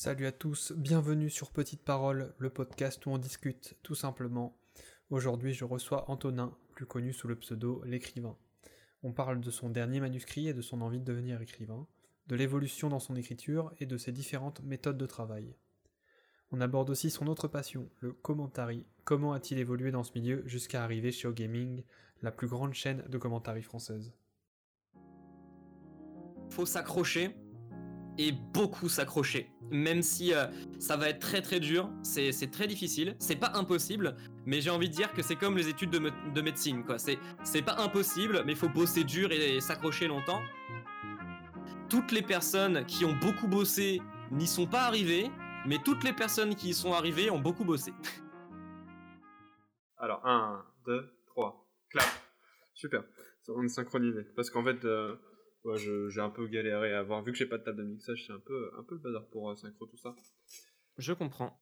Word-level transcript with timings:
Salut 0.00 0.26
à 0.26 0.32
tous, 0.32 0.72
bienvenue 0.76 1.28
sur 1.28 1.50
Petite 1.50 1.82
Parole, 1.82 2.32
le 2.38 2.50
podcast 2.50 3.04
où 3.04 3.10
on 3.10 3.18
discute 3.18 3.74
tout 3.82 3.96
simplement. 3.96 4.56
Aujourd'hui, 5.10 5.54
je 5.54 5.64
reçois 5.64 6.08
Antonin, 6.08 6.56
plus 6.70 6.86
connu 6.86 7.12
sous 7.12 7.26
le 7.26 7.34
pseudo 7.34 7.82
l'écrivain. 7.84 8.36
On 9.02 9.12
parle 9.12 9.40
de 9.40 9.50
son 9.50 9.70
dernier 9.70 9.98
manuscrit 9.98 10.46
et 10.46 10.54
de 10.54 10.62
son 10.62 10.82
envie 10.82 11.00
de 11.00 11.04
devenir 11.04 11.42
écrivain, 11.42 11.88
de 12.28 12.36
l'évolution 12.36 12.88
dans 12.88 13.00
son 13.00 13.16
écriture 13.16 13.72
et 13.80 13.86
de 13.86 13.96
ses 13.96 14.12
différentes 14.12 14.62
méthodes 14.62 14.98
de 14.98 15.06
travail. 15.06 15.56
On 16.52 16.60
aborde 16.60 16.90
aussi 16.90 17.10
son 17.10 17.26
autre 17.26 17.48
passion, 17.48 17.90
le 17.98 18.12
commentary. 18.12 18.86
Comment 19.02 19.32
a-t-il 19.32 19.58
évolué 19.58 19.90
dans 19.90 20.04
ce 20.04 20.12
milieu 20.14 20.44
jusqu'à 20.46 20.84
arriver 20.84 21.10
chez 21.10 21.26
OGaming, 21.26 21.82
la 22.22 22.30
plus 22.30 22.46
grande 22.46 22.72
chaîne 22.72 23.02
de 23.08 23.18
commentary 23.18 23.62
française? 23.62 24.14
Faut 26.50 26.66
s'accrocher 26.66 27.34
et 28.18 28.32
beaucoup 28.32 28.88
s'accrocher. 28.88 29.50
Même 29.70 30.02
si 30.02 30.34
euh, 30.34 30.46
ça 30.78 30.96
va 30.96 31.08
être 31.08 31.20
très 31.20 31.40
très 31.40 31.60
dur, 31.60 31.88
c'est 32.02 32.50
très 32.50 32.66
difficile, 32.66 33.14
c'est 33.18 33.36
pas 33.36 33.52
impossible, 33.54 34.16
mais 34.44 34.60
j'ai 34.60 34.70
envie 34.70 34.88
de 34.88 34.94
dire 34.94 35.12
que 35.12 35.22
c'est 35.22 35.36
comme 35.36 35.56
les 35.56 35.68
études 35.68 35.90
de, 35.90 36.40
médecine, 36.40 36.84
quoi. 36.84 36.96
C'est 36.98 37.62
pas 37.62 37.76
impossible, 37.78 38.42
mais 38.44 38.52
il 38.52 38.58
faut 38.58 38.68
bosser 38.68 39.04
dur 39.04 39.30
et, 39.30 39.60
s'accrocher 39.60 40.08
longtemps. 40.08 40.42
Toutes 41.88 42.12
les 42.12 42.22
personnes 42.22 42.84
qui 42.86 43.04
ont 43.04 43.16
beaucoup 43.16 43.46
bossé 43.46 44.02
n'y 44.30 44.46
sont 44.46 44.66
pas 44.66 44.82
arrivées, 44.82 45.30
mais 45.66 45.78
toutes 45.84 46.04
les 46.04 46.12
personnes 46.12 46.54
qui 46.54 46.70
y 46.70 46.74
sont 46.74 46.92
arrivées 46.92 47.30
ont 47.30 47.40
beaucoup 47.40 47.64
bossé. 47.64 47.92
Alors, 49.96 50.24
1, 50.26 50.64
2, 50.86 51.12
3, 51.26 51.66
clap. 51.90 52.06
Super, 52.74 53.02
on 53.48 53.62
est 53.64 53.68
synchronisé. 53.68 54.24
Parce 54.36 54.50
qu'en 54.50 54.64
fait, 54.64 54.84
euh, 54.84 55.16
j'ai 55.76 56.20
un 56.20 56.30
peu 56.30 56.46
galéré 56.46 56.94
à 56.94 57.00
avoir. 57.00 57.22
Vu 57.22 57.32
que 57.32 57.38
j'ai 57.38 57.46
pas 57.46 57.58
de 57.58 57.64
table 57.64 57.78
de 57.78 57.84
mixage, 57.84 58.24
c'est 58.26 58.32
un 58.32 58.40
peu, 58.40 58.70
un 58.78 58.82
peu 58.82 58.94
le 58.94 59.00
bazar 59.00 59.26
pour 59.26 59.50
euh, 59.50 59.56
synchro 59.56 59.86
tout 59.86 59.96
ça. 59.96 60.14
Je 60.96 61.12
comprends. 61.12 61.60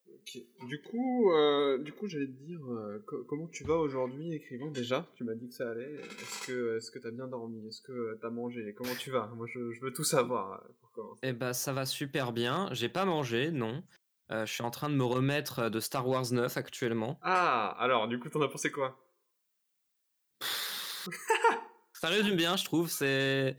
Du 0.67 0.81
coup, 0.81 1.31
euh, 1.33 1.79
du 1.79 1.93
coup, 1.93 2.09
j'allais 2.09 2.27
te 2.27 2.43
dire 2.43 2.61
euh, 2.67 3.05
comment 3.29 3.47
tu 3.49 3.65
vas 3.65 3.77
aujourd'hui, 3.77 4.33
écrivant? 4.33 4.71
Déjà. 4.71 5.07
Tu 5.15 5.25
m'as 5.25 5.35
dit 5.35 5.49
que 5.49 5.55
ça 5.55 5.71
allait. 5.71 5.95
Est-ce 5.95 6.47
que, 6.47 6.77
est-ce 6.77 6.91
que 6.91 6.99
t'as 6.99 7.11
bien 7.11 7.27
dormi? 7.27 7.67
Est-ce 7.69 7.83
que 7.83 8.19
t'as 8.21 8.31
mangé? 8.31 8.75
Comment 8.75 8.95
tu 8.99 9.11
vas? 9.11 9.27
Moi, 9.37 9.47
je, 9.47 9.59
veux 9.81 9.93
tout 9.93 10.05
savoir. 10.05 10.65
Pour 10.95 11.19
Eh 11.23 11.33
bah, 11.33 11.53
ça 11.53 11.73
va 11.73 11.85
super 11.85 12.33
bien. 12.33 12.69
J'ai 12.73 12.89
pas 12.89 13.05
mangé, 13.05 13.51
non. 13.51 13.83
je 14.31 14.47
suis 14.47 14.65
en 14.65 14.71
train 14.71 14.89
de 14.89 14.97
me 14.97 15.05
remettre 15.05 15.69
de 15.69 15.81
Star 15.81 16.09
Wars 16.09 16.33
9 16.33 16.57
actuellement. 16.57 17.19
Ah, 17.23 17.77
alors, 17.79 18.09
du 18.09 18.19
coup, 18.19 18.31
t'en 18.31 18.41
as 18.41 18.49
pensé 18.49 18.71
quoi? 18.71 18.99
Ça 21.93 22.09
résume 22.09 22.37
bien, 22.37 22.57
je 22.57 22.65
trouve. 22.65 22.91
C'est 22.91 23.57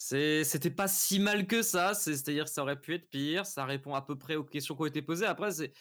c'était 0.00 0.70
pas 0.70 0.88
si 0.88 1.20
mal 1.20 1.46
que 1.46 1.60
ça, 1.60 1.92
c'est-à-dire 1.92 2.44
que 2.44 2.50
ça 2.50 2.62
aurait 2.62 2.80
pu 2.80 2.94
être 2.94 3.08
pire, 3.10 3.44
ça 3.44 3.66
répond 3.66 3.94
à 3.94 4.00
peu 4.00 4.16
près 4.16 4.34
aux 4.34 4.44
questions 4.44 4.74
qui 4.74 4.82
ont 4.82 4.86
été 4.86 5.02
posées. 5.02 5.26
Après, 5.26 5.50
c'est, 5.52 5.72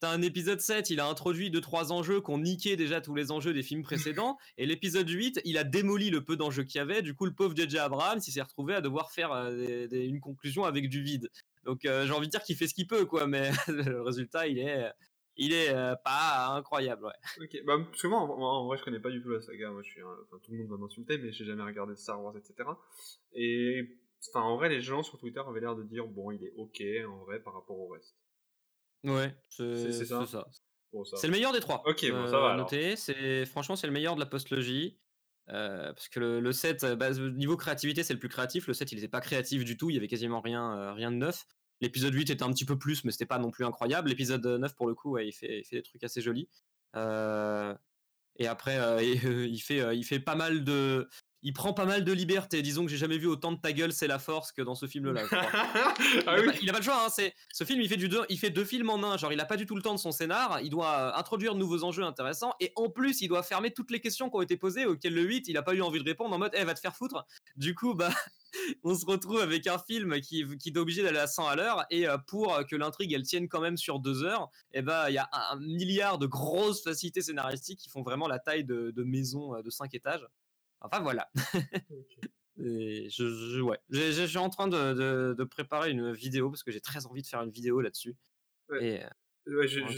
t'as 0.00 0.10
un 0.10 0.20
épisode 0.20 0.60
7, 0.60 0.90
il 0.90 1.00
a 1.00 1.06
introduit 1.06 1.50
deux 1.50 1.62
trois 1.62 1.90
enjeux 1.90 2.20
qui 2.20 2.30
ont 2.30 2.38
niqué 2.38 2.76
déjà 2.76 3.00
tous 3.00 3.14
les 3.14 3.32
enjeux 3.32 3.54
des 3.54 3.62
films 3.62 3.82
précédents, 3.82 4.36
et 4.58 4.66
l'épisode 4.66 5.08
8, 5.08 5.40
il 5.44 5.56
a 5.56 5.64
démoli 5.64 6.10
le 6.10 6.22
peu 6.22 6.36
d'enjeux 6.36 6.64
qu'il 6.64 6.78
y 6.78 6.82
avait. 6.82 7.00
Du 7.00 7.14
coup, 7.14 7.24
le 7.24 7.34
pauvre 7.34 7.56
JJ 7.56 7.76
Abrams, 7.76 8.20
il 8.26 8.30
s'est 8.30 8.42
retrouvé 8.42 8.74
à 8.74 8.82
devoir 8.82 9.10
faire 9.12 9.32
euh, 9.32 9.88
une 9.90 10.20
conclusion 10.20 10.64
avec 10.64 10.90
du 10.90 11.02
vide. 11.02 11.30
Donc, 11.64 11.86
euh, 11.86 12.06
j'ai 12.06 12.12
envie 12.12 12.26
de 12.26 12.32
dire 12.32 12.42
qu'il 12.42 12.56
fait 12.56 12.68
ce 12.68 12.74
qu'il 12.74 12.86
peut, 12.86 13.06
quoi, 13.06 13.26
mais 13.26 13.50
le 13.68 14.02
résultat, 14.02 14.46
il 14.46 14.58
est, 14.58 14.92
il 15.38 15.52
est 15.52 15.70
euh, 15.70 15.94
pas 15.96 16.48
incroyable, 16.48 17.04
ouais. 17.04 17.12
Ok, 17.44 17.64
bah, 17.64 17.78
parce 17.78 18.02
que 18.02 18.06
moi, 18.08 18.20
en, 18.20 18.66
vrai, 18.66 18.76
je 18.76 18.84
connais 18.84 18.98
pas 18.98 19.10
du 19.10 19.22
tout 19.22 19.30
la 19.30 19.40
saga. 19.40 19.70
Moi, 19.70 19.82
je 19.84 19.90
suis, 19.90 20.02
enfin, 20.02 20.38
tout 20.42 20.52
le 20.52 20.58
monde 20.58 20.68
va 20.68 20.76
m'insulter, 20.76 21.16
mais 21.16 21.32
j'ai 21.32 21.44
jamais 21.44 21.62
regardé 21.62 21.94
Star 21.96 22.22
Wars, 22.22 22.36
etc. 22.36 22.68
Et, 23.32 23.98
enfin, 24.28 24.42
en 24.42 24.56
vrai, 24.56 24.68
les 24.68 24.80
gens 24.80 25.02
sur 25.02 25.18
Twitter 25.18 25.40
avaient 25.46 25.60
l'air 25.60 25.76
de 25.76 25.84
dire, 25.84 26.06
bon, 26.06 26.32
il 26.32 26.44
est 26.44 26.52
ok, 26.56 26.82
en 27.08 27.24
vrai, 27.24 27.40
par 27.40 27.54
rapport 27.54 27.78
au 27.78 27.88
reste. 27.88 28.16
Ouais, 29.04 29.34
c'est 29.48 30.04
ça. 30.04 30.26
C'est 31.14 31.26
le 31.28 31.32
meilleur 31.32 31.52
des 31.52 31.60
trois. 31.60 31.82
Ok, 31.86 32.10
bon, 32.10 32.26
ça 32.26 32.40
va. 32.40 32.54
Euh, 32.54 32.56
noter, 32.56 32.96
c'est 32.96 33.46
franchement, 33.46 33.76
c'est 33.76 33.86
le 33.86 33.92
meilleur 33.92 34.16
de 34.16 34.20
la 34.20 34.26
postlogie. 34.26 34.98
Euh, 35.50 35.92
parce 35.92 36.08
que 36.08 36.20
le, 36.20 36.40
le 36.40 36.52
7, 36.52 36.84
bah, 36.98 37.10
niveau 37.12 37.56
créativité, 37.56 38.02
c'est 38.02 38.12
le 38.12 38.18
plus 38.18 38.28
créatif. 38.28 38.66
Le 38.66 38.74
7, 38.74 38.92
il 38.92 38.98
était 38.98 39.08
pas 39.08 39.20
créatif 39.20 39.64
du 39.64 39.76
tout. 39.76 39.88
Il 39.88 39.94
y 39.94 39.96
avait 39.96 40.08
quasiment 40.08 40.40
rien, 40.40 40.92
rien 40.92 41.10
de 41.10 41.16
neuf. 41.16 41.46
L'épisode 41.80 42.14
8 42.14 42.30
était 42.30 42.42
un 42.42 42.52
petit 42.52 42.64
peu 42.64 42.78
plus, 42.78 43.04
mais 43.04 43.12
c'était 43.12 43.26
pas 43.26 43.38
non 43.38 43.50
plus 43.50 43.64
incroyable. 43.64 44.08
L'épisode 44.08 44.44
9, 44.44 44.74
pour 44.74 44.86
le 44.86 44.94
coup, 44.94 45.18
il, 45.18 45.32
fait, 45.32 45.60
il 45.60 45.64
des 45.70 45.82
trucs 45.82 46.02
assez 46.02 46.20
jolis. 46.20 46.48
Euh, 46.96 47.74
et 48.36 48.46
après, 48.46 48.78
euh, 48.78 49.00
fait, 49.60 49.96
il 49.96 50.04
fait 50.04 50.20
pas 50.20 50.34
mal 50.34 50.64
de, 50.64 51.08
il 51.42 51.52
prend 51.52 51.72
pas 51.72 51.84
mal 51.84 52.04
de 52.04 52.12
liberté. 52.12 52.62
Disons 52.62 52.84
que 52.84 52.90
j'ai 52.90 52.96
jamais 52.96 53.18
vu 53.18 53.26
autant 53.26 53.52
de 53.52 53.60
ta 53.60 53.72
gueule, 53.72 53.92
c'est 53.92 54.06
la 54.06 54.18
force 54.18 54.52
que 54.52 54.62
dans 54.62 54.74
ce 54.74 54.86
film-là. 54.86 55.22
ah 55.30 55.94
il, 56.38 56.48
oui. 56.48 56.68
a 56.68 56.72
pas, 56.72 56.78
le 56.78 56.84
choix. 56.84 57.04
Hein, 57.04 57.08
c'est 57.10 57.34
ce 57.52 57.64
film, 57.64 57.80
il 57.80 57.88
fait 57.88 57.96
du 57.96 58.08
deux, 58.08 58.24
il 58.28 58.38
fait 58.38 58.50
deux 58.50 58.64
films 58.64 58.90
en 58.90 59.02
un. 59.04 59.16
Genre, 59.16 59.32
il 59.32 59.40
a 59.40 59.44
pas 59.44 59.56
du 59.56 59.66
tout 59.66 59.76
le 59.76 59.82
temps 59.82 59.94
de 59.94 60.00
son 60.00 60.12
scénar. 60.12 60.60
Il 60.62 60.70
doit 60.70 61.16
introduire 61.18 61.54
de 61.54 61.58
nouveaux 61.60 61.84
enjeux 61.84 62.02
intéressants 62.04 62.54
et 62.60 62.72
en 62.76 62.88
plus, 62.88 63.20
il 63.20 63.28
doit 63.28 63.42
fermer 63.42 63.70
toutes 63.72 63.90
les 63.90 64.00
questions 64.00 64.30
qui 64.30 64.36
ont 64.36 64.42
été 64.42 64.56
posées 64.56 64.86
auxquelles 64.86 65.14
le 65.14 65.22
8, 65.22 65.48
il 65.48 65.56
a 65.56 65.62
pas 65.62 65.74
eu 65.74 65.82
envie 65.82 66.00
de 66.00 66.04
répondre 66.04 66.34
en 66.34 66.38
mode, 66.38 66.52
eh, 66.54 66.64
va 66.64 66.74
te 66.74 66.80
faire 66.80 66.96
foutre. 66.96 67.24
Du 67.56 67.74
coup, 67.74 67.94
bah, 67.94 68.10
on 68.82 68.94
se 68.94 69.06
retrouve 69.06 69.40
avec 69.40 69.66
un 69.66 69.78
film 69.78 70.20
qui, 70.20 70.44
qui 70.58 70.70
est 70.70 70.78
obligé 70.78 71.02
d'aller 71.02 71.18
à 71.18 71.26
100 71.26 71.46
à 71.46 71.56
l'heure 71.56 71.84
et 71.90 72.08
euh, 72.08 72.18
pour 72.18 72.58
que 72.66 72.76
l'intrigue 72.76 73.12
elle 73.12 73.22
tienne 73.22 73.48
quand 73.48 73.60
même 73.60 73.76
sur 73.76 74.00
deux 74.00 74.24
heures, 74.24 74.50
et 74.72 74.78
eh 74.78 74.82
bah, 74.82 75.10
il 75.10 75.14
y 75.14 75.18
a 75.18 75.28
un, 75.32 75.58
milliard 75.58 76.18
de 76.18 76.26
grosses 76.26 76.82
facilités 76.82 77.22
scénaristiques 77.22 77.78
qui 77.78 77.88
font 77.88 78.02
vraiment 78.02 78.28
la 78.28 78.38
taille 78.38 78.64
de, 78.64 78.90
de 78.90 79.02
maisons 79.04 79.54
euh, 79.54 79.62
de 79.62 79.70
5 79.70 79.94
étages. 79.94 80.26
Enfin 80.80 81.00
voilà. 81.00 81.30
je, 82.56 83.08
je, 83.08 83.60
ouais. 83.60 83.78
je, 83.90 84.26
suis 84.26 84.38
en 84.38 84.50
train 84.50 84.68
de, 84.68 85.34
de, 85.34 85.44
préparer 85.44 85.90
une 85.90 86.12
vidéo 86.12 86.50
parce 86.50 86.62
que 86.62 86.70
j'ai 86.70 86.80
très 86.80 87.06
envie 87.06 87.22
de 87.22 87.26
faire 87.26 87.42
une 87.42 87.50
vidéo 87.50 87.80
là-dessus. 87.80 88.16
Ouais. 88.68 88.84
Et, 88.84 89.04
euh, 89.04 89.08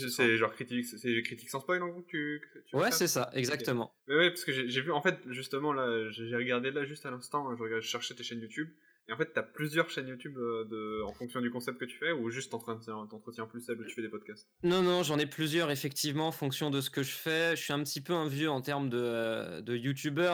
c'est 0.09 0.37
genre 0.37 0.53
critique, 0.53 0.87
c'est 0.87 1.23
critique 1.23 1.51
sans 1.51 1.61
spoil 1.61 1.83
en 1.83 1.89
gros 1.89 2.03
tu, 2.03 2.41
tu 2.67 2.77
Ouais, 2.77 2.93
c'est 2.93 3.09
ça, 3.09 3.31
exactement. 3.35 3.97
Ouais, 4.07 4.31
parce 4.31 4.45
que 4.45 4.53
j'ai 4.53 4.81
vu 4.81 4.93
en 4.93 5.03
fait 5.03 5.19
justement 5.29 5.73
là, 5.73 6.09
j'ai 6.11 6.37
regardé 6.37 6.71
là 6.71 6.85
juste 6.85 7.05
à 7.05 7.11
l'instant, 7.11 7.57
je, 7.57 7.81
je 7.81 7.81
cherchais 7.81 8.15
tes 8.15 8.23
chaînes 8.23 8.41
YouTube 8.41 8.71
et 9.09 9.13
en 9.13 9.17
fait, 9.17 9.33
tu 9.33 9.39
as 9.39 9.43
plusieurs 9.43 9.91
chaînes 9.91 10.07
YouTube 10.07 10.39
euh, 10.39 11.03
en 11.05 11.13
fonction 11.13 11.41
du 11.41 11.51
concept 11.51 11.79
que 11.79 11.85
tu 11.85 11.97
fais 11.97 12.13
ou 12.13 12.31
juste 12.31 12.51
t'entretiens 12.51 13.47
plus 13.47 13.61
celle 13.61 13.81
où 13.81 13.85
tu 13.85 13.95
fais 13.95 14.03
des 14.03 14.09
podcasts? 14.09 14.49
Non, 14.63 14.83
non, 14.83 15.03
j'en 15.03 15.19
ai 15.19 15.27
plusieurs 15.27 15.71
effectivement 15.71 16.29
en 16.29 16.33
fonction 16.33 16.71
de 16.71 16.81
ce 16.81 16.91
que 16.91 17.03
je 17.03 17.11
fais. 17.11 17.57
Je 17.57 17.63
suis 17.63 17.73
un 17.73 17.83
petit 17.83 18.01
peu 18.01 18.13
un 18.13 18.29
vieux 18.29 18.51
en 18.51 18.61
termes 18.61 18.89
de, 18.89 19.01
euh, 19.01 19.61
de 19.63 19.81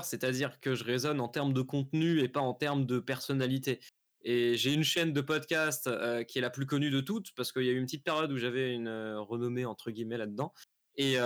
c'est-à-dire 0.02 0.60
que 0.60 0.74
je 0.74 0.84
raisonne 0.84 1.20
en 1.20 1.28
termes 1.28 1.54
de 1.54 1.62
contenu 1.62 2.20
et 2.20 2.28
pas 2.28 2.40
en 2.40 2.52
termes 2.52 2.84
de 2.84 2.98
personnalité. 2.98 3.80
Et 4.22 4.56
j'ai 4.56 4.74
une 4.74 4.84
chaîne 4.84 5.12
de 5.12 5.20
podcast 5.20 5.86
euh, 5.86 6.24
qui 6.24 6.38
est 6.38 6.42
la 6.42 6.50
plus 6.50 6.66
connue 6.66 6.90
de 6.90 7.00
toutes 7.00 7.32
parce 7.34 7.52
qu'il 7.52 7.62
y 7.62 7.68
a 7.70 7.72
eu 7.72 7.78
une 7.78 7.86
petite 7.86 8.04
période 8.04 8.30
où 8.32 8.36
j'avais 8.36 8.74
une 8.74 8.88
renommée 9.18 9.64
entre 9.64 9.90
guillemets 9.90 10.18
là-dedans 10.18 10.52
et 10.96 11.16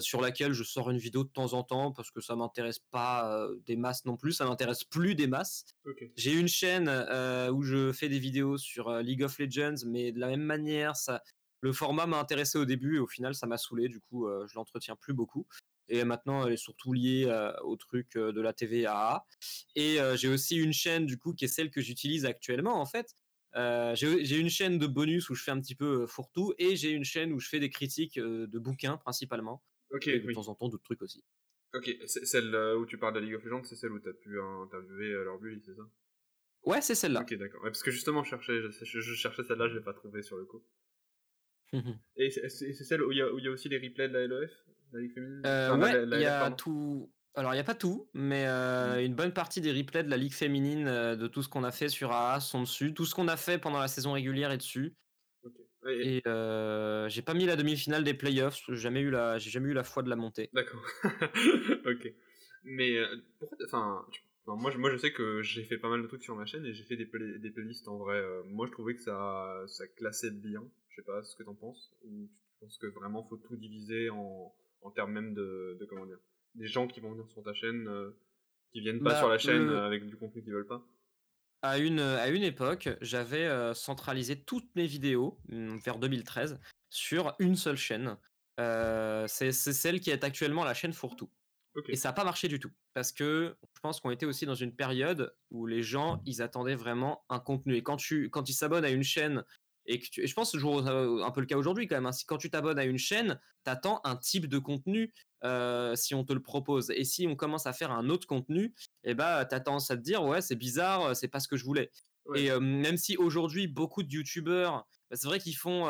sur 0.00 0.20
laquelle 0.20 0.52
je 0.52 0.64
sors 0.64 0.90
une 0.90 0.98
vidéo 0.98 1.24
de 1.24 1.28
temps 1.28 1.52
en 1.52 1.62
temps 1.62 1.92
parce 1.92 2.10
que 2.10 2.20
ça 2.20 2.34
m'intéresse 2.36 2.80
pas 2.90 3.48
des 3.64 3.76
masses 3.76 4.04
non 4.04 4.16
plus, 4.16 4.32
ça 4.32 4.46
m'intéresse 4.46 4.84
plus 4.84 5.14
des 5.14 5.26
masses. 5.26 5.64
J'ai 6.16 6.32
une 6.32 6.48
chaîne 6.48 6.88
où 7.52 7.62
je 7.62 7.92
fais 7.92 8.08
des 8.08 8.18
vidéos 8.18 8.58
sur 8.58 8.90
League 8.98 9.22
of 9.22 9.38
Legends, 9.38 9.86
mais 9.86 10.12
de 10.12 10.18
la 10.18 10.28
même 10.28 10.42
manière, 10.42 10.96
ça, 10.96 11.22
le 11.60 11.72
format 11.72 12.06
m'a 12.06 12.18
intéressé 12.18 12.58
au 12.58 12.64
début 12.64 12.96
et 12.96 12.98
au 12.98 13.06
final 13.06 13.34
ça 13.34 13.46
m'a 13.46 13.58
saoulé, 13.58 13.88
du 13.88 14.00
coup 14.00 14.28
je 14.48 14.54
l'entretiens 14.54 14.96
plus 14.96 15.14
beaucoup. 15.14 15.46
Et 15.88 16.02
maintenant 16.02 16.44
elle 16.44 16.54
est 16.54 16.56
surtout 16.56 16.92
liée 16.92 17.32
au 17.62 17.76
truc 17.76 18.14
de 18.14 18.40
la 18.40 18.52
TVA. 18.52 19.24
Et 19.76 19.98
j'ai 20.16 20.28
aussi 20.28 20.56
une 20.56 20.72
chaîne 20.72 21.06
du 21.06 21.16
coup 21.16 21.32
qui 21.32 21.44
est 21.44 21.48
celle 21.48 21.70
que 21.70 21.80
j'utilise 21.80 22.26
actuellement 22.26 22.80
en 22.80 22.86
fait, 22.86 23.14
euh, 23.56 23.94
j'ai 23.94 24.38
une 24.38 24.50
chaîne 24.50 24.78
de 24.78 24.86
bonus 24.86 25.30
où 25.30 25.34
je 25.34 25.42
fais 25.42 25.50
un 25.50 25.60
petit 25.60 25.74
peu 25.74 26.02
euh, 26.02 26.06
fourre-tout 26.06 26.54
et 26.58 26.76
j'ai 26.76 26.90
une 26.90 27.04
chaîne 27.04 27.32
où 27.32 27.40
je 27.40 27.48
fais 27.48 27.58
des 27.58 27.70
critiques 27.70 28.18
euh, 28.18 28.46
de 28.46 28.58
bouquins 28.58 28.98
principalement. 28.98 29.62
Ok. 29.90 30.08
Et 30.08 30.20
de 30.20 30.32
temps 30.32 30.48
en 30.48 30.54
temps 30.54 30.68
d'autres 30.68 30.84
trucs 30.84 31.02
aussi. 31.02 31.24
Ok, 31.74 31.90
celle 32.06 32.54
où 32.54 32.86
tu 32.86 32.96
parles 32.96 33.14
de 33.14 33.20
League 33.20 33.34
of 33.34 33.44
Legends, 33.44 33.64
c'est 33.64 33.76
celle 33.76 33.92
où 33.92 34.00
tu 34.00 34.08
as 34.08 34.12
pu 34.12 34.40
interviewer 34.40 35.24
leur 35.24 35.38
bully, 35.38 35.60
c'est 35.64 35.74
ça? 35.74 35.82
Ouais, 36.64 36.80
c'est 36.80 36.94
celle-là. 36.94 37.20
Ok, 37.20 37.34
d'accord. 37.34 37.60
parce 37.62 37.82
que 37.82 37.90
justement, 37.90 38.24
je 38.24 38.30
cherchais, 38.30 38.60
je, 38.82 39.14
cherchais 39.14 39.44
celle-là, 39.44 39.68
je 39.68 39.74
l'ai 39.74 39.84
pas 39.84 39.92
trouvée 39.92 40.22
sur 40.22 40.36
le 40.36 40.46
coup. 40.46 40.64
et 42.16 42.30
c'est 42.30 42.72
celle 42.72 43.02
où 43.02 43.12
il 43.12 43.18
y, 43.18 43.22
a, 43.22 43.50
aussi 43.50 43.68
les 43.68 43.78
replays 43.78 44.08
de 44.08 44.14
la 44.14 44.26
LEF 44.26 44.50
la 44.92 45.00
Ligue 45.00 45.12
féminine? 45.12 45.40
Ouais, 45.44 46.04
il 46.04 46.20
y 46.20 46.24
a 46.24 46.50
tout. 46.52 47.12
Alors, 47.36 47.52
il 47.52 47.56
n'y 47.56 47.60
a 47.60 47.64
pas 47.64 47.74
tout, 47.74 48.08
mais 48.14 48.46
euh, 48.46 48.96
mmh. 48.96 49.04
une 49.04 49.14
bonne 49.14 49.32
partie 49.32 49.60
des 49.60 49.70
replays 49.70 50.02
de 50.02 50.08
la 50.08 50.16
Ligue 50.16 50.32
féminine, 50.32 50.88
euh, 50.88 51.16
de 51.16 51.26
tout 51.26 51.42
ce 51.42 51.50
qu'on 51.50 51.64
a 51.64 51.70
fait 51.70 51.90
sur 51.90 52.10
AA 52.10 52.40
sont 52.40 52.62
dessus. 52.62 52.94
Tout 52.94 53.04
ce 53.04 53.14
qu'on 53.14 53.28
a 53.28 53.36
fait 53.36 53.58
pendant 53.58 53.78
la 53.78 53.88
saison 53.88 54.12
régulière 54.12 54.50
est 54.50 54.56
dessus. 54.56 54.94
Et, 55.86 56.22
euh, 56.26 57.08
j'ai 57.10 57.20
pas 57.20 57.34
mis 57.34 57.44
la 57.44 57.54
demi-finale 57.54 58.04
des 58.04 58.14
playoffs, 58.14 58.62
j'ai 58.68 58.76
jamais 58.76 59.00
eu 59.00 59.10
la, 59.10 59.38
jamais 59.38 59.68
eu 59.68 59.74
la 59.74 59.84
foi 59.84 60.02
de 60.02 60.08
la 60.08 60.16
montée. 60.16 60.48
D'accord. 60.54 60.82
ok. 61.86 62.12
Mais 62.64 62.96
pourquoi, 63.38 63.58
enfin, 63.66 64.04
moi, 64.46 64.70
je, 64.72 64.78
moi 64.78 64.90
je 64.90 64.96
sais 64.96 65.12
que 65.12 65.42
j'ai 65.42 65.62
fait 65.62 65.78
pas 65.78 65.90
mal 65.90 66.02
de 66.02 66.06
trucs 66.08 66.24
sur 66.24 66.34
ma 66.34 66.46
chaîne 66.46 66.64
et 66.64 66.72
j'ai 66.72 66.84
fait 66.84 66.96
des, 66.96 67.04
des 67.38 67.50
playlists 67.50 67.86
en 67.86 67.98
vrai. 67.98 68.20
moi 68.46 68.66
je 68.66 68.72
trouvais 68.72 68.94
que 68.94 69.02
ça, 69.02 69.62
ça 69.68 69.86
classait 69.86 70.32
bien. 70.32 70.64
Je 70.88 70.96
sais 70.96 71.06
pas 71.06 71.22
ce 71.22 71.36
que 71.36 71.42
t'en 71.42 71.54
penses. 71.54 71.92
Ou 72.04 72.28
tu 72.48 72.54
penses 72.60 72.78
que 72.78 72.86
vraiment 72.86 73.22
faut 73.22 73.36
tout 73.36 73.56
diviser 73.56 74.08
en, 74.10 74.52
en 74.80 74.90
termes 74.90 75.12
même 75.12 75.34
de, 75.34 75.76
de 75.78 75.84
comment 75.84 76.06
dire 76.06 76.18
des 76.56 76.66
gens 76.66 76.86
qui 76.86 77.00
vont 77.00 77.12
venir 77.12 77.28
sur 77.28 77.42
ta 77.42 77.54
chaîne, 77.54 77.86
euh, 77.88 78.10
qui 78.72 78.80
viennent 78.80 79.02
pas 79.02 79.10
bah, 79.10 79.18
sur 79.18 79.28
la 79.28 79.38
chaîne 79.38 79.68
avec 79.70 80.06
du 80.06 80.16
contenu 80.16 80.42
qu'ils 80.42 80.52
veulent 80.52 80.66
pas 80.66 80.86
à 81.62 81.78
une, 81.78 82.00
à 82.00 82.28
une 82.28 82.44
époque, 82.44 82.90
j'avais 83.00 83.50
centralisé 83.74 84.40
toutes 84.40 84.68
mes 84.76 84.86
vidéos, 84.86 85.40
mmh, 85.48 85.78
vers 85.78 85.98
2013, 85.98 86.60
sur 86.90 87.34
une 87.40 87.56
seule 87.56 87.78
chaîne. 87.78 88.16
c'est 89.26 89.52
celle 89.52 89.98
qui 89.98 90.10
est 90.10 90.22
actuellement 90.22 90.62
la 90.62 90.74
chaîne 90.74 90.92
Fourtou. 90.92 91.28
Et 91.88 91.96
ça 91.96 92.08
n'a 92.08 92.12
pas 92.12 92.24
marché 92.24 92.48
du 92.48 92.58
tout. 92.58 92.70
Parce 92.94 93.12
que 93.12 93.56
je 93.74 93.80
pense 93.80 94.00
qu'on 94.00 94.10
était 94.10 94.26
aussi 94.26 94.46
dans 94.46 94.54
une 94.54 94.74
période 94.74 95.34
où 95.50 95.66
les 95.66 95.82
gens, 95.82 96.22
ils 96.24 96.40
attendaient 96.40 96.74
vraiment 96.74 97.24
un 97.28 97.38
contenu. 97.38 97.76
Et 97.76 97.82
quand, 97.82 97.96
tu, 97.96 98.30
quand 98.30 98.48
ils 98.48 98.54
s'abonnent 98.54 98.84
à 98.84 98.90
une 98.90 99.02
chaîne, 99.02 99.44
et, 99.86 100.00
que 100.00 100.26
je 100.26 100.34
pense 100.34 100.50
toujours 100.50 100.86
un 100.88 101.30
peu 101.30 101.40
le 101.40 101.46
cas 101.46 101.56
aujourd'hui 101.56 101.86
quand 101.86 101.96
même, 101.96 102.06
hein, 102.06 102.16
quand 102.26 102.38
tu 102.38 102.50
t'abonnes 102.50 102.78
à 102.78 102.84
une 102.84 102.98
chaîne, 102.98 103.38
tu 103.64 103.70
attends 103.70 104.00
un 104.04 104.16
type 104.16 104.46
de 104.46 104.58
contenu 104.58 105.12
si 105.94 106.14
on 106.14 106.24
te 106.24 106.32
le 106.32 106.42
propose. 106.42 106.90
Et 106.90 107.04
si 107.04 107.26
on 107.26 107.36
commence 107.36 107.66
à 107.66 107.72
faire 107.72 107.90
un 107.90 108.08
autre 108.08 108.26
contenu, 108.26 108.74
eh 109.04 109.14
ben, 109.14 109.44
tu 109.44 109.54
as 109.54 109.60
tendance 109.60 109.90
à 109.90 109.96
te 109.96 110.02
dire, 110.02 110.24
ouais, 110.24 110.40
c'est 110.40 110.56
bizarre, 110.56 111.14
c'est 111.16 111.28
pas 111.28 111.40
ce 111.40 111.48
que 111.48 111.56
je 111.56 111.64
voulais. 111.64 111.90
Et 112.34 112.50
même 112.58 112.96
si 112.96 113.16
aujourd'hui, 113.16 113.68
beaucoup 113.68 114.02
de 114.02 114.10
youtubeurs, 114.10 114.86
bah, 115.10 115.16
c'est 115.16 115.28
vrai 115.28 115.38
qu'ils 115.38 115.56
font, 115.56 115.86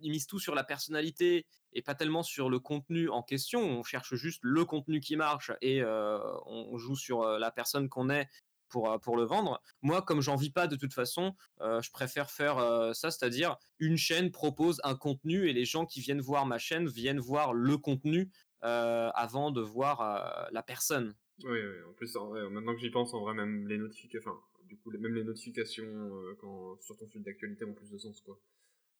ils 0.00 0.10
misent 0.10 0.26
tout 0.26 0.40
sur 0.40 0.54
la 0.54 0.64
personnalité 0.64 1.46
et 1.72 1.82
pas 1.82 1.94
tellement 1.94 2.22
sur 2.22 2.50
le 2.50 2.58
contenu 2.58 3.08
en 3.08 3.22
question. 3.22 3.60
On 3.60 3.82
cherche 3.82 4.14
juste 4.14 4.40
le 4.42 4.64
contenu 4.64 5.00
qui 5.00 5.16
marche 5.16 5.52
et 5.60 5.82
on 5.84 6.76
joue 6.76 6.96
sur 6.96 7.24
la 7.24 7.50
personne 7.50 7.88
qu'on 7.88 8.10
est 8.10 8.28
pour, 8.68 8.98
pour 9.00 9.16
le 9.16 9.22
vendre. 9.22 9.62
Moi, 9.82 10.02
comme 10.02 10.20
j'en 10.20 10.34
vis 10.34 10.50
pas 10.50 10.66
de 10.66 10.74
toute 10.74 10.92
façon, 10.92 11.36
je 11.60 11.90
préfère 11.92 12.32
faire 12.32 12.56
ça, 12.92 13.12
c'est-à-dire 13.12 13.56
une 13.78 13.96
chaîne 13.96 14.32
propose 14.32 14.80
un 14.82 14.96
contenu 14.96 15.48
et 15.48 15.52
les 15.52 15.64
gens 15.64 15.86
qui 15.86 16.00
viennent 16.00 16.20
voir 16.20 16.46
ma 16.46 16.58
chaîne 16.58 16.88
viennent 16.88 17.20
voir 17.20 17.52
le 17.52 17.78
contenu 17.78 18.32
avant 18.64 19.50
de 19.50 19.60
voir 19.60 20.48
la 20.52 20.62
personne. 20.62 21.14
Oui, 21.42 21.58
oui, 21.60 21.82
en 21.88 21.92
plus, 21.92 22.16
maintenant 22.50 22.74
que 22.74 22.80
j'y 22.80 22.90
pense, 22.90 23.12
en 23.14 23.20
vrai, 23.20 23.34
même 23.34 23.66
les 23.68 23.78
notifications, 23.78 24.36
du 24.64 24.76
coup, 24.76 24.90
même 24.90 25.14
les 25.14 25.24
notifications 25.24 26.10
quand, 26.40 26.80
sur 26.80 26.96
ton 26.96 27.06
fil 27.06 27.22
d'actualité 27.22 27.64
ont 27.64 27.74
plus 27.74 27.90
de 27.90 27.98
sens, 27.98 28.20
quoi. 28.20 28.38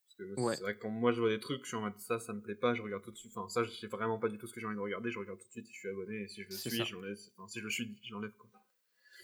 Parce 0.05 0.29
que 0.29 0.55
c'est 0.55 0.61
vrai 0.61 0.75
que 0.75 0.81
quand 0.81 0.89
moi 0.89 1.11
je 1.11 1.19
vois 1.19 1.29
des 1.29 1.39
trucs, 1.39 1.63
je 1.63 1.69
suis 1.69 1.77
en 1.77 1.81
mode 1.81 1.97
ça, 1.97 2.19
ça 2.19 2.31
me 2.31 2.39
plaît 2.39 2.55
pas, 2.55 2.73
je 2.73 2.81
regarde 2.81 3.03
tout 3.03 3.11
de 3.11 3.17
suite. 3.17 3.33
Enfin, 3.35 3.49
ça, 3.49 3.63
je 3.63 3.71
sais 3.71 3.87
vraiment 3.87 4.19
pas 4.19 4.29
du 4.29 4.37
tout 4.37 4.47
ce 4.47 4.53
que 4.53 4.59
j'ai 4.59 4.67
envie 4.67 4.75
de 4.75 4.81
regarder, 4.81 5.11
je 5.11 5.19
regarde 5.19 5.39
tout 5.39 5.47
de 5.47 5.51
suite 5.51 5.65
si 5.65 5.73
je 5.73 5.79
suis 5.79 5.89
abonné, 5.89 6.21
et 6.21 6.27
si 6.27 6.43
je 6.43 6.49
le 6.49 6.55
suis, 6.55 6.85
je 6.85 6.95
l'enlève. 6.95 7.17
Enfin, 7.35 7.47
si 7.47 7.59
je 7.59 7.63
le 7.63 7.69
suis, 7.69 7.97
je 8.03 8.13
l'enlève, 8.13 8.31
quoi. 8.37 8.49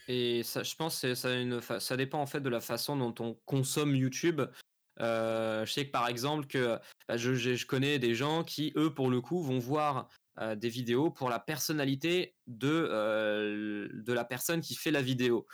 Et 0.08 0.44
ça, 0.44 0.64
je 0.64 0.76
pense 0.76 1.02
que 1.02 1.16
ça, 1.16 1.34
une 1.36 1.62
ça 1.62 1.96
dépend 1.96 2.20
en 2.20 2.26
fait 2.26 2.42
de 2.42 2.50
la 2.50 2.60
façon 2.60 2.98
dont 2.98 3.14
on 3.20 3.36
consomme 3.46 3.96
YouTube. 3.96 4.42
Euh, 5.00 5.66
je 5.66 5.72
sais 5.72 5.86
que 5.86 5.92
par 5.92 6.08
exemple 6.10 6.48
que 6.48 6.78
bah, 7.08 7.18
je, 7.18 7.34
je, 7.34 7.66
connais 7.66 7.98
des 7.98 8.14
gens 8.14 8.44
qui 8.44 8.74
eux 8.76 8.94
pour 8.94 9.10
le 9.10 9.22
coup 9.22 9.42
vont 9.42 9.58
voir 9.58 10.10
euh, 10.40 10.56
des 10.56 10.70
vidéos 10.70 11.12
pour 11.12 11.30
la 11.30 11.40
personnalité 11.40 12.36
de 12.48 12.70
euh, 12.70 13.90
de 13.92 14.14
la 14.14 14.24
personne 14.24 14.62
qui 14.62 14.76
fait 14.76 14.92
la 14.92 15.02
vidéo 15.02 15.46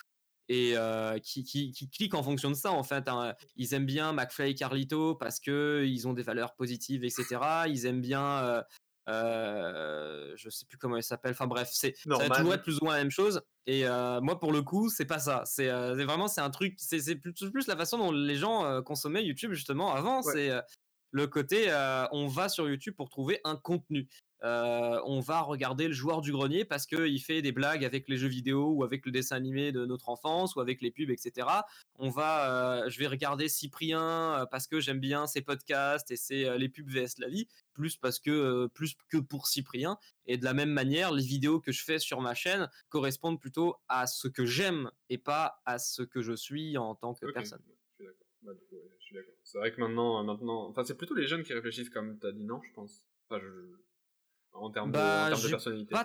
et 0.49 0.75
qui, 1.23 1.43
qui, 1.43 1.71
qui, 1.71 1.89
cliquent 1.89 2.13
en 2.13 2.23
fonction 2.23 2.49
de 2.49 2.55
ça 2.55 2.71
en 2.71 2.83
fait. 2.83 3.09
Hein. 3.09 3.33
Ils 3.55 3.73
aiment 3.73 3.87
bien 3.87 4.13
McFly 4.13 4.51
et 4.51 4.55
Carlito 4.55 5.15
parce 5.15 5.39
que 5.39 5.83
ils 5.85 6.07
ont 6.07 6.13
des 6.13 6.21
valeurs 6.21 6.53
positives, 6.55 7.03
etc. 7.03 7.25
Ils 7.67 7.85
aiment 7.85 7.99
bien, 7.99 8.63
euh, 9.09 10.33
je 10.37 10.49
sais 10.49 10.65
plus 10.65 10.77
comment 10.77 10.95
il 10.95 11.03
s'appelle. 11.03 11.31
Enfin 11.31 11.47
bref, 11.47 11.69
c'est 11.73 11.97
ça 11.97 12.15
va 12.15 12.29
toujours 12.29 12.53
être 12.53 12.63
plus 12.63 12.77
ou 12.79 12.85
moins 12.85 12.93
la 12.93 13.01
même 13.01 13.11
chose. 13.11 13.41
Et 13.65 13.83
moi 14.21 14.39
pour 14.39 14.53
le 14.53 14.61
coup, 14.61 14.89
c'est 14.89 15.05
pas 15.05 15.19
ça. 15.19 15.41
C'est 15.45 15.69
vraiment 15.69 16.27
c'est 16.29 16.41
un 16.41 16.51
truc. 16.51 16.75
C'est 16.77 17.15
plus, 17.15 17.33
plus 17.33 17.67
la 17.67 17.75
façon 17.75 17.97
dont 17.97 18.11
les 18.11 18.35
gens 18.35 18.81
consommaient 18.83 19.25
YouTube 19.25 19.53
justement 19.53 19.93
avant. 19.95 20.21
C'est 20.21 20.51
le 21.11 21.27
côté 21.27 21.67
on 22.11 22.27
va 22.27 22.47
sur 22.47 22.69
YouTube 22.69 22.93
pour 22.95 23.09
trouver 23.09 23.41
un 23.43 23.57
contenu. 23.57 24.07
Euh, 24.43 25.01
on 25.05 25.19
va 25.19 25.41
regarder 25.41 25.87
le 25.87 25.93
joueur 25.93 26.21
du 26.21 26.31
grenier 26.31 26.63
parce 26.63 26.85
qu'il 26.85 27.21
fait 27.21 27.41
des 27.41 27.51
blagues 27.51 27.83
avec 27.83 28.07
les 28.07 28.17
jeux 28.17 28.27
vidéo 28.27 28.71
ou 28.71 28.83
avec 28.83 29.05
le 29.05 29.11
dessin 29.11 29.35
animé 29.35 29.71
de 29.71 29.85
notre 29.85 30.09
enfance 30.09 30.55
ou 30.55 30.59
avec 30.59 30.81
les 30.81 30.91
pubs, 30.91 31.09
etc. 31.09 31.47
On 31.95 32.09
va, 32.09 32.83
euh, 32.83 32.89
je 32.89 32.99
vais 32.99 33.07
regarder 33.07 33.49
Cyprien 33.49 34.01
euh, 34.01 34.45
parce 34.45 34.67
que 34.67 34.79
j'aime 34.79 34.99
bien 34.99 35.25
ses 35.25 35.41
podcasts 35.41 36.11
et 36.11 36.15
c'est 36.15 36.57
les 36.57 36.69
pubs 36.69 36.89
VS 36.89 37.19
la 37.19 37.29
vie, 37.29 37.47
plus 37.73 37.97
parce 37.97 38.19
que 38.19 38.67
plus 38.67 38.95
que 39.09 39.17
pour 39.17 39.47
Cyprien. 39.47 39.97
Et 40.27 40.37
de 40.37 40.45
la 40.45 40.53
même 40.53 40.71
manière, 40.71 41.11
les 41.11 41.23
vidéos 41.23 41.59
que 41.59 41.71
je 41.71 41.83
fais 41.83 41.99
sur 41.99 42.21
ma 42.21 42.35
chaîne 42.35 42.69
correspondent 42.89 43.39
plutôt 43.39 43.75
à 43.87 44.05
ce 44.05 44.27
que 44.27 44.45
j'aime 44.45 44.91
et 45.09 45.17
pas 45.17 45.61
à 45.65 45.79
ce 45.79 46.03
que 46.03 46.21
je 46.21 46.33
suis 46.33 46.77
en 46.77 46.95
tant 46.95 47.13
que 47.13 47.31
personne. 47.31 47.61
Bah, 48.43 48.53
je 48.99 49.03
suis 49.03 49.15
d'accord. 49.15 49.33
C'est 49.43 49.57
vrai 49.57 49.73
que 49.73 49.81
maintenant, 49.81 50.23
maintenant, 50.23 50.67
enfin, 50.67 50.83
c'est 50.83 50.95
plutôt 50.95 51.15
les 51.15 51.27
jeunes 51.27 51.43
qui 51.43 51.53
réfléchissent 51.53 51.89
comme 51.89 52.19
tu 52.19 52.27
as 52.27 52.31
dit 52.31 52.45
non, 52.45 52.61
je 52.61 52.71
pense. 52.73 53.05
Enfin, 53.29 53.41
je, 53.41 53.77
en 54.59 54.71
termes, 54.71 54.91
de, 54.91 54.97
bah, 54.97 55.29
personnalité 55.49 55.95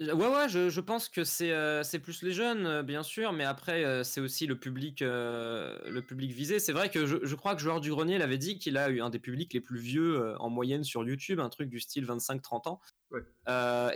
Ouais, 0.00 0.12
ouais, 0.12 0.48
je, 0.48 0.80
pense 0.80 1.08
que 1.08 1.24
c'est 1.24 1.50
euh, 1.50 1.82
plus 2.00 2.22
les 2.22 2.30
jeunes, 2.30 2.66
euh, 2.66 2.82
bien 2.84 3.02
sûr, 3.02 3.32
mais 3.32 3.42
après, 3.42 3.84
euh, 3.84 4.04
c'est 4.04 4.20
aussi 4.20 4.46
le 4.46 4.56
public, 4.56 5.00
le 5.00 6.00
public 6.00 6.30
visé. 6.30 6.60
C'est 6.60 6.72
vrai 6.72 6.88
que 6.88 7.04
je, 7.04 7.34
crois 7.34 7.56
que 7.56 7.60
Joueur 7.60 7.80
du 7.80 7.90
Grenier 7.90 8.16
l'avait 8.18 8.38
dit 8.38 8.60
qu'il 8.60 8.76
a 8.76 8.90
eu 8.90 9.00
un 9.00 9.10
des 9.10 9.18
publics 9.18 9.52
les 9.52 9.60
plus 9.60 9.80
vieux 9.80 10.36
en 10.38 10.50
moyenne 10.50 10.84
sur 10.84 11.04
YouTube, 11.04 11.40
un 11.40 11.48
truc 11.48 11.68
du 11.68 11.80
style 11.80 12.06
25-30 12.06 12.68
ans. 12.68 12.80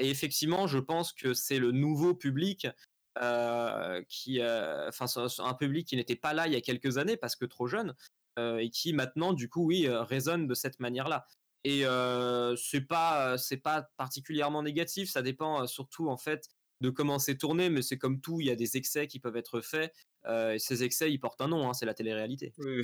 et 0.01 0.11
effectivement, 0.11 0.67
je 0.67 0.79
pense 0.79 1.13
que 1.13 1.35
c'est 1.35 1.61
le 1.61 1.71
nouveau 1.71 2.15
public 2.15 2.67
qui, 4.09 4.43
enfin, 4.43 5.07
un 5.39 5.55
public 5.55 5.87
qui 5.87 5.95
n'était 5.95 6.17
pas 6.17 6.35
là 6.35 6.49
il 6.49 6.53
y 6.53 6.57
a 6.57 6.61
quelques 6.61 6.99
années 6.99 7.17
parce 7.17 7.37
que 7.37 7.45
trop 7.45 7.69
jeune, 7.69 7.95
et 8.39 8.71
qui 8.71 8.93
maintenant, 8.93 9.33
du 9.33 9.49
coup, 9.49 9.67
oui, 9.67 9.87
résonne 9.89 10.49
de 10.49 10.55
cette 10.55 10.81
manière-là. 10.81 11.29
Et 11.65 11.85
c'est 12.57 12.87
pas 12.87 13.39
c'est 13.39 13.59
pas 13.59 13.89
particulièrement 13.97 14.63
négatif. 14.63 15.11
Ça 15.11 15.23
dépend 15.23 15.67
surtout 15.67 16.09
en 16.09 16.17
fait 16.17 16.49
de 16.81 16.91
comment 16.91 17.19
c'est 17.19 17.37
tourné, 17.37 17.71
mais 17.71 17.81
c'est 17.81 17.97
comme 17.97 18.21
tout, 18.21 18.41
il 18.41 18.49
y 18.49 18.51
a 18.51 18.57
des 18.57 18.77
excès 18.77 19.07
qui 19.07 19.21
peuvent 19.21 19.37
être 19.37 19.61
faits. 19.61 19.93
et 20.29 20.59
ces 20.59 20.83
excès, 20.83 21.13
ils 21.13 21.19
portent 21.19 21.41
un 21.41 21.49
nom, 21.49 21.69
hein, 21.69 21.73
c'est 21.73 21.87
la 21.87 21.95
télé-réalité. 21.95 22.53
Oui, 22.59 22.83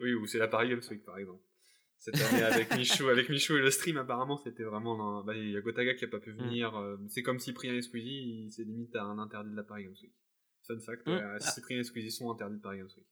oui, 0.00 0.14
ou 0.14 0.26
c'est 0.26 0.38
la 0.38 0.48
Paris 0.48 0.68
Games 0.68 0.82
Week 0.90 1.04
par 1.04 1.18
exemple. 1.18 1.42
Cette 1.98 2.20
année 2.20 2.42
avec 2.42 2.76
Michou, 2.76 3.08
avec 3.08 3.30
Michou 3.30 3.56
et 3.56 3.62
le 3.62 3.70
stream, 3.70 3.96
apparemment, 3.96 4.36
c'était 4.36 4.64
vraiment. 4.64 5.24
Bah, 5.24 5.34
il 5.34 5.50
y 5.50 5.56
a 5.56 5.60
Gotaga 5.60 5.94
qui 5.94 6.04
a 6.04 6.08
pas 6.08 6.20
pu 6.20 6.32
mmh. 6.32 6.36
venir. 6.36 6.98
c'est 7.08 7.22
comme 7.22 7.40
Cyprien 7.40 7.74
et 7.74 7.82
Squeezie, 7.82 8.50
c'est 8.50 8.64
limite 8.64 8.94
à 8.96 9.04
un 9.04 9.18
interdit 9.18 9.50
de 9.50 9.56
la 9.56 9.64
Paris 9.64 9.84
Games 9.84 9.96
Week. 10.02 10.12
Fun 10.66 10.78
fact, 10.80 11.06
mmh. 11.06 11.40
Cyprien 11.40 11.78
et 11.78 11.84
Squeezie 11.84 12.10
sont 12.10 12.30
interdits 12.30 12.56
de 12.56 12.60
Paris 12.60 12.78
Games 12.78 12.90
Week. 12.96 13.06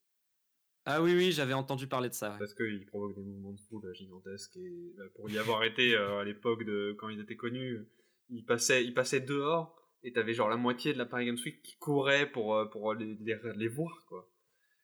Ah 0.86 1.02
oui, 1.02 1.14
oui, 1.14 1.32
j'avais 1.32 1.54
entendu 1.54 1.86
parler 1.86 2.10
de 2.10 2.14
ça. 2.14 2.36
Parce 2.38 2.54
qu'il 2.54 2.84
provoque 2.86 3.14
des 3.14 3.22
mouvements 3.22 3.52
de 3.52 3.60
foule 3.60 3.94
gigantesques. 3.94 4.56
Et 4.56 4.92
bah, 4.98 5.04
pour 5.14 5.31
y 5.31 5.38
avoir 5.38 5.64
été 5.64 5.94
euh, 5.94 6.20
à 6.20 6.25
l'époque 6.25 6.64
de 6.64 6.94
quand 6.98 7.08
ils 7.08 7.20
étaient 7.20 7.36
connus, 7.36 7.81
ils 8.28 8.44
passaient, 8.44 8.84
ils 8.84 8.92
passaient 8.92 9.20
dehors 9.20 9.81
et 10.02 10.12
t'avais 10.12 10.34
genre 10.34 10.50
la 10.50 10.56
moitié 10.56 10.92
de 10.92 10.98
la 10.98 11.06
Paris 11.06 11.26
Games 11.26 11.38
Week 11.44 11.62
qui 11.62 11.76
courait 11.78 12.31
pour, 12.31 12.54
euh, 12.54 12.66
pour 12.66 12.92
les, 12.92 13.16
les, 13.16 13.69
voir, 13.69 14.04
quoi. 14.06 14.31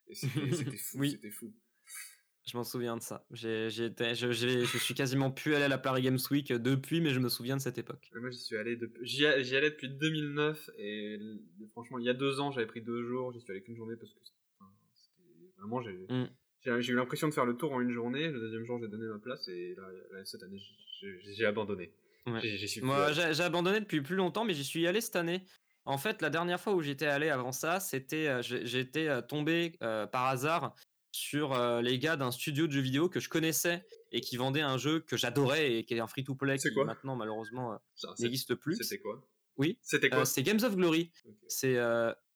Et 0.07 0.15
c'était 0.15 0.77
fou, 0.77 0.97
oui. 0.97 1.11
c'était 1.11 1.29
fou. 1.29 1.53
Je 2.43 2.57
m'en 2.57 2.63
souviens 2.63 2.97
de 2.97 3.03
ça. 3.03 3.23
J'ai, 3.29 3.67
été, 3.85 4.15
je, 4.15 4.31
je, 4.31 4.77
suis 4.79 4.95
quasiment 4.95 5.29
plus 5.29 5.53
allé 5.53 5.65
à 5.65 5.67
la 5.67 5.77
Paris 5.77 6.01
Games 6.01 6.17
Week 6.31 6.51
depuis, 6.51 6.99
mais 6.99 7.11
je 7.11 7.19
me 7.19 7.29
souviens 7.29 7.55
de 7.55 7.61
cette 7.61 7.77
époque. 7.77 8.09
Moi, 8.15 8.31
j'y 8.31 8.39
suis 8.39 8.57
allé, 8.57 8.75
depuis, 8.75 9.05
j'y, 9.05 9.25
allais 9.27 9.69
depuis 9.69 9.89
2009 9.89 10.71
et 10.79 11.19
franchement, 11.69 11.99
il 11.99 12.05
y 12.05 12.09
a 12.09 12.15
deux 12.15 12.39
ans, 12.39 12.51
j'avais 12.51 12.65
pris 12.65 12.81
deux 12.81 13.03
jours. 13.03 13.31
J'y 13.31 13.41
suis 13.41 13.51
allé 13.51 13.61
qu'une 13.61 13.75
journée 13.75 13.95
parce 13.95 14.11
que 14.11 14.19
Vraiment, 15.61 15.79
mm. 15.81 16.25
j'ai 16.63 16.91
eu 16.91 16.95
l'impression 16.95 17.29
de 17.29 17.33
faire 17.33 17.45
le 17.45 17.55
tour 17.55 17.71
en 17.71 17.81
une 17.81 17.91
journée. 17.91 18.27
Le 18.27 18.39
deuxième 18.39 18.65
jour, 18.65 18.79
j'ai 18.81 18.87
donné 18.87 19.05
ma 19.05 19.19
place 19.19 19.47
et 19.47 19.75
là, 19.75 20.25
cette 20.25 20.43
année, 20.43 20.59
j'ai 21.01 21.45
abandonné. 21.45 21.93
Moi, 22.25 23.11
j'ai 23.11 23.43
abandonné 23.43 23.79
depuis 23.79 24.01
plus 24.01 24.15
longtemps, 24.15 24.45
mais 24.45 24.53
j'y 24.53 24.63
suis 24.63 24.85
allé 24.87 25.01
cette 25.01 25.15
année. 25.15 25.45
En 25.85 25.97
fait, 25.97 26.21
la 26.21 26.29
dernière 26.29 26.59
fois 26.61 26.73
où 26.73 26.81
j'étais 26.81 27.07
allé 27.07 27.29
avant 27.29 27.51
ça, 27.51 27.79
c'était 27.79 28.27
euh, 28.27 28.41
j'étais 28.43 29.07
euh, 29.07 29.21
tombé 29.21 29.73
euh, 29.81 30.05
par 30.05 30.27
hasard 30.27 30.75
sur 31.13 31.59
les 31.81 31.99
gars 31.99 32.15
d'un 32.15 32.31
studio 32.31 32.67
de 32.67 32.71
jeux 32.71 32.79
vidéo 32.79 33.09
que 33.09 33.19
je 33.19 33.27
connaissais 33.27 33.85
et 34.13 34.21
qui 34.21 34.37
vendait 34.37 34.61
un 34.61 34.77
jeu 34.77 35.01
que 35.01 35.17
j'adorais 35.17 35.73
et 35.73 35.83
qui 35.83 35.93
est 35.93 35.99
un 35.99 36.07
free-to-play 36.07 36.57
qui 36.57 36.69
maintenant 36.85 37.17
malheureusement 37.17 37.77
n'existe 38.19 38.55
plus. 38.55 38.77
C'était 38.77 39.01
quoi? 39.01 39.21
Oui. 39.57 39.77
C'était 39.81 40.09
quoi? 40.09 40.23
C'est 40.23 40.41
Games 40.41 40.63
of 40.63 40.73
Glory. 40.77 41.11
C'est 41.49 41.75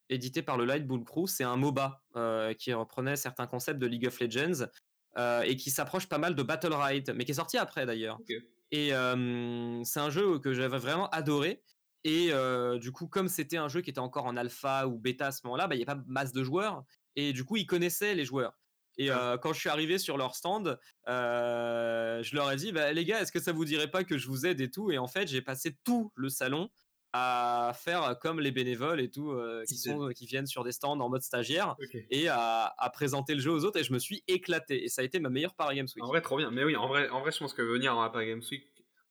édité 0.09 0.41
par 0.41 0.57
le 0.57 0.65
Light 0.65 0.85
Bull 0.85 1.03
Crew. 1.03 1.27
C'est 1.27 1.43
un 1.43 1.57
MOBA 1.57 2.01
euh, 2.15 2.53
qui 2.53 2.74
reprenait 2.74 3.15
certains 3.15 3.47
concepts 3.47 3.79
de 3.79 3.88
League 3.88 4.07
of 4.07 4.19
Legends 4.19 4.67
euh, 5.17 5.41
et 5.41 5.55
qui 5.55 5.71
s'approche 5.71 6.07
pas 6.07 6.17
mal 6.17 6.35
de 6.35 6.43
Battle 6.43 6.74
Ride, 6.74 7.13
mais 7.15 7.25
qui 7.25 7.31
est 7.31 7.35
sorti 7.35 7.57
après 7.57 7.85
d'ailleurs. 7.85 8.19
Et 8.71 8.93
euh, 8.93 9.83
c'est 9.83 10.00
un 10.00 10.09
jeu 10.09 10.39
que 10.39 10.53
j'avais 10.53 10.77
vraiment 10.77 11.09
adoré. 11.09 11.63
Et 12.03 12.31
du 12.79 12.91
coup, 12.91 13.07
comme 13.07 13.27
c'était 13.27 13.57
un 13.57 13.67
jeu 13.67 13.81
qui 13.81 13.89
était 13.89 14.00
encore 14.00 14.25
en 14.25 14.38
alpha 14.38 14.88
ou 14.88 15.00
bêta 15.00 15.27
à 15.27 15.31
ce 15.31 15.41
moment-là, 15.45 15.67
bah, 15.67 15.74
il 15.74 15.79
n'y 15.79 15.85
a 15.85 15.88
pas 15.88 16.01
masse 16.05 16.33
de 16.33 16.43
joueurs. 16.43 16.83
Et 17.15 17.33
du 17.33 17.43
coup, 17.43 17.57
ils 17.57 17.65
connaissaient 17.65 18.13
les 18.13 18.25
joueurs. 18.25 18.53
Et 18.97 19.09
ah. 19.09 19.39
quand 19.41 19.53
je 19.53 19.59
suis 19.59 19.69
arrivé 19.69 19.97
sur 19.97 20.15
leur 20.15 20.35
stand, 20.35 20.79
je 21.07 22.35
leur 22.35 22.51
ai 22.51 22.55
dit, 22.57 22.71
bah, 22.71 22.93
les 22.93 23.05
gars, 23.05 23.21
est-ce 23.21 23.31
que 23.31 23.39
ça 23.39 23.53
vous 23.53 23.65
dirait 23.65 23.89
pas 23.89 24.03
que 24.03 24.19
je 24.19 24.27
vous 24.27 24.45
aide 24.45 24.62
et 24.62 24.69
tout? 24.69 24.91
Et 24.91 25.00
en 25.00 25.07
fait, 25.07 25.27
j'ai 25.27 25.41
passé 25.41 25.77
tout 25.83 26.12
le 26.15 26.29
salon 26.29 26.69
à 27.17 27.72
faire 27.74 28.17
comme 28.19 28.39
les 28.41 28.51
bénévoles 28.51 29.00
et 29.00 29.10
tout 29.10 29.31
euh, 29.31 29.63
qui 29.65 29.77
sont 29.77 30.10
qui 30.10 30.25
viennent 30.25 30.48
sur 30.48 30.63
des 30.65 30.74
stands 30.74 31.00
en 31.00 31.10
mode 31.10 31.22
stagiaire 31.22 31.75
et 32.10 32.27
à, 32.27 32.74
présenter 32.93 33.34
le 33.36 33.41
jeu 33.41 33.51
aux 33.51 33.63
autres 33.63 33.79
et 33.79 33.84
je 33.84 33.93
me 33.93 34.00
suis 34.00 34.24
éclaté 34.27 34.84
et 34.84 34.89
ça 34.89 35.01
a 35.01 35.05
été 35.05 35.19
ma 35.19 35.29
meilleure 35.29 35.53
Paris 35.55 35.77
Games 35.77 35.88
Week. 35.95 36.03
En 36.03 36.07
vrai 36.07 36.22
trop 36.22 36.38
bien. 36.38 36.51
Mais 36.51 36.63
oui, 36.63 36.75
en 36.75 36.88
vrai 36.88 37.10
en 37.10 37.22
vrai 37.22 37.31
je 37.31 37.39
pense 37.39 37.53
que 37.53 37.62
venir 37.62 37.98
à 37.98 38.12
Paris 38.12 38.27
Games 38.27 38.43
Week 38.51 38.63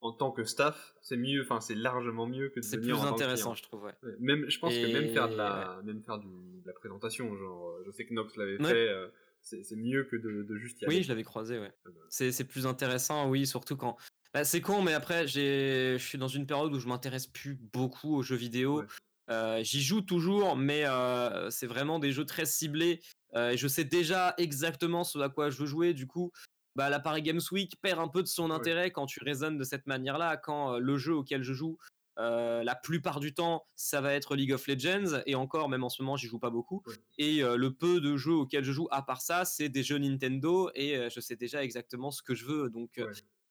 en 0.03 0.13
tant 0.13 0.33
que 0.33 0.45
staff, 0.45 0.95
c'est 1.01 1.17
mieux, 1.17 1.41
enfin 1.43 1.61
c'est 1.63 1.75
largement 1.75 2.27
mieux 2.27 2.51
que 2.51 2.61
de 2.61 2.65
C'est 2.65 2.77
venir 2.77 2.97
plus 2.97 3.01
en 3.01 3.05
tant 3.05 3.11
que 3.17 3.23
intéressant, 3.23 3.53
client. 3.53 3.55
je 3.55 3.63
trouve. 3.63 3.85
Ouais. 3.85 3.95
Ouais, 4.03 4.13
Même, 4.21 4.45
je 4.51 4.59
pense 4.59 4.75
que 4.75 4.93
même 4.93 5.09
faire 5.15 5.29
de 5.29 5.33
Et- 5.33 5.37
la, 5.39 5.81
même 5.83 6.03
faire 6.03 6.19
du, 6.19 6.29
de 6.29 6.67
la 6.67 6.75
présentation, 6.75 7.35
genre, 7.39 7.69
euh, 7.71 7.85
je 7.87 7.91
sais 7.91 8.05
que 8.05 8.13
Nox 8.13 8.37
l'avait 8.37 8.61
Ouais. 8.61 8.69
fait, 8.69 8.89
euh, 8.91 9.09
c'est 9.41 9.63
c'est 9.65 9.77
mieux 9.77 10.05
que 10.05 10.17
de, 10.17 10.43
de 10.43 10.57
juste 10.57 10.83
y 10.83 10.85
aller. 10.85 10.97
Oui, 10.97 11.03
je 11.03 11.09
l'avais 11.09 11.23
croisé, 11.23 11.59
ouais. 11.59 11.73
Ah 11.87 11.89
bah. 11.89 12.01
C'est 12.11 12.33
c'est 12.33 12.45
plus 12.45 12.67
intéressant, 12.67 13.31
oui, 13.31 13.47
surtout 13.47 13.77
quand. 13.79 13.97
Bah, 14.35 14.43
c'est 14.45 14.61
con, 14.61 14.83
mais 14.83 14.93
après, 14.93 15.29
je 15.29 15.97
suis 15.99 16.19
dans 16.19 16.27
une 16.29 16.45
période 16.45 16.75
où 16.75 16.81
je 16.81 16.89
m'intéresse 16.89 17.29
plus 17.29 17.55
beaucoup 17.55 18.17
aux 18.17 18.23
jeux 18.23 18.35
vidéo. 18.35 18.81
Ouais. 18.81 18.87
Euh, 19.31 19.63
J'y 19.63 19.81
joue 19.81 20.01
toujours, 20.03 20.57
mais 20.57 20.85
euh, 20.85 21.49
c'est 21.51 21.69
vraiment 21.69 22.01
des 22.01 22.11
jeux 22.13 22.27
très 22.27 22.45
ciblés. 22.45 23.01
euh, 23.37 23.51
et 23.51 23.57
je 23.57 23.69
sais 23.69 23.85
déjà 23.85 24.35
exactement 24.37 25.05
ce 25.05 25.19
à 25.21 25.29
quoi 25.29 25.51
je 25.51 25.59
veux 25.59 25.67
jouer. 25.67 25.95
Du 25.95 26.09
coup, 26.09 26.33
bah, 26.75 26.91
la 26.91 26.99
Paris 26.99 27.23
Games 27.23 27.41
Week 27.53 27.75
perd 27.81 28.01
un 28.01 28.09
peu 28.09 28.23
de 28.23 28.29
son 28.29 28.51
Ouais. 28.51 28.57
intérêt 28.57 28.91
quand 28.91 29.07
tu 29.07 29.23
raisonnes 29.23 29.57
de 29.57 29.63
cette 29.65 29.87
manière-là. 29.87 30.37
Quand 30.37 30.79
le 30.79 30.99
jeu 30.99 31.15
auquel 31.15 31.45
je 31.45 31.53
joue, 31.53 31.79
la 32.17 32.75
plupart 32.83 33.21
du 33.21 33.35
temps, 33.35 33.65
ça 33.77 34.01
va 34.01 34.13
être 34.15 34.35
League 34.35 34.53
of 34.53 34.67
Legends. 34.67 35.23
Et 35.27 35.37
encore, 35.37 35.69
même 35.69 35.85
en 35.85 35.89
ce 35.89 36.03
moment, 36.03 36.17
j'y 36.17 36.27
joue 36.27 36.41
pas 36.41 36.51
beaucoup. 36.51 36.83
Ouais. 36.87 36.95
Et 37.19 37.43
le 37.43 37.73
peu 37.73 38.01
de 38.01 38.17
jeux 38.17 38.35
auxquels 38.35 38.65
je 38.65 38.73
joue, 38.73 38.89
à 38.91 39.03
part 39.03 39.23
ça, 39.23 39.45
c'est 39.45 39.69
des 39.69 39.85
jeux 39.85 39.99
Nintendo. 39.99 40.71
Et 40.75 41.09
je 41.09 41.21
sais 41.21 41.37
déjà 41.37 41.63
exactement 41.63 42.11
ce 42.11 42.21
que 42.23 42.35
je 42.35 42.45
veux. 42.45 42.69
Donc. 42.69 43.01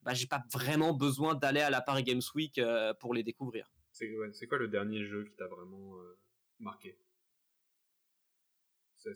Bah, 0.04 0.14
j'ai 0.14 0.28
pas 0.28 0.44
vraiment 0.52 0.94
besoin 0.94 1.36
d'aller 1.36 1.62
à 1.62 1.70
la 1.70 1.82
Paris 1.82 2.04
Games 2.04 2.22
Week 2.36 2.58
euh, 2.58 2.94
pour 2.94 3.14
les 3.14 3.24
découvrir. 3.24 3.72
C'est 3.92 4.16
ouais, 4.18 4.48
quoi 4.48 4.58
le 4.58 4.68
dernier 4.68 5.06
jeu 5.06 5.26
qui 5.26 5.36
t'a 5.36 5.48
vraiment 5.48 5.98
euh, 5.98 6.18
marqué? 6.60 6.98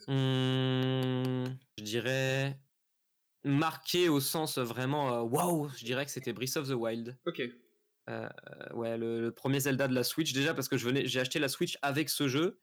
Mmh, 0.06 1.44
je 1.78 1.82
dirais 1.82 2.60
marqué 3.44 4.08
au 4.08 4.20
sens 4.20 4.58
vraiment 4.58 5.14
euh, 5.14 5.22
waouh. 5.22 5.70
je 5.70 5.84
dirais 5.84 6.04
que 6.04 6.10
c'était 6.10 6.32
Breath 6.32 6.56
of 6.56 6.68
the 6.68 6.72
Wild. 6.72 7.16
Ok. 7.26 7.42
Euh, 8.10 8.28
ouais, 8.74 8.96
le, 8.96 9.20
le 9.20 9.32
premier 9.32 9.60
Zelda 9.60 9.88
de 9.88 9.94
la 9.94 10.04
Switch 10.04 10.32
déjà 10.32 10.54
parce 10.54 10.68
que 10.68 10.76
je 10.76 10.86
venais, 10.86 11.06
j'ai 11.06 11.20
acheté 11.20 11.38
la 11.38 11.48
Switch 11.48 11.78
avec 11.82 12.08
ce 12.08 12.28
jeu. 12.28 12.60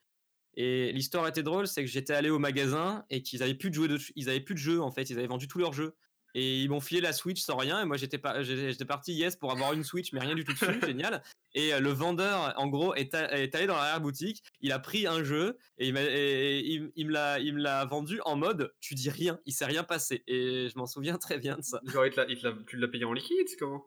Et 0.58 0.91
l'histoire 0.94 1.27
était 1.27 1.44
drôle, 1.44 1.67
c'est 1.67 1.84
que 1.84 1.89
j'étais 1.89 2.13
allé 2.13 2.29
au 2.29 2.39
magasin 2.39 3.05
et 3.10 3.22
qu'ils 3.22 3.44
avaient 3.44 3.55
plus 3.55 3.70
de 3.70 3.75
jouets 3.75 3.88
de, 3.89 4.00
ils 4.15 4.29
avaient 4.29 4.39
plus 4.39 4.55
de 4.55 4.60
jeux 4.60 4.82
en 4.82 4.91
fait, 4.91 5.10
ils 5.10 5.17
avaient 5.17 5.27
vendu 5.27 5.48
tous 5.48 5.60
leurs 5.60 5.74
jeux. 5.74 5.96
Et 6.38 6.60
ils 6.62 6.70
m'ont 6.70 6.82
filé 6.82 7.00
la 7.01 7.13
Switch 7.13 7.39
sans 7.42 7.56
rien 7.56 7.82
et 7.82 7.86
moi 7.86 7.96
j'étais 7.98 8.18
parti 8.18 9.13
yes 9.13 9.36
pour 9.38 9.51
avoir 9.51 9.72
une 9.74 9.84
Switch 9.86 10.12
mais 10.13 10.20
rien 10.20 10.36
du 10.36 10.44
tout 10.44 10.51
dessus, 10.54 10.65
génial. 10.86 11.24
Et 11.54 11.74
euh, 11.74 11.80
le 11.80 11.89
vendeur 11.89 12.54
en 12.58 12.68
gros 12.68 12.94
est, 12.94 13.13
a- 13.15 13.38
est 13.39 13.56
allé 13.56 13.65
dans 13.68 13.75
l'arrière 13.77 14.01
boutique, 14.01 14.44
il 14.62 14.72
a 14.74 14.80
pris 14.80 15.08
un 15.08 15.24
jeu 15.24 15.58
et 15.77 15.88
il 15.88 15.94
m'a- 15.94 16.01
et- 16.04 16.60
et 16.60 16.68
il- 16.74 16.92
il 16.98 17.08
me 17.08 17.13
l'a, 17.13 17.39
il 17.39 17.54
me 17.54 17.62
l'a 17.62 17.86
vendu 17.86 18.20
en 18.25 18.36
mode 18.36 18.74
tu 18.82 18.96
dis 18.96 19.10
rien, 19.10 19.39
il 19.46 19.54
s'est 19.54 19.65
rien 19.65 19.84
passé. 19.84 20.24
Et 20.27 20.68
je 20.70 20.77
m'en 20.77 20.86
souviens 20.86 21.18
très 21.18 21.38
bien 21.39 21.56
de 21.56 21.62
ça. 21.63 21.80
Genre, 21.86 22.06
il 22.06 22.12
te 22.12 22.22
il 22.30 22.38
te 22.38 22.48
tu 22.68 22.75
l'as 22.77 22.88
payé 22.89 23.06
en 23.06 23.13
liquide, 23.13 23.48
comment? 23.58 23.86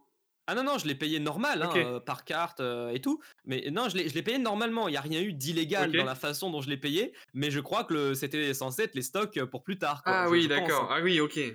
Ah 0.51 0.55
non, 0.55 0.65
non, 0.65 0.79
je 0.79 0.87
l'ai 0.87 0.95
payé 0.95 1.21
normal, 1.21 1.61
hein, 1.61 1.69
euh, 1.85 2.01
par 2.01 2.25
carte 2.25 2.61
euh, 2.61 2.89
et 2.89 3.01
tout. 3.03 3.21
Mais 3.45 3.69
non, 3.71 3.91
je 3.91 3.97
l'ai 3.99 4.23
payé 4.23 4.39
normalement. 4.39 4.89
Il 4.89 4.93
n'y 4.93 4.97
a 4.97 5.03
rien 5.03 5.21
eu 5.21 5.35
d'illégal 5.35 5.91
dans 5.93 6.07
la 6.07 6.15
façon 6.15 6.51
dont 6.51 6.63
je 6.63 6.71
l'ai 6.71 6.79
payé. 6.79 7.13
Mais 7.35 7.51
je 7.51 7.61
crois 7.61 7.85
que 7.85 8.15
c'était 8.15 8.55
censé 8.55 8.85
être 8.85 8.95
les 8.95 9.03
stocks 9.03 9.39
pour 9.45 9.63
plus 9.63 9.77
tard. 9.77 10.03
quoi. 10.03 10.21
Ah 10.21 10.25
Je- 10.27 10.31
oui, 10.33 10.49
d'accord. 10.49 10.85
hein. 10.85 10.97
Ah 10.99 11.01
oui, 11.03 11.21
ok. 11.21 11.35
ouais. 11.37 11.53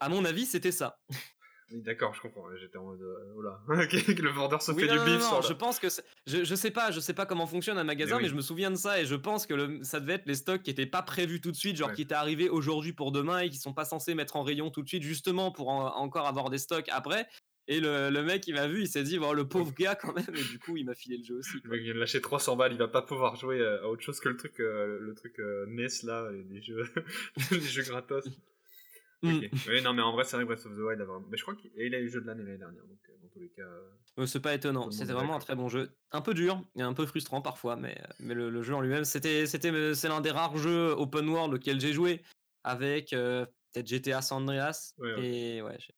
À 0.00 0.08
mon 0.08 0.24
avis, 0.24 0.46
c'était 0.46 0.72
ça. 0.72 0.98
Oui, 1.72 1.82
d'accord, 1.82 2.14
je 2.14 2.20
comprends. 2.20 2.44
J'étais 2.60 2.76
en 2.78 2.84
mode. 2.84 3.02
euh, 3.02 3.34
oh 3.36 3.42
là. 3.42 3.60
Ok, 3.68 4.14
que 4.14 4.22
le 4.22 4.30
vendeur 4.30 4.62
se 4.62 4.70
Oui, 4.70 4.82
fait 4.82 4.86
non, 4.86 4.92
du 4.92 4.98
non, 5.00 5.04
bif 5.16 5.20
non, 5.22 5.28
sur 5.28 5.42
je 5.42 5.52
pense 5.52 5.80
que 5.80 5.88
je, 6.26 6.44
je 6.44 6.54
sais 6.54 6.70
pas, 6.70 6.92
je 6.92 7.00
sais 7.00 7.12
pas 7.14 7.26
comment 7.26 7.46
fonctionne 7.48 7.76
un 7.76 7.82
magasin, 7.84 8.16
Mais 8.16 8.22
mais, 8.22 8.24
oui. 8.26 8.30
je 8.30 8.36
me 8.36 8.40
souviens 8.40 8.70
de 8.70 8.76
ça 8.76 9.00
et 9.00 9.04
je 9.06 9.16
pense 9.16 9.46
que 9.46 9.54
le- 9.54 9.82
ça 9.82 9.98
devait 9.98 10.12
être 10.14 10.26
les 10.26 10.36
stocks 10.36 10.62
qui 10.62 10.70
étaient 10.70 10.86
pas 10.86 11.02
prévus 11.02 11.40
tout 11.40 11.50
de 11.50 11.56
suite, 11.56 11.76
genre 11.76 11.88
Ouais. 11.88 11.94
qui 11.96 12.02
étaient 12.02 12.14
arrivés 12.14 12.48
aujourd'hui 12.48 12.92
pour 12.92 13.10
demain 13.10 13.40
et 13.40 13.50
qui 13.50 13.56
sont 13.58 13.74
pas 13.74 13.84
censés 13.84 14.14
mettre 14.14 14.36
en 14.36 14.42
rayon 14.44 14.70
tout 14.70 14.82
de 14.82 14.88
suite, 14.88 15.02
justement 15.02 15.50
pour 15.50 15.68
en- 15.70 15.92
encore 15.96 16.28
avoir 16.28 16.50
des 16.50 16.58
stocks 16.58 16.88
après. 16.90 17.26
Et 17.68 17.80
le, 17.80 18.10
le 18.10 18.22
mec, 18.22 18.46
il 18.46 18.54
m'a 18.54 18.68
vu, 18.68 18.82
il 18.82 18.86
s'est 18.88 19.02
dit, 19.02 19.18
bon, 19.18 19.32
le 19.32 19.48
pauvre 19.48 19.72
gars 19.76 19.96
quand 19.96 20.12
même, 20.14 20.24
et 20.36 20.44
du 20.44 20.60
coup, 20.60 20.76
il 20.76 20.84
m'a 20.86 20.94
filé 20.94 21.16
le 21.18 21.24
jeu 21.24 21.34
aussi. 21.38 21.56
Mec 21.64 21.82
vient 21.82 21.94
de 21.94 21.98
lâcher 21.98 22.20
300 22.20 22.54
balles, 22.54 22.70
il 22.70 22.78
va 22.78 22.86
pas 22.86 23.02
pouvoir 23.02 23.34
jouer 23.34 23.58
euh, 23.58 23.82
à 23.82 23.88
autre 23.88 24.02
chose 24.02 24.20
que 24.20 24.28
le 24.28 24.36
truc, 24.36 24.60
euh, 24.60 24.98
le 25.00 25.14
truc 25.16 25.40
euh, 25.40 25.66
NES 25.66 25.88
là, 26.04 26.30
et 26.32 26.44
des 26.44 26.62
jeux, 26.62 26.84
des 27.50 27.60
jeux 27.60 27.82
gratos. 27.82 28.24
Mm. 29.26 29.48
Oui, 29.68 29.82
non, 29.82 29.92
mais 29.92 30.02
en 30.02 30.12
vrai, 30.12 30.24
c'est 30.24 30.36
vrai 30.36 30.44
Breath 30.44 30.64
of 30.66 30.74
the 30.74 30.78
Wild 30.78 31.00
a 31.00 31.04
vraiment. 31.04 31.26
Mais 31.28 31.36
je 31.36 31.42
crois 31.42 31.54
qu'il 31.54 31.70
a 31.78 31.82
eu 31.82 32.04
le 32.04 32.08
jeu 32.08 32.20
de 32.20 32.26
l'année 32.26 32.42
l'année 32.42 32.58
dernière, 32.58 32.84
donc 32.86 32.98
euh, 33.08 33.12
dans 33.22 33.28
tous 33.28 33.38
les 33.40 33.48
cas. 33.48 33.62
euh, 34.18 34.26
c'est 34.26 34.40
pas 34.40 34.54
étonnant, 34.54 34.90
c'était 34.90 35.12
vraiment 35.12 35.36
un 35.36 35.40
très 35.40 35.54
bon 35.54 35.68
jeu. 35.68 35.90
Un 36.12 36.20
peu 36.22 36.34
dur 36.34 36.64
et 36.76 36.82
un 36.82 36.94
peu 36.94 37.04
frustrant 37.06 37.42
parfois, 37.42 37.76
mais, 37.76 38.00
mais 38.20 38.34
le, 38.34 38.50
le 38.50 38.62
jeu 38.62 38.74
en 38.74 38.80
lui-même, 38.80 39.04
c'était, 39.04 39.46
c'était, 39.46 39.70
euh, 39.72 39.94
c'est 39.94 40.08
l'un 40.08 40.20
des 40.20 40.30
rares 40.30 40.56
jeux 40.56 40.90
open 40.96 41.28
world 41.28 41.54
auquel 41.54 41.80
j'ai 41.80 41.92
joué 41.92 42.22
avec 42.64 43.12
euh, 43.12 43.44
peut-être 43.72 43.86
GTA 43.86 44.22
San 44.22 44.42
Andreas. 44.42 44.94
Ouais, 44.98 45.14
ouais. 45.14 45.26
Et 45.26 45.62
ouais, 45.62 45.76
j'ai, 45.78 45.94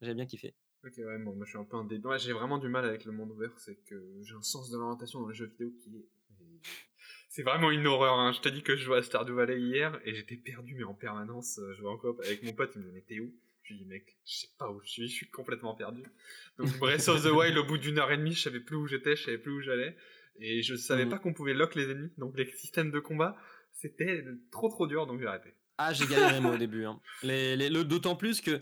j'ai 0.00 0.14
bien 0.14 0.26
kiffé. 0.26 0.54
Ok, 0.84 0.94
ouais, 0.98 1.18
bon, 1.18 1.34
moi 1.34 1.44
je 1.44 1.50
suis 1.50 1.58
un 1.58 1.64
peu 1.64 1.76
un 1.76 1.84
dé... 1.84 1.98
ouais, 1.98 2.18
j'ai 2.18 2.32
vraiment 2.32 2.58
du 2.58 2.68
mal 2.68 2.84
avec 2.84 3.04
le 3.04 3.12
monde 3.12 3.32
ouvert, 3.32 3.52
c'est 3.58 3.74
que 3.84 4.20
j'ai 4.22 4.34
un 4.34 4.42
sens 4.42 4.70
de 4.70 4.78
l'orientation 4.78 5.20
dans 5.20 5.28
les 5.28 5.34
jeux 5.34 5.46
vidéo 5.46 5.72
qui 5.82 5.96
est. 5.96 6.08
C'est 7.36 7.42
vraiment 7.42 7.70
une 7.70 7.86
horreur, 7.86 8.14
hein. 8.18 8.32
Je 8.32 8.40
t'ai 8.40 8.50
dit 8.50 8.62
que 8.62 8.76
je 8.76 8.82
jouais 8.82 8.96
à 8.96 9.02
Stardew 9.02 9.32
Valley 9.34 9.60
hier 9.60 10.00
et 10.06 10.14
j'étais 10.14 10.36
perdu, 10.36 10.74
mais 10.74 10.84
en 10.84 10.94
permanence. 10.94 11.58
euh, 11.58 11.70
Je 11.74 11.80
jouais 11.80 11.90
en 11.90 11.98
coop 11.98 12.18
avec 12.24 12.42
mon 12.42 12.54
pote, 12.54 12.70
il 12.74 12.78
me 12.78 12.84
disait, 12.84 12.94
mais 12.94 13.04
t'es 13.06 13.20
où? 13.20 13.30
Je 13.62 13.74
lui 13.74 13.80
dis, 13.80 13.84
mec, 13.84 14.16
je 14.24 14.36
sais 14.36 14.48
pas 14.58 14.70
où 14.70 14.80
je 14.82 14.88
suis, 14.88 15.06
je 15.06 15.12
suis 15.12 15.28
complètement 15.28 15.74
perdu. 15.74 16.02
Donc, 16.58 16.68
Breath 16.80 17.08
of 17.08 17.22
the 17.22 17.26
Wild, 17.26 17.58
au 17.58 17.64
bout 17.64 17.76
d'une 17.76 17.98
heure 17.98 18.10
et 18.10 18.16
demie, 18.16 18.32
je 18.32 18.40
savais 18.40 18.60
plus 18.60 18.76
où 18.76 18.86
j'étais, 18.86 19.16
je 19.16 19.24
savais 19.24 19.36
plus 19.36 19.52
où 19.52 19.60
j'allais. 19.60 19.94
Et 20.40 20.62
je 20.62 20.76
savais 20.76 21.04
Mhm. 21.04 21.10
pas 21.10 21.18
qu'on 21.18 21.34
pouvait 21.34 21.52
lock 21.52 21.74
les 21.74 21.90
ennemis, 21.90 22.10
donc 22.16 22.34
les 22.38 22.46
systèmes 22.52 22.90
de 22.90 23.00
combat, 23.00 23.36
c'était 23.70 24.24
trop 24.50 24.70
trop 24.70 24.86
dur, 24.86 25.06
donc 25.06 25.20
j'ai 25.20 25.26
arrêté. 25.26 25.52
Ah, 25.76 25.92
j'ai 25.92 26.06
galéré 26.06 26.40
moi 26.40 26.54
au 26.54 26.56
début. 26.56 26.86
hein. 26.86 26.98
Les, 27.22 27.54
les- 27.54 27.68
le- 27.68 27.84
d'autant 27.84 28.16
plus 28.16 28.40
que 28.40 28.58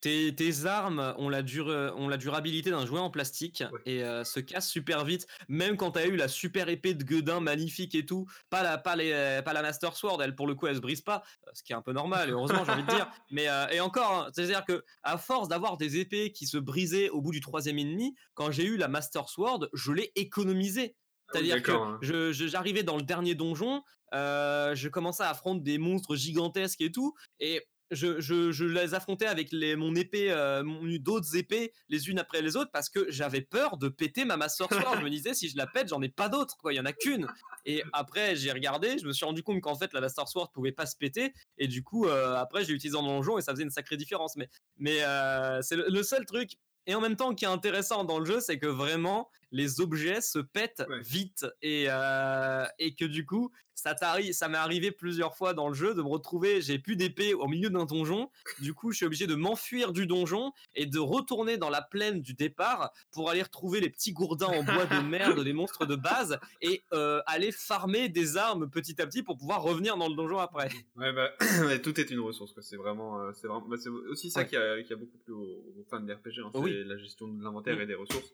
tes, 0.00 0.34
tes 0.34 0.66
armes 0.66 1.14
ont 1.18 1.28
la, 1.28 1.42
dure, 1.42 1.66
ont 1.96 2.08
la 2.08 2.16
durabilité 2.16 2.70
d'un 2.70 2.86
jouet 2.86 3.00
en 3.00 3.10
plastique 3.10 3.62
Ouais. 3.72 3.80
et 3.86 4.04
euh, 4.04 4.24
se 4.24 4.40
cassent 4.40 4.68
super 4.70 5.04
vite. 5.04 5.26
Même 5.48 5.76
quand 5.76 5.92
t'as 5.92 6.06
eu 6.06 6.16
la 6.16 6.28
super 6.28 6.68
épée 6.68 6.94
de 6.94 7.02
Guedin 7.04 7.40
magnifique 7.40 7.94
et 7.94 8.06
tout, 8.06 8.26
pas 8.50 8.62
la, 8.62 8.78
pas, 8.78 8.96
les, 8.96 9.40
pas 9.44 9.52
la 9.52 9.62
Master 9.62 9.96
Sword, 9.96 10.22
elle 10.22 10.34
pour 10.34 10.46
le 10.46 10.54
coup 10.54 10.66
elle 10.66 10.76
se 10.76 10.80
brise 10.80 11.00
pas, 11.00 11.22
euh, 11.46 11.50
ce 11.54 11.62
qui 11.62 11.72
est 11.72 11.76
un 11.76 11.82
peu 11.82 11.92
normal 11.92 12.28
et 12.28 12.32
heureusement 12.32 12.64
j'ai 12.64 12.72
envie 12.72 12.82
de 12.84 12.88
dire. 12.94 13.10
Mais 13.30 13.48
euh, 13.48 13.66
et 13.68 13.80
encore, 13.80 14.12
hein, 14.26 14.30
c'est-à-dire 14.34 14.64
que 14.64 14.84
à 15.02 15.18
force 15.18 15.48
d'avoir 15.48 15.76
des 15.76 15.98
épées 15.98 16.32
qui 16.32 16.46
se 16.46 16.58
brisaient 16.58 17.08
au 17.10 17.20
bout 17.20 17.32
du 17.32 17.40
troisième 17.40 17.78
ennemi, 17.78 18.14
quand 18.34 18.50
j'ai 18.50 18.64
eu 18.64 18.76
la 18.76 18.88
Master 18.88 19.28
Sword, 19.28 19.68
je 19.72 19.92
l'ai 19.92 20.12
économisée. 20.14 20.94
C'est-à-dire 21.32 21.62
que 21.62 21.72
hein. 21.72 21.98
je- 22.00 22.32
je- 22.32 22.46
j'arrivais 22.46 22.82
dans 22.82 22.96
le 22.96 23.02
dernier 23.02 23.34
donjon, 23.34 23.82
euh, 24.14 24.74
je 24.74 24.88
commençais 24.88 25.22
à 25.24 25.28
affronter 25.30 25.60
des 25.62 25.76
monstres 25.78 26.16
gigantesques 26.16 26.80
et 26.80 26.90
tout, 26.90 27.14
et 27.40 27.66
je, 27.90 28.20
je- 28.20 28.50
je 28.52 28.64
les 28.64 28.94
affrontais 28.94 29.26
avec 29.26 29.50
les, 29.52 29.76
mon 29.76 29.94
épée, 29.94 30.30
euh, 30.30 30.62
d'autres 30.98 31.36
épées 31.36 31.72
les 31.88 32.08
unes 32.08 32.18
après 32.18 32.42
les 32.42 32.56
autres 32.56 32.70
parce 32.72 32.88
que 32.90 33.06
j'avais 33.10 33.40
peur 33.40 33.76
de 33.78 33.88
péter 33.88 34.24
ma 34.24 34.36
Master 34.36 34.66
Sword. 34.68 34.96
je 35.00 35.04
me 35.04 35.10
disais 35.10 35.34
si 35.34 35.48
je 35.48 35.56
la 35.56 35.66
pète, 35.66 35.88
j'en 35.88 36.02
ai 36.02 36.08
pas 36.08 36.28
d'autres, 36.28 36.56
quoi. 36.58 36.72
Il 36.72 36.76
y 36.76 36.80
en 36.80 36.84
a 36.86 36.92
qu'une. 36.92 37.26
Et 37.64 37.82
après 37.92 38.36
j'ai 38.36 38.52
regardé, 38.52 38.98
je 38.98 39.06
me 39.06 39.12
suis 39.12 39.24
rendu 39.26 39.42
compte 39.42 39.60
qu'en 39.60 39.74
fait 39.74 39.92
la 39.92 40.00
Master 40.00 40.28
Sword 40.28 40.52
pouvait 40.52 40.72
pas 40.72 40.86
se 40.86 40.96
péter, 40.96 41.32
et 41.58 41.68
du 41.68 41.82
coup 41.82 42.06
euh, 42.06 42.34
après 42.36 42.64
j'ai 42.64 42.72
utilisé 42.72 42.96
en 42.96 43.02
donjon 43.02 43.38
et 43.38 43.42
ça 43.42 43.52
faisait 43.52 43.64
une 43.64 43.70
sacrée 43.70 43.96
différence. 43.96 44.36
Mais, 44.36 44.48
mais 44.78 45.02
euh, 45.02 45.60
c'est 45.62 45.76
le, 45.76 45.86
le 45.88 46.02
seul 46.02 46.24
truc. 46.26 46.52
Et 46.86 46.94
en 46.94 47.02
même 47.02 47.16
temps, 47.16 47.34
qui 47.34 47.44
est 47.44 47.48
intéressant 47.48 48.02
dans 48.04 48.18
le 48.18 48.24
jeu, 48.24 48.40
c'est 48.40 48.58
que 48.58 48.66
vraiment, 48.66 49.28
les 49.52 49.78
objets 49.82 50.22
se 50.22 50.38
pètent 50.38 50.82
Ouais. 50.88 51.00
vite 51.02 51.44
et, 51.60 51.84
euh, 51.88 52.64
et 52.78 52.94
que 52.94 53.04
du 53.04 53.26
coup, 53.26 53.50
ça 53.78 53.94
t'arrive, 53.94 54.32
ça 54.32 54.48
m'est 54.48 54.58
arrivé 54.58 54.90
plusieurs 54.90 55.36
fois 55.36 55.54
dans 55.54 55.68
le 55.68 55.74
jeu 55.74 55.94
de 55.94 56.02
me 56.02 56.08
retrouver, 56.08 56.60
j'ai 56.60 56.78
plus 56.78 56.96
d'épée 56.96 57.32
au 57.34 57.46
milieu 57.46 57.70
d'un 57.70 57.84
donjon. 57.84 58.30
Du 58.60 58.74
coup, 58.74 58.90
je 58.92 58.96
suis 58.98 59.06
obligé 59.06 59.26
de 59.26 59.34
m'enfuir 59.36 59.92
du 59.92 60.06
donjon 60.06 60.52
et 60.74 60.86
de 60.86 60.98
retourner 60.98 61.56
dans 61.58 61.70
la 61.70 61.80
plaine 61.82 62.20
du 62.20 62.34
départ 62.34 62.92
pour 63.12 63.30
aller 63.30 63.42
retrouver 63.42 63.80
les 63.80 63.88
petits 63.90 64.12
gourdins 64.12 64.46
en 64.48 64.62
bois 64.64 64.86
de 64.86 65.00
merde, 65.08 65.44
des 65.44 65.52
monstres 65.52 65.86
de 65.86 65.94
base 65.96 66.38
et 66.60 66.82
euh, 66.92 67.20
aller 67.26 67.52
farmer 67.52 68.08
des 68.08 68.36
armes 68.36 68.68
petit 68.68 69.00
à 69.00 69.06
petit 69.06 69.22
pour 69.22 69.36
pouvoir 69.36 69.62
revenir 69.62 69.96
dans 69.96 70.08
le 70.08 70.14
donjon 70.16 70.38
après. 70.38 70.68
Ouais, 70.96 71.12
bah, 71.12 71.30
tout 71.82 72.00
est 72.00 72.10
une 72.10 72.20
ressource, 72.20 72.52
quoi. 72.52 72.62
C'est 72.62 72.76
vraiment, 72.76 73.20
euh, 73.20 73.32
c'est 73.34 73.46
vraiment, 73.46 73.66
bah, 73.68 73.76
c'est 73.78 73.88
aussi 73.90 74.30
ça 74.30 74.40
Ouais. 74.40 74.46
qui 74.48 74.56
a, 74.56 74.82
qui 74.82 74.92
a 74.92 74.96
beaucoup 74.96 75.18
plu 75.18 75.32
aux, 75.34 75.64
aux 75.78 75.84
fans 75.88 76.00
de 76.00 76.12
RPG, 76.12 76.40
hein. 76.44 76.50
c'est 76.52 76.58
Oui. 76.58 76.84
la 76.84 76.96
gestion 76.98 77.28
de 77.28 77.42
l'inventaire 77.42 77.76
Mm. 77.76 77.80
et 77.82 77.86
des 77.86 77.94
ressources 77.94 78.32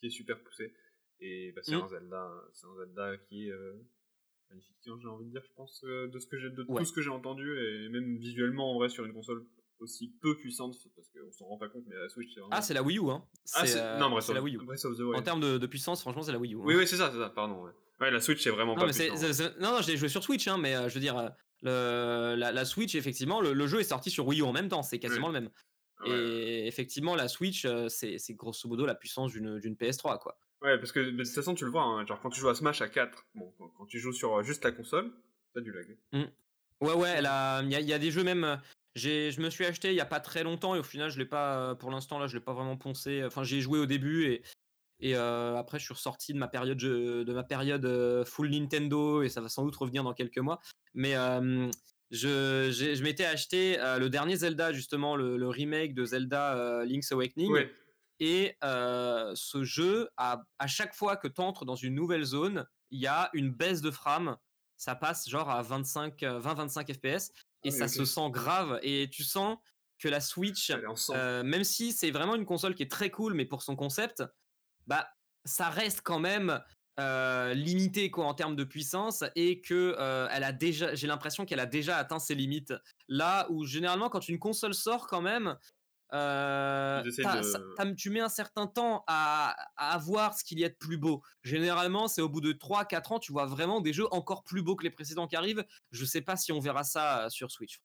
qui 0.00 0.06
est 0.08 0.10
super 0.10 0.38
poussée. 0.42 0.72
Et 1.20 1.52
bah, 1.52 1.62
c'est 1.64 1.76
Mm. 1.76 1.82
un 1.82 1.88
Zelda, 1.88 2.30
c'est 2.52 2.66
un 2.66 2.76
Zelda 2.76 3.16
qui 3.28 3.48
est 3.48 3.52
euh, 3.52 3.72
magnifique, 4.52 4.76
j'ai 4.84 5.08
envie 5.08 5.24
de 5.26 5.30
dire, 5.30 5.42
je 5.44 5.52
pense, 5.56 5.82
euh, 5.84 6.08
de 6.08 6.18
ce 6.18 6.26
que 6.26 6.38
j'ai, 6.38 6.50
de 6.50 6.64
Ouais. 6.68 6.80
tout 6.80 6.84
ce 6.84 6.92
que 6.92 7.00
j'ai 7.02 7.10
entendu 7.10 7.56
et 7.58 7.88
même 7.88 8.16
visuellement 8.18 8.72
en 8.72 8.78
vrai 8.78 8.88
sur 8.88 9.04
une 9.04 9.12
console 9.12 9.44
aussi 9.80 10.12
peu 10.20 10.36
puissante 10.38 10.76
parce 10.94 11.08
qu'on 11.08 11.32
s'en 11.32 11.46
rend 11.46 11.58
pas 11.58 11.68
compte, 11.68 11.84
mais 11.88 11.96
la 11.96 12.08
Switch 12.08 12.28
c'est 12.34 12.40
vraiment. 12.40 12.54
Ah, 12.56 12.62
c'est 12.62 12.74
la 12.74 12.82
Wii 12.82 12.98
U, 12.98 13.10
hein. 13.10 13.24
Ah, 13.54 13.66
C'est, 13.66 13.80
euh, 13.80 13.98
non, 13.98 14.20
c'est 14.20 14.30
of, 14.30 14.34
la 14.36 14.42
Wii 14.42 14.56
U. 14.56 14.58
Wild. 14.60 15.16
En 15.16 15.22
termes 15.22 15.40
de, 15.40 15.58
de 15.58 15.66
puissance, 15.66 16.00
franchement, 16.02 16.22
c'est 16.22 16.32
la 16.32 16.38
Wii 16.38 16.54
U. 16.54 16.58
hein. 16.58 16.62
Oui, 16.64 16.74
oui, 16.76 16.86
c'est 16.86 16.96
ça, 16.96 17.10
c'est 17.12 17.18
ça, 17.18 17.30
pardon. 17.30 17.64
Ouais, 17.64 17.70
ouais 18.00 18.10
la 18.12 18.20
Switch 18.20 18.42
c'est 18.42 18.50
vraiment 18.50 18.74
Non, 18.76 18.82
pas 18.86 18.92
mais 18.98 19.08
non, 19.60 19.72
non, 19.76 19.80
je 19.82 19.88
l'ai 19.90 19.96
joué 19.96 20.08
sur 20.08 20.22
Switch, 20.22 20.46
hein, 20.46 20.56
mais 20.58 20.76
euh, 20.76 20.88
je 20.88 20.94
veux 20.94 21.00
dire, 21.00 21.18
euh, 21.18 21.28
le, 21.62 22.36
la, 22.38 22.52
la 22.52 22.64
Switch, 22.64 22.94
effectivement, 22.94 23.40
le, 23.40 23.52
le 23.54 23.66
jeu 23.66 23.80
est 23.80 23.84
sorti 23.84 24.10
sur 24.10 24.26
Wii 24.26 24.40
U 24.40 24.44
en 24.44 24.52
même 24.52 24.68
temps, 24.68 24.82
c'est 24.82 24.98
quasiment 24.98 25.28
le 25.28 25.32
même. 25.34 25.50
Et 26.04 26.66
effectivement, 26.66 27.14
la 27.14 27.28
Switch, 27.28 27.64
c'est, 27.88 28.18
grosso 28.34 28.68
modo 28.68 28.86
la 28.86 28.94
puissance 28.96 29.32
d'une 29.32 29.74
PS3, 29.74 30.18
quoi. 30.20 30.36
Ouais, 30.62 30.78
parce 30.78 30.92
que 30.92 31.00
de 31.00 31.24
toute 31.24 31.34
façon, 31.34 31.54
tu 31.54 31.64
le 31.64 31.70
vois, 31.70 31.82
hein, 31.82 32.06
genre 32.06 32.20
quand 32.20 32.30
tu 32.30 32.40
joues 32.40 32.48
à 32.48 32.54
Smash 32.54 32.82
à 32.82 32.88
4, 32.88 33.26
bon, 33.34 33.52
quand, 33.76 33.86
tu 33.86 33.98
joues 33.98 34.12
sur 34.12 34.38
euh, 34.38 34.42
juste 34.42 34.64
la 34.64 34.70
console, 34.70 35.10
t'as 35.54 35.60
du 35.60 35.72
lag. 35.72 35.96
Ouais, 36.80 36.94
ouais, 36.94 37.26
a- 37.26 37.62
il 37.62 37.70
y, 37.70 37.74
a, 37.74 37.80
il 37.80 37.88
y 37.88 37.92
a 37.92 37.98
des 37.98 38.10
jeux 38.10 38.22
même. 38.22 38.44
euh, 38.44 38.56
je 38.94 39.40
me 39.40 39.50
suis 39.50 39.64
acheté 39.64 39.88
il 39.88 39.94
y 39.94 40.00
a 40.00 40.06
pas 40.06 40.20
très 40.20 40.44
longtemps 40.44 40.74
et 40.74 40.78
au 40.78 40.82
final 40.82 41.10
je 41.10 41.18
l'ai 41.18 41.24
pas, 41.24 41.74
pour 41.76 41.90
l'instant 41.90 42.18
là 42.18 42.26
je 42.26 42.34
l'ai 42.34 42.42
pas 42.42 42.52
vraiment 42.52 42.76
poncé. 42.76 43.24
Enfin 43.24 43.42
j'ai 43.42 43.60
joué 43.60 43.78
au 43.78 43.86
début 43.86 44.26
et 44.26 44.42
et 45.00 45.16
après 45.16 45.78
je 45.78 45.84
suis 45.84 45.94
ressorti 45.94 46.34
de 46.34 46.38
ma 46.38 46.46
période 46.46 46.76
de 46.76 47.32
ma 47.32 47.42
période 47.42 48.24
full 48.26 48.50
Nintendo 48.50 49.22
et 49.22 49.30
ça 49.30 49.40
va 49.40 49.48
sans 49.48 49.64
doute 49.64 49.74
revenir 49.76 50.04
dans 50.04 50.12
quelques 50.12 50.38
mois. 50.38 50.60
Mais 50.92 51.14
je, 52.10 52.68
je 52.70 53.02
m'étais 53.02 53.24
acheté 53.24 53.78
le 53.98 54.08
dernier 54.08 54.36
Zelda 54.36 54.72
justement 54.74 55.16
le, 55.16 55.48
remake 55.48 55.94
de 55.94 56.04
Zelda 56.04 56.84
Link's 56.84 57.10
Awakening. 57.12 57.50
Et 58.24 58.56
ce 58.62 59.64
jeu, 59.64 60.08
à, 60.16 60.42
à 60.60 60.66
chaque 60.68 60.94
fois 60.94 61.16
que 61.16 61.26
tu 61.26 61.40
entres 61.40 61.64
dans 61.64 61.74
une 61.74 61.94
nouvelle 61.94 62.22
zone, 62.22 62.64
il 62.92 63.00
y 63.00 63.08
a 63.08 63.30
une 63.32 63.50
baisse 63.50 63.80
de 63.80 63.90
frame. 63.90 64.36
Ça 64.76 64.94
passe 64.94 65.28
genre 65.28 65.50
à 65.50 65.60
25, 65.62 66.20
20-25 66.20 66.94
FPS 66.94 67.32
et 67.64 67.70
ça 67.72 67.88
se 67.88 68.04
sent 68.04 68.30
grave. 68.30 68.78
Et 68.82 69.10
tu 69.10 69.24
sens 69.24 69.58
que 69.98 70.08
la 70.08 70.20
Switch, 70.20 70.72
euh, 71.10 71.42
même 71.42 71.64
si 71.64 71.92
c'est 71.92 72.10
vraiment 72.10 72.34
une 72.34 72.44
console 72.44 72.74
qui 72.74 72.82
est 72.82 72.90
très 72.90 73.10
cool, 73.10 73.34
mais 73.34 73.44
pour 73.44 73.62
son 73.62 73.76
concept, 73.76 74.22
bah 74.86 75.08
ça 75.44 75.70
reste 75.70 76.02
quand 76.02 76.18
même 76.18 76.60
euh, 76.98 77.54
limité 77.54 78.10
quoi 78.10 78.26
en 78.26 78.34
termes 78.34 78.56
de 78.56 78.64
puissance 78.64 79.24
et 79.36 79.60
que 79.60 79.94
euh, 79.98 80.28
elle 80.30 80.44
a 80.44 80.52
déjà, 80.52 80.94
j'ai 80.94 81.06
l'impression 81.06 81.44
qu'elle 81.44 81.60
a 81.60 81.66
déjà 81.66 81.96
atteint 81.96 82.18
ses 82.18 82.34
limites. 82.34 82.74
Là 83.08 83.46
où 83.50 83.64
généralement 83.64 84.08
quand 84.08 84.28
une 84.28 84.40
console 84.40 84.74
sort 84.74 85.06
quand 85.06 85.22
même, 85.22 85.56
euh, 86.12 87.02
tu 87.96 88.10
mets 88.10 88.20
un 88.20 88.28
certain 88.28 88.66
temps 88.66 89.04
à, 89.06 89.54
à 89.76 89.98
voir 89.98 90.34
ce 90.34 90.44
qu'il 90.44 90.58
y 90.58 90.64
a 90.64 90.68
de 90.68 90.74
plus 90.74 90.98
beau. 90.98 91.22
Généralement, 91.42 92.08
c'est 92.08 92.20
au 92.20 92.28
bout 92.28 92.40
de 92.40 92.52
3-4 92.52 93.14
ans, 93.14 93.18
tu 93.18 93.32
vois 93.32 93.46
vraiment 93.46 93.80
des 93.80 93.92
jeux 93.92 94.06
encore 94.12 94.44
plus 94.44 94.62
beaux 94.62 94.76
que 94.76 94.84
les 94.84 94.90
précédents 94.90 95.26
qui 95.26 95.36
arrivent. 95.36 95.64
Je 95.90 96.04
sais 96.04 96.20
pas 96.20 96.36
si 96.36 96.52
on 96.52 96.60
verra 96.60 96.84
ça 96.84 97.24
euh, 97.24 97.28
sur 97.30 97.50
Switch. 97.50 97.80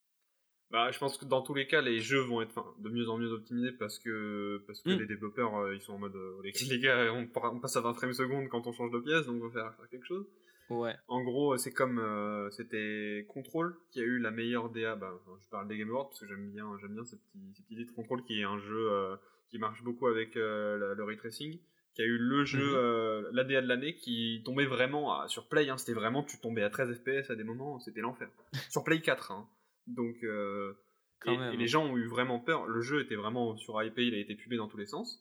Bah, 0.69 0.91
je 0.91 0.99
pense 0.99 1.17
que 1.17 1.23
dans 1.23 1.41
tous 1.41 1.53
les 1.53 1.65
cas, 1.65 1.81
les 1.81 2.01
jeux 2.01 2.19
vont 2.19 2.41
être 2.41 2.75
de 2.79 2.89
mieux 2.89 3.09
en 3.09 3.17
mieux 3.17 3.31
optimisés 3.31 3.71
parce 3.71 3.99
que, 3.99 4.61
parce 4.67 4.81
que 4.81 4.89
mm. 4.89 4.99
les 4.99 5.05
développeurs, 5.05 5.55
euh, 5.55 5.75
ils 5.75 5.81
sont 5.81 5.93
en 5.93 5.97
mode, 5.97 6.17
les, 6.43 6.79
gars, 6.79 7.13
on, 7.13 7.27
passe 7.59 7.77
à 7.77 7.81
20 7.81 7.93
frames 7.93 8.13
secondes 8.13 8.49
quand 8.49 8.67
on 8.67 8.73
change 8.73 8.91
de 8.91 8.99
pièce, 8.99 9.25
donc 9.25 9.41
on 9.41 9.47
va 9.47 9.71
faire 9.71 9.89
quelque 9.89 10.05
chose. 10.05 10.25
Ouais. 10.69 10.95
En 11.07 11.23
gros, 11.23 11.55
c'est 11.57 11.71
comme 11.71 11.99
euh, 11.99 12.49
c'était 12.51 13.25
Control 13.29 13.77
qui 13.91 14.01
a 14.01 14.03
eu 14.03 14.19
la 14.19 14.31
meilleure 14.31 14.69
DA. 14.69 14.95
Bah, 14.95 15.13
je 15.41 15.47
parle 15.49 15.67
des 15.67 15.77
Game 15.77 15.89
Awards 15.89 16.09
parce 16.09 16.19
que 16.19 16.27
j'aime 16.27 16.51
bien, 16.51 16.69
j'aime 16.81 16.93
bien 16.93 17.05
ce 17.05 17.15
petit, 17.15 17.53
ce 17.55 17.61
petit 17.63 17.85
Control 17.93 18.23
qui 18.23 18.41
est 18.41 18.43
un 18.43 18.59
jeu 18.59 18.91
euh, 18.91 19.15
qui 19.49 19.59
marche 19.59 19.81
beaucoup 19.83 20.07
avec 20.07 20.35
euh, 20.35 20.95
le 20.95 21.03
ray 21.03 21.17
tracing. 21.17 21.57
Qui 21.93 22.03
a 22.03 22.05
eu 22.05 22.17
le 22.17 22.45
jeu, 22.45 22.59
mhm. 22.63 23.29
la 23.31 23.43
DA 23.43 23.59
de 23.59 23.67
l'année 23.67 23.95
qui 23.95 24.43
tombait 24.45 24.67
vraiment 24.67 25.27
sur 25.27 25.47
Play. 25.47 25.67
Hein, 25.67 25.77
c'était 25.77 25.93
vraiment, 25.93 26.21
tu 26.21 26.37
tombais 26.39 26.61
à 26.61 26.69
13 26.69 26.93
FPS 26.93 27.31
à 27.31 27.35
des 27.35 27.43
moments, 27.43 27.79
c'était 27.79 28.01
l'enfer. 28.01 28.29
sur 28.69 28.83
Play 28.83 29.01
4. 29.01 29.31
Hein. 29.31 29.49
Donc, 29.87 30.17
et, 30.21 31.57
les 31.57 31.67
gens 31.67 31.87
ont 31.87 31.97
eu 31.97 32.05
vraiment 32.05 32.39
peur. 32.39 32.67
Le 32.67 32.81
jeu 32.81 33.01
était 33.01 33.15
vraiment 33.15 33.57
sur 33.57 33.81
IP, 33.81 33.97
il 33.97 34.13
a 34.13 34.19
été 34.19 34.35
pubé 34.35 34.57
dans 34.57 34.67
tous 34.67 34.77
les 34.77 34.85
sens. 34.85 35.19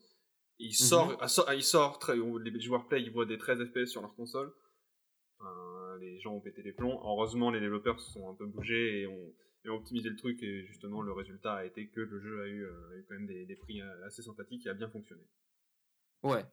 Il 0.58 0.74
sort, 0.74 1.12
mhm. 1.12 1.54
il 1.54 1.62
sort, 1.62 1.98
les 2.44 2.60
joueurs 2.60 2.86
Play 2.88 3.00
ils 3.00 3.10
voient 3.10 3.24
des 3.24 3.38
13 3.38 3.70
FPS 3.70 3.86
sur 3.86 4.02
leur 4.02 4.14
console 4.14 4.52
les 6.00 6.18
gens 6.20 6.34
ont 6.34 6.40
pété 6.40 6.62
les 6.62 6.72
plombs. 6.72 7.00
Heureusement, 7.04 7.50
les 7.50 7.60
développeurs 7.60 8.00
se 8.00 8.12
sont 8.12 8.28
un 8.30 8.34
peu 8.34 8.46
bougés 8.46 9.02
et 9.02 9.06
ont, 9.06 9.32
optimisé 9.68 10.08
le 10.08 10.16
truc. 10.16 10.42
Et 10.42 10.64
justement, 10.66 11.02
le 11.02 11.12
résultat 11.12 11.54
a 11.54 11.64
été 11.64 11.88
que 11.88 12.00
le 12.00 12.20
jeu 12.20 12.42
a 12.42 12.46
eu, 12.46 12.64
euh, 12.64 13.04
quand 13.08 13.14
même 13.14 13.26
des, 13.26 13.56
prix 13.56 13.80
euh, 13.80 14.06
assez 14.06 14.22
sympathiques 14.22 14.66
et 14.66 14.70
a 14.70 14.74
bien 14.74 14.88
fonctionné. 14.88 15.22
Ouais. 16.22 16.44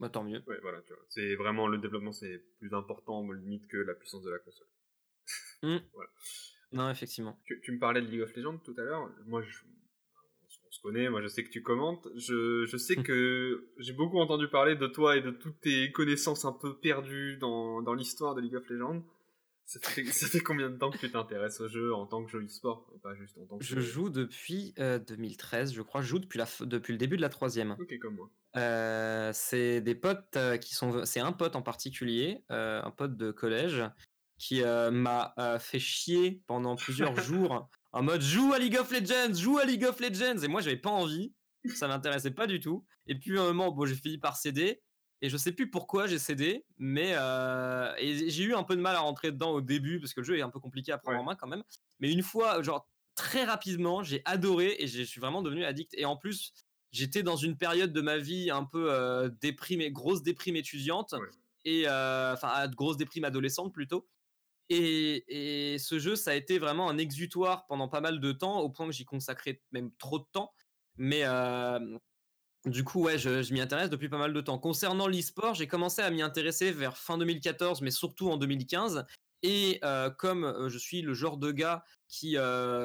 Bah, 0.00 0.08
tant 0.08 0.24
mieux. 0.24 0.42
Ouais, 0.46 0.58
voilà, 0.60 0.82
tu 0.82 0.92
vois. 0.92 1.04
C'est 1.08 1.36
vraiment 1.36 1.68
le 1.68 1.78
développement, 1.78 2.12
c'est 2.12 2.38
plus 2.58 2.74
important, 2.74 3.30
limite, 3.30 3.68
que 3.68 3.76
la 3.76 3.94
puissance 3.94 4.24
de 4.24 4.30
la 4.30 4.38
console. 4.38 4.68
Mmh. 5.62 5.76
Non, 6.72 6.88
effectivement. 6.88 7.38
Tu, 7.44 7.60
tu, 7.60 7.72
me 7.72 7.78
parlais 7.78 8.00
de 8.00 8.06
League 8.06 8.22
of 8.22 8.34
Legends 8.34 8.56
tout 8.56 8.74
à 8.78 8.82
l'heure. 8.82 9.10
Moi, 9.26 9.42
je, 9.42 9.58
connais, 10.82 11.08
moi 11.08 11.22
je 11.22 11.28
sais 11.28 11.44
que 11.44 11.50
tu 11.50 11.62
commentes. 11.62 12.08
Je, 12.16 12.66
je 12.66 12.76
sais 12.76 12.96
que 12.96 13.68
j'ai 13.78 13.92
beaucoup 13.92 14.18
entendu 14.18 14.48
parler 14.48 14.76
de 14.76 14.86
toi 14.86 15.16
et 15.16 15.20
de 15.20 15.30
toutes 15.30 15.60
tes 15.60 15.92
connaissances 15.92 16.44
un 16.44 16.52
peu 16.52 16.76
perdues 16.78 17.36
dans, 17.38 17.82
dans 17.82 17.94
l'histoire 17.94 18.34
de 18.34 18.40
League 18.40 18.56
of 18.56 18.68
Legends. 18.68 19.02
Ça 19.64 19.78
fait, 19.80 20.04
ça 20.12 20.26
fait, 20.26 20.40
combien 20.40 20.70
de 20.70 20.76
temps 20.76 20.90
que 20.90 20.98
tu 20.98 21.10
t'intéresses 21.10 21.60
au 21.60 21.68
jeu 21.68 21.94
en 21.94 22.06
tant 22.06 22.24
que 22.24 22.30
jeu 22.30 22.44
e-sport 22.44 22.90
pas 23.02 23.14
juste 23.14 23.38
en 23.38 23.46
tant 23.46 23.58
que 23.58 23.64
Je 23.64 23.80
joue 23.80 24.10
depuis 24.10 24.74
2013, 24.76 25.70
euh, 25.70 25.74
je 25.74 25.82
crois. 25.82 26.02
Je 26.02 26.08
joue 26.08 26.18
depuis, 26.18 26.38
la, 26.38 26.46
depuis 26.60 26.92
le 26.92 26.98
début 26.98 27.16
de 27.16 27.22
la 27.22 27.28
troisième. 27.28 27.76
Ok, 27.78 27.98
comme 27.98 28.16
moi. 28.16 28.30
Euh, 28.56 29.30
c'est 29.32 29.80
des 29.80 29.94
potes 29.94 30.36
euh, 30.36 30.58
qui 30.58 30.74
sont. 30.74 31.04
C'est 31.04 31.20
un 31.20 31.32
pote 31.32 31.56
en 31.56 31.62
particulier, 31.62 32.44
un 32.50 32.90
pote 32.90 33.16
de 33.16 33.30
collège, 33.30 33.82
qui 34.38 34.62
m'a 34.62 35.34
fait 35.60 35.78
chier 35.78 36.42
pendant 36.46 36.76
plusieurs 36.76 37.14
jours 37.20 37.68
en 37.92 38.02
mode 38.02 38.22
joue 38.22 38.52
à 38.52 38.58
League 38.58 38.76
of 38.76 38.90
Legends, 38.90 39.34
joue 39.34 39.58
à 39.58 39.64
League 39.64 39.84
of 39.84 40.00
Legends. 40.00 40.42
Et 40.42 40.48
moi, 40.48 40.60
j'avais 40.60 40.76
pas 40.76 40.90
envie. 40.90 41.34
Ça 41.74 41.86
m'intéressait 41.86 42.32
pas 42.32 42.46
du 42.46 42.58
tout. 42.58 42.84
Et 43.06 43.18
puis, 43.18 43.38
à 43.38 43.42
un 43.42 43.46
moment, 43.46 43.70
bon, 43.70 43.86
j'ai 43.86 43.94
fini 43.94 44.18
par 44.18 44.36
céder. 44.36 44.82
Et 45.20 45.28
je 45.28 45.36
sais 45.36 45.52
plus 45.52 45.70
pourquoi 45.70 46.08
j'ai 46.08 46.18
cédé, 46.18 46.66
mais 46.78 47.14
euh, 47.14 47.94
j'ai 48.00 48.42
eu 48.42 48.54
un 48.54 48.64
peu 48.64 48.74
de 48.74 48.80
mal 48.80 48.96
à 48.96 49.00
rentrer 49.00 49.30
dedans 49.30 49.52
au 49.52 49.60
début 49.60 50.00
parce 50.00 50.14
que 50.14 50.20
le 50.20 50.26
jeu 50.26 50.36
est 50.36 50.42
un 50.42 50.50
peu 50.50 50.58
compliqué 50.58 50.90
à 50.90 50.98
prendre 50.98 51.20
en 51.20 51.22
main 51.22 51.36
quand 51.36 51.46
même. 51.46 51.62
Mais 52.00 52.10
une 52.10 52.24
fois, 52.24 52.60
genre 52.64 52.88
très 53.14 53.44
rapidement, 53.44 54.02
j'ai 54.02 54.22
adoré 54.24 54.74
et 54.80 54.88
je 54.88 55.02
suis 55.02 55.20
vraiment 55.20 55.40
devenu 55.40 55.64
addict. 55.64 55.94
Et 55.96 56.06
en 56.06 56.16
plus, 56.16 56.52
j'étais 56.90 57.22
dans 57.22 57.36
une 57.36 57.56
période 57.56 57.92
de 57.92 58.00
ma 58.00 58.18
vie 58.18 58.50
un 58.50 58.64
peu 58.64 58.92
euh, 58.92 59.30
déprimée, 59.40 59.92
grosse 59.92 60.24
déprime 60.24 60.56
étudiante 60.56 61.14
et 61.64 61.84
euh, 61.86 62.32
enfin 62.32 62.66
grosse 62.68 62.96
déprime 62.96 63.22
adolescente 63.22 63.72
plutôt. 63.72 64.08
Et, 64.72 65.76
ce 65.78 65.98
jeu, 65.98 66.16
ça 66.16 66.30
a 66.30 66.34
été 66.34 66.58
vraiment 66.58 66.88
un 66.88 66.98
exutoire 66.98 67.66
pendant 67.66 67.88
pas 67.88 68.00
mal 68.00 68.20
de 68.20 68.32
temps, 68.32 68.60
au 68.60 68.70
point 68.70 68.86
que 68.86 68.92
j'y 68.92 69.04
consacrais 69.04 69.60
même 69.72 69.90
trop 69.98 70.18
de 70.18 70.26
temps. 70.32 70.52
Mais 70.96 71.24
du 72.64 72.84
coup, 72.84 73.02
ouais, 73.02 73.18
je, 73.18 73.52
m'y 73.52 73.60
intéresse 73.60 73.90
depuis 73.90 74.08
pas 74.08 74.18
mal 74.18 74.32
de 74.32 74.40
temps. 74.40 74.58
Concernant 74.58 75.06
l'e-sport, 75.06 75.54
j'ai 75.54 75.66
commencé 75.66 76.00
à 76.00 76.10
m'y 76.10 76.22
intéresser 76.22 76.72
vers 76.72 76.96
fin 76.96 77.18
2014, 77.18 77.82
mais 77.82 77.90
surtout 77.90 78.30
en 78.30 78.36
2015. 78.36 79.04
Et 79.42 79.80
comme 80.18 80.68
je 80.68 80.78
suis 80.78 81.02
le 81.02 81.14
genre 81.14 81.36
de 81.36 81.50
gars 81.50 81.84
qui, 82.08 82.36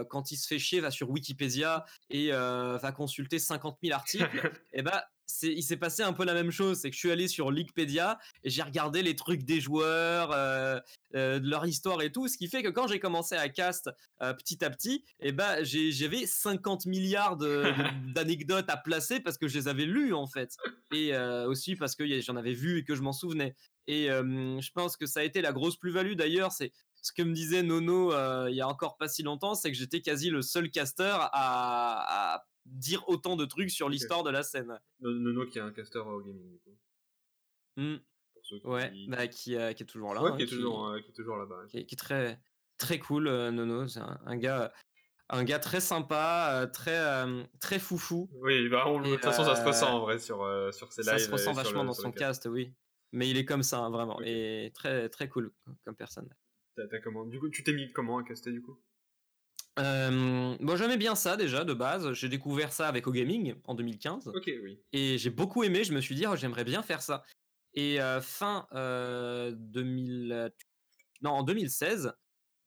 quand 0.10 0.32
il 0.32 0.38
se 0.38 0.48
fait 0.48 0.60
chier, 0.60 0.82
va 0.82 0.92
sur 0.92 1.10
Wikipédia 1.10 1.86
et 2.10 2.32
va 2.32 2.92
consulter 2.96 3.40
50 3.40 3.78
000 3.84 3.96
articles, 3.96 4.38
et 4.74 4.80
eh 4.80 4.82
ben 4.82 5.02
il 5.44 5.64
s'est 5.64 5.78
passé 5.78 6.04
un 6.04 6.14
peu 6.14 6.26
la 6.26 6.34
même 6.34 6.52
chose. 6.52 6.80
C'est 6.80 6.90
que 6.90 6.96
je 6.96 7.00
suis 7.00 7.12
allé 7.12 7.28
sur 7.28 7.48
Wikipédia 7.48 8.20
et 8.44 8.50
j'ai 8.50 8.62
regardé 8.62 9.04
les 9.04 9.16
trucs 9.16 9.44
des 9.44 9.60
joueurs, 9.60 10.32
euh, 10.32 10.80
euh, 11.16 11.40
de 11.40 11.50
leur 11.50 11.66
histoire 11.66 12.02
et 12.02 12.12
tout. 12.12 12.28
Ce 12.28 12.38
qui 12.38 12.48
fait 12.48 12.64
que 12.64 12.70
quand 12.70 12.88
j'ai 12.88 13.00
commencé 13.00 13.36
à 13.36 13.50
cast 13.50 13.90
euh, 14.22 14.34
petit 14.34 14.64
à 14.64 14.70
petit, 14.70 15.04
et 15.20 15.30
eh 15.30 15.32
ben, 15.32 15.64
j'avais 15.64 16.26
50 16.26 16.86
milliards 16.86 17.38
d'anecdotes 18.16 18.70
à 18.70 18.78
placer 18.78 19.20
parce 19.20 19.38
que 19.38 19.48
je 19.48 19.58
les 19.58 19.68
avais 19.68 19.86
lues 19.86 20.14
en 20.14 20.28
fait. 20.28 20.58
Et 20.94 21.16
aussi 21.18 21.76
parce 21.76 21.96
que 21.96 22.22
j'en 22.22 22.36
avais 22.36 22.54
vu 22.54 22.80
et 22.80 22.84
que 22.84 22.96
je 22.96 23.02
m'en 23.02 23.14
souvenais. 23.14 23.56
Et 23.88 24.08
je 24.08 24.72
pense 24.72 24.98
que 24.98 25.06
ça 25.06 25.22
a 25.22 25.24
été 25.24 25.42
la 25.42 25.52
grosse 25.52 25.78
plus-value 25.78 26.14
d'ailleurs. 26.14 26.52
C'est 26.52 26.72
ce 27.02 27.12
que 27.12 27.22
me 27.22 27.34
disait 27.34 27.64
Nono 27.64 28.12
il 28.48 28.56
y 28.56 28.62
a 28.62 28.68
encore 28.68 28.98
pas 28.98 29.08
si 29.08 29.24
longtemps, 29.24 29.56
c'est 29.56 29.72
que 29.72 29.78
j'étais 29.78 30.02
quasi 30.02 30.30
le 30.30 30.42
seul 30.42 30.72
caster 30.72 31.18
à, 31.20 32.36
à 32.36 32.46
dire 32.68 33.08
autant 33.08 33.36
de 33.36 33.46
trucs 33.46 33.72
sur 33.72 33.90
l'histoire 33.90 34.24
de 34.24 34.30
la 34.30 34.44
scène. 34.44 34.80
Nono 35.00 35.46
qui 35.46 35.58
est 35.58 35.62
un 35.62 35.72
caster 35.72 36.00
au 36.00 36.22
gaming 36.22 36.50
du 36.50 36.60
coup. 36.60 36.78
Mmh. 37.78 37.96
ouais, 38.64 38.92
qui... 38.92 39.08
Bah, 39.08 39.28
qui, 39.28 39.56
euh, 39.56 39.74
qui, 39.74 39.84
est 39.84 39.86
toujours 39.86 40.14
là. 40.14 40.24
Ouais, 40.24 40.32
hein, 40.32 40.38
qui, 40.38 40.44
est 40.44 40.48
toujours, 40.48 40.88
euh, 40.88 41.00
qui, 41.00 41.12
est 41.12 41.14
toujours 41.14 41.38
là-bas. 41.38 41.66
Qui, 41.70 41.78
est 41.78 42.00
très, 42.00 42.40
très 42.78 43.00
cool, 43.00 43.28
euh, 43.28 43.52
Nono. 43.52 43.88
C'est 43.88 44.00
un, 44.00 44.38
gars. 44.38 44.74
Un 45.30 45.44
gars 45.44 45.60
très 45.60 45.82
sympa, 45.82 46.70
très 46.72 46.98
très 47.60 47.80
foufou. 47.80 48.30
Oui, 48.34 48.70
bah, 48.70 48.86
de 48.86 49.14
toute 49.14 49.24
façon, 49.24 49.44
ça 49.44 49.56
se 49.56 49.66
ressent 49.66 49.98
en 49.98 50.00
vrai 50.00 50.20
sur, 50.20 50.38
sur 50.74 50.92
ses 50.92 51.02
lives. 51.02 51.12
Ça 51.12 51.20
se 51.20 51.32
ressent 51.32 51.54
vachement 51.54 51.84
dans 51.84 51.94
son 51.94 52.12
cast. 52.12 52.48
oui. 52.50 52.74
Mais 53.14 53.30
il 53.30 53.38
est 53.38 53.46
comme 53.46 53.64
ça, 53.64 53.80
hein, 53.80 53.90
vraiment. 53.90 54.20
Et 54.22 54.72
très 54.74 55.10
très 55.10 55.30
cool 55.30 55.54
comme 55.86 55.96
personne. 55.96 56.30
comment 57.04 57.26
Du 57.26 57.40
coup, 57.40 57.50
tu 57.50 57.64
t'es 57.64 57.74
mis 57.74 57.92
comment 57.94 58.18
à 58.18 58.24
caster 58.24 58.52
du 58.52 58.62
coup? 58.62 58.78
Euh, 59.80 60.56
bon, 60.60 60.76
j'aimais 60.76 60.98
bien 60.98 61.16
ça 61.16 61.38
déjà 61.38 61.64
de 61.64 61.74
base. 61.74 62.14
J'ai 62.14 62.30
découvert 62.30 62.74
ça 62.74 62.88
avec 62.88 63.08
OGaming 63.08 63.56
en 63.66 63.76
2015. 63.76 64.30
Ok, 64.30 64.52
oui. 64.64 64.80
Et 64.94 65.18
j'ai 65.18 65.30
beaucoup 65.30 65.64
aimé. 65.64 65.84
Je 65.84 65.94
me 65.94 66.02
suis 66.02 66.16
dit, 66.16 66.26
oh, 66.28 66.36
j'aimerais 66.36 66.64
bien 66.64 66.82
faire 66.82 67.02
ça. 67.02 67.24
Et 67.74 68.02
euh, 68.02 68.22
fin 68.22 68.68
2000, 68.72 70.32
euh, 70.32 70.50
non 71.22 71.32
en 71.32 71.44
2016, 71.44 72.14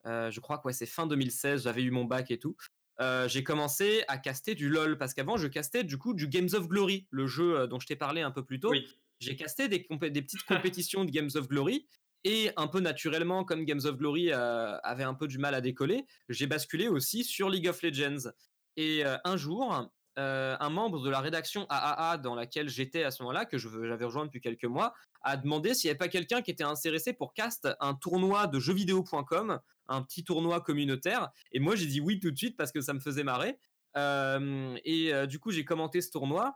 je 0.05 0.39
crois 0.39 0.57
que 0.57 0.71
c'est 0.71 0.85
fin 0.85 1.05
2016. 1.05 1.63
J'avais 1.63 1.83
eu 1.83 1.91
mon 1.91 2.05
bac 2.05 2.31
et 2.31 2.39
tout. 2.39 2.55
j'ai 3.27 3.43
commencé 3.43 4.03
à 4.07 4.17
caster 4.17 4.55
du 4.55 4.69
LOL 4.69 4.97
parce 4.97 5.13
qu'avant 5.13 5.37
je 5.37 5.47
castais 5.47 5.83
du 5.83 5.97
coup 5.97 6.13
du 6.13 6.27
Games 6.27 6.49
of 6.53 6.67
Glory, 6.67 7.07
le 7.09 7.27
jeu 7.27 7.67
dont 7.67 7.79
je 7.79 7.87
t'ai 7.87 7.95
parlé 7.95 8.21
un 8.21 8.31
peu 8.31 8.45
plus 8.45 8.59
tôt. 8.59 8.73
J'ai 9.19 9.35
casté 9.35 9.67
des, 9.67 9.85
des 10.09 10.21
petites 10.21 10.43
compétitions 10.43 11.05
de 11.05 11.11
Games 11.11 11.29
of 11.35 11.47
Glory 11.47 11.87
et 12.23 12.51
un 12.55 12.67
peu 12.67 12.79
naturellement, 12.79 13.43
comme 13.43 13.65
Games 13.65 13.81
of 13.83 13.97
Glory 13.97 14.31
euh, 14.31 14.77
avait 14.83 15.03
un 15.03 15.13
peu 15.13 15.27
du 15.27 15.37
mal 15.37 15.55
à 15.55 15.61
décoller, 15.61 16.05
j'ai 16.29 16.47
basculé 16.47 16.87
aussi 16.87 17.23
sur 17.23 17.49
League 17.49 17.67
of 17.67 17.81
Legends. 17.81 18.29
Et 18.77 19.03
euh, 19.05 19.17
un 19.23 19.37
jour, 19.37 19.89
euh, 20.19 20.55
un 20.59 20.69
membre 20.69 21.01
de 21.01 21.09
la 21.09 21.19
rédaction 21.19 21.65
AAA 21.69 22.19
dans 22.19 22.35
laquelle 22.35 22.69
j'étais 22.69 23.03
à 23.03 23.11
ce 23.11 23.23
moment-là, 23.23 23.45
que 23.45 23.57
j'avais 23.57 24.05
rejoint 24.05 24.25
depuis 24.25 24.41
quelques 24.41 24.65
mois, 24.65 24.93
a 25.23 25.35
demandé 25.35 25.73
s'il 25.73 25.87
n'y 25.87 25.91
avait 25.91 25.97
pas 25.97 26.09
quelqu'un 26.09 26.41
qui 26.41 26.51
était 26.51 26.63
intéressé 26.63 27.13
pour 27.13 27.33
cast 27.33 27.67
un 27.79 27.95
tournoi 27.95 28.45
de 28.47 28.59
jeuxvideo.com, 28.59 29.59
un 29.87 30.01
petit 30.03 30.23
tournoi 30.23 30.61
communautaire. 30.61 31.29
Et 31.51 31.59
moi, 31.59 31.75
j'ai 31.75 31.87
dit 31.87 32.01
oui 32.01 32.19
tout 32.19 32.31
de 32.31 32.37
suite 32.37 32.55
parce 32.55 32.71
que 32.71 32.81
ça 32.81 32.93
me 32.93 32.99
faisait 32.99 33.23
marrer. 33.23 33.57
et 33.95 35.27
du 35.27 35.39
coup, 35.39 35.51
j'ai 35.51 35.65
commenté 35.65 36.01
ce 36.01 36.11
tournoi. 36.11 36.55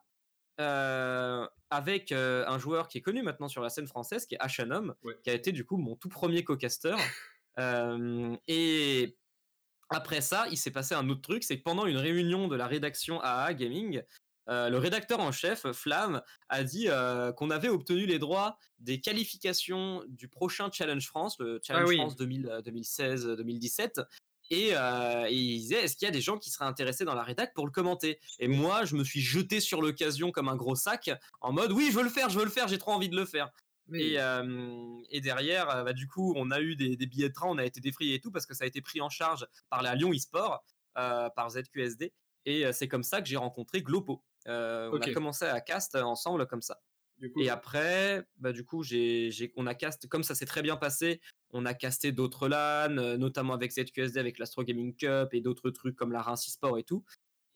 Avec 0.58 2.12
un 2.12 2.58
joueur 2.58 2.88
qui 2.88 3.00
est 3.00 3.02
connu 3.02 3.24
maintenant 3.24 3.48
sur 3.48 3.62
la 3.62 3.70
scène 3.70 3.88
française, 3.88 4.26
qui 4.26 4.36
est 4.36 4.40
Ashanom, 4.40 4.96
qui 5.24 5.30
a 5.30 5.34
été 5.34 5.52
du 5.52 5.66
coup 5.66 5.78
mon 5.78 5.96
tout 5.96 6.10
premier 6.10 6.44
co-caster. 6.44 6.96
et 8.48 9.18
après 9.90 10.22
ça, 10.22 10.48
il 10.50 10.58
s'est 10.58 10.72
passé 10.72 10.96
un 10.96 11.10
autre 11.10 11.22
truc, 11.22 11.44
c'est 11.44 11.58
que 11.58 11.64
pendant 11.64 11.86
une 11.86 11.98
réunion 11.98 12.48
de 12.48 12.56
la 12.56 12.68
rédaction 12.68 13.22
AA 13.22 13.54
Gaming, 13.54 14.02
euh, 14.48 14.70
le 14.70 14.78
rédacteur 14.78 15.20
en 15.20 15.32
chef, 15.32 15.72
Flamme, 15.72 16.22
a 16.50 16.64
dit 16.64 16.88
euh, 16.88 17.32
qu'on 17.32 17.50
avait 17.50 17.70
obtenu 17.70 18.06
les 18.06 18.20
droits 18.20 18.58
des 18.80 19.02
qualifications 19.02 20.04
du 20.08 20.28
prochain 20.28 20.70
Challenge 20.72 21.06
France, 21.06 21.38
le 21.40 21.60
Challenge 21.64 21.90
ah 21.94 21.96
France 21.96 22.16
2016-2017. 22.18 24.06
Et, 24.50 24.76
euh, 24.76 25.28
il 25.30 25.60
disait, 25.60 25.84
est-ce 25.84 25.96
qu'il 25.96 26.06
y 26.06 26.10
a 26.10 26.12
des 26.12 26.22
gens 26.22 26.38
qui 26.38 26.50
seraient 26.50 26.66
intéressés 26.66 27.06
dans 27.06 27.16
la 27.16 27.24
rédac 27.24 27.54
pour 27.54 27.66
le 27.66 27.72
commenter? 27.72 28.20
Et 28.40 28.48
moi, 28.48 28.86
je 28.86 28.96
me 28.96 29.04
suis 29.04 29.22
jeté 29.22 29.60
sur 29.60 29.82
l'occasion 29.82 30.32
comme 30.32 30.50
un 30.50 30.56
gros 30.56 30.76
sac, 30.76 31.10
en 31.42 31.52
mode, 31.52 31.72
oui, 31.72 31.90
je 31.92 31.98
veux 31.98 32.04
le 32.04 32.10
faire, 32.10 32.30
je 32.30 32.38
veux 32.38 32.46
le 32.46 32.52
faire, 32.52 32.68
j'ai 32.68 32.78
trop 32.78 32.92
envie 32.92 33.10
de 33.10 33.16
le 33.16 33.26
faire. 33.26 33.50
Et, 33.94 35.22
derrière, 35.22 35.84
bah, 35.84 35.94
du 35.94 36.08
coup, 36.08 36.34
on 36.36 36.52
a 36.52 36.60
eu 36.60 36.76
des, 36.76 36.96
billets 36.98 37.30
de 37.30 37.34
train, 37.34 37.48
on 37.48 37.58
a 37.58 37.66
été 37.66 37.80
défrayés 37.80 38.16
et 38.16 38.20
tout, 38.20 38.32
parce 38.32 38.46
que 38.46 38.54
ça 38.54 38.64
a 38.64 38.68
été 38.68 38.82
pris 38.82 39.02
en 39.02 39.10
charge 39.10 39.48
par 39.70 39.82
la 39.82 39.96
Lyon 39.96 40.14
eSport, 40.14 40.64
par 40.94 41.50
ZQSD. 41.50 42.14
Et 42.46 42.72
c'est 42.74 42.88
comme 42.88 43.04
ça 43.04 43.22
que 43.22 43.28
j'ai 43.28 43.38
rencontré 43.38 43.82
Glopo. 43.82 44.24
On 44.48 45.02
a 45.02 45.14
commencé 45.14 45.46
à 45.46 45.60
cast 45.62 45.96
ensemble 45.96 46.46
comme 46.46 46.62
ça. 46.62 46.80
Et 47.38 47.50
après, 47.50 48.26
bah, 48.38 48.52
du 48.52 48.66
coup, 48.66 48.84
on 49.56 49.68
a 49.68 49.76
comme 50.10 50.24
ça 50.24 50.36
s'est 50.36 50.46
très 50.46 50.62
bien 50.62 50.76
passé, 50.76 51.22
on 51.52 51.66
a 51.66 51.74
casté 51.74 52.12
d'autres 52.12 52.48
LAN, 52.48 53.18
notamment 53.18 53.54
avec 53.54 53.72
ZQSD, 53.72 54.18
avec 54.18 54.40
l'Astro 54.40 54.64
Gaming 54.64 54.96
Cup 54.96 55.34
et 55.34 55.42
d'autres 55.42 55.70
trucs 55.70 55.96
comme 55.96 56.12
la 56.12 56.22
Reims 56.22 56.46
Sport 56.48 56.78
et 56.78 56.84
tout. 56.84 57.04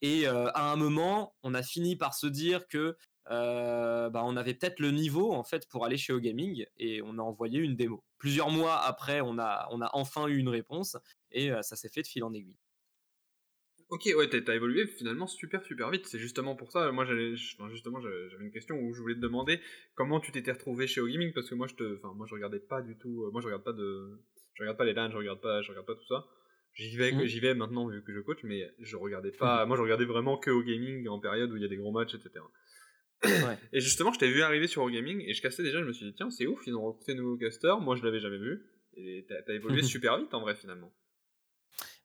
Et 0.01 0.25
à 0.27 0.71
un 0.71 0.75
moment, 0.75 1.35
on 1.43 1.53
a 1.53 1.61
fini 1.63 1.95
par 1.95 2.13
se 2.13 2.27
dire 2.27 2.67
que 2.67 2.95
bah, 3.27 4.23
on 4.23 4.37
avait 4.37 4.53
peut-être 4.53 4.79
le 4.79 4.91
niveau 4.91 5.33
en 5.33 5.43
fait 5.43 5.67
pour 5.67 5.85
aller 5.85 5.97
chez 5.97 6.13
OGaming 6.13 6.65
et 6.77 7.01
on 7.01 7.17
a 7.17 7.21
envoyé 7.21 7.59
une 7.59 7.75
démo. 7.75 8.03
Plusieurs 8.17 8.49
mois 8.49 8.79
après, 8.79 9.21
on 9.21 9.37
a, 9.37 9.67
on 9.71 9.81
a 9.81 9.89
enfin 9.93 10.27
eu 10.27 10.37
une 10.37 10.49
réponse 10.49 10.97
et 11.31 11.51
ça 11.61 11.75
s'est 11.75 11.89
fait 11.89 12.01
de 12.01 12.07
fil 12.07 12.23
en 12.23 12.33
aiguille. 12.33 12.57
Ok, 13.89 14.07
ouais, 14.15 14.29
t'as 14.29 14.53
évolué 14.53 14.85
finalement 14.85 15.25
super 15.25 15.63
super 15.63 15.89
vite. 15.89 16.05
C'est 16.05 16.19
justement 16.19 16.55
pour 16.55 16.71
ça. 16.71 16.91
Moi, 16.91 17.05
justement, 17.05 17.99
j'avais 17.99 18.43
une 18.43 18.51
question 18.51 18.79
où 18.79 18.93
je 18.93 19.01
voulais 19.01 19.15
te 19.15 19.19
demander 19.19 19.59
comment 19.95 20.19
tu 20.19 20.31
t'étais 20.31 20.51
retrouvé 20.51 20.85
chez 20.85 21.01
OGaming 21.01 21.33
parce 21.33 21.49
que 21.49 21.55
moi, 21.55 21.65
je 21.65 21.73
te, 21.73 21.97
enfin, 21.97 22.13
moi, 22.15 22.27
je 22.29 22.35
regardais 22.35 22.59
pas 22.59 22.83
du 22.83 22.97
tout. 22.97 23.23
Euh, 23.23 23.31
moi, 23.31 23.41
je 23.41 23.47
regarde 23.47 23.63
pas 23.63 23.73
de, 23.73 24.19
je 24.53 24.61
regarde 24.61 24.77
pas 24.77 24.85
les 24.85 24.93
LAN, 24.93 25.09
je 25.09 25.17
regarde 25.17 25.41
pas, 25.41 25.63
je 25.63 25.69
regarde 25.69 25.87
pas 25.87 25.95
tout 25.95 26.05
ça. 26.07 26.27
J'y 26.73 26.95
vais, 26.97 27.11
mmh. 27.11 27.25
j'y 27.25 27.39
vais 27.39 27.55
maintenant 27.55 27.87
vu 27.87 28.03
que 28.03 28.13
je 28.13 28.19
coach, 28.19 28.39
mais 28.43 28.71
je 28.77 28.95
regardais 28.95 29.31
pas. 29.31 29.65
Moi, 29.65 29.75
je 29.75 29.81
regardais 29.81 30.05
vraiment 30.05 30.37
que 30.37 30.51
au 30.51 30.61
gaming 30.61 31.07
en 31.07 31.19
période 31.19 31.51
où 31.51 31.55
il 31.55 31.63
y 31.63 31.65
a 31.65 31.67
des 31.67 31.77
gros 31.77 31.91
matchs, 31.91 32.13
etc. 32.13 32.45
Ouais. 33.23 33.57
Et 33.73 33.79
justement, 33.79 34.13
je 34.13 34.19
t'ai 34.19 34.29
vu 34.29 34.43
arriver 34.43 34.67
sur 34.67 34.83
OGaming 34.83 35.23
et 35.27 35.33
je 35.33 35.41
castais 35.41 35.63
déjà. 35.63 35.81
Je 35.81 35.87
me 35.87 35.93
suis 35.93 36.05
dit 36.05 36.13
tiens, 36.13 36.29
c'est 36.29 36.45
ouf, 36.45 36.61
ils 36.67 36.75
ont 36.75 36.83
recruté 36.83 37.15
de 37.15 37.21
nouveaux 37.21 37.37
casters. 37.37 37.79
Moi, 37.81 37.95
je 37.95 38.03
l'avais 38.03 38.19
jamais 38.19 38.37
vu. 38.37 38.61
Et 38.95 39.25
t'as 39.27 39.53
évolué 39.53 39.81
super 39.81 40.19
vite 40.19 40.33
en 40.33 40.41
vrai 40.41 40.55
finalement. 40.55 40.93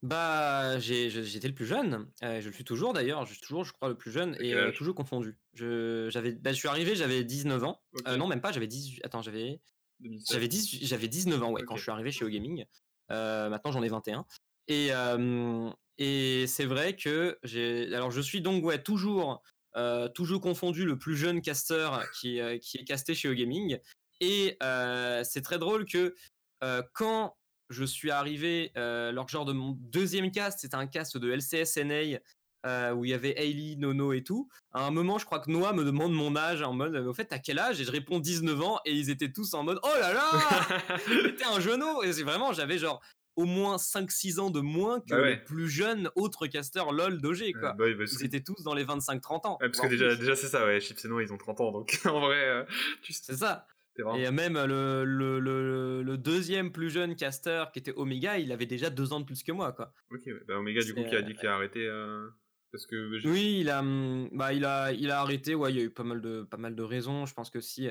Bah, 0.05 0.79
j'étais 0.81 1.49
le 1.49 1.55
plus 1.55 1.65
jeune. 1.65 2.07
Euh, 2.23 2.43
je 2.43 2.49
le 2.49 2.53
suis 2.53 2.65
toujours 2.65 2.93
d'ailleurs. 2.93 3.25
Je 3.25 3.33
suis 3.33 3.41
toujours, 3.41 3.65
je 3.65 3.73
crois, 3.73 3.89
le 3.89 3.97
plus 3.97 4.13
jeune 4.13 4.37
et 4.39 4.53
euh, 4.53 4.71
toujours 4.71 4.95
confondu. 4.95 5.39
Je, 5.55 6.11
j'avais, 6.11 6.33
bah, 6.33 6.53
je 6.53 6.59
suis 6.59 6.69
arrivé, 6.69 6.95
j'avais 6.95 7.25
19 7.25 7.65
ans. 7.65 7.81
Euh, 8.07 8.19
non, 8.19 8.27
même 8.27 8.43
pas. 8.43 8.53
J'avais 8.53 8.67
18. 8.67 9.01
Attends, 9.03 9.23
j'avais, 9.23 9.63
j'avais 10.29 10.47
10, 10.47 10.85
j'avais 10.85 11.09
19 11.09 11.43
ans 11.43 11.53
ouais 11.53 11.63
quand 11.63 11.77
je 11.77 11.83
suis 11.83 11.91
arrivé 11.91 12.13
chez 12.13 12.27
OGaming. 12.27 12.67
maintenant, 13.09 13.73
j'en 13.73 13.83
ai 13.83 13.89
21. 13.89 14.27
Et 14.69 14.91
et 15.97 16.47
c'est 16.49 16.67
vrai 16.67 16.97
que 16.97 17.39
j'ai. 17.43 17.95
Alors, 17.95 18.11
je 18.11 18.21
suis 18.21 18.43
donc 18.43 18.63
ouais 18.63 18.83
toujours 18.83 19.43
toujours 20.15 20.43
confondu 20.43 20.85
le 20.85 20.99
plus 20.99 21.17
jeune 21.17 21.41
caster 21.41 21.89
qui 22.21 22.41
qui 22.61 22.77
est 22.77 22.85
casté 22.85 23.15
chez 23.15 23.31
OGaming. 23.31 23.79
Et 24.21 24.59
c'est 25.23 25.43
très 25.43 25.59
drôle 25.59 25.87
que 25.87 26.15
quand 26.93 27.39
je 27.75 27.85
suis 27.85 28.11
arrivé 28.11 28.73
euh, 28.77 29.13
lors 29.13 29.29
genre 29.29 29.45
de 29.45 29.53
mon 29.53 29.77
deuxième 29.79 30.31
cast, 30.31 30.61
c'était 30.61 30.77
un 30.77 30.87
cast 30.87 31.19
de 31.19 31.31
LCSNA 31.31 32.21
euh, 32.67 32.93
où 32.93 33.05
il 33.05 33.11
y 33.11 33.15
avait 33.15 33.35
Hailey, 33.37 33.77
Nono 33.77 34.13
et 34.13 34.23
tout. 34.23 34.49
À 34.73 34.87
un 34.87 34.91
moment, 34.91 35.19
je 35.19 35.27
crois 35.27 35.41
que 35.41 35.51
Noah 35.51 35.75
me 35.75 35.85
demande 35.85 36.13
mon 36.13 36.35
âge 36.35 36.63
en 36.63 36.73
mode, 36.73 36.97
au 36.97 37.13
fait, 37.13 37.27
t'as 37.27 37.39
quel 37.39 37.59
âge? 37.59 37.81
Et 37.81 37.85
je 37.85 37.91
réponds 37.91 38.21
19 38.21 38.63
ans 38.63 38.79
et 38.87 38.93
ils 38.93 39.11
étaient 39.11 39.31
tous 39.31 39.53
en 39.53 39.65
mode, 39.65 39.79
oh 39.83 40.01
là 40.01 40.15
là 40.15 40.25
C'était 41.07 41.45
un 41.45 41.61
genou 41.61 42.03
Et 42.03 42.13
c'est 42.13 42.23
vraiment, 42.23 42.53
j'avais 42.53 42.79
genre 42.79 43.03
au 43.37 43.45
moins 43.45 43.77
5-6 43.77 44.39
ans 44.39 44.51
de 44.51 44.61
moins 44.61 45.01
que 45.01 45.15
bah 45.15 45.29
les 45.29 45.37
plus 45.37 45.69
jeunes 45.69 46.09
autres 46.15 46.47
casters 46.47 46.93
LOL 46.93 47.21
d'OG 47.21 47.53
quoi. 47.59 47.73
Bah 47.73 47.87
bah 47.99 48.05
ils 48.05 48.25
étaient 48.25 48.43
tous 48.43 48.63
dans 48.63 48.75
les 48.75 48.85
25-30 48.85 49.47
ans. 49.47 49.59
parce 49.59 49.81
que 49.81 49.89
déjà, 49.89 50.15
déjà 50.15 50.37
c'est 50.37 50.47
ça, 50.47 50.65
ouais, 50.65 50.81
Chips 50.81 51.05
et 51.05 51.09
Noah 51.09 51.23
ils 51.23 51.33
ont 51.33 51.37
30 51.37 51.61
ans 51.61 51.73
donc 51.73 52.01
en 52.05 52.21
vrai. 52.21 52.49
Euh, 52.49 52.65
c'est 53.03 53.37
ça. 53.37 53.67
Et 54.17 54.31
même 54.31 54.55
le, 54.55 55.05
le, 55.05 56.03
le, 56.03 56.19
deuxième 56.19 56.73
plus 56.73 56.91
jeune 56.91 57.15
caster 57.15 57.65
qui 57.73 57.79
était 57.79 57.93
Omega, 57.95 58.39
il 58.39 58.51
avait 58.51 58.67
déjà 58.67 58.91
deux 58.91 59.13
ans 59.13 59.21
de 59.21 59.25
plus 59.25 59.43
que 59.43 59.53
moi, 59.53 59.73
quoi. 59.73 59.93
Ok, 60.11 60.29
bah 60.47 60.59
Omega 60.59 60.83
du 60.83 60.95
coup 60.95 61.05
qui 61.05 61.15
a 61.15 61.23
dit 61.23 61.35
qu'il 61.35 61.49
a 61.49 61.55
arrêté. 61.55 61.87
Euh, 61.87 62.29
parce 62.73 62.87
que 62.87 63.27
oui, 63.29 63.59
il 63.61 63.71
a, 63.71 63.81
hum, 63.81 64.29
bah, 64.33 64.53
il 64.53 64.65
a, 64.65 64.93
il 64.93 65.11
a 65.11 65.21
arrêté. 65.21 65.55
Ouais, 65.55 65.73
il 65.73 65.79
y 65.79 65.81
a 65.81 65.85
eu 65.85 65.91
pas 65.91 66.03
mal 66.03 66.21
de, 66.21 66.43
pas 66.43 66.57
mal 66.57 66.75
de 66.75 66.83
raisons. 66.83 67.27
Je 67.27 67.35
pense 67.35 67.51
que 67.51 67.61
si 67.61 67.89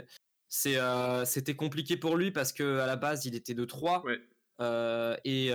c'est, 0.50 0.78
euh, 0.78 1.24
c'était 1.26 1.56
compliqué 1.56 1.96
pour 1.96 2.18
lui 2.18 2.32
parce 2.32 2.52
que 2.52 2.80
à 2.80 2.86
la 2.86 2.98
base 2.98 3.26
il 3.26 3.36
était 3.36 3.54
de 3.54 3.66
3 3.66 4.04
ouais. 4.06 4.20
euh, 4.60 5.16
et 5.24 5.52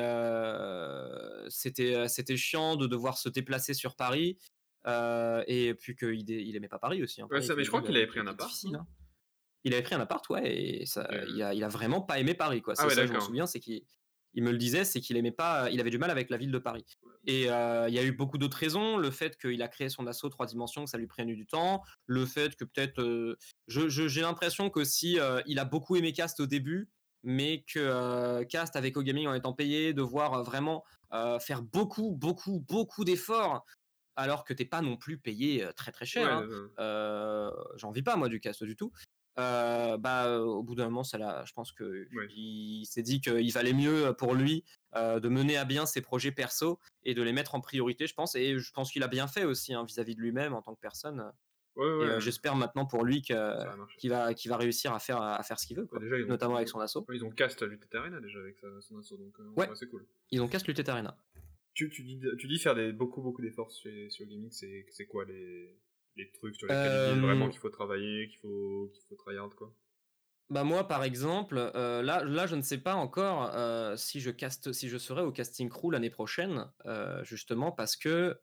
c'était, 1.51 2.09
c'était 2.09 2.37
chiant 2.39 2.77
de 2.77 2.87
devoir 2.87 3.19
se 3.19 3.29
déplacer 3.29 3.75
sur 3.75 3.97
Paris. 3.97 4.39
et 4.87 5.75
puis 5.79 5.95
qu'il 5.95 6.31
il 6.31 6.57
aimait 6.57 6.69
pas 6.69 6.79
Paris 6.79 7.03
aussi. 7.03 7.21
Hein. 7.21 7.29
Ouais, 7.31 7.43
ça, 7.43 7.55
mais 7.55 7.65
je 7.65 7.69
crois 7.69 7.83
qu'il 7.83 7.97
avait 7.97 8.07
pris 8.07 8.21
un 8.21 8.27
appart. 8.27 8.51
Hein. 8.73 8.87
Il 9.65 9.75
avait 9.75 9.83
pris 9.83 9.95
un 9.95 10.01
appart, 10.01 10.27
ouais, 10.31 10.57
et 10.57 10.87
ça, 10.87 11.09
il, 11.29 11.43
a, 11.43 11.53
il 11.53 11.65
a 11.65 11.69
vraiment 11.69 12.01
pas 12.01 12.19
aimé 12.19 12.35
Paris, 12.35 12.63
quoi. 12.63 12.75
Ah 12.79 12.89
ça, 12.89 13.07
je 13.07 13.13
me 13.13 13.21
souviens, 13.21 13.47
c'est 13.47 13.61
qu'il 13.61 13.83
il 14.35 14.43
me 14.43 14.53
le 14.53 14.59
disait, 14.59 14.85
c'est 14.85 15.01
qu'il 15.01 15.17
aimait 15.17 15.33
pas, 15.33 15.71
il 15.71 15.81
avait 15.81 15.91
du 15.91 15.99
mal 15.99 16.11
avec 16.11 16.31
la 16.31 16.37
ville 16.37 16.53
de 16.53 16.59
Paris. 16.59 16.85
Et 17.27 17.51
euh, 17.51 17.89
il 17.89 17.95
y 17.95 17.99
a 17.99 18.05
eu 18.05 18.13
beaucoup 18.13 18.39
d'autres 18.39 18.57
raisons, 18.57 18.97
le 18.97 19.11
fait 19.11 19.37
qu'il 19.37 19.61
a 19.63 19.69
créé 19.69 19.89
son 19.89 20.07
assaut 20.07 20.29
trois 20.29 20.47
dimensions, 20.47 20.85
que 20.85 20.91
ça 20.91 20.99
lui 20.99 21.07
prenne 21.07 21.29
du 21.35 21.47
temps, 21.47 21.83
le 22.07 22.27
fait 22.27 22.55
que 22.55 22.65
peut-être, 22.65 23.01
euh, 23.03 23.37
j'ai 23.67 24.21
l'impression 24.21 24.71
que 24.71 24.85
si 24.85 25.19
euh, 25.19 25.41
il 25.47 25.59
a 25.59 25.65
beaucoup 25.65 25.97
aimé 25.97 26.13
Cast 26.13 26.41
au 26.41 26.47
début, 26.47 26.89
mais 27.25 27.65
que 27.73 28.45
Cast 28.45 28.77
avec 28.77 28.97
OGaming 28.97 29.27
en 29.27 29.35
étant 29.35 29.53
payé, 29.53 29.93
de 29.93 30.03
voir 30.03 30.45
vraiment 30.45 30.85
faire 31.41 31.63
beaucoup, 31.63 32.13
beaucoup, 32.13 32.61
beaucoup 32.61 33.05
d'efforts 33.05 33.65
alors 34.15 34.45
que 34.45 34.53
t'es 34.53 34.65
pas 34.65 34.83
non 34.83 34.97
plus 34.97 35.19
payé 35.19 35.67
très 35.75 35.91
très 35.91 36.07
cher. 36.07 36.45
Hein. 36.79 37.51
J'en 37.77 37.91
vis 37.91 38.03
pas 38.03 38.15
moi 38.15 38.29
du 38.29 38.39
cast 38.41 38.63
du 38.63 38.77
tout. 38.77 38.93
Euh, 39.39 39.97
bah, 39.97 40.41
au 40.41 40.63
bout 40.63 40.75
d'un 40.75 40.87
moment, 40.87 41.05
ça 41.05 41.45
je 41.45 41.53
pense 41.53 41.73
que 41.73 42.09
il 42.35 42.85
s'est 42.87 43.03
dit 43.03 43.21
qu'il 43.21 43.53
valait 43.53 43.73
mieux 43.73 44.13
pour 44.19 44.35
lui 44.35 44.65
euh, 44.97 45.21
de 45.21 45.29
mener 45.29 45.57
à 45.57 45.65
bien 45.65 45.87
ses 45.87 46.01
projets 46.01 46.33
perso 46.33 46.81
et 47.05 47.15
de 47.15 47.23
les 47.23 47.33
mettre 47.33 47.55
en 47.55 47.61
priorité, 47.61 48.07
je 48.07 48.15
pense. 48.15 48.35
Et 48.35 48.59
je 48.59 48.73
pense 48.73 48.91
qu'il 48.91 49.03
a 49.03 49.09
bien 49.09 49.29
fait 49.29 49.45
aussi 49.45 49.75
hein, 49.75 49.85
vis-à-vis 49.85 50.17
de 50.17 50.21
lui-même 50.21 50.55
en 50.55 50.63
tant 50.63 50.75
que 50.75 50.81
personne. 50.81 51.33
Euh, 51.77 52.19
j'espère 52.19 52.57
maintenant 52.57 52.87
pour 52.87 53.05
lui 53.05 53.23
qu'il 53.23 53.37
va, 53.37 54.33
va 54.33 54.57
réussir 54.57 54.93
à 54.93 54.99
faire, 54.99 55.23
à 55.23 55.41
faire 55.45 55.61
ce 55.61 55.67
qu'il 55.69 55.77
veut, 55.77 55.87
quoi. 55.87 56.01
notamment 56.27 56.57
avec 56.57 56.69
son 56.69 56.81
assaut. 56.81 57.07
ils 57.13 57.25
ont 57.25 57.31
cast 57.31 57.63
Lutet 57.63 57.97
Arena 57.97 58.21
déjà 58.21 58.41
avec 58.41 58.61
son 58.81 58.99
assaut, 58.99 59.17
donc 59.17 59.39
ouais. 59.57 59.69
c'est 59.75 59.89
cool. 59.89 60.05
Ils 60.33 60.43
ont 60.43 60.49
cast 60.49 60.67
Lutet 60.67 60.91
Arena. 60.91 61.17
Tu, 61.75 61.89
tu, 61.91 62.03
dis, 62.03 62.21
tu 62.39 62.49
dis 62.49 62.59
faire 62.59 62.75
des, 62.75 62.93
beaucoup, 62.93 63.23
beaucoup 63.23 63.41
d'efforts 63.41 63.71
sur, 63.71 63.93
sur 64.11 64.27
Gaming, 64.27 64.51
c'est 64.51 65.07
quoi 65.07 65.25
les, 65.25 65.79
les 66.19 66.31
trucs 66.33 66.57
sur 66.57 66.67
lesquels 66.67 67.17
il 67.17 67.21
vraiment 67.23 67.49
qu'il 67.49 67.61
faut 67.61 67.71
travailler, 67.71 68.29
qu'il 68.29 68.39
faut, 68.39 68.91
qu'il 68.93 69.03
faut 69.09 69.15
tryhard 69.15 69.55
quoi 69.57 69.73
bah 70.51 70.65
moi 70.65 70.89
par 70.89 71.05
exemple, 71.05 71.59
euh, 71.75 72.01
là, 72.01 72.25
là 72.25 72.47
je 72.47 72.57
ne 72.57 72.63
sais 72.63 72.79
pas 72.79 72.95
encore 72.95 73.51
euh, 73.55 73.97
si 73.97 74.21
je 74.21 74.31
caste, 74.31 74.73
si 74.73 74.89
je 74.89 74.97
serai 74.97 75.21
au 75.21 75.31
casting 75.31 75.69
crew 75.69 75.91
l'année 75.91 76.09
prochaine, 76.09 76.65
euh, 76.87 77.23
justement 77.23 77.71
parce 77.71 77.97
que 77.97 78.39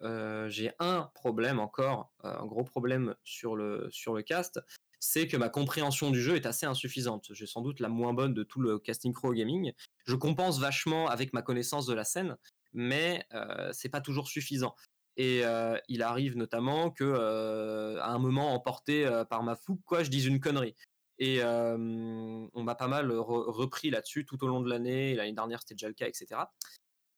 j'ai 0.47 0.71
un 0.77 1.09
problème 1.15 1.59
encore, 1.59 2.11
un 2.23 2.45
gros 2.45 2.63
problème 2.63 3.15
sur 3.23 3.55
le 3.55 3.87
sur 3.89 4.13
le 4.13 4.21
cast, 4.21 4.59
c'est 4.99 5.27
que 5.27 5.35
ma 5.35 5.49
compréhension 5.49 6.11
du 6.11 6.21
jeu 6.21 6.35
est 6.35 6.45
assez 6.45 6.67
insuffisante. 6.67 7.29
J'ai 7.31 7.47
sans 7.47 7.61
doute 7.61 7.79
la 7.79 7.89
moins 7.89 8.13
bonne 8.13 8.35
de 8.35 8.43
tout 8.43 8.61
le 8.61 8.77
casting 8.77 9.11
crew 9.11 9.33
gaming. 9.33 9.73
Je 10.05 10.15
compense 10.15 10.59
vachement 10.59 11.07
avec 11.07 11.33
ma 11.33 11.41
connaissance 11.41 11.87
de 11.87 11.95
la 11.95 12.03
scène, 12.03 12.37
mais 12.71 13.25
c'est 13.71 13.89
pas 13.89 14.01
toujours 14.01 14.27
suffisant. 14.27 14.75
Et 15.17 15.43
il 15.87 16.01
arrive 16.01 16.35
notamment 16.37 16.91
que 16.91 17.97
à 17.99 18.09
un 18.09 18.19
moment 18.19 18.53
emporté 18.53 19.09
par 19.29 19.43
ma 19.43 19.55
fougue, 19.55 19.81
quoi, 19.85 20.03
je 20.03 20.09
dise 20.09 20.25
une 20.25 20.39
connerie. 20.39 20.75
Et 21.19 21.41
on 21.43 22.63
m'a 22.63 22.75
pas 22.75 22.87
mal 22.87 23.11
repris 23.11 23.89
là-dessus 23.89 24.25
tout 24.25 24.43
au 24.43 24.47
long 24.47 24.61
de 24.61 24.69
l'année. 24.69 25.15
L'année 25.15 25.33
dernière, 25.33 25.61
c'était 25.61 25.75
déjà 25.75 25.87
le 25.87 25.93
cas, 25.93 26.07
etc. 26.07 26.41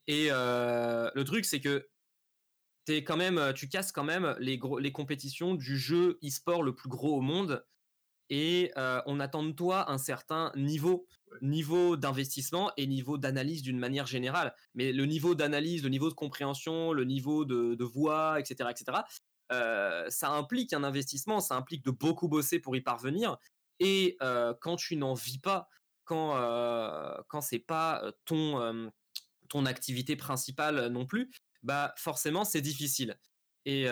Et 0.07 0.29
le 0.29 1.23
truc, 1.23 1.45
c'est 1.45 1.59
que 1.61 1.89
es 2.87 3.03
quand 3.03 3.17
même, 3.17 3.53
tu 3.53 3.67
casses 3.67 3.91
quand 3.91 4.03
même 4.03 4.35
les, 4.39 4.59
les 4.79 4.91
compétitions 4.91 5.55
du 5.55 5.77
jeu 5.77 6.19
e-sport 6.23 6.63
le 6.63 6.73
plus 6.73 6.89
gros 6.89 7.17
au 7.17 7.21
monde. 7.21 7.65
Et 8.29 8.71
on 9.05 9.19
attend 9.19 9.43
de 9.43 9.51
toi 9.51 9.91
un 9.91 9.97
certain 9.97 10.51
niveau. 10.55 11.07
Niveau 11.41 11.97
d'investissement 11.97 12.71
et 12.77 12.87
niveau 12.87 13.17
d'analyse 13.17 13.61
d'une 13.61 13.79
manière 13.79 14.05
générale. 14.05 14.53
Mais 14.75 14.91
le 14.91 15.05
niveau 15.05 15.35
d'analyse, 15.35 15.83
le 15.83 15.89
niveau 15.89 16.09
de 16.09 16.13
compréhension, 16.13 16.93
le 16.93 17.03
niveau 17.03 17.45
de, 17.45 17.83
voix, 17.83 18.39
etc., 18.39 18.69
etc., 18.71 18.99
euh, 19.51 20.09
ça 20.09 20.31
implique 20.31 20.73
un 20.73 20.83
investissement, 20.83 21.39
ça 21.39 21.55
implique 21.55 21.83
de 21.85 21.91
beaucoup 21.91 22.27
bosser 22.27 22.59
pour 22.59 22.75
y 22.75 22.81
parvenir. 22.81 23.37
Et 23.79 24.17
euh, 24.21 24.53
quand 24.59 24.75
tu 24.75 24.97
n'en 24.97 25.13
vis 25.13 25.39
pas, 25.39 25.69
quand 26.03 26.35
euh, 26.35 27.15
quand 27.27 27.41
c'est 27.41 27.59
pas 27.59 28.11
ton 28.25 28.91
ton 29.49 29.65
activité 29.65 30.17
principale 30.17 30.87
non 30.87 31.05
plus, 31.05 31.31
bah 31.63 31.93
forcément 31.97 32.43
c'est 32.43 32.61
difficile. 32.61 33.17
Et 33.65 33.83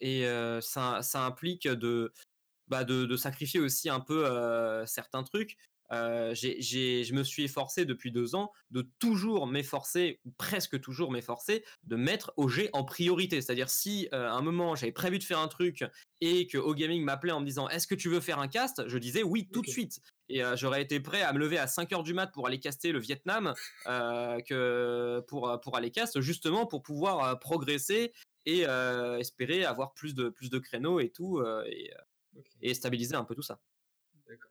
et 0.00 0.24
ça, 0.60 1.02
ça 1.02 1.24
implique 1.24 1.66
de 1.66 2.12
bah 2.68 2.84
de, 2.84 3.04
de, 3.04 3.16
sacrifier 3.16 3.60
aussi 3.60 3.88
un 3.90 4.00
peu 4.00 4.24
certains 4.86 5.24
trucs. 5.24 5.56
Euh, 5.92 6.34
je 6.34 7.12
me 7.14 7.22
suis 7.22 7.44
efforcé 7.44 7.84
depuis 7.84 8.10
deux 8.10 8.34
ans 8.34 8.52
de 8.70 8.88
toujours 8.98 9.46
m'efforcer, 9.46 10.20
ou 10.24 10.30
presque 10.32 10.80
toujours 10.80 11.10
m'efforcer, 11.10 11.64
de 11.84 11.96
mettre 11.96 12.32
OG 12.36 12.70
en 12.72 12.84
priorité. 12.84 13.40
C'est-à-dire 13.40 13.70
si 13.70 14.08
euh, 14.12 14.28
à 14.28 14.32
un 14.32 14.42
moment 14.42 14.74
j'avais 14.74 14.92
prévu 14.92 15.18
de 15.18 15.24
faire 15.24 15.38
un 15.38 15.48
truc 15.48 15.84
et 16.20 16.46
que 16.46 16.58
O-Gaming 16.58 17.02
m'appelait 17.02 17.32
en 17.32 17.40
me 17.40 17.46
disant 17.46 17.68
est-ce 17.68 17.86
que 17.86 17.94
tu 17.94 18.08
veux 18.08 18.20
faire 18.20 18.38
un 18.38 18.48
cast? 18.48 18.88
Je 18.88 18.98
disais 18.98 19.22
oui 19.22 19.48
tout 19.52 19.62
de 19.62 19.68
suite. 19.68 20.00
Et 20.30 20.42
euh, 20.42 20.56
j'aurais 20.56 20.80
été 20.80 21.00
prêt 21.00 21.22
à 21.22 21.32
me 21.32 21.38
lever 21.38 21.58
à 21.58 21.66
5 21.66 21.92
heures 21.92 22.02
du 22.02 22.14
mat 22.14 22.28
pour 22.28 22.46
aller 22.46 22.58
caster 22.58 22.92
le 22.92 22.98
Vietnam, 22.98 23.54
que 23.84 25.20
pour, 25.28 25.60
pour 25.62 25.76
aller 25.76 25.90
cast, 25.90 26.20
justement 26.20 26.66
pour 26.66 26.82
pouvoir 26.82 27.38
progresser 27.38 28.12
et 28.46 28.62
espérer 29.18 29.64
avoir 29.64 29.92
plus 29.92 30.14
de, 30.14 30.30
plus 30.30 30.48
de 30.48 30.58
créneaux 30.58 31.00
et 31.00 31.10
tout, 31.10 31.42
et, 31.66 31.92
et 32.62 32.72
stabiliser 32.72 33.16
un 33.16 33.24
peu 33.24 33.34
tout 33.34 33.42
ça. 33.42 33.60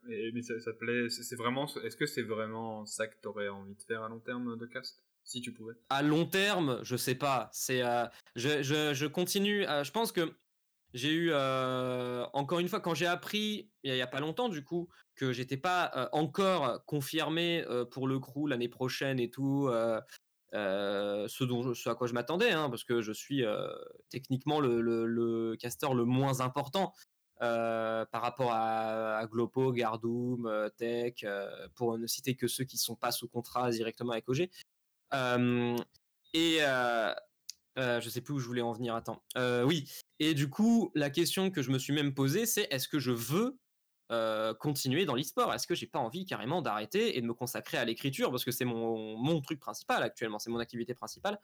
Mais 0.04 0.42
ça, 0.42 0.72
plaît 0.72 1.08
C'est 1.08 1.36
vraiment. 1.36 1.66
Est-ce 1.66 1.96
que 1.96 2.06
c'est 2.06 2.22
vraiment 2.22 2.86
ça 2.86 3.06
que 3.06 3.14
tu 3.20 3.28
aurais 3.28 3.48
envie 3.48 3.74
de 3.74 3.82
faire 3.82 4.02
à 4.02 4.08
long 4.08 4.20
terme 4.20 4.56
de 4.56 4.66
cast? 4.66 5.02
Si 5.24 5.40
tu 5.40 5.52
pouvais 5.52 5.74
À 5.88 6.02
long 6.02 6.26
terme, 6.26 6.80
je 6.82 6.96
sais 6.96 7.14
pas. 7.14 7.48
C'est. 7.52 7.82
Euh, 7.82 8.06
je, 8.36 8.62
je, 8.62 8.92
je, 8.92 9.06
continue. 9.06 9.62
je 9.62 9.90
pense 9.90 10.12
que 10.12 10.34
j'ai 10.92 11.12
eu. 11.12 11.30
Euh, 11.32 12.26
encore 12.34 12.60
une 12.60 12.68
fois, 12.68 12.80
quand 12.80 12.94
j'ai 12.94 13.06
appris, 13.06 13.70
il 13.82 13.94
y, 13.94 14.00
a 14.02 14.06
pas 14.06 14.20
longtemps 14.20 14.48
du 14.50 14.62
coup, 14.62 14.88
que 15.16 15.32
j'étais 15.32 15.56
pas 15.56 15.90
euh, 15.96 16.08
encore 16.12 16.84
confirmé 16.84 17.64
pour 17.90 18.06
le 18.06 18.18
crew 18.20 18.46
l'année 18.46 18.68
prochaine 18.68 19.18
et 19.18 19.30
tout. 19.30 19.70
ce, 20.52 21.44
dont 21.44 21.74
ce 21.74 21.88
à 21.88 21.94
quoi 21.94 22.06
je 22.06 22.12
m'attendais, 22.12 22.52
hein, 22.52 22.68
parce 22.68 22.84
que 22.84 23.00
je 23.00 23.12
suis 23.12 23.42
techniquement 24.10 24.60
le, 24.60 24.82
le, 24.82 25.06
le 25.06 25.56
caster 25.56 25.88
le 25.94 26.04
moins 26.04 26.42
important. 26.42 26.92
Euh, 27.42 28.04
par 28.06 28.22
rapport 28.22 28.52
à, 28.52 29.26
Glopo, 29.26 29.72
Gardoum, 29.72 30.46
euh, 30.46 30.68
Tech, 30.68 31.14
euh, 31.24 31.48
pour 31.74 31.98
ne 31.98 32.06
citer 32.06 32.36
que 32.36 32.46
ceux 32.46 32.64
qui 32.64 32.76
ne 32.76 32.80
sont 32.80 32.94
pas 32.94 33.10
sous 33.10 33.26
contrat 33.26 33.70
directement 33.70 34.12
avec 34.12 34.28
OG. 34.28 34.48
et 36.32 36.58
je 37.76 38.08
sais 38.08 38.20
plus 38.20 38.34
où 38.34 38.38
je 38.38 38.46
voulais 38.46 38.62
en 38.62 38.72
venir. 38.72 38.94
Attends. 38.94 39.22
oui. 39.66 39.90
Et 40.20 40.34
du 40.34 40.48
coup, 40.48 40.92
la 40.94 41.10
question 41.10 41.50
que 41.50 41.60
je 41.60 41.70
me 41.70 41.78
suis 41.78 41.92
même 41.92 42.14
posée, 42.14 42.46
c'est 42.46 42.68
est-ce 42.70 42.88
que 42.88 43.00
je 43.00 43.10
veux 43.10 43.58
continuer 44.60 45.04
dans 45.04 45.16
l'e-sport? 45.16 45.52
Est-ce 45.52 45.66
que 45.66 45.74
j'ai 45.74 45.88
pas 45.88 45.98
envie 45.98 46.26
carrément 46.26 46.62
d'arrêter 46.62 47.18
et 47.18 47.20
de 47.20 47.26
me 47.26 47.34
consacrer 47.34 47.78
à 47.78 47.84
l'écriture? 47.84 48.30
Parce 48.30 48.44
que 48.44 48.52
c'est 48.52 48.64
mon, 48.64 49.16
mon 49.16 49.40
truc 49.40 49.58
principal 49.58 50.04
actuellement, 50.04 50.38
c'est 50.38 50.50
mon 50.50 50.60
activité 50.60 50.94
principale. 50.94 51.40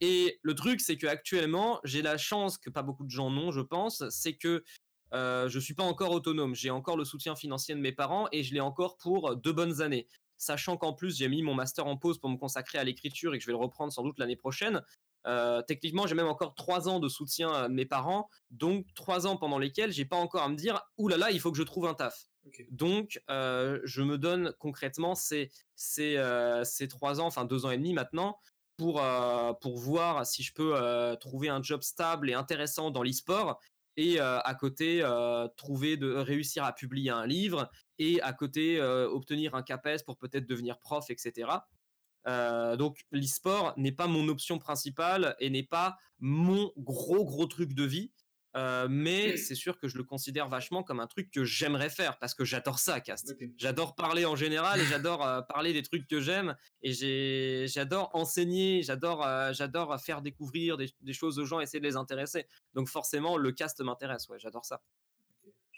Et 0.00 0.38
le 0.42 0.54
truc, 0.54 0.80
c'est 0.80 0.96
que 0.96 1.06
actuellement, 1.06 1.80
j'ai 1.84 2.02
la 2.02 2.18
chance 2.18 2.56
que 2.56 2.70
pas 2.70 2.82
beaucoup 2.82 3.04
de 3.04 3.10
gens 3.10 3.30
n'ont, 3.30 3.50
je 3.50 3.60
pense, 3.60 4.08
c'est 4.10 4.34
que 4.34 4.64
euh, 5.12 5.48
je 5.48 5.58
suis 5.58 5.74
pas 5.74 5.84
encore 5.84 6.10
autonome. 6.10 6.54
J'ai 6.54 6.70
encore 6.70 6.96
le 6.96 7.04
soutien 7.04 7.34
financier 7.36 7.74
de 7.74 7.80
mes 7.80 7.92
parents 7.92 8.28
et 8.32 8.42
je 8.42 8.54
l'ai 8.54 8.60
encore 8.60 8.96
pour 8.98 9.36
deux 9.36 9.52
bonnes 9.52 9.80
années. 9.80 10.06
Sachant 10.36 10.76
qu'en 10.76 10.92
plus 10.92 11.16
j'ai 11.16 11.28
mis 11.28 11.42
mon 11.42 11.54
master 11.54 11.86
en 11.86 11.96
pause 11.96 12.18
pour 12.18 12.30
me 12.30 12.36
consacrer 12.36 12.78
à 12.78 12.84
l'écriture 12.84 13.34
et 13.34 13.38
que 13.38 13.42
je 13.42 13.46
vais 13.46 13.52
le 13.52 13.58
reprendre 13.58 13.92
sans 13.92 14.02
doute 14.02 14.18
l'année 14.18 14.36
prochaine. 14.36 14.82
Euh, 15.26 15.62
techniquement, 15.62 16.06
j'ai 16.06 16.14
même 16.14 16.28
encore 16.28 16.54
trois 16.54 16.88
ans 16.88 17.00
de 17.00 17.08
soutien 17.08 17.68
de 17.68 17.74
mes 17.74 17.84
parents, 17.84 18.28
donc 18.50 18.86
trois 18.94 19.26
ans 19.26 19.36
pendant 19.36 19.58
lesquels 19.58 19.92
j'ai 19.92 20.04
pas 20.04 20.16
encore 20.16 20.42
à 20.42 20.48
me 20.48 20.56
dire 20.56 20.80
Ouh 20.96 21.08
là 21.08 21.16
là, 21.16 21.30
il 21.30 21.40
faut 21.40 21.50
que 21.50 21.58
je 21.58 21.62
trouve 21.62 21.86
un 21.86 21.94
taf. 21.94 22.26
Donc, 22.70 23.20
euh, 23.28 23.78
je 23.84 24.00
me 24.02 24.16
donne 24.16 24.54
concrètement 24.58 25.14
ces, 25.14 25.50
ces, 25.74 26.16
euh, 26.16 26.64
ces 26.64 26.88
trois 26.88 27.20
ans, 27.20 27.26
enfin 27.26 27.44
deux 27.44 27.66
ans 27.66 27.70
et 27.70 27.76
demi 27.76 27.92
maintenant, 27.92 28.38
pour, 28.78 29.02
pour 29.60 29.76
voir 29.76 30.24
si 30.24 30.44
je 30.44 30.54
peux 30.54 30.72
trouver 31.20 31.48
un 31.48 31.60
job 31.60 31.82
stable 31.82 32.30
et 32.30 32.34
intéressant 32.34 32.92
dans 32.92 33.02
l'e-sport 33.02 33.58
et 33.98 34.20
euh, 34.20 34.38
à 34.38 34.54
côté 34.54 35.00
euh, 35.02 35.48
trouver 35.56 35.96
de 35.96 36.14
réussir 36.14 36.62
à 36.62 36.72
publier 36.72 37.10
un 37.10 37.26
livre 37.26 37.68
et 37.98 38.22
à 38.22 38.32
côté 38.32 38.80
euh, 38.80 39.08
obtenir 39.08 39.56
un 39.56 39.62
CAPES 39.62 40.04
pour 40.06 40.16
peut-être 40.16 40.46
devenir 40.46 40.78
prof, 40.78 41.10
etc. 41.10 41.50
donc 42.78 43.04
l'e-sport 43.10 43.74
n'est 43.76 43.92
pas 43.92 44.06
mon 44.06 44.28
option 44.28 44.58
principale 44.58 45.34
et 45.40 45.50
n'est 45.50 45.64
pas 45.64 45.96
mon 46.20 46.70
gros 46.76 47.24
gros 47.24 47.46
truc 47.46 47.74
de 47.74 47.84
vie. 47.84 48.12
Euh, 48.58 48.88
mais 48.90 49.36
c'est 49.36 49.54
sûr 49.54 49.78
que 49.78 49.86
je 49.86 49.96
le 49.96 50.04
considère 50.04 50.48
vachement 50.48 50.82
comme 50.82 50.98
un 51.00 51.06
truc 51.06 51.30
que 51.30 51.44
j'aimerais 51.44 51.90
faire 51.90 52.18
parce 52.18 52.34
que 52.34 52.44
j'adore 52.44 52.78
ça, 52.78 53.00
Cast. 53.00 53.36
J'adore 53.56 53.94
parler 53.94 54.24
en 54.24 54.34
général 54.34 54.80
et 54.80 54.84
j'adore 54.86 55.24
euh, 55.24 55.42
parler 55.42 55.72
des 55.72 55.82
trucs 55.82 56.08
que 56.08 56.20
j'aime 56.20 56.56
et 56.82 57.66
j'adore 57.68 58.10
enseigner, 58.14 58.82
j'adore 58.82 59.24
euh, 59.24 59.52
j'adore 59.52 60.00
faire 60.00 60.22
découvrir 60.22 60.76
des, 60.76 61.12
choses 61.12 61.38
aux 61.38 61.44
gens, 61.44 61.60
essayer 61.60 61.80
de 61.80 61.86
les 61.86 61.96
intéresser. 61.96 62.46
Donc 62.74 62.88
forcément, 62.88 63.36
le 63.36 63.52
cast 63.52 63.80
m'intéresse, 63.80 64.28
ouais, 64.28 64.38
j'adore 64.38 64.64
ça. 64.64 64.82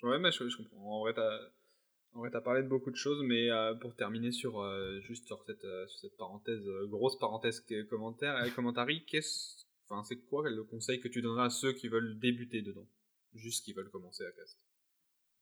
Ouais, 0.02 0.18
mais 0.18 0.32
je, 0.32 0.56
comprends. 0.56 0.96
En 0.96 1.00
vrai, 1.00 1.12
t'as 1.12 2.38
as 2.38 2.40
parlé 2.40 2.62
de 2.62 2.68
beaucoup 2.68 2.90
de 2.90 2.96
choses, 2.96 3.22
mais 3.22 3.50
pour 3.82 3.94
terminer 3.94 4.32
sur 4.32 4.64
juste 5.02 5.26
sur 5.26 5.42
cette, 5.44 5.66
sur 5.88 5.98
cette 5.98 6.16
parenthèse, 6.16 6.66
grosse 6.86 7.18
parenthèse 7.18 7.62
commentaire, 7.90 8.42
commentaire, 8.54 8.86
qu'est-ce 9.06 9.66
Enfin, 9.90 10.04
c'est 10.04 10.20
quoi 10.20 10.48
le 10.48 10.62
conseil 10.62 11.00
que 11.00 11.08
tu 11.08 11.20
donneras 11.20 11.46
à 11.46 11.50
ceux 11.50 11.72
qui 11.72 11.88
veulent 11.88 12.18
débuter 12.18 12.62
dedans 12.62 12.88
Juste 13.34 13.64
qui 13.64 13.72
veulent 13.72 13.90
commencer 13.90 14.24
à 14.24 14.30
cast. 14.32 14.58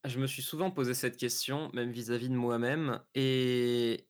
Je 0.05 0.19
me 0.19 0.27
suis 0.27 0.43
souvent 0.43 0.71
posé 0.71 0.95
cette 0.95 1.17
question, 1.17 1.71
même 1.75 1.91
vis-à-vis 1.91 2.29
de 2.29 2.35
moi-même, 2.35 3.03
et 3.15 4.09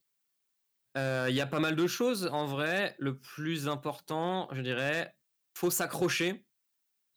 euh, 0.96 1.26
il 1.28 1.34
y 1.34 1.40
a 1.40 1.46
pas 1.46 1.60
mal 1.60 1.74
de 1.74 1.86
choses. 1.86 2.26
En 2.26 2.46
vrai, 2.46 2.94
le 2.98 3.18
plus 3.18 3.68
important, 3.68 4.48
je 4.52 4.60
dirais, 4.60 5.16
faut 5.54 5.70
s'accrocher 5.70 6.44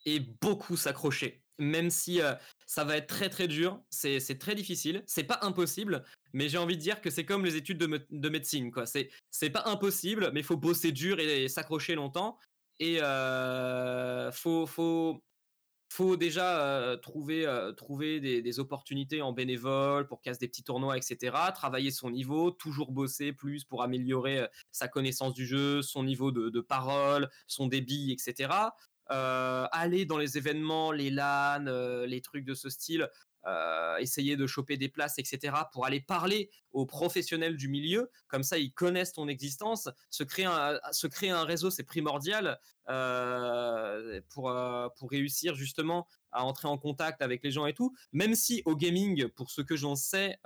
et 0.06 0.20
beaucoup 0.20 0.78
s'accrocher. 0.78 1.44
Même 1.60 1.92
si 1.92 2.22
euh, 2.22 2.34
ça 2.66 2.86
va 2.86 2.98
être 2.98 3.08
très 3.08 3.30
très 3.30 3.48
dur, 3.48 3.84
c'est 3.92 4.40
très 4.40 4.56
difficile, 4.56 5.04
c'est 5.06 5.26
pas 5.26 5.40
impossible, 5.44 6.04
mais 6.34 6.50
j'ai 6.50 6.58
envie 6.58 6.76
de 6.76 6.82
dire 6.82 7.02
que 7.02 7.12
c'est 7.12 7.26
comme 7.26 7.46
les 7.46 7.56
études 7.56 7.78
de, 7.78 8.30
médecine, 8.30 8.72
quoi. 8.72 8.86
C'est 8.88 9.50
pas 9.52 9.64
impossible, 9.66 10.32
mais 10.34 10.40
il 10.40 10.46
faut 10.46 10.58
bosser 10.58 10.92
dur 10.92 11.20
et 11.20 11.48
s'accrocher 11.50 11.94
longtemps. 11.94 12.40
Et 12.84 12.98
euh, 13.00 14.32
faut, 14.32 16.18
déjà 16.18 16.98
trouver, 17.04 18.20
des, 18.20 18.60
opportunités 18.60 19.22
en 19.22 19.34
bénévole 19.34 20.08
pour 20.08 20.20
casser 20.20 20.40
des 20.40 20.48
petits 20.48 20.64
tournois, 20.64 20.98
etc. 20.98 21.38
Travailler 21.54 21.92
son 21.92 22.10
niveau, 22.10 22.50
toujours 22.50 22.92
bosser 22.92 23.34
plus 23.34 23.66
pour 23.66 23.84
améliorer 23.84 24.48
sa 24.72 24.88
connaissance 24.88 25.36
du 25.36 25.46
jeu, 25.46 25.84
son 25.84 26.04
niveau 26.04 26.32
de 26.32 26.60
parole, 26.60 27.30
son 27.46 27.68
débit, 27.68 28.12
etc. 28.12 28.50
aller 29.08 30.06
dans 30.06 30.18
les 30.18 30.40
événements, 30.40 30.92
les 30.92 31.12
LAN, 31.12 31.66
les 32.08 32.22
trucs 32.22 32.46
de 32.46 32.56
ce 32.56 32.72
style, 32.72 33.08
euh, 33.48 33.98
essayer 33.98 34.36
de 34.36 34.46
choper 34.46 34.78
des 34.78 34.90
places, 34.90 35.18
etc., 35.18 35.54
pour 35.72 35.86
aller 35.86 36.00
parler 36.00 36.50
aux 36.74 36.86
professionnels 36.86 37.58
du 37.58 37.70
milieu. 37.70 38.12
Comme 38.28 38.44
ça, 38.44 38.58
ils 38.58 38.72
connaissent 38.72 39.14
ton 39.14 39.28
existence. 39.28 39.90
Se 40.10 40.24
créer 40.24 40.46
un, 40.46 40.80
se 40.92 41.08
créer 41.08 41.32
un 41.32 41.44
réseau, 41.44 41.72
c'est 41.72 41.84
primordial 41.84 42.60
euh, 42.90 44.22
pour, 44.30 44.50
euh, 44.50 44.88
pour 44.98 45.10
réussir 45.10 45.56
justement 45.56 46.08
à 46.32 46.46
entrer 46.46 46.68
en 46.68 46.78
contact 46.78 47.22
avec 47.22 47.44
les 47.44 47.52
gens 47.52 47.66
et 47.66 47.74
tout. 47.74 47.94
Même 48.14 48.36
si 48.36 48.62
au 48.66 48.76
gaming, 48.76 49.28
pour 49.30 49.50
ce 49.50 49.62
que 49.62 49.76
j'en 49.76 49.96
sais, 49.96 50.38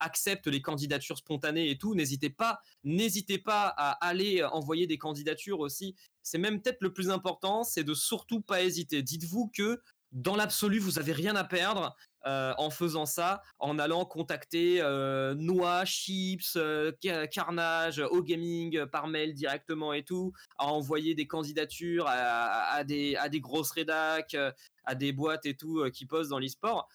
accepte 0.00 0.46
les 0.48 0.60
candidatures 0.60 1.18
spontanées 1.18 1.70
et 1.70 1.78
tout, 1.78 1.94
n'hésitez 1.94 2.30
pas, 2.30 2.60
n'hésitez 2.82 3.38
pas 3.38 3.66
à 3.76 3.92
aller 4.04 4.42
envoyer 4.42 4.86
des 4.86 4.98
candidatures 4.98 5.60
aussi. 5.60 5.94
C'est 6.22 6.38
même 6.38 6.60
peut-être 6.60 6.80
le 6.80 6.92
plus 6.92 7.10
important, 7.10 7.62
c'est 7.64 7.84
de 7.84 7.94
surtout 7.94 8.40
pas 8.40 8.62
hésiter. 8.62 9.02
Dites-vous 9.02 9.52
que 9.54 9.80
dans 10.12 10.36
l'absolu, 10.36 10.78
vous 10.78 10.98
avez 10.98 11.12
rien 11.12 11.36
à 11.36 11.44
perdre 11.44 11.96
euh, 12.26 12.52
en 12.56 12.70
faisant 12.70 13.06
ça, 13.06 13.42
en 13.58 13.78
allant 13.78 14.04
contacter 14.04 14.80
euh, 14.80 15.34
Noah, 15.34 15.84
Chips, 15.84 16.54
euh, 16.56 16.92
Carnage, 17.30 17.98
O 18.10 18.22
Gaming 18.22 18.86
par 18.86 19.08
mail 19.08 19.34
directement 19.34 19.92
et 19.92 20.04
tout, 20.04 20.32
à 20.58 20.66
envoyer 20.66 21.14
des 21.14 21.26
candidatures 21.26 22.04
à, 22.06 22.84
des, 22.84 23.16
à 23.16 23.28
des 23.28 23.40
grosses 23.40 23.72
rédacs, 23.72 24.36
à 24.84 24.94
des 24.94 25.12
boîtes 25.12 25.46
et 25.46 25.56
tout 25.56 25.84
qui 25.92 26.06
posent 26.06 26.28
dans 26.28 26.38
l'e-sport. 26.38 26.88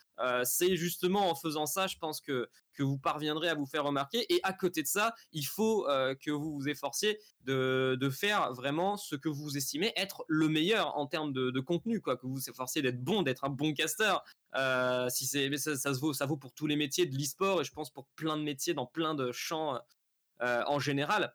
c'est 0.44 0.76
justement 0.76 1.30
en 1.30 1.36
faisant 1.36 1.66
ça, 1.66 1.88
je 1.88 1.98
pense 1.98 2.22
que 2.22 2.50
que 2.78 2.84
vous 2.84 2.98
parviendrez 2.98 3.50
à 3.50 3.56
vous 3.56 3.66
faire 3.66 3.84
remarquer. 3.84 4.32
Et 4.32 4.40
à 4.44 4.54
côté 4.54 4.84
de 4.84 4.88
ça, 4.88 5.16
il 5.34 5.46
faut 5.46 5.88
que 6.22 6.32
vous 6.32 6.54
vous 6.54 6.70
efforciez 6.70 7.20
de, 7.42 7.98
de, 8.00 8.10
faire 8.10 8.54
vraiment 8.54 8.98
ce 8.98 9.16
que 9.16 9.30
vous 9.30 9.58
estimez 9.58 9.92
être 9.96 10.24
le 10.28 10.48
meilleur 10.48 10.96
en 10.98 11.08
termes 11.08 11.34
de, 11.34 11.50
de 11.50 11.60
contenu, 11.60 12.00
quoi. 12.02 12.18
Que 12.18 12.28
vous 12.28 12.36
vous 12.36 12.50
efforciez 12.50 12.82
d'être 12.82 13.04
bon, 13.04 13.24
d'être 13.24 13.44
un 13.44 13.50
bon 13.50 13.74
caster. 13.74 14.14
si 15.10 15.26
c'est, 15.26 15.56
ça, 15.58 15.76
ça, 15.76 15.94
se 15.94 16.00
vaut, 16.00 16.14
ça 16.14 16.26
vaut 16.26 16.38
pour 16.38 16.54
tous 16.54 16.68
les 16.68 16.76
métiers 16.76 17.06
de 17.06 17.18
l'e-sport 17.18 17.62
et 17.62 17.64
je 17.64 17.72
pense 17.72 17.90
pour 17.90 18.08
plein 18.16 18.38
de 18.38 18.44
métiers 18.44 18.74
dans 18.74 18.86
plein 18.86 19.16
de 19.16 19.32
champs 19.32 19.80
en 20.40 20.80
général. 20.80 21.34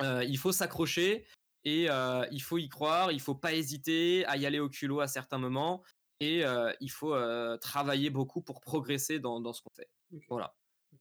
il 0.00 0.38
faut 0.38 0.52
s'accrocher, 0.52 1.26
et 1.64 1.88
il 2.30 2.42
faut 2.42 2.58
y 2.58 2.68
croire, 2.68 3.12
il 3.12 3.20
faut 3.20 3.34
pas 3.34 3.52
hésiter 3.52 4.24
à 4.26 4.36
y 4.36 4.46
aller 4.46 4.60
au 4.60 4.68
culot 4.68 5.00
à 5.00 5.08
certains 5.08 5.38
moments 5.38 5.82
et 6.20 6.44
il 6.80 6.90
faut 6.90 7.16
travailler 7.60 8.10
beaucoup 8.10 8.42
pour 8.42 8.60
progresser 8.60 9.18
dans, 9.18 9.40
dans 9.40 9.52
ce 9.52 9.62
qu'on 9.62 9.74
fait. 9.74 9.88
Voilà. 10.28 10.54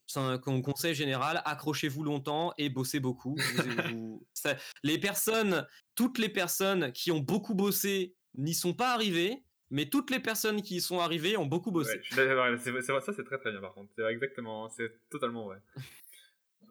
C'est 0.07 0.19
un 0.19 0.61
conseil 0.61 0.93
général, 0.93 1.41
accrochez-vous 1.45 2.03
longtemps 2.03 2.53
et 2.57 2.69
bossez 2.69 2.99
beaucoup. 2.99 3.37
les 4.83 4.99
personnes, 4.99 5.65
toutes 5.95 6.17
les 6.17 6.29
personnes 6.29 6.91
qui 6.91 7.11
ont 7.11 7.19
beaucoup 7.19 7.55
bossé 7.55 8.15
n'y 8.35 8.53
sont 8.53 8.73
pas 8.73 8.93
arrivées, 8.93 9.43
mais 9.69 9.85
toutes 9.85 10.09
les 10.09 10.19
personnes 10.19 10.61
qui 10.61 10.77
y 10.77 10.81
sont 10.81 10.99
arrivées 10.99 11.37
ont 11.37 11.45
beaucoup 11.45 11.71
bossé. 11.71 12.01
Ouais, 12.17 12.57
c'est, 12.57 12.81
ça 12.81 13.13
c'est 13.13 13.23
très 13.23 13.37
très 13.37 13.51
bien 13.51 13.61
par 13.61 13.73
contre, 13.73 13.91
c'est 13.95 14.03
exactement, 14.03 14.69
c'est 14.69 14.91
totalement 15.09 15.45
vrai. 15.45 15.59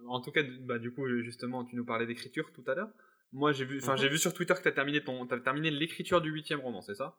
en 0.07 0.21
tout 0.21 0.33
cas, 0.33 0.43
bah, 0.61 0.79
du 0.79 0.93
coup, 0.93 1.09
justement, 1.23 1.65
tu 1.65 1.77
nous 1.77 1.85
parlais 1.85 2.07
d'écriture 2.07 2.53
tout 2.53 2.65
à 2.67 2.75
l'heure. 2.75 2.91
Moi, 3.33 3.53
j'ai 3.53 3.65
vu, 3.65 3.79
enfin, 3.79 3.97
j'ai 3.97 4.09
vu 4.09 4.19
sur 4.19 4.35
Twitter 4.35 4.55
que 4.55 4.63
tu 4.63 4.69
as 4.69 4.73
terminé 4.73 5.03
ton, 5.03 5.25
as 5.27 5.39
terminé 5.39 5.71
l'écriture 5.71 6.21
du 6.21 6.31
huitième 6.31 6.61
roman, 6.61 6.81
c'est 6.81 6.95
ça? 6.95 7.17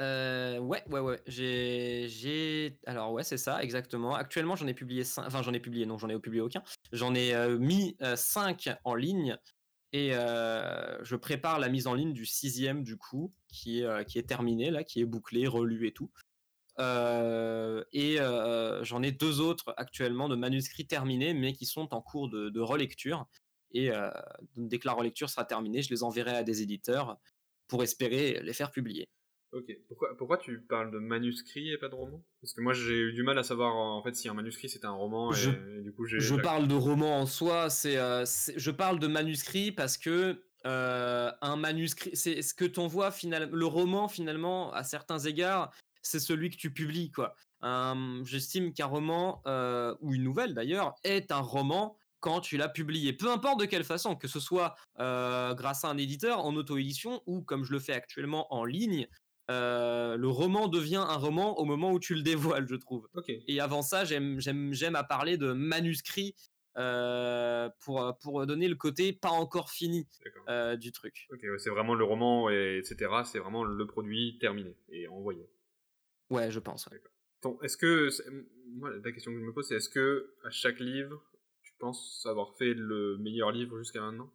Euh, 0.00 0.58
ouais, 0.58 0.84
ouais, 0.90 1.00
ouais. 1.00 1.20
J'ai, 1.26 2.06
j'ai, 2.08 2.78
alors 2.86 3.12
ouais, 3.12 3.24
c'est 3.24 3.38
ça, 3.38 3.62
exactement. 3.62 4.14
Actuellement, 4.14 4.54
j'en 4.54 4.66
ai 4.66 4.74
publié 4.74 5.04
cinq, 5.04 5.26
enfin, 5.26 5.42
j'en 5.42 5.52
ai 5.52 5.60
publié, 5.60 5.86
non, 5.86 5.98
j'en 5.98 6.08
ai 6.08 6.18
publié 6.18 6.40
aucun. 6.40 6.62
J'en 6.92 7.14
ai 7.14 7.34
euh, 7.34 7.58
mis 7.58 7.96
euh, 8.02 8.14
cinq 8.16 8.68
en 8.84 8.94
ligne 8.94 9.36
et 9.92 10.10
je 10.10 11.16
prépare 11.16 11.58
la 11.58 11.70
mise 11.70 11.86
en 11.86 11.94
ligne 11.94 12.12
du 12.12 12.26
sixième 12.26 12.84
du 12.84 12.98
coup, 12.98 13.32
qui 13.48 13.80
est, 13.80 14.04
qui 14.06 14.18
est 14.18 14.28
terminé 14.28 14.70
là, 14.70 14.84
qui 14.84 15.00
est 15.00 15.06
bouclé, 15.06 15.46
relu 15.46 15.86
et 15.86 15.92
tout. 15.92 16.10
et 16.78 18.18
j'en 18.82 19.02
ai 19.02 19.10
deux 19.10 19.40
autres 19.40 19.72
actuellement 19.78 20.28
de 20.28 20.36
manuscrits 20.36 20.86
terminés, 20.86 21.32
mais 21.32 21.54
qui 21.54 21.64
sont 21.64 21.94
en 21.94 22.02
cours 22.02 22.28
de, 22.28 22.50
de 22.50 22.60
relecture. 22.60 23.26
Et 23.72 23.90
euh, 23.90 24.10
dès 24.56 24.78
que 24.78 24.86
la 24.86 24.94
relecture 24.94 25.28
sera 25.28 25.44
terminée, 25.44 25.82
je 25.82 25.90
les 25.90 26.02
enverrai 26.02 26.36
à 26.36 26.42
des 26.42 26.62
éditeurs 26.62 27.18
pour 27.68 27.82
espérer 27.82 28.40
les 28.42 28.52
faire 28.52 28.70
publier. 28.70 29.08
Ok. 29.52 29.72
Pourquoi, 29.88 30.16
pourquoi 30.16 30.36
tu 30.36 30.60
parles 30.60 30.90
de 30.90 30.98
manuscrit 30.98 31.72
et 31.72 31.78
pas 31.78 31.88
de 31.88 31.94
roman 31.94 32.22
Parce 32.42 32.52
que 32.52 32.60
moi 32.60 32.74
j'ai 32.74 32.98
eu 32.98 33.12
du 33.14 33.22
mal 33.22 33.38
à 33.38 33.42
savoir 33.42 33.74
en 33.76 34.02
fait 34.02 34.14
si 34.14 34.28
un 34.28 34.34
manuscrit 34.34 34.68
c'était 34.68 34.86
un 34.86 34.92
roman. 34.92 35.32
Et, 35.32 35.36
je, 35.36 35.80
du 35.80 35.92
coup 35.92 36.04
Je 36.06 36.34
parle 36.34 36.68
de 36.68 36.74
roman 36.74 37.20
en 37.20 37.26
soi. 37.26 37.68
Euh, 37.86 38.24
c'est, 38.26 38.58
je 38.58 38.70
parle 38.70 38.98
de 38.98 39.06
manuscrit 39.06 39.72
parce 39.72 39.96
que 39.96 40.42
euh, 40.66 41.32
un 41.40 41.56
manuscrit, 41.56 42.10
c'est 42.14 42.42
ce 42.42 42.52
que 42.52 42.66
t'en 42.66 42.88
vois 42.88 43.10
finalement. 43.10 43.56
Le 43.56 43.66
roman 43.66 44.08
finalement, 44.08 44.70
à 44.72 44.84
certains 44.84 45.18
égards, 45.18 45.72
c'est 46.02 46.20
celui 46.20 46.50
que 46.50 46.56
tu 46.56 46.70
publies 46.70 47.10
quoi. 47.10 47.34
j'estime 48.24 48.74
qu'un 48.74 48.86
roman 48.86 49.42
ou 50.00 50.14
une 50.14 50.24
nouvelle 50.24 50.52
d'ailleurs 50.52 50.94
est 51.04 51.32
un 51.32 51.40
roman 51.40 51.96
quand 52.20 52.40
tu 52.40 52.56
l'as 52.56 52.68
publié. 52.68 53.12
Peu 53.12 53.30
importe 53.30 53.60
de 53.60 53.66
quelle 53.66 53.84
façon, 53.84 54.16
que 54.16 54.28
ce 54.28 54.40
soit 54.40 54.74
euh, 54.98 55.54
grâce 55.54 55.84
à 55.84 55.88
un 55.88 55.98
éditeur 55.98 56.44
en 56.44 56.54
auto-édition 56.56 57.22
ou 57.26 57.42
comme 57.42 57.64
je 57.64 57.72
le 57.72 57.78
fais 57.78 57.92
actuellement 57.92 58.52
en 58.52 58.64
ligne, 58.64 59.08
euh, 59.50 60.16
le 60.16 60.28
roman 60.28 60.68
devient 60.68 60.96
un 61.08 61.16
roman 61.16 61.58
au 61.58 61.64
moment 61.64 61.92
où 61.92 61.98
tu 61.98 62.14
le 62.14 62.22
dévoiles, 62.22 62.66
je 62.68 62.74
trouve. 62.74 63.08
Et 63.46 63.60
avant 63.60 63.82
ça, 63.82 64.04
j'aime, 64.04 64.40
à 64.94 65.04
parler 65.04 65.38
de 65.38 65.52
manuscrit 65.52 66.34
euh, 66.76 67.70
pour, 67.80 68.16
pour 68.22 68.46
donner 68.46 68.68
le 68.68 68.76
côté 68.76 69.12
pas 69.12 69.30
encore 69.30 69.70
fini 69.70 70.06
du 70.78 70.92
truc. 70.92 71.28
C'est 71.58 71.70
vraiment 71.70 71.94
le 71.94 72.04
roman, 72.04 72.50
et, 72.50 72.78
etc. 72.78 73.10
C'est 73.24 73.38
vraiment 73.38 73.64
le 73.64 73.86
produit 73.86 74.38
terminé 74.38 74.76
et 74.90 75.08
envoyé. 75.08 75.48
Ouais, 76.30 76.50
je 76.50 76.58
pense. 76.58 76.88
est-ce 77.62 77.76
que, 77.78 78.10
moi, 78.74 78.90
la 79.02 79.12
question 79.12 79.32
que 79.32 79.38
je 79.38 79.44
me 79.44 79.52
pose, 79.52 79.66
c'est 79.66 79.76
est-ce 79.76 79.88
que 79.88 80.34
à 80.44 80.50
chaque 80.50 80.78
livre, 80.78 81.24
penses 81.78 82.26
avoir 82.26 82.54
fait 82.56 82.74
le 82.74 83.16
meilleur 83.18 83.52
livre 83.52 83.78
jusqu'à 83.78 84.00
maintenant? 84.00 84.30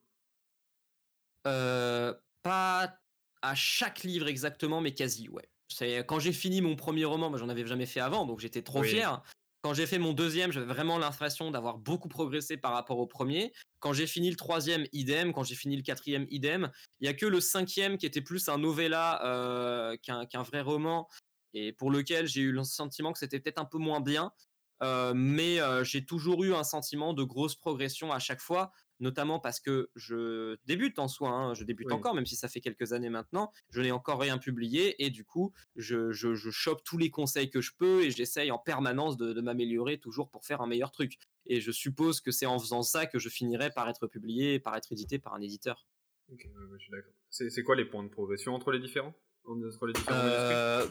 Euh, 1.47 2.13
Pas 2.41 2.97
à 3.41 3.56
chaque 3.56 4.03
livre 4.03 4.27
exactement, 4.27 4.82
mais 4.82 4.93
quasi, 4.93 5.29
ouais. 5.29 5.47
C'est 5.67 6.06
quand 6.06 6.19
j'ai 6.19 6.34
fini 6.34 6.62
mon 6.62 6.75
premier 6.75 7.06
roman, 7.06 7.29
moi 7.29 7.39
j'en 7.39 7.49
avais 7.49 7.65
jamais 7.65 7.86
fait 7.86 7.99
avant, 7.99 8.25
donc 8.25 8.39
j'étais 8.39 8.62
trop 8.62 8.84
fier. 8.84 9.21
Quand 9.63 9.73
j'ai 9.73 9.88
fait 9.88 9.97
mon 9.97 10.12
deuxième, 10.12 10.51
j'avais 10.51 10.65
vraiment 10.65 10.97
l'impression 10.97 11.49
d'avoir 11.49 11.77
beaucoup 11.77 12.10
progressé 12.10 12.58
par 12.58 12.73
rapport 12.73 12.99
au 12.99 13.08
premier. 13.08 13.53
Quand 13.79 13.93
j'ai 13.93 14.08
fini 14.08 14.29
le 14.29 14.36
troisième, 14.36 14.86
idem. 14.91 15.32
Quand 15.32 15.43
j'ai 15.43 15.56
fini 15.56 15.77
le 15.77 15.84
quatrième, 15.84 16.27
idem. 16.29 16.69
Il 16.99 17.06
y 17.06 17.08
a 17.08 17.13
que 17.13 17.25
le 17.25 17.39
cinquième 17.39 17.97
qui 17.97 18.06
était 18.06 18.21
plus 18.21 18.49
un 18.49 18.58
novella 18.58 19.25
euh, 19.25 19.95
qu'un 20.03 20.43
vrai 20.43 20.60
roman 20.60 21.08
et 21.53 21.71
pour 21.71 21.91
lequel 21.91 22.27
j'ai 22.27 22.41
eu 22.41 22.51
le 22.51 22.63
sentiment 22.63 23.13
que 23.13 23.19
c'était 23.19 23.39
peut-être 23.39 23.60
un 23.60 23.65
peu 23.65 23.77
moins 23.77 24.01
bien. 24.01 24.34
Euh, 24.83 25.13
mais 25.15 25.61
euh, 25.61 25.83
j'ai 25.83 26.05
toujours 26.05 26.43
eu 26.43 26.53
un 26.53 26.63
sentiment 26.63 27.13
de 27.13 27.23
grosse 27.23 27.55
progression 27.55 28.11
à 28.11 28.19
chaque 28.19 28.41
fois, 28.41 28.71
notamment 28.99 29.39
parce 29.39 29.59
que 29.59 29.89
je 29.95 30.57
débute 30.65 30.99
en 30.99 31.07
soi, 31.07 31.29
hein, 31.29 31.53
je 31.53 31.63
débute 31.63 31.91
encore, 31.91 32.13
même 32.13 32.25
si 32.25 32.35
ça 32.35 32.47
fait 32.49 32.59
quelques 32.59 32.91
années 32.91 33.09
maintenant, 33.09 33.51
je 33.69 33.81
n'ai 33.81 33.91
encore 33.91 34.19
rien 34.19 34.37
publié 34.37 35.03
et 35.03 35.09
du 35.09 35.23
coup, 35.23 35.53
je, 35.75 36.11
je, 36.11 36.35
chope 36.51 36.83
tous 36.83 36.97
les 36.97 37.09
conseils 37.09 37.49
que 37.49 37.61
je 37.61 37.71
peux 37.77 38.03
et 38.03 38.11
j'essaye 38.11 38.51
en 38.51 38.59
permanence 38.59 39.17
de, 39.17 39.41
m'améliorer 39.41 39.99
toujours 39.99 40.29
pour 40.29 40.45
faire 40.45 40.61
un 40.61 40.67
meilleur 40.67 40.91
truc. 40.91 41.17
Et 41.45 41.59
je 41.59 41.71
suppose 41.71 42.21
que 42.21 42.31
c'est 42.31 42.45
en 42.45 42.57
faisant 42.59 42.81
ça 42.81 43.05
que 43.05 43.19
je 43.19 43.29
finirai 43.29 43.69
par 43.71 43.89
être 43.89 44.07
publié, 44.07 44.59
par 44.59 44.75
être 44.75 44.91
édité 44.91 45.19
par 45.19 45.33
un 45.33 45.41
éditeur. 45.41 45.85
Ok, 46.31 46.47
je 46.73 46.77
suis 46.77 46.91
d'accord. 46.91 47.13
C'est 47.29 47.63
quoi 47.63 47.75
les 47.75 47.85
points 47.85 48.03
de 48.03 48.09
progression 48.09 48.53
entre 48.53 48.71
les 48.71 48.79
différents, 48.79 49.13
entre 49.45 49.87
les 49.87 49.93
différents 49.93 50.87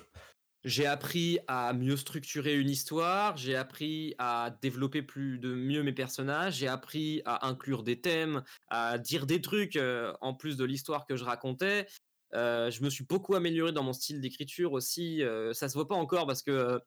j'ai 0.65 0.87
appris 0.87 1.39
à 1.49 1.73
mieux 1.73 1.97
structurer 1.97 2.57
une 2.57 2.71
histoire, 2.71 3.37
j'ai 3.37 3.57
appris 3.57 4.15
à 4.19 4.57
développer 4.63 5.03
plus 5.03 5.39
de 5.39 5.55
mieux 5.55 5.83
mes 5.83 5.93
personnages, 5.93 6.57
j'ai 6.57 6.69
appris 6.69 7.23
à 7.25 7.49
inclure 7.49 7.83
des 7.83 8.01
thèmes, 8.01 8.45
à 8.69 8.99
dire 8.99 9.27
des 9.27 9.41
trucs 9.41 9.77
euh, 9.77 10.13
en 10.21 10.35
plus 10.35 10.57
de 10.57 10.65
l'histoire 10.65 11.07
que 11.07 11.17
je 11.17 11.25
racontais. 11.25 11.87
Euh, 12.35 12.71
je 12.71 12.83
me 12.83 12.91
suis 12.91 13.05
beaucoup 13.05 13.35
amélioré 13.35 13.73
dans 13.73 13.83
mon 13.83 13.93
style 13.93 14.21
d'écriture 14.21 14.73
aussi. 14.73 15.23
Euh, 15.23 15.53
ça 15.53 15.69
se 15.69 15.75
voit 15.75 15.89
pas 15.89 15.97
encore 15.97 16.27
parce 16.27 16.43
que, 16.43 16.81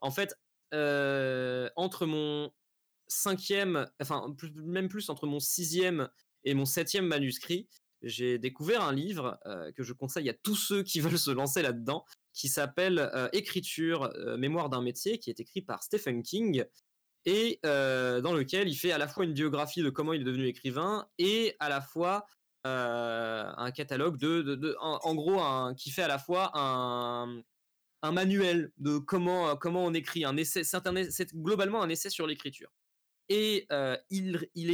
en 0.00 0.10
fait, 0.10 0.34
entre 1.76 2.06
mon 2.06 2.52
cinquième, 3.08 3.86
enfin 4.00 4.34
même 4.56 4.88
plus 4.88 5.10
entre 5.10 5.26
mon 5.26 5.40
sixième 5.40 6.08
et 6.44 6.54
mon 6.54 6.64
septième 6.64 7.06
manuscrit, 7.06 7.68
j'ai 8.02 8.38
découvert 8.38 8.82
un 8.82 8.92
livre 8.92 9.38
que 9.76 9.82
je 9.82 9.92
conseille 9.92 10.28
à 10.28 10.34
tous 10.34 10.56
ceux 10.56 10.82
qui 10.82 11.00
veulent 11.00 11.18
se 11.18 11.30
lancer 11.30 11.62
là-dedans 11.62 12.04
qui 12.32 12.48
s'appelle 12.48 12.98
euh, 12.98 13.28
Écriture, 13.32 14.10
euh, 14.16 14.36
mémoire 14.36 14.68
d'un 14.68 14.82
métier, 14.82 15.18
qui 15.18 15.30
est 15.30 15.40
écrit 15.40 15.62
par 15.62 15.82
Stephen 15.82 16.22
King 16.22 16.64
et 17.24 17.60
euh, 17.64 18.20
dans 18.20 18.32
lequel 18.32 18.68
il 18.68 18.74
fait 18.74 18.90
à 18.90 18.98
la 18.98 19.06
fois 19.06 19.24
une 19.24 19.32
biographie 19.32 19.82
de 19.82 19.90
comment 19.90 20.12
il 20.12 20.22
est 20.22 20.24
devenu 20.24 20.46
écrivain 20.46 21.06
et 21.18 21.54
à 21.60 21.68
la 21.68 21.80
fois 21.80 22.26
un 22.64 23.72
catalogue 23.72 24.18
de, 24.18 24.76
en, 24.78 25.14
gros, 25.16 25.40
qui 25.74 25.90
fait 25.90 26.02
à 26.02 26.08
la 26.08 26.20
fois 26.20 26.52
un, 26.54 27.42
un 28.02 28.12
manuel 28.12 28.70
de 28.78 28.98
comment 28.98 29.56
comment 29.56 29.84
on 29.84 29.92
écrit, 29.94 30.24
un 30.24 30.36
essai, 30.36 30.62
c'est 30.62 31.34
globalement 31.34 31.82
un 31.82 31.88
essai 31.88 32.08
sur 32.08 32.24
l'écriture. 32.24 32.70
Et 33.28 33.66
il, 34.10 34.48
il, 34.54 34.70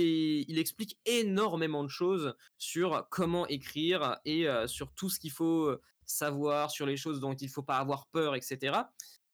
il 0.48 0.58
explique 0.58 0.98
énormément 1.04 1.84
de 1.84 1.88
choses 1.88 2.34
sur 2.56 3.06
comment 3.10 3.46
écrire 3.46 4.18
et 4.24 4.46
sur 4.66 4.92
tout 4.94 5.08
ce 5.10 5.20
qu'il 5.20 5.30
faut 5.30 5.78
savoir, 6.04 6.70
sur 6.70 6.86
les 6.86 6.96
choses 6.96 7.20
dont 7.20 7.34
il 7.34 7.46
ne 7.46 7.50
faut 7.50 7.62
pas 7.62 7.78
avoir 7.78 8.06
peur, 8.08 8.34
etc. 8.34 8.82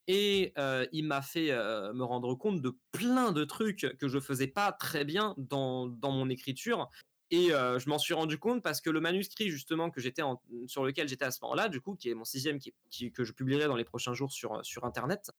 Et 0.06 0.52
euh, 0.58 0.86
il 0.92 1.06
m'a 1.06 1.22
fait 1.22 1.50
euh, 1.50 1.92
me 1.94 2.04
rendre 2.04 2.34
compte 2.34 2.60
de 2.60 2.76
plein 2.92 3.32
de 3.32 3.44
trucs 3.44 3.96
que 3.98 4.08
je 4.08 4.20
faisais 4.20 4.48
pas 4.48 4.72
très 4.72 5.04
bien 5.04 5.34
dans, 5.38 5.86
dans 5.86 6.10
mon 6.10 6.28
écriture. 6.28 6.90
Et 7.30 7.52
euh, 7.52 7.78
je 7.78 7.88
m'en 7.88 7.98
suis 7.98 8.12
rendu 8.12 8.38
compte 8.38 8.62
parce 8.62 8.80
que 8.80 8.90
le 8.90 9.00
manuscrit 9.00 9.48
justement 9.48 9.90
que 9.90 10.00
j'étais 10.00 10.22
sur 10.66 10.84
lequel 10.84 11.08
j'étais 11.08 11.24
à 11.24 11.30
ce 11.30 11.38
moment-là, 11.42 11.68
du 11.68 11.80
coup, 11.80 11.94
qui 11.94 12.10
est 12.10 12.14
mon 12.14 12.24
sixième, 12.24 12.58
qui, 12.58 13.12
que 13.12 13.24
je 13.24 13.32
publierai 13.32 13.66
dans 13.66 13.76
les 13.76 13.84
prochains 13.84 14.12
jours 14.14 14.30
sur, 14.30 14.64
sur 14.64 14.84
Internet, 14.84 15.30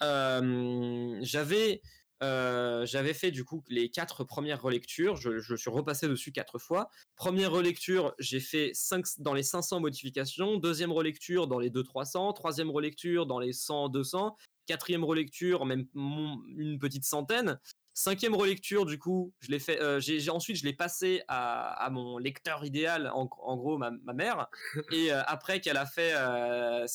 j'avais 0.00 1.80
euh, 2.24 2.86
j'avais 2.86 3.14
fait 3.14 3.30
du 3.30 3.44
coup 3.44 3.62
les 3.68 3.90
quatre 3.90 4.24
premières 4.24 4.62
relectures. 4.62 5.16
Je, 5.16 5.56
suis 5.56 5.70
repassé 5.70 6.08
dessus 6.08 6.32
quatre 6.32 6.58
fois. 6.58 6.88
Première 7.16 7.50
relecture, 7.50 8.14
j'ai 8.18 8.40
fait 8.40 8.70
5, 8.74 9.04
dans 9.18 9.34
les 9.34 9.42
500 9.42 9.80
modifications. 9.80 10.56
Deuxième 10.56 10.92
relecture 10.92 11.46
dans 11.46 11.58
les 11.58 11.70
200-300. 11.70 12.34
Troisième 12.34 12.70
relecture 12.70 13.26
dans 13.26 13.38
les 13.38 13.52
100-200. 13.52 14.34
Quatrième 14.66 15.04
relecture, 15.04 15.66
même 15.66 15.86
une 15.94 16.78
petite 16.78 17.04
centaine. 17.04 17.58
Cinquième 17.96 18.34
relecture, 18.34 18.86
du 18.86 18.98
coup, 18.98 19.32
je 19.38 19.52
l'ai 19.52 19.60
fait. 19.60 19.80
euh, 19.80 20.00
j'ai, 20.00 20.28
ensuite, 20.28 20.56
je 20.56 20.64
l'ai 20.64 20.72
passé 20.72 21.22
à, 21.28 21.88
mon 21.92 22.18
lecteur 22.18 22.64
idéal, 22.64 23.08
en, 23.14 23.26
gros, 23.26 23.78
ma, 23.78 23.92
mère. 24.12 24.48
Et 24.90 25.12
euh, 25.12 25.22
après 25.26 25.60
qu'elle 25.60 25.76
a 25.76 25.86
fait 25.86 26.12
euh, 26.14 26.86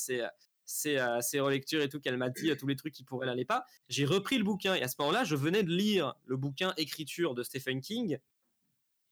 ses, 0.70 0.98
euh, 0.98 1.20
ses 1.22 1.40
relectures 1.40 1.82
et 1.82 1.90
tout, 1.90 2.00
qu'elle 2.00 2.18
m'a 2.18 2.30
dit 2.30 2.52
euh, 2.52 2.56
tous 2.56 2.68
les 2.68 2.76
trucs 2.76 2.94
qui 2.94 3.04
pourraient 3.04 3.26
l'aller 3.26 3.46
pas, 3.46 3.66
j'ai 3.88 4.06
repris 4.06 4.38
le 4.38 4.44
bouquin. 4.44 4.76
Et 4.76 4.82
à 4.84 4.88
ce 4.88 4.96
moment-là, 5.00 5.24
je 5.24 5.36
venais 5.36 5.64
de 5.64 5.72
lire 5.72 6.14
le 6.26 6.38
bouquin 6.38 6.74
Écriture 6.78 7.34
de 7.34 7.44
Stephen 7.44 7.82
King. 7.82 8.20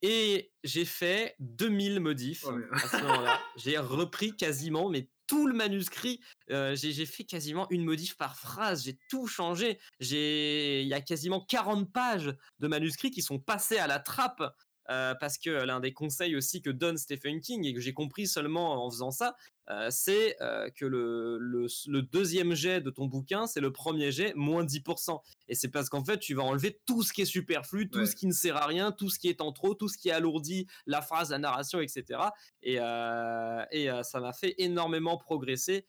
Et 0.04 0.52
j'ai 0.64 0.86
fait 0.86 1.36
2000 1.40 2.00
modifs 2.00 2.46
Oh, 2.48 2.52
mais- 2.52 2.66
à 2.72 2.88
ce 2.88 2.98
moment-là. 2.98 3.40
J'ai 3.56 3.78
repris 3.80 4.36
quasiment, 4.36 4.90
mais 4.90 5.10
tout 5.26 5.48
le 5.48 5.56
manuscrit. 5.56 6.22
Euh, 6.52 6.76
j'ai 6.76 7.06
fait 7.08 7.24
quasiment 7.24 7.68
une 7.72 7.84
modif 7.84 8.16
par 8.16 8.38
phrase. 8.38 8.84
J'ai 8.86 8.98
tout 9.10 9.26
changé. 9.28 9.80
J'ai, 10.00 10.84
il 10.84 10.88
y 10.88 10.94
a 10.94 11.02
quasiment 11.02 11.42
40 11.42 11.92
pages 11.92 12.34
de 12.60 12.68
manuscrits 12.68 13.12
qui 13.12 13.22
sont 13.24 13.40
passés 13.40 13.78
à 13.80 13.88
la 13.88 14.00
trappe. 14.00 14.44
euh, 14.90 15.14
parce 15.16 15.38
que 15.38 15.50
l'un 15.50 15.82
des 15.82 15.92
conseils 15.92 16.38
aussi 16.38 16.62
que 16.62 16.70
donne 16.70 16.98
Stephen 16.98 17.42
King 17.42 17.66
et 17.66 17.74
que 17.74 17.82
j'ai 17.82 17.94
compris 17.94 18.26
seulement 18.26 18.86
en 18.86 18.90
faisant 18.90 19.12
ça, 19.12 19.36
euh, 19.70 19.88
c'est 19.92 20.36
euh, 20.42 20.70
que 20.70 20.86
le, 20.86 21.38
le, 21.40 21.68
le 21.88 22.02
deuxième 22.02 22.54
jet 22.54 22.82
de 22.82 22.90
ton 22.90 23.06
bouquin, 23.06 23.48
c'est 23.48 23.60
le 23.60 23.72
premier 23.72 24.12
jet 24.12 24.34
moins 24.36 24.64
10%. 24.64 25.20
Et 25.48 25.56
c'est 25.56 25.68
parce 25.70 25.90
qu'en 25.90 26.04
fait, 26.04 26.18
tu 26.20 26.34
vas 26.34 26.44
enlever 26.44 26.80
tout 26.86 27.04
ce 27.04 27.12
qui 27.14 27.22
est 27.22 27.26
superflu, 27.26 27.90
tout 27.90 28.00
Ouais. 28.00 28.06
ce 28.06 28.16
qui 28.16 28.28
ne 28.28 28.32
sert 28.34 28.56
à 28.58 28.66
rien, 28.66 28.92
tout 28.92 29.10
ce 29.10 29.20
qui 29.20 29.28
est 29.30 29.42
en 29.42 29.52
trop, 29.52 29.74
tout 29.76 29.88
ce 29.90 29.98
qui 29.98 30.10
alourdit 30.12 30.68
la 30.86 31.02
phrase, 31.02 31.32
la 31.32 31.40
narration, 31.40 31.80
etc. 31.80 32.20
Et, 32.64 32.78
euh, 32.80 33.64
et 33.72 33.90
ça 34.04 34.20
m'a 34.20 34.34
fait 34.34 34.56
énormément 34.58 35.18
progresser 35.18 35.86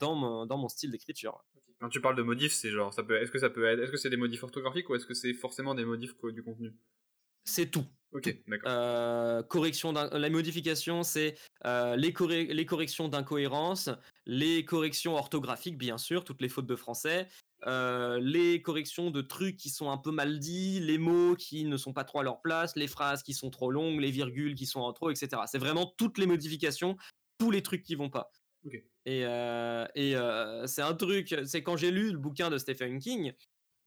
dans, 0.00 0.14
mon, 0.14 0.46
dans 0.46 0.56
mon 0.58 0.68
style 0.68 0.90
d'écriture. 0.90 1.44
Quand 1.80 1.88
tu 1.88 2.00
parles 2.00 2.16
de 2.16 2.22
modifs, 2.22 2.52
c'est 2.52 2.70
genre, 2.70 2.92
ça 2.92 3.04
peut, 3.04 3.20
est-ce 3.22 3.30
que 3.30 3.38
ça 3.38 3.50
peut 3.50 3.64
être, 3.66 3.78
est-ce 3.80 3.92
que 3.92 3.96
c'est 3.96 4.10
des 4.10 4.16
modifs 4.16 4.42
orthographiques 4.42 4.88
ou 4.90 4.96
est-ce 4.96 5.06
que 5.06 5.14
c'est 5.14 5.32
forcément 5.34 5.74
des 5.76 5.84
modifs 5.84 6.14
du 6.32 6.42
contenu? 6.42 6.72
C'est 7.44 7.70
tout. 7.70 7.84
Ok, 8.12 8.34
d'accord. 8.46 8.70
Euh, 8.70 9.42
correction 9.42 9.92
la 9.92 10.30
modification, 10.30 11.02
c'est 11.02 11.34
euh, 11.66 11.94
les, 11.96 12.12
corre- 12.12 12.48
les 12.48 12.66
corrections 12.66 13.08
d'incohérence, 13.08 13.90
les 14.24 14.64
corrections 14.64 15.14
orthographiques, 15.14 15.76
bien 15.76 15.98
sûr, 15.98 16.24
toutes 16.24 16.40
les 16.40 16.48
fautes 16.48 16.66
de 16.66 16.76
français, 16.76 17.28
euh, 17.66 18.18
les 18.20 18.62
corrections 18.62 19.10
de 19.10 19.20
trucs 19.20 19.56
qui 19.56 19.68
sont 19.68 19.90
un 19.90 19.98
peu 19.98 20.10
mal 20.10 20.38
dits, 20.38 20.80
les 20.80 20.96
mots 20.96 21.34
qui 21.36 21.64
ne 21.64 21.76
sont 21.76 21.92
pas 21.92 22.04
trop 22.04 22.20
à 22.20 22.22
leur 22.22 22.40
place, 22.40 22.76
les 22.76 22.88
phrases 22.88 23.22
qui 23.22 23.34
sont 23.34 23.50
trop 23.50 23.70
longues, 23.70 24.00
les 24.00 24.10
virgules 24.10 24.54
qui 24.54 24.64
sont 24.64 24.80
en 24.80 24.92
trop, 24.92 25.10
etc. 25.10 25.42
C'est 25.46 25.58
vraiment 25.58 25.92
toutes 25.98 26.16
les 26.16 26.26
modifications, 26.26 26.96
tous 27.38 27.50
les 27.50 27.62
trucs 27.62 27.82
qui 27.82 27.94
vont 27.94 28.10
pas. 28.10 28.30
Et 29.04 29.24
euh, 29.26 30.66
c'est 30.66 30.82
un 30.82 30.94
truc, 30.94 31.34
c'est 31.44 31.62
quand 31.62 31.76
j'ai 31.76 31.90
lu 31.90 32.12
le 32.12 32.18
bouquin 32.18 32.50
de 32.50 32.58
Stephen 32.58 32.98
King, 32.98 33.32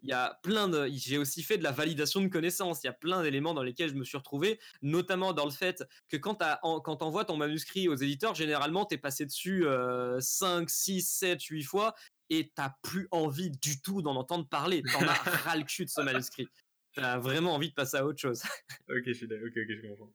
il 0.03 0.09
y 0.09 0.13
a 0.13 0.39
plein 0.43 0.67
de, 0.67 0.89
j'ai 0.93 1.17
aussi 1.17 1.43
fait 1.43 1.57
de 1.57 1.63
la 1.63 1.71
validation 1.71 2.21
de 2.21 2.27
connaissances. 2.27 2.83
Il 2.83 2.87
y 2.87 2.89
a 2.89 2.93
plein 2.93 3.21
d'éléments 3.21 3.53
dans 3.53 3.63
lesquels 3.63 3.89
je 3.89 3.95
me 3.95 4.03
suis 4.03 4.17
retrouvé, 4.17 4.59
notamment 4.81 5.33
dans 5.33 5.45
le 5.45 5.51
fait 5.51 5.83
que 6.09 6.17
quand 6.17 6.35
tu 6.35 7.03
envoies 7.03 7.25
ton 7.25 7.37
manuscrit 7.37 7.87
aux 7.87 7.95
éditeurs, 7.95 8.35
généralement 8.35 8.85
tu 8.85 8.95
es 8.95 8.97
passé 8.97 9.25
dessus 9.25 9.65
euh, 9.65 10.19
5, 10.19 10.69
6, 10.69 11.01
7, 11.01 11.43
8 11.43 11.63
fois 11.63 11.95
et 12.29 12.51
t'as 12.55 12.73
plus 12.81 13.07
envie 13.11 13.51
du 13.51 13.81
tout 13.81 14.01
d'en 14.01 14.15
entendre 14.15 14.47
parler. 14.47 14.81
T'en 14.83 15.07
as 15.07 15.13
ras 15.45 15.57
le 15.57 15.63
cul 15.63 15.85
de 15.85 15.89
ce 15.89 16.01
manuscrit. 16.01 16.47
T'as 16.93 17.19
vraiment 17.19 17.53
envie 17.53 17.69
de 17.69 17.73
passer 17.73 17.97
à 17.97 18.05
autre 18.05 18.19
chose. 18.19 18.43
Ok, 18.89 19.03
je 19.05 19.13
suis 19.13 19.27
d'accord. 19.27 19.47
Ok, 19.47 19.57
ok, 19.57 19.75
je 19.75 19.87
comprends. 19.87 20.13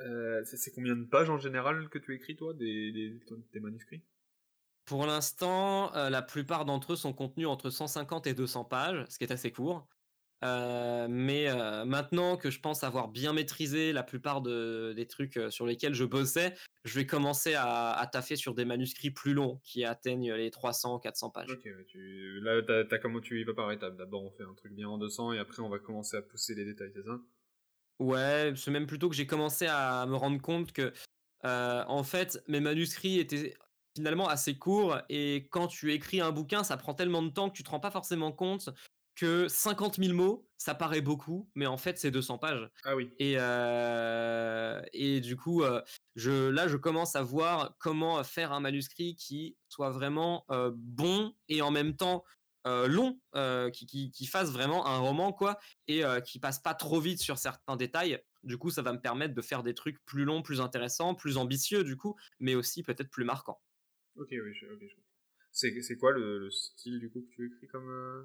Euh, 0.00 0.42
c'est 0.44 0.70
combien 0.70 0.96
de 0.96 1.04
pages 1.04 1.28
en 1.28 1.38
général 1.38 1.88
que 1.88 1.98
tu 1.98 2.14
écris 2.14 2.36
toi 2.36 2.54
des, 2.54 3.18
manuscrits? 3.60 4.02
Pour 4.90 5.06
l'instant, 5.06 5.94
euh, 5.94 6.10
la 6.10 6.20
plupart 6.20 6.64
d'entre 6.64 6.94
eux 6.94 6.96
sont 6.96 7.12
contenus 7.12 7.46
entre 7.46 7.70
150 7.70 8.26
et 8.26 8.34
200 8.34 8.64
pages, 8.64 9.04
ce 9.08 9.18
qui 9.18 9.24
est 9.24 9.30
assez 9.30 9.52
court. 9.52 9.86
Euh, 10.42 11.06
mais 11.08 11.48
euh, 11.48 11.84
maintenant 11.84 12.36
que 12.36 12.50
je 12.50 12.58
pense 12.58 12.82
avoir 12.82 13.06
bien 13.06 13.32
maîtrisé 13.32 13.92
la 13.92 14.02
plupart 14.02 14.40
de, 14.40 14.92
des 14.96 15.06
trucs 15.06 15.38
sur 15.50 15.64
lesquels 15.64 15.94
je 15.94 16.02
bossais, 16.02 16.56
je 16.84 16.98
vais 16.98 17.06
commencer 17.06 17.54
à, 17.54 17.92
à 17.92 18.06
taffer 18.08 18.34
sur 18.34 18.52
des 18.52 18.64
manuscrits 18.64 19.12
plus 19.12 19.32
longs 19.32 19.60
qui 19.62 19.84
atteignent 19.84 20.32
les 20.32 20.50
300-400 20.50 21.30
pages. 21.30 21.52
Ok, 21.52 21.68
tu... 21.86 22.40
là, 22.40 22.60
t'as 22.82 22.98
comment 22.98 23.20
tu 23.20 23.40
y 23.40 23.44
vas 23.44 23.54
par 23.54 23.70
étapes. 23.70 23.96
D'abord, 23.96 24.24
on 24.24 24.32
fait 24.32 24.42
un 24.42 24.54
truc 24.54 24.72
bien 24.72 24.88
en 24.88 24.98
200 24.98 25.34
et 25.34 25.38
après, 25.38 25.62
on 25.62 25.68
va 25.68 25.78
commencer 25.78 26.16
à 26.16 26.22
pousser 26.22 26.56
les 26.56 26.64
détails, 26.64 26.90
c'est 26.96 27.04
ça? 27.04 27.20
Ouais, 28.00 28.54
c'est 28.56 28.72
même 28.72 28.88
plutôt 28.88 29.08
que 29.08 29.14
j'ai 29.14 29.28
commencé 29.28 29.68
à 29.68 30.04
me 30.06 30.16
rendre 30.16 30.42
compte 30.42 30.72
que, 30.72 30.92
euh, 31.44 31.84
en 31.86 32.02
fait, 32.02 32.42
mes 32.48 32.58
manuscrits 32.58 33.20
étaient 33.20 33.54
finalement 34.00 34.28
assez 34.28 34.56
courts 34.56 34.96
et 35.10 35.46
quand 35.50 35.66
tu 35.66 35.92
écris 35.92 36.22
un 36.22 36.32
bouquin, 36.32 36.64
ça 36.64 36.78
prend 36.78 36.94
tellement 36.94 37.22
de 37.22 37.28
temps 37.28 37.50
que 37.50 37.54
tu 37.54 37.62
te 37.62 37.68
rends 37.68 37.80
pas 37.80 37.90
forcément 37.90 38.32
compte 38.32 38.70
que 39.14 39.46
50 39.46 39.96
000 39.96 40.14
mots, 40.14 40.48
ça 40.56 40.74
paraît 40.74 41.02
beaucoup, 41.02 41.50
mais 41.54 41.66
en 41.66 41.76
fait, 41.76 41.98
c'est 41.98 42.10
200 42.10 42.38
pages. 42.38 42.66
Ah 42.84 42.96
oui. 42.96 43.10
Et, 43.18 43.34
euh, 43.38 44.80
et 44.94 45.20
du 45.20 45.36
coup, 45.36 45.62
euh, 45.62 45.82
je, 46.16 46.48
là, 46.48 46.66
je 46.68 46.78
commence 46.78 47.14
à 47.14 47.22
voir 47.22 47.76
comment 47.78 48.24
faire 48.24 48.52
un 48.52 48.60
manuscrit 48.60 49.16
qui 49.16 49.58
soit 49.68 49.90
vraiment 49.90 50.46
euh, 50.50 50.70
bon 50.74 51.34
et 51.50 51.60
en 51.60 51.70
même 51.70 51.96
temps 51.96 52.24
long, 52.64 53.18
qui, 53.72 53.86
qui, 53.86 54.10
qui 54.10 54.26
fasse 54.26 54.50
vraiment 54.50 54.86
un 54.86 54.98
roman, 54.98 55.32
quoi, 55.32 55.58
et 55.88 56.02
qui 56.26 56.38
passe 56.38 56.58
pas 56.58 56.74
trop 56.74 57.00
vite 57.00 57.20
sur 57.20 57.38
certains 57.38 57.76
détails. 57.76 58.22
Du 58.42 58.58
coup, 58.58 58.70
ça 58.70 58.82
va 58.82 58.92
me 58.92 59.00
permettre 59.00 59.34
de 59.34 59.42
faire 59.42 59.62
des 59.62 59.74
trucs 59.74 60.02
plus 60.04 60.24
longs, 60.24 60.42
plus 60.42 60.60
intéressants, 60.60 61.14
plus 61.14 61.38
ambitieux, 61.38 61.84
du 61.84 61.96
coup, 61.96 62.16
mais 62.38 62.54
aussi 62.54 62.82
peut-être 62.82 63.10
plus 63.10 63.24
marquants. 63.24 63.60
Ok, 64.20 64.28
oui, 64.30 64.54
je, 64.54 64.66
ok, 64.66 64.78
je 64.82 64.94
comprends. 64.94 65.02
C'est, 65.50 65.82
c'est 65.82 65.96
quoi 65.96 66.12
le, 66.12 66.38
le 66.38 66.50
style 66.50 67.00
du 67.00 67.10
coup 67.10 67.22
que 67.22 67.34
tu 67.34 67.46
écris 67.46 67.66
comme. 67.66 67.88
euh, 67.90 68.22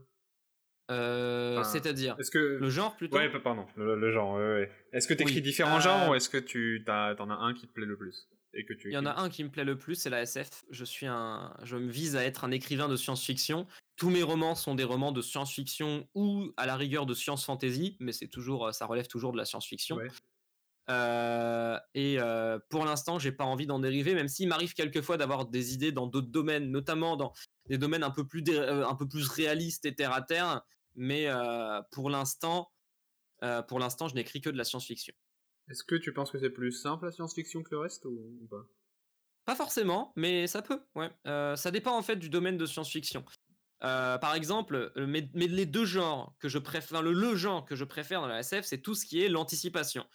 Euh, 0.91 1.57
Enfin, 1.59 1.69
C'est-à-dire 1.71 2.15
Est-ce 2.19 2.29
que. 2.31 2.37
le 2.61 2.69
genre 2.69 2.95
plutôt. 2.95 3.17
Ouais, 3.17 3.31
pa- 3.31 3.39
pardon, 3.39 3.65
le, 3.75 3.95
le 3.99 4.11
genre, 4.11 4.35
ouais, 4.35 4.43
ouais. 4.45 4.71
Est-ce 4.93 5.07
que 5.07 5.13
tu 5.15 5.23
écris 5.23 5.35
Oui, 5.35 5.41
différents 5.41 5.77
euh, 5.77 5.81
genres 5.81 6.09
ou 6.11 6.15
est-ce 6.15 6.29
que 6.29 6.37
tu 6.37 6.83
t'en 6.85 7.29
as 7.29 7.35
un 7.35 7.53
qui 7.55 7.67
te 7.67 7.73
plaît 7.73 7.85
le 7.87 7.97
plus 7.97 8.29
et 8.53 8.63
que 8.65 8.73
tu 8.73 8.89
Il 8.89 8.93
y 8.93 8.97
en 8.97 9.05
a 9.05 9.19
un 9.19 9.29
qui 9.29 9.43
me 9.43 9.49
plaît 9.49 9.63
le 9.65 9.77
plus, 9.77 9.95
c'est 9.95 10.09
la 10.09 10.21
SF. 10.21 10.63
Je 10.69 10.85
suis 10.85 11.07
un, 11.07 11.55
je 11.63 11.75
me 11.77 11.89
vise 11.89 12.15
à 12.15 12.23
être 12.23 12.43
un 12.45 12.51
écrivain 12.51 12.87
de 12.87 12.95
science-fiction. 12.95 13.67
Tous 13.97 14.09
mes 14.09 14.21
romans 14.23 14.55
sont 14.55 14.75
des 14.75 14.83
romans 14.83 15.11
de 15.11 15.21
science-fiction 15.21 16.07
ou 16.13 16.53
à 16.57 16.65
la 16.65 16.75
rigueur 16.75 17.05
de 17.05 17.13
science-fantasy, 17.13 17.97
mais 17.99 18.11
c'est 18.11 18.27
toujours, 18.27 18.73
ça 18.73 18.85
relève 18.85 19.07
toujours 19.07 19.31
de 19.33 19.37
la 19.37 19.45
science-fiction. 19.45 19.95
Ouais. 19.97 20.07
Euh, 20.89 21.79
et 21.93 22.19
euh, 22.19 22.59
pour 22.69 22.85
l'instant, 22.85 23.17
j'ai 23.17 23.31
pas 23.31 23.43
envie 23.43 23.65
d'en 23.65 23.79
dériver, 23.79 24.13
même 24.13 24.27
s'il 24.27 24.47
m'arrive 24.47 24.73
quelquefois 24.73 25.17
d'avoir 25.17 25.45
des 25.45 25.73
idées 25.73 25.91
dans 25.91 26.07
d'autres 26.07 26.29
domaines, 26.29 26.69
notamment 26.69 27.17
dans 27.17 27.33
des 27.67 27.77
domaines 27.77 28.03
un 28.03 28.11
peu 28.11 28.27
plus, 28.27 28.43
euh, 28.49 28.85
un 28.85 28.95
peu 28.95 29.07
plus 29.07 29.27
réalistes 29.27 29.85
et 29.85 29.95
terre 29.95 30.13
à 30.13 30.21
terre. 30.21 30.61
Mais 30.95 31.27
euh, 31.27 31.81
pour 31.91 32.09
l'instant, 32.09 32.71
pour 33.67 33.77
l'instant, 33.77 34.07
je 34.07 34.15
n'écris 34.15 34.41
que 34.41 34.49
de 34.49 34.57
la 34.57 34.63
science-fiction. 34.63 35.13
Est-ce 35.69 35.83
que 35.83 35.95
tu 35.95 36.13
penses 36.13 36.31
que 36.31 36.39
c'est 36.39 36.49
plus 36.49 36.71
simple 36.71 37.05
la 37.05 37.11
science-fiction 37.11 37.61
que 37.61 37.69
le 37.71 37.79
reste 37.79 38.05
ou, 38.05 38.39
ou 38.41 38.47
pas? 38.47 38.65
Pas 39.45 39.55
forcément, 39.55 40.13
mais 40.15 40.47
ça 40.47 40.63
peut. 40.63 40.81
Ouais. 40.95 41.11
Ça 41.25 41.69
dépend 41.69 41.95
en 41.95 42.01
fait 42.01 42.15
du 42.15 42.29
domaine 42.29 42.57
de 42.57 42.65
science-fiction. 42.65 43.23
Par 43.81 44.33
exemple, 44.33 44.93
mais, 44.95 45.29
mais 45.35 45.47
les 45.47 45.67
deux 45.67 45.85
genres 45.85 46.33
que 46.39 46.49
je 46.49 46.57
préfère, 46.57 47.03
le, 47.03 47.13
le 47.13 47.35
genre 47.35 47.65
que 47.65 47.75
je 47.75 47.83
préfère 47.83 48.21
dans 48.21 48.27
la 48.27 48.39
SF, 48.39 48.65
c'est 48.65 48.81
tout 48.81 48.95
ce 48.95 49.05
qui 49.05 49.21
est 49.21 49.29
l'anticipation. 49.29 50.07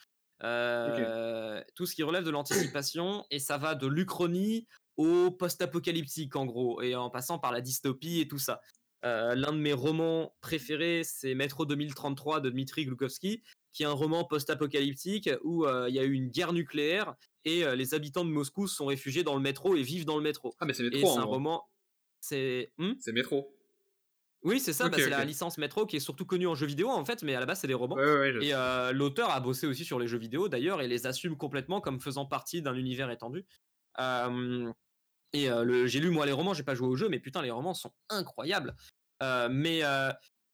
Euh, 0.43 1.61
Tout 1.75 1.85
ce 1.85 1.95
qui 1.95 2.03
relève 2.03 2.23
de 2.23 2.31
l'anticipation, 2.31 3.25
et 3.31 3.39
ça 3.39 3.57
va 3.57 3.75
de 3.75 3.87
l'Uchronie 3.87 4.67
au 4.97 5.31
post-apocalyptique 5.31 6.35
en 6.35 6.45
gros, 6.45 6.81
et 6.81 6.95
en 6.95 7.09
passant 7.09 7.39
par 7.39 7.51
la 7.51 7.61
dystopie 7.61 8.19
et 8.19 8.27
tout 8.27 8.39
ça. 8.39 8.61
Euh, 9.03 9.33
L'un 9.35 9.51
de 9.51 9.57
mes 9.57 9.73
romans 9.73 10.35
préférés, 10.41 11.03
c'est 11.03 11.33
Métro 11.33 11.65
2033 11.65 12.39
de 12.39 12.49
Dmitri 12.49 12.85
Glukhovsky, 12.85 13.41
qui 13.73 13.83
est 13.83 13.87
un 13.87 13.93
roman 13.93 14.25
post-apocalyptique 14.25 15.29
où 15.43 15.65
euh, 15.65 15.89
il 15.89 15.95
y 15.95 15.99
a 15.99 16.03
eu 16.03 16.13
une 16.13 16.29
guerre 16.29 16.53
nucléaire 16.53 17.15
et 17.45 17.63
euh, 17.63 17.75
les 17.75 17.93
habitants 17.93 18.25
de 18.25 18.29
Moscou 18.29 18.67
se 18.67 18.75
sont 18.75 18.85
réfugiés 18.85 19.23
dans 19.23 19.35
le 19.35 19.41
métro 19.41 19.75
et 19.75 19.81
vivent 19.81 20.05
dans 20.05 20.17
le 20.17 20.23
métro. 20.23 20.53
Ah, 20.59 20.65
mais 20.65 20.73
c'est 20.73 20.83
métro 20.83 21.13
c'est 21.13 21.19
un 21.19 21.23
roman. 21.23 21.63
C'est. 22.19 22.71
Hmm? 22.77 22.93
C'est 22.99 23.13
métro. 23.13 23.55
Oui, 24.43 24.59
c'est 24.59 24.73
ça, 24.73 24.89
bah, 24.89 24.97
c'est 24.97 25.09
la 25.09 25.23
licence 25.25 25.57
métro 25.57 25.85
qui 25.85 25.95
est 25.97 25.99
surtout 26.01 26.25
connue 26.25 26.47
en 26.47 26.55
jeu 26.55 26.65
vidéo 26.65 26.89
en 26.89 27.05
fait, 27.05 27.23
mais 27.23 27.35
à 27.35 27.39
la 27.39 27.45
base 27.45 27.59
c'est 27.59 27.67
des 27.67 27.73
romans. 27.73 27.95
Ouais, 27.95 28.03
ouais, 28.03 28.19
ouais. 28.19 28.33
je 28.33 28.39
Et 28.39 28.53
euh, 28.53 28.91
l'auteur 28.91 29.29
a 29.29 29.39
bossé 29.39 29.67
aussi 29.67 29.85
sur 29.85 29.99
les 29.99 30.07
jeux 30.07 30.17
vidéo 30.17 30.49
d'ailleurs 30.49 30.81
et 30.81 30.87
les 30.87 31.05
assume 31.07 31.37
complètement 31.37 31.81
comme 31.81 31.99
faisant 31.99 32.25
partie 32.25 32.61
d'un 32.61 32.73
univers 32.75 33.11
étendu. 33.11 33.45
Euh, 33.99 34.71
et 35.33 35.49
euh, 35.49 35.63
le- 35.63 35.87
j'ai 35.87 35.99
lu 35.99 36.09
moi 36.09 36.25
les 36.25 36.31
romans, 36.31 36.53
j'ai 36.53 36.63
pas 36.63 36.75
joué 36.75 36.87
au 36.87 36.95
jeu, 36.95 37.07
mais 37.09 37.19
putain 37.19 37.41
les 37.41 37.51
romans 37.51 37.73
sont 37.73 37.91
incroyables. 38.09 38.75
Mais 39.21 39.81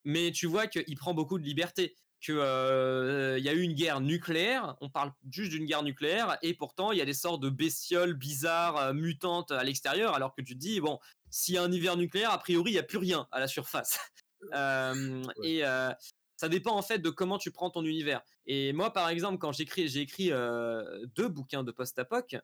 mais 0.04 0.32
tu 0.32 0.48
vois 0.48 0.68
qu'il 0.68 0.96
prend 0.98 1.14
beaucoup 1.14 1.38
de 1.40 1.44
liberté. 1.44 1.96
Que 2.20 2.34
euh, 2.34 3.38
il 3.38 3.46
y 3.46 3.50
a 3.50 3.54
eu 3.54 3.62
une 3.62 3.76
guerre 3.76 4.02
nucléaire, 4.02 4.76
on 4.82 4.90
parle 4.90 5.12
juste 5.30 5.52
d'une 5.52 5.66
guerre 5.66 5.84
nucléaire, 5.84 6.40
et 6.42 6.56
pourtant 6.56 6.92
il 6.92 6.98
y 6.98 7.02
a 7.02 7.06
des 7.06 7.14
sortes 7.14 7.44
de 7.44 7.50
bestioles 7.52 8.16
bizarres, 8.16 8.92
mutantes 8.96 9.52
à 9.52 9.64
l'extérieur, 9.64 10.16
alors 10.16 10.34
que 10.34 10.42
tu 10.42 10.56
te 10.56 10.60
dis 10.60 10.82
bon, 10.82 10.98
s'il 11.30 11.56
y 11.56 11.58
a 11.58 11.64
un 11.64 11.72
hiver 11.72 11.98
nucléaire, 11.98 12.32
a 12.32 12.38
priori 12.38 12.72
il 12.72 12.76
y 12.76 12.80
a 12.80 12.84
plus 12.84 12.98
rien 12.98 13.28
à 13.32 13.40
la 13.40 13.48
surface. 13.48 14.00
Euh, 14.54 15.24
Ouais. 15.38 15.50
Et 15.50 15.66
euh, 15.66 15.92
ça 16.36 16.48
dépend 16.48 16.76
en 16.76 16.84
fait 16.84 17.00
de 17.00 17.10
comment 17.10 17.40
tu 17.40 17.52
prends 17.52 17.72
ton 17.72 17.84
univers. 17.84 18.22
Et 18.46 18.72
moi, 18.72 18.94
par 18.94 19.10
exemple, 19.10 19.40
quand 19.40 19.52
j'écris, 19.52 19.88
j'ai 19.88 20.02
écrit 20.02 20.32
euh, 20.32 21.06
deux 21.16 21.28
bouquins 21.28 21.64
de 21.64 21.72
post-apoc, 21.72 22.38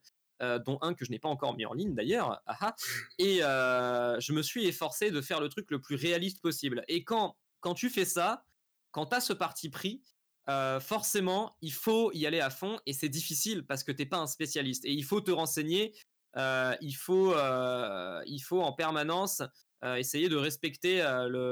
dont 0.66 0.80
un 0.82 0.96
que 0.96 1.06
je 1.06 1.12
n'ai 1.12 1.20
pas 1.20 1.30
encore 1.30 1.56
mis 1.56 1.66
en 1.66 1.74
ligne 1.74 1.94
d'ailleurs. 1.94 2.42
ah 2.48 2.58
ah. 2.60 2.76
et 3.20 3.38
je 3.38 4.34
me 4.34 4.42
suis 4.42 4.66
efforcé 4.66 5.12
de 5.12 5.22
faire 5.22 5.40
le 5.40 5.50
truc 5.50 5.70
le 5.70 5.80
plus 5.80 5.96
réaliste 5.96 6.42
possible. 6.42 6.84
Et 6.88 7.04
quand 7.04 7.38
quand 7.62 7.76
tu 7.76 7.90
fais 7.90 8.06
ça, 8.06 8.44
quand 8.92 9.06
tu 9.06 9.16
as 9.16 9.22
ce 9.22 9.32
parti 9.32 9.70
pris, 9.70 10.02
forcément, 10.82 11.56
il 11.62 11.72
faut 11.72 12.12
y 12.12 12.26
aller 12.26 12.42
à 12.42 12.50
fond 12.50 12.80
et 12.86 12.94
c'est 12.94 13.08
difficile 13.08 13.66
parce 13.66 13.84
que 13.84 13.92
t'es 13.92 14.08
pas 14.08 14.18
un 14.18 14.28
spécialiste 14.28 14.84
et 14.84 14.92
il 14.92 15.06
faut 15.06 15.22
te 15.22 15.32
renseigner. 15.32 15.94
Euh, 16.36 16.76
il 16.82 16.94
faut, 16.94 17.34
euh, 17.34 18.22
il 18.26 18.40
faut 18.40 18.62
en 18.62 18.74
permanence 18.74 19.42
essayer 19.98 20.30
de 20.30 20.38
respecter 20.38 21.04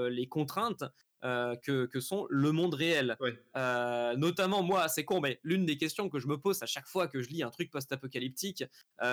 les 0.09 0.25
contraintes 0.25 0.85
que, 1.21 1.85
que, 1.85 1.99
sont 1.99 2.27
le 2.29 2.53
monde 2.53 2.75
réel. 2.75 3.17
notamment 3.53 4.63
moi, 4.63 4.87
c'est 4.87 5.03
con, 5.03 5.19
mais 5.19 5.41
l'une 5.43 5.65
des 5.65 5.77
questions 5.77 6.07
que 6.07 6.17
je 6.17 6.27
me 6.27 6.37
pose 6.37 6.63
à 6.63 6.65
chaque 6.65 6.87
fois 6.87 7.09
que 7.09 7.21
je 7.21 7.27
lis 7.27 7.43
un 7.43 7.49
truc 7.49 7.69
post-apocalyptique 7.69 8.63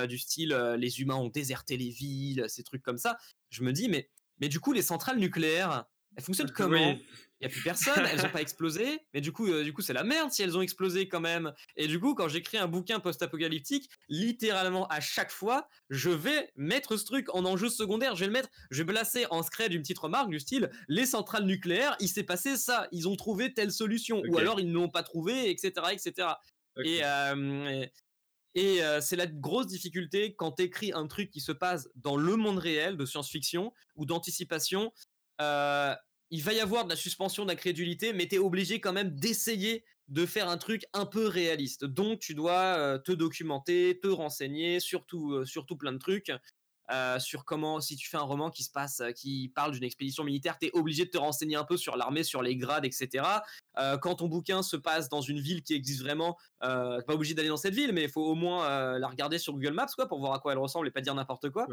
du 0.09 0.19
style 0.19 0.55
les 0.79 1.01
humains 1.01 1.16
ont 1.16 1.31
déserté 1.31 1.77
les 1.77 1.91
villes, 1.91 2.45
ces 2.47 2.62
trucs 2.62 2.83
comme 2.83 2.99
ça, 2.99 3.19
je 3.51 3.64
me 3.64 3.73
dis 3.73 3.89
mais 3.89 4.09
mais 4.41 4.49
du 4.49 4.61
coup 4.61 4.73
les 4.73 4.83
centrales 4.83 5.19
nucléaires, 5.19 5.87
elles 6.14 6.23
fonctionnent 6.23 6.53
comment? 6.53 6.97
Il 7.41 7.45
y 7.45 7.47
a 7.47 7.51
plus 7.51 7.62
personne, 7.62 8.05
elles 8.11 8.24
ont 8.24 8.30
pas 8.30 8.41
explosé, 8.43 9.01
mais 9.14 9.20
du 9.20 9.32
coup, 9.32 9.47
euh, 9.47 9.62
du 9.62 9.72
coup, 9.72 9.82
c'est 9.82 9.93
la 9.93 10.05
merde 10.05 10.30
si 10.30 10.43
elles 10.43 10.57
ont 10.57 10.62
explosé 10.62 11.09
quand 11.09 11.20
même. 11.20 11.53
Et 11.76 11.86
du 11.86 12.01
coup, 12.01 12.14
quand 12.14 12.28
j'écris 12.28 12.59
un 12.59 12.68
bouquin 12.68 13.01
post-apocalyptique, 13.01 13.91
littéralement 14.09 14.86
à 14.89 15.01
chaque 15.01 15.30
fois, 15.30 15.68
je 15.91 16.11
vais 16.11 16.51
mettre 16.57 16.97
ce 16.97 17.05
truc 17.05 17.32
en 17.34 17.45
enjeu 17.45 17.68
secondaire. 17.68 18.14
Je 18.16 18.20
vais 18.20 18.26
le 18.26 18.32
mettre, 18.32 18.49
je 18.70 18.82
vais 18.82 18.93
placer 18.93 19.26
en 19.30 19.43
scred 19.43 19.72
une 19.72 19.82
petite 19.82 19.99
remarque 19.99 20.30
du 20.30 20.41
style 20.41 20.70
les 20.89 21.07
centrales 21.07 21.45
nucléaires, 21.45 21.97
il 22.01 22.09
s'est 22.09 22.22
passé 22.22 22.57
ça, 22.57 22.89
ils 22.93 23.09
ont 23.09 23.16
trouvé 23.16 23.55
telle 23.55 23.72
solution, 23.72 24.22
ou 24.28 24.39
alors 24.39 24.61
ils 24.61 24.68
ne 24.68 24.74
l'ont 24.74 24.89
pas 24.89 25.03
trouvé, 25.03 25.51
etc., 25.51 25.72
etc. 25.93 26.28
Et, 26.84 27.01
euh, 27.05 27.86
et 28.55 28.82
euh, 28.82 29.01
c'est 29.01 29.16
la 29.16 29.26
grosse 29.26 29.66
difficulté 29.66 30.34
quand 30.34 30.53
tu 30.53 30.62
écris 30.64 30.93
un 30.93 31.07
truc 31.07 31.30
qui 31.30 31.41
se 31.41 31.53
passe 31.53 31.89
dans 31.97 32.16
le 32.16 32.36
monde 32.36 32.59
réel 32.59 32.97
de 32.97 33.05
science-fiction 33.05 33.72
ou 33.97 34.07
d'anticipation. 34.07 34.93
Euh, 35.41 35.95
il 36.31 36.43
va 36.43 36.53
y 36.53 36.61
avoir 36.61 36.85
de 36.85 36.91
la 36.91 36.97
suspension 36.97 37.45
d'incrédulité, 37.45 38.12
mais 38.12 38.26
tu 38.26 38.37
es 38.37 38.39
obligé 38.39 38.81
quand 38.81 38.93
même 38.93 39.11
d'essayer 39.11 39.85
de 40.09 40.26
faire 40.26 40.49
un 40.49 40.59
truc 40.59 40.85
un 40.93 41.07
peu 41.07 41.26
réaliste. 41.26 41.85
Donc 41.85 42.18
tu 42.20 42.35
dois 42.35 42.76
euh, 42.76 42.99
te 42.99 43.12
documenter, 43.12 43.99
te 44.03 44.09
renseigner, 44.09 44.81
surtout, 44.81 45.33
euh, 45.33 45.45
surtout 45.45 45.76
plein 45.76 45.93
de 45.93 45.99
trucs. 45.99 46.33
Euh, 46.91 47.18
sur 47.18 47.45
comment, 47.45 47.83
si 47.83 47.97
tu 47.97 48.09
fais 48.09 48.16
un 48.16 48.22
roman 48.22 48.51
qui 48.51 48.64
se 48.64 48.70
passe, 48.70 49.03
qui 49.14 49.53
parle 49.55 49.72
d'une 49.72 49.85
expédition 49.85 50.24
militaire, 50.24 50.59
tu 50.59 50.68
es 50.68 50.70
obligé 50.72 51.05
de 51.05 51.11
te 51.11 51.18
renseigner 51.18 51.57
un 51.57 51.64
peu 51.64 51.76
sur 51.76 51.99
l'armée, 51.99 52.22
sur 52.22 52.41
les 52.41 52.57
grades, 52.57 52.87
etc. 52.87 53.26
quand 54.01 54.14
ton 54.14 54.26
bouquin 54.26 54.62
se 54.62 54.74
passe 54.74 55.11
dans 55.11 55.20
une 55.20 55.39
ville 55.39 55.62
qui 55.62 55.74
existe 55.74 56.01
vraiment, 56.01 56.39
pas 56.61 57.03
obligé 57.09 57.35
d'aller 57.35 57.51
dans 57.51 57.59
cette 57.59 57.74
ville, 57.74 57.93
mais 57.93 58.05
il 58.05 58.09
faut 58.09 58.24
au 58.24 58.35
moins 58.35 58.99
la 58.99 59.07
regarder 59.07 59.37
sur 59.39 59.53
Google 59.53 59.74
Maps 59.74 59.89
quoi, 59.95 60.09
pour 60.09 60.18
voir 60.18 60.33
à 60.33 60.39
quoi 60.39 60.53
elle 60.53 60.59
ressemble 60.59 60.89
et 60.89 60.91
pas 60.91 61.03
dire 61.03 61.14
n'importe 61.14 61.51
quoi. 61.51 61.68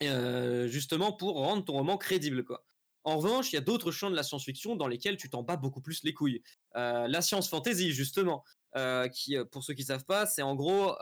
justement 0.00 1.12
pour 1.12 1.34
rendre 1.34 1.62
ton 1.62 1.74
roman 1.74 1.98
crédible. 1.98 2.46
quoi. 2.46 2.64
En 3.06 3.18
revanche, 3.18 3.52
il 3.52 3.54
y 3.54 3.58
a 3.58 3.62
d'autres 3.62 3.92
champs 3.92 4.10
de 4.10 4.16
la 4.16 4.24
science-fiction 4.24 4.74
dans 4.74 4.88
lesquels 4.88 5.16
tu 5.16 5.30
t'en 5.30 5.44
bats 5.44 5.56
beaucoup 5.56 5.80
plus 5.80 6.02
les 6.02 6.12
couilles. 6.12 6.42
Euh, 6.74 7.06
la 7.06 7.22
science-fantasy, 7.22 7.92
justement, 7.92 8.42
euh, 8.76 9.08
qui, 9.08 9.36
euh, 9.36 9.44
pour 9.44 9.64
ceux 9.64 9.74
qui 9.74 9.84
savent 9.84 10.04
pas, 10.04 10.26
c'est 10.26 10.42
en 10.42 10.54
gros, 10.54 10.94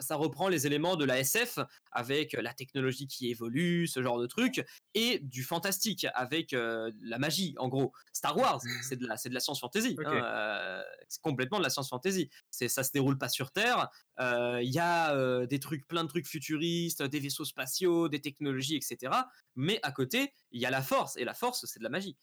ça 0.00 0.16
reprend 0.16 0.48
les 0.48 0.66
éléments 0.66 0.96
de 0.96 1.04
la 1.04 1.18
SF 1.18 1.58
avec 1.90 2.32
la 2.32 2.54
technologie 2.54 3.06
qui 3.06 3.30
évolue, 3.30 3.86
ce 3.86 4.02
genre 4.02 4.18
de 4.18 4.26
truc, 4.26 4.64
et 4.94 5.18
du 5.20 5.42
fantastique 5.42 6.06
avec 6.14 6.52
la 6.52 7.18
magie, 7.18 7.54
en 7.58 7.68
gros. 7.68 7.92
Star 8.12 8.36
Wars, 8.36 8.60
c'est 8.82 8.96
de 8.96 9.06
la, 9.06 9.16
c'est 9.16 9.28
de 9.28 9.34
la 9.34 9.40
science-fantasy. 9.40 9.96
Hein, 10.04 10.82
c'est 11.08 11.22
complètement 11.22 11.58
de 11.58 11.62
la 11.62 11.70
science-fantasy. 11.70 12.30
C'est, 12.50 12.68
ça 12.68 12.84
se 12.84 12.92
déroule 12.92 13.18
pas 13.18 13.28
sur 13.28 13.50
Terre. 13.50 13.90
Il 14.18 14.70
y 14.70 14.78
a 14.78 15.46
des 15.46 15.60
trucs, 15.60 15.86
plein 15.86 16.04
de 16.04 16.08
trucs 16.08 16.26
futuristes, 16.26 17.02
des 17.02 17.20
vaisseaux 17.20 17.44
spatiaux, 17.44 18.08
des 18.08 18.20
technologies, 18.20 18.76
etc. 18.76 19.12
Mais 19.56 19.80
à 19.82 19.92
côté, 19.92 20.32
il 20.50 20.60
y 20.60 20.66
a 20.66 20.70
la 20.70 20.82
force, 20.82 21.16
et 21.16 21.24
la 21.24 21.34
force, 21.34 21.66
c'est 21.66 21.78
de 21.78 21.84
la 21.84 21.90
magie, 21.90 22.16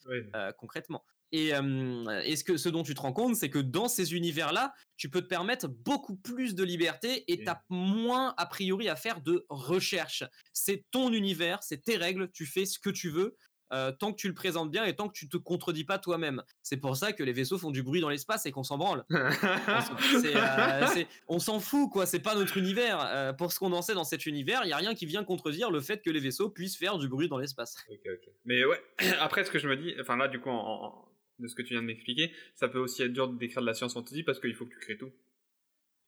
concrètement. 0.58 1.04
Et, 1.32 1.52
ce, 1.52 2.44
que, 2.44 2.58
ce 2.58 2.70
dont 2.70 2.84
tu 2.84 2.96
te 2.96 3.02
rends 3.02 3.14
compte, 3.14 3.36
c'est 3.36 3.50
que 3.50 3.60
dans 3.60 3.88
ces 3.88 4.14
univers-là, 4.14 4.74
tu 4.98 5.10
peux 5.10 5.22
te 5.22 5.28
permettre 5.28 5.68
beaucoup 5.68 6.16
plus 6.16 6.56
de 6.56 6.64
liberté 6.64 7.32
et 7.32 7.44
tu 7.44 7.50
as 7.50 7.64
moins, 7.70 8.34
a 8.38 8.46
priori, 8.46 8.90
à 8.90 8.96
faire 8.96 9.22
de 9.22 9.46
recherche. 9.50 10.24
C'est 10.54 10.86
ton 10.92 11.14
univers, 11.14 11.62
c'est 11.62 11.84
tes 11.84 11.98
règles, 11.98 12.32
tu 12.32 12.46
fais 12.46 12.66
ce 12.66 12.80
que 12.80 12.90
tu 12.90 13.10
veux. 13.10 13.36
tant 14.00 14.12
que 14.12 14.16
tu 14.16 14.28
le 14.28 14.34
présentes 14.34 14.72
bien 14.72 14.86
et 14.86 14.96
tant 14.96 15.08
que 15.08 15.14
tu 15.14 15.30
te 15.30 15.38
contredis 15.38 15.84
pas 15.84 16.00
toi-même. 16.00 16.42
C'est 16.64 16.78
pour 16.78 16.98
ça 16.98 17.14
que 17.14 17.22
les 17.22 17.34
vaisseaux 17.34 17.60
font 17.60 17.70
du 17.70 17.84
bruit 17.84 18.02
dans 18.02 18.10
l'espace 18.10 18.48
et 18.48 18.52
qu'on 18.52 18.64
s'en 18.64 18.80
branle. 18.80 19.06
on 21.28 21.38
s'en 21.38 21.60
fout, 21.60 21.92
quoi. 21.92 22.08
C'est 22.08 22.20
pas 22.20 22.34
notre 22.34 22.58
univers. 22.58 23.36
pour 23.38 23.52
ce 23.52 23.60
qu'on 23.60 23.74
en 23.74 23.84
sait 23.84 23.94
dans 23.94 24.04
cet 24.04 24.26
univers, 24.26 24.62
il 24.64 24.70
y 24.70 24.74
a 24.74 24.78
rien 24.78 24.96
qui 24.96 25.06
vient 25.06 25.24
contredire 25.24 25.70
le 25.70 25.82
fait 25.82 26.02
que 26.02 26.10
les 26.10 26.20
vaisseaux 26.20 26.50
puissent 26.50 26.78
faire 26.78 26.98
du 26.98 27.08
bruit 27.08 27.30
dans 27.30 27.38
l'espace. 27.38 27.78
Mais 28.46 28.66
ouais, 28.66 28.82
après, 29.20 29.46
ce 29.46 29.52
que 29.52 29.60
je 29.60 29.68
me 29.68 29.78
dis, 29.78 29.94
enfin 30.02 30.18
là, 30.18 30.28
du 30.28 30.40
coup, 30.40 30.50
en, 30.50 31.09
de 31.40 31.48
ce 31.48 31.56
que 31.56 31.62
tu 31.62 31.74
viens 31.74 31.82
de 31.82 31.88
m'expliquer, 31.88 32.32
ça 32.56 32.68
peut 32.68 32.80
aussi 32.80 33.04
être 33.04 33.14
dur 33.14 33.28
d'écrire 33.30 33.62
de 33.62 33.68
la 33.68 33.74
science 33.74 33.94
fantasy 33.94 34.24
parce 34.24 34.40
qu'il 34.40 34.54
faut 34.56 34.66
que 34.66 34.74
tu 34.74 34.80
crées 34.80 34.98
tout. 34.98 35.12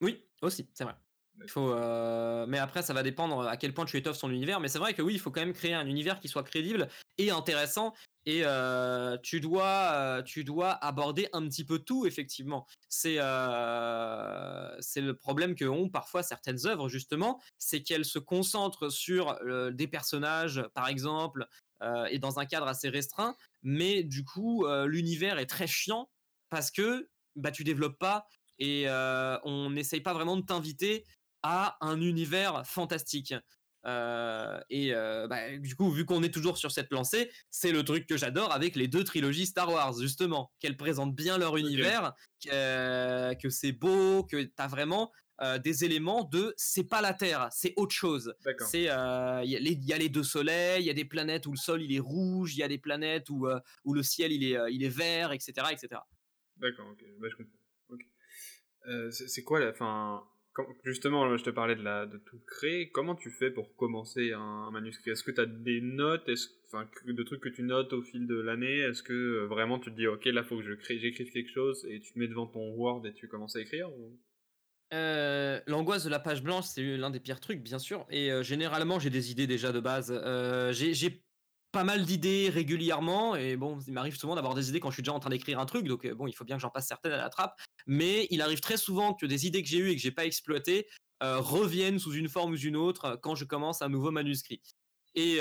Oui, 0.01 0.21
aussi, 0.41 0.67
c'est 0.73 0.83
vrai. 0.83 0.95
Il 1.43 1.49
faut, 1.49 1.73
euh, 1.73 2.45
Mais 2.47 2.59
après, 2.59 2.81
ça 2.81 2.93
va 2.93 3.03
dépendre 3.03 3.47
à 3.47 3.57
quel 3.57 3.73
point 3.73 3.85
tu 3.85 3.97
étoffes 3.97 4.17
son 4.17 4.29
univers. 4.29 4.59
Mais 4.59 4.67
c'est 4.67 4.79
vrai 4.79 4.93
que 4.93 5.01
oui, 5.01 5.13
il 5.13 5.19
faut 5.19 5.31
quand 5.31 5.41
même 5.41 5.53
créer 5.53 5.73
un 5.73 5.87
univers 5.87 6.19
qui 6.19 6.27
soit 6.27 6.43
crédible 6.43 6.87
et 7.17 7.31
intéressant. 7.31 7.93
Et 8.25 8.41
euh, 8.45 9.17
tu, 9.23 9.39
dois, 9.39 9.91
euh, 9.93 10.21
tu 10.21 10.43
dois 10.43 10.71
aborder 10.71 11.27
un 11.33 11.47
petit 11.47 11.65
peu 11.65 11.79
tout, 11.79 12.05
effectivement. 12.05 12.67
C'est 12.89 13.15
c'est 14.81 15.01
le 15.01 15.13
problème 15.15 15.55
que 15.55 15.65
ont 15.65 15.89
parfois 15.89 16.23
certaines 16.23 16.65
œuvres, 16.67 16.89
justement. 16.89 17.41
C'est 17.57 17.81
qu'elles 17.83 18.05
se 18.05 18.19
concentrent 18.19 18.89
sur 18.89 19.37
des 19.71 19.87
personnages, 19.87 20.63
par 20.73 20.87
exemple, 20.87 21.47
et 22.09 22.19
dans 22.19 22.39
un 22.39 22.45
cadre 22.45 22.67
assez 22.67 22.89
restreint 22.89 23.35
mais 23.63 24.03
du 24.03 24.23
coup 24.23 24.67
l'univers 24.85 25.39
est 25.39 25.47
très 25.47 25.65
chiant 25.65 26.11
parce 26.49 26.69
que 26.69 27.09
bah 27.35 27.49
tu 27.49 27.63
développes 27.63 27.97
pas 27.97 28.27
et 28.59 28.85
on 29.43 29.71
n'essaye 29.71 30.01
pas 30.01 30.13
vraiment 30.13 30.37
de 30.37 30.45
t'inviter 30.45 31.05
à 31.43 31.77
un 31.81 31.99
univers 32.01 32.65
fantastique. 32.67 33.33
Et 33.85 34.91
bah, 34.93 35.57
du 35.57 35.75
coup, 35.75 35.91
vu 35.91 36.05
qu'on 36.05 36.23
est 36.23 36.33
toujours 36.33 36.57
sur 36.57 36.71
cette 36.71 36.91
lancée, 36.91 37.31
c'est 37.49 37.71
le 37.71 37.83
truc 37.83 38.07
que 38.07 38.17
j'adore 38.17 38.51
avec 38.51 38.75
les 38.75 38.87
deux 38.87 39.03
trilogies 39.03 39.45
Star 39.45 39.71
Wars, 39.71 39.99
justement, 39.99 40.51
qu'elles 40.59 40.77
présentent 40.77 41.15
bien 41.15 41.37
leur 41.37 41.57
univers, 41.57 42.13
que 42.43 43.49
c'est 43.49 43.71
beau, 43.73 44.23
que 44.23 44.43
tu 44.43 44.53
as 44.57 44.67
vraiment 44.67 45.11
euh, 45.41 45.57
des 45.57 45.83
éléments 45.83 46.23
de 46.23 46.53
c'est 46.55 46.83
pas 46.83 47.01
la 47.01 47.15
Terre, 47.15 47.47
c'est 47.51 47.73
autre 47.75 47.95
chose. 47.95 48.35
C'est 48.69 48.83
il 48.83 48.89
euh, 48.89 49.43
y, 49.43 49.93
a 49.93 49.97
les 49.97 50.09
deux 50.09 50.23
soleils, 50.23 50.83
il 50.83 50.85
y 50.85 50.91
a 50.91 50.93
des 50.93 51.05
planètes 51.05 51.47
où 51.47 51.51
le 51.51 51.57
sol 51.57 51.81
il 51.81 51.95
est 51.95 51.99
rouge, 51.99 52.53
il 52.53 52.59
y 52.59 52.63
a 52.63 52.67
des 52.67 52.77
planètes 52.77 53.27
où, 53.31 53.47
euh, 53.47 53.59
où 53.83 53.95
le 53.95 54.03
ciel 54.03 54.31
il 54.31 54.43
est 54.43 54.57
il 54.71 54.83
est 54.83 54.89
vert, 54.89 55.31
etc., 55.31 55.53
etc. 55.71 55.99
D'accord, 56.57 56.89
ok, 56.91 57.03
bah, 57.19 57.27
je 57.31 57.35
comprends. 57.37 59.11
c'est 59.11 59.43
quoi 59.43 59.59
la 59.59 59.73
fin 59.73 60.23
Justement, 60.83 61.37
je 61.37 61.43
te 61.43 61.49
parlais 61.49 61.75
de, 61.75 61.83
la, 61.83 62.05
de 62.05 62.17
tout 62.17 62.39
créer. 62.45 62.89
Comment 62.89 63.15
tu 63.15 63.29
fais 63.29 63.51
pour 63.51 63.75
commencer 63.75 64.33
un, 64.33 64.69
manuscrit? 64.71 65.11
Est-ce 65.11 65.23
que 65.23 65.31
tu 65.31 65.39
as 65.39 65.45
des 65.45 65.81
notes? 65.81 66.27
Est 66.27 66.49
enfin, 66.67 66.87
de 67.05 67.23
trucs 67.23 67.41
que 67.41 67.49
tu 67.49 67.63
notes 67.63 67.93
au 67.93 68.01
fil 68.01 68.27
de 68.27 68.39
l'année? 68.39 68.79
Est-ce 68.79 69.01
que 69.01 69.45
vraiment 69.45 69.79
tu 69.79 69.91
te 69.91 69.95
dis, 69.95 70.07
ok, 70.07 70.25
là, 70.25 70.43
faut 70.43 70.57
que 70.57 70.63
je 70.63 70.73
crée, 70.73 70.99
j'écrive 70.99 71.31
quelque 71.31 71.51
chose 71.51 71.85
et 71.89 71.99
tu 71.99 72.13
te 72.13 72.19
mets 72.19 72.27
devant 72.27 72.47
ton 72.47 72.73
Word 72.75 73.05
et 73.07 73.13
tu 73.13 73.27
commences 73.27 73.55
à 73.55 73.61
écrire 73.61 73.89
euh, 74.93 75.61
l'angoisse 75.67 76.03
de 76.03 76.09
la 76.09 76.19
page 76.19 76.43
blanche, 76.43 76.65
c'est 76.65 76.97
l'un 76.97 77.09
des 77.09 77.21
pires 77.21 77.39
trucs, 77.39 77.61
bien 77.61 77.79
sûr. 77.79 78.05
Et 78.09 78.29
euh, 78.29 78.43
généralement, 78.43 78.99
j'ai 78.99 79.09
des 79.09 79.31
idées 79.31 79.47
déjà 79.47 79.71
de 79.71 79.79
base. 79.79 80.11
Euh, 80.11 80.73
j'ai 80.73 81.23
pas 81.71 81.83
mal 81.83 82.05
d'idées 82.05 82.49
régulièrement. 82.49 83.35
Et 83.35 83.55
bon, 83.57 83.79
il 83.87 83.93
m'arrive 83.93 84.17
souvent 84.17 84.35
d'avoir 84.35 84.53
des 84.53 84.69
idées 84.69 84.79
quand 84.79 84.89
je 84.89 84.95
suis 84.95 85.03
déjà 85.03 85.13
en 85.13 85.19
train 85.19 85.29
d'écrire 85.29 85.59
un 85.59 85.65
truc. 85.65 85.87
Donc, 85.87 86.07
bon, 86.11 86.27
il 86.27 86.33
faut 86.33 86.43
bien 86.45 86.55
que 86.55 86.61
j'en 86.61 86.69
passe 86.69 86.87
certaines 86.87 87.13
à 87.13 87.17
la 87.17 87.29
trappe. 87.29 87.59
Mais 87.87 88.27
il 88.29 88.41
arrive 88.41 88.59
très 88.59 88.77
souvent 88.77 89.13
que 89.13 89.25
des 89.25 89.47
idées 89.47 89.63
que 89.63 89.69
j'ai 89.69 89.77
eues 89.77 89.89
et 89.89 89.95
que 89.95 90.01
j'ai 90.01 90.11
pas 90.11 90.25
exploitées 90.25 90.87
reviennent 91.21 91.99
sous 91.99 92.13
une 92.13 92.29
forme 92.29 92.53
ou 92.53 92.57
une 92.57 92.75
autre 92.75 93.19
quand 93.21 93.35
je 93.35 93.45
commence 93.45 93.81
un 93.81 93.89
nouveau 93.89 94.11
manuscrit. 94.11 94.61
Et 95.15 95.39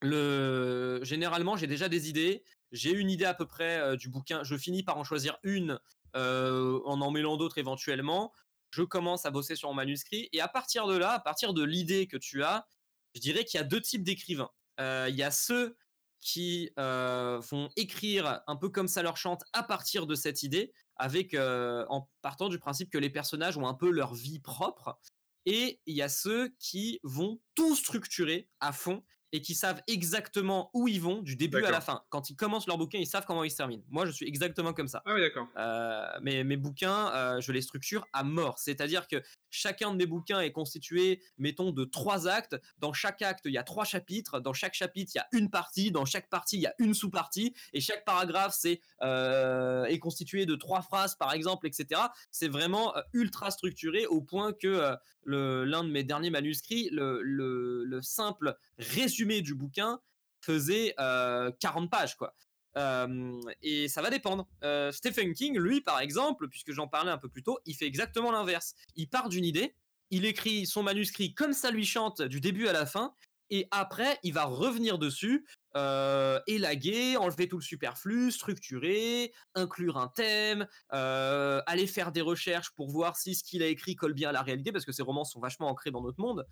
le... 0.00 1.00
généralement, 1.02 1.56
j'ai 1.56 1.66
déjà 1.66 1.88
des 1.88 2.08
idées. 2.08 2.44
J'ai 2.70 2.92
une 2.92 3.10
idée 3.10 3.24
à 3.24 3.34
peu 3.34 3.46
près 3.46 3.96
du 3.96 4.08
bouquin. 4.08 4.44
Je 4.44 4.56
finis 4.56 4.82
par 4.82 4.98
en 4.98 5.04
choisir 5.04 5.38
une 5.42 5.78
euh, 6.16 6.80
en 6.84 7.00
en 7.00 7.10
mêlant 7.10 7.36
d'autres 7.36 7.58
éventuellement. 7.58 8.32
Je 8.70 8.82
commence 8.82 9.26
à 9.26 9.30
bosser 9.30 9.56
sur 9.56 9.68
mon 9.68 9.74
manuscrit 9.74 10.28
et 10.32 10.40
à 10.40 10.48
partir 10.48 10.86
de 10.86 10.96
là, 10.96 11.12
à 11.12 11.20
partir 11.20 11.52
de 11.52 11.62
l'idée 11.62 12.06
que 12.06 12.16
tu 12.16 12.42
as, 12.42 12.66
je 13.14 13.20
dirais 13.20 13.44
qu'il 13.44 13.58
y 13.58 13.60
a 13.60 13.64
deux 13.64 13.80
types 13.80 14.02
d'écrivains. 14.02 14.50
Euh, 14.80 15.06
il 15.08 15.16
y 15.16 15.22
a 15.22 15.30
ceux 15.30 15.76
qui 16.20 16.70
euh, 16.78 17.40
vont 17.50 17.68
écrire 17.76 18.40
un 18.46 18.56
peu 18.56 18.68
comme 18.68 18.88
ça 18.88 19.02
leur 19.02 19.16
chante 19.16 19.44
à 19.52 19.62
partir 19.62 20.06
de 20.06 20.14
cette 20.14 20.42
idée, 20.42 20.72
avec 20.96 21.34
en 21.34 22.08
partant 22.22 22.48
du 22.48 22.58
principe 22.58 22.90
que 22.90 22.98
les 22.98 23.10
personnages 23.10 23.56
ont 23.56 23.68
un 23.68 23.74
peu 23.74 23.90
leur 23.90 24.14
vie 24.14 24.40
propre. 24.40 24.98
Et 25.46 25.80
il 25.86 25.96
y 25.96 26.02
a 26.02 26.08
ceux 26.08 26.54
qui 26.58 27.00
vont 27.04 27.40
tout 27.54 27.74
structurer 27.74 28.48
à 28.60 28.72
fond 28.72 29.04
et 29.32 29.40
qui 29.42 29.54
savent 29.54 29.82
exactement 29.86 30.70
où 30.72 30.88
ils 30.88 31.00
vont 31.00 31.22
du 31.22 31.36
début 31.36 31.64
à 31.64 31.70
la 31.70 31.80
fin. 31.80 32.02
Quand 32.08 32.30
ils 32.30 32.36
commencent 32.36 32.66
leur 32.66 32.78
bouquin, 32.78 32.98
ils 32.98 33.06
savent 33.06 33.26
comment 33.26 33.44
ils 33.44 33.50
se 33.50 33.56
terminent. 33.56 33.82
Moi, 33.88 34.06
je 34.06 34.10
suis 34.10 34.26
exactement 34.26 34.72
comme 34.72 34.88
ça. 34.88 35.02
Ah 35.04 35.14
oui, 35.14 35.20
d'accord. 35.20 35.48
Euh, 35.56 36.06
mes, 36.22 36.44
mes 36.44 36.56
bouquins, 36.56 37.12
euh, 37.14 37.40
je 37.40 37.52
les 37.52 37.60
structure 37.60 38.06
à 38.12 38.24
mort. 38.24 38.58
C'est-à-dire 38.58 39.06
que 39.06 39.22
chacun 39.50 39.92
de 39.92 39.96
mes 39.96 40.06
bouquins 40.06 40.40
est 40.40 40.52
constitué, 40.52 41.22
mettons, 41.38 41.72
de 41.72 41.84
trois 41.84 42.28
actes. 42.28 42.56
Dans 42.78 42.92
chaque 42.92 43.22
acte, 43.22 43.42
il 43.44 43.52
y 43.52 43.58
a 43.58 43.62
trois 43.62 43.84
chapitres. 43.84 44.40
Dans 44.40 44.52
chaque 44.52 44.74
chapitre, 44.74 45.12
il 45.14 45.18
y 45.18 45.20
a 45.20 45.28
une 45.32 45.50
partie. 45.50 45.90
Dans 45.90 46.04
chaque 46.04 46.28
partie, 46.28 46.56
il 46.56 46.62
y 46.62 46.66
a 46.66 46.74
une 46.78 46.94
sous-partie. 46.94 47.54
Et 47.72 47.80
chaque 47.80 48.04
paragraphe, 48.04 48.54
c'est 48.58 48.80
euh, 49.02 49.84
est 49.84 49.98
constitué 49.98 50.46
de 50.46 50.54
trois 50.54 50.82
phrases, 50.82 51.14
par 51.14 51.32
exemple, 51.32 51.66
etc. 51.66 52.00
C'est 52.30 52.48
vraiment 52.48 52.96
euh, 52.96 53.02
ultra 53.12 53.50
structuré 53.50 54.06
au 54.06 54.20
point 54.20 54.52
que 54.52 54.66
euh, 54.66 55.64
l'un 55.64 55.84
de 55.84 55.90
mes 55.90 56.04
derniers 56.04 56.30
manuscrits, 56.30 56.88
le 56.92 58.00
simple 58.02 58.56
résumé 58.78 59.42
du 59.42 59.54
bouquin 59.54 60.00
faisait 60.40 60.94
euh, 60.98 61.50
40 61.60 61.90
pages, 61.90 62.16
quoi. 62.16 62.34
Euh, 62.78 63.40
et 63.62 63.88
ça 63.88 64.02
va 64.02 64.10
dépendre. 64.10 64.46
Euh, 64.62 64.92
Stephen 64.92 65.34
King, 65.34 65.58
lui, 65.58 65.80
par 65.80 66.00
exemple, 66.00 66.48
puisque 66.48 66.72
j'en 66.72 66.86
parlais 66.86 67.10
un 67.10 67.18
peu 67.18 67.28
plus 67.28 67.42
tôt, 67.42 67.58
il 67.66 67.74
fait 67.74 67.86
exactement 67.86 68.30
l'inverse. 68.30 68.74
Il 68.94 69.08
part 69.08 69.28
d'une 69.28 69.44
idée, 69.44 69.74
il 70.10 70.24
écrit 70.24 70.64
son 70.64 70.82
manuscrit 70.82 71.34
comme 71.34 71.52
ça 71.52 71.70
lui 71.70 71.84
chante 71.84 72.22
du 72.22 72.40
début 72.40 72.68
à 72.68 72.72
la 72.72 72.86
fin, 72.86 73.14
et 73.50 73.66
après, 73.70 74.18
il 74.22 74.34
va 74.34 74.44
revenir 74.44 74.98
dessus, 74.98 75.46
euh, 75.74 76.38
élaguer, 76.46 77.16
enlever 77.16 77.48
tout 77.48 77.56
le 77.56 77.62
superflu, 77.62 78.30
structurer, 78.30 79.32
inclure 79.54 79.96
un 79.96 80.08
thème, 80.08 80.66
aller 80.90 81.86
faire 81.86 82.12
des 82.12 82.20
recherches 82.20 82.70
pour 82.72 82.90
voir 82.90 83.16
si 83.16 83.34
ce 83.34 83.42
qu'il 83.42 83.62
a 83.62 83.66
écrit 83.66 83.96
colle 83.96 84.12
bien 84.12 84.28
à 84.28 84.32
la 84.32 84.42
réalité, 84.42 84.70
parce 84.70 84.84
que 84.84 84.92
ses 84.92 85.02
romans 85.02 85.24
sont 85.24 85.40
vachement 85.40 85.68
ancrés 85.68 85.90
dans 85.90 86.02
notre 86.02 86.20
monde, 86.20 86.46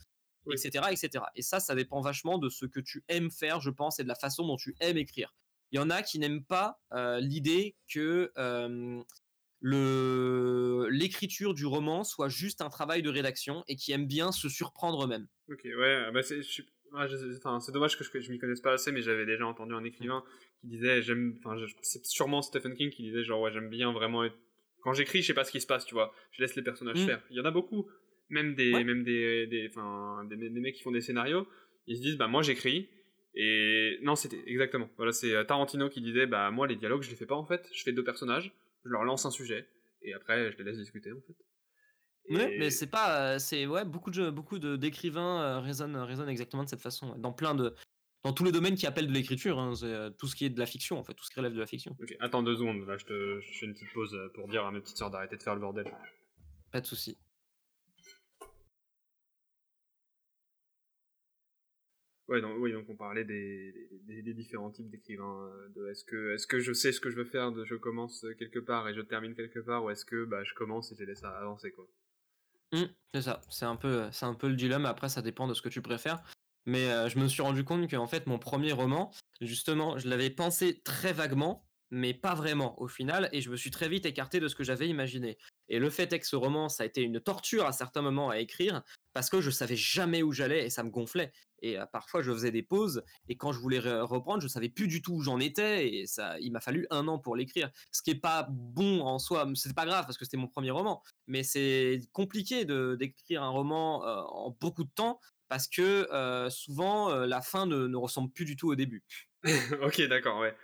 Oui. 0.46 0.54
etc., 0.54 0.86
etc. 0.90 1.24
Et 1.34 1.42
ça, 1.42 1.60
ça 1.60 1.74
dépend 1.74 2.00
vachement 2.00 2.38
de 2.38 2.48
ce 2.48 2.64
que 2.64 2.80
tu 2.80 3.04
aimes 3.08 3.30
faire, 3.30 3.60
je 3.60 3.70
pense, 3.70 4.00
et 4.00 4.02
de 4.02 4.08
la 4.08 4.14
façon 4.14 4.46
dont 4.46 4.56
tu 4.56 4.74
aimes 4.80 4.96
écrire. 4.96 5.34
Il 5.72 5.76
y 5.76 5.78
en 5.78 5.90
a 5.90 6.02
qui 6.02 6.18
n'aiment 6.18 6.44
pas 6.44 6.80
euh, 6.92 7.18
l'idée 7.20 7.76
que 7.92 8.32
euh, 8.38 9.00
le 9.60 10.88
l'écriture 10.90 11.54
du 11.54 11.66
roman 11.66 12.04
soit 12.04 12.28
juste 12.28 12.60
un 12.62 12.68
travail 12.68 13.02
de 13.02 13.10
rédaction 13.10 13.64
et 13.68 13.76
qui 13.76 13.92
aiment 13.92 14.06
bien 14.06 14.32
se 14.32 14.48
surprendre 14.48 15.04
eux-mêmes. 15.04 15.26
Ok, 15.50 15.62
ouais, 15.64 16.10
bah 16.12 16.22
c'est, 16.22 16.36
ouais, 16.92 17.06
c'est 17.60 17.72
dommage 17.72 17.96
que 17.98 18.04
je, 18.04 18.20
je 18.20 18.30
m'y 18.30 18.38
connaisse 18.38 18.60
pas 18.60 18.72
assez, 18.72 18.92
mais 18.92 19.02
j'avais 19.02 19.26
déjà 19.26 19.46
entendu 19.46 19.74
un 19.74 19.84
écrivain 19.84 20.24
qui 20.60 20.66
disait, 20.68 21.02
j'aime, 21.02 21.36
enfin, 21.38 21.56
c'est 21.82 22.04
sûrement 22.06 22.42
Stephen 22.42 22.74
King 22.74 22.90
qui 22.90 23.02
disait, 23.04 23.24
genre, 23.24 23.40
ouais, 23.40 23.52
j'aime 23.52 23.68
bien 23.68 23.92
vraiment 23.92 24.24
être... 24.24 24.36
Quand 24.82 24.92
j'écris, 24.92 25.22
je 25.22 25.28
sais 25.28 25.34
pas 25.34 25.44
ce 25.44 25.50
qui 25.52 25.60
se 25.60 25.66
passe, 25.66 25.84
tu 25.84 25.94
vois, 25.94 26.12
je 26.32 26.42
laisse 26.42 26.54
les 26.56 26.62
personnages 26.62 27.02
Mm. 27.02 27.06
faire. 27.06 27.22
Il 27.30 27.36
y 27.36 27.40
en 27.40 27.44
a 27.44 27.50
beaucoup, 27.50 27.88
même 28.28 28.54
des, 28.54 28.72
Ouais. 28.72 28.84
même 28.84 29.02
des, 29.04 29.46
des, 29.46 29.68
des, 29.68 30.50
des 30.50 30.60
mecs 30.60 30.74
qui 30.76 30.82
font 30.82 30.92
des 30.92 31.00
scénarios, 31.00 31.46
ils 31.86 31.96
se 31.96 32.02
disent, 32.02 32.16
bah, 32.16 32.28
moi, 32.28 32.42
j'écris, 32.42 32.88
et 33.36 33.98
non, 34.02 34.16
c'était 34.16 34.42
exactement, 34.46 34.88
voilà, 34.96 35.12
c'est 35.12 35.32
euh, 35.34 35.44
Tarantino 35.44 35.88
qui 35.88 36.00
disait, 36.00 36.26
bah, 36.26 36.50
moi, 36.50 36.66
les 36.66 36.76
dialogues, 36.76 37.02
je 37.02 37.10
les 37.10 37.16
fais 37.16 37.26
pas, 37.26 37.34
en 37.36 37.44
fait, 37.44 37.68
je 37.72 37.82
fais 37.82 37.92
deux 37.92 38.04
personnages, 38.04 38.52
je 38.84 38.90
leur 38.90 39.04
lance 39.04 39.26
un 39.26 39.30
sujet, 39.30 39.68
et 40.02 40.14
après, 40.14 40.50
je 40.52 40.58
les 40.58 40.64
laisse 40.64 40.78
discuter, 40.78 41.12
en 41.12 41.20
fait. 41.20 41.36
Et- 42.28 42.58
mais 42.58 42.70
c'est 42.70 42.88
pas, 42.88 43.34
euh, 43.34 43.38
c'est 43.38 43.66
ouais, 43.66 43.84
beaucoup 43.84 44.10
de 44.10 44.30
beaucoup 44.30 44.58
de 44.58 44.74
d'écrivains 44.74 45.42
euh, 45.42 45.60
raisonnent 45.60 45.96
raisonnent 45.96 46.28
exactement 46.28 46.64
de 46.64 46.68
cette 46.68 46.80
façon, 46.80 47.14
dans 47.16 47.32
plein 47.32 47.54
de 47.54 47.72
dans 48.24 48.32
tous 48.32 48.42
les 48.42 48.50
domaines 48.50 48.74
qui 48.74 48.86
appellent 48.88 49.06
de 49.06 49.12
l'écriture, 49.12 49.60
hein, 49.60 49.74
tout 50.18 50.26
ce 50.26 50.34
qui 50.34 50.44
est 50.44 50.50
de 50.50 50.58
la 50.58 50.66
fiction 50.66 50.98
en 50.98 51.04
fait, 51.04 51.14
tout 51.14 51.22
ce 51.24 51.30
qui 51.30 51.38
relève 51.38 51.54
de 51.54 51.60
la 51.60 51.66
fiction. 51.68 51.96
Ok, 52.02 52.16
attends 52.18 52.42
deux 52.42 52.56
secondes, 52.56 52.84
là, 52.88 52.96
je, 52.96 53.04
te, 53.04 53.40
je 53.40 53.58
fais 53.60 53.66
une 53.66 53.74
petite 53.74 53.92
pause 53.92 54.18
pour 54.34 54.48
dire 54.48 54.64
à 54.64 54.72
mes 54.72 54.80
petites 54.80 54.96
sœurs 54.96 55.12
d'arrêter 55.12 55.36
de 55.36 55.42
faire 55.44 55.54
le 55.54 55.60
bordel. 55.60 55.86
Pas 56.72 56.80
de 56.80 56.86
souci. 56.86 57.16
Ouais, 62.28 62.40
donc, 62.40 62.56
oui, 62.58 62.72
donc 62.72 62.86
on 62.88 62.96
parlait 62.96 63.24
des, 63.24 63.88
différents 64.34 64.70
types 64.70 64.90
d'écrivains. 64.90 65.48
euh, 65.76 65.90
est-ce 65.90 66.04
que, 66.04 66.34
est-ce 66.34 66.46
que 66.46 66.58
je 66.58 66.72
sais 66.72 66.90
ce 66.90 67.00
que 67.00 67.10
je 67.10 67.16
veux 67.16 67.24
faire, 67.24 67.52
de 67.52 67.64
je 67.64 67.76
commence 67.76 68.26
quelque 68.38 68.58
part 68.58 68.88
et 68.88 68.94
je 68.94 69.00
termine 69.00 69.34
quelque 69.34 69.60
part, 69.60 69.84
ou 69.84 69.90
est-ce 69.90 70.04
que 70.04 70.24
bah, 70.24 70.42
je 70.42 70.54
commence 70.54 70.90
et 70.90 70.96
je 70.98 71.04
laisse 71.04 71.22
avancer 71.22 71.70
quoi. 71.70 71.86
Mm, 72.72 72.86
c'est 73.14 73.22
ça, 73.22 73.40
c'est 73.48 73.64
un 73.64 73.76
peu 73.76 74.08
c'est 74.10 74.26
un 74.26 74.34
peu 74.34 74.48
le 74.48 74.56
dilemme. 74.56 74.86
Après, 74.86 75.08
ça 75.08 75.22
dépend 75.22 75.46
de 75.46 75.54
ce 75.54 75.62
que 75.62 75.68
tu 75.68 75.82
préfères. 75.82 76.22
Mais 76.66 76.90
euh, 76.90 77.08
je 77.08 77.18
me 77.18 77.28
suis 77.28 77.42
rendu 77.42 77.64
compte 77.64 77.88
que 77.88 77.96
en 77.96 78.08
fait, 78.08 78.26
mon 78.26 78.38
premier 78.38 78.72
roman, 78.72 79.12
justement, 79.40 79.98
je 79.98 80.08
l'avais 80.08 80.30
pensé 80.30 80.80
très 80.82 81.12
vaguement, 81.12 81.64
mais 81.90 82.12
pas 82.12 82.34
vraiment 82.34 82.80
au 82.82 82.88
final, 82.88 83.28
et 83.32 83.40
je 83.40 83.50
me 83.50 83.56
suis 83.56 83.70
très 83.70 83.88
vite 83.88 84.04
écarté 84.04 84.40
de 84.40 84.48
ce 84.48 84.56
que 84.56 84.64
j'avais 84.64 84.88
imaginé. 84.88 85.38
Et 85.68 85.78
le 85.78 85.90
fait 85.90 86.12
est 86.12 86.18
que 86.18 86.26
ce 86.26 86.34
roman, 86.34 86.68
ça 86.68 86.82
a 86.82 86.86
été 86.86 87.02
une 87.02 87.20
torture 87.20 87.66
à 87.66 87.72
certains 87.72 88.02
moments 88.02 88.30
à 88.30 88.38
écrire, 88.38 88.82
parce 89.16 89.30
que 89.30 89.40
je 89.40 89.50
savais 89.50 89.76
jamais 89.76 90.22
où 90.22 90.30
j'allais 90.30 90.66
et 90.66 90.68
ça 90.68 90.82
me 90.82 90.90
gonflait. 90.90 91.32
Et 91.62 91.78
euh, 91.78 91.86
parfois, 91.86 92.20
je 92.20 92.30
faisais 92.30 92.50
des 92.50 92.62
pauses, 92.62 93.02
et 93.30 93.36
quand 93.38 93.50
je 93.50 93.58
voulais 93.58 93.78
re- 93.78 94.02
reprendre, 94.02 94.42
je 94.42 94.46
savais 94.46 94.68
plus 94.68 94.88
du 94.88 95.00
tout 95.00 95.14
où 95.14 95.22
j'en 95.22 95.40
étais, 95.40 95.88
et 95.88 96.06
ça, 96.06 96.38
il 96.38 96.52
m'a 96.52 96.60
fallu 96.60 96.86
un 96.90 97.08
an 97.08 97.18
pour 97.18 97.34
l'écrire. 97.34 97.70
Ce 97.92 98.02
qui 98.02 98.10
est 98.10 98.20
pas 98.20 98.46
bon 98.50 99.00
en 99.00 99.18
soi, 99.18 99.48
c'est 99.54 99.74
pas 99.74 99.86
grave 99.86 100.04
parce 100.04 100.18
que 100.18 100.26
c'était 100.26 100.36
mon 100.36 100.48
premier 100.48 100.70
roman, 100.70 101.02
mais 101.28 101.42
c'est 101.44 101.98
compliqué 102.12 102.66
d'écrire 102.66 103.42
un 103.42 103.48
roman 103.48 104.04
euh, 104.06 104.20
en 104.28 104.54
beaucoup 104.60 104.84
de 104.84 104.90
temps 104.94 105.18
parce 105.48 105.66
que 105.66 106.06
euh, 106.12 106.50
souvent 106.50 107.14
la 107.14 107.40
fin 107.40 107.64
ne, 107.64 107.86
ne 107.86 107.96
ressemble 107.96 108.30
plus 108.30 108.44
du 108.44 108.54
tout 108.54 108.68
au 108.68 108.74
début. 108.74 109.02
ok, 109.82 110.02
d'accord, 110.08 110.40
ouais. 110.40 110.54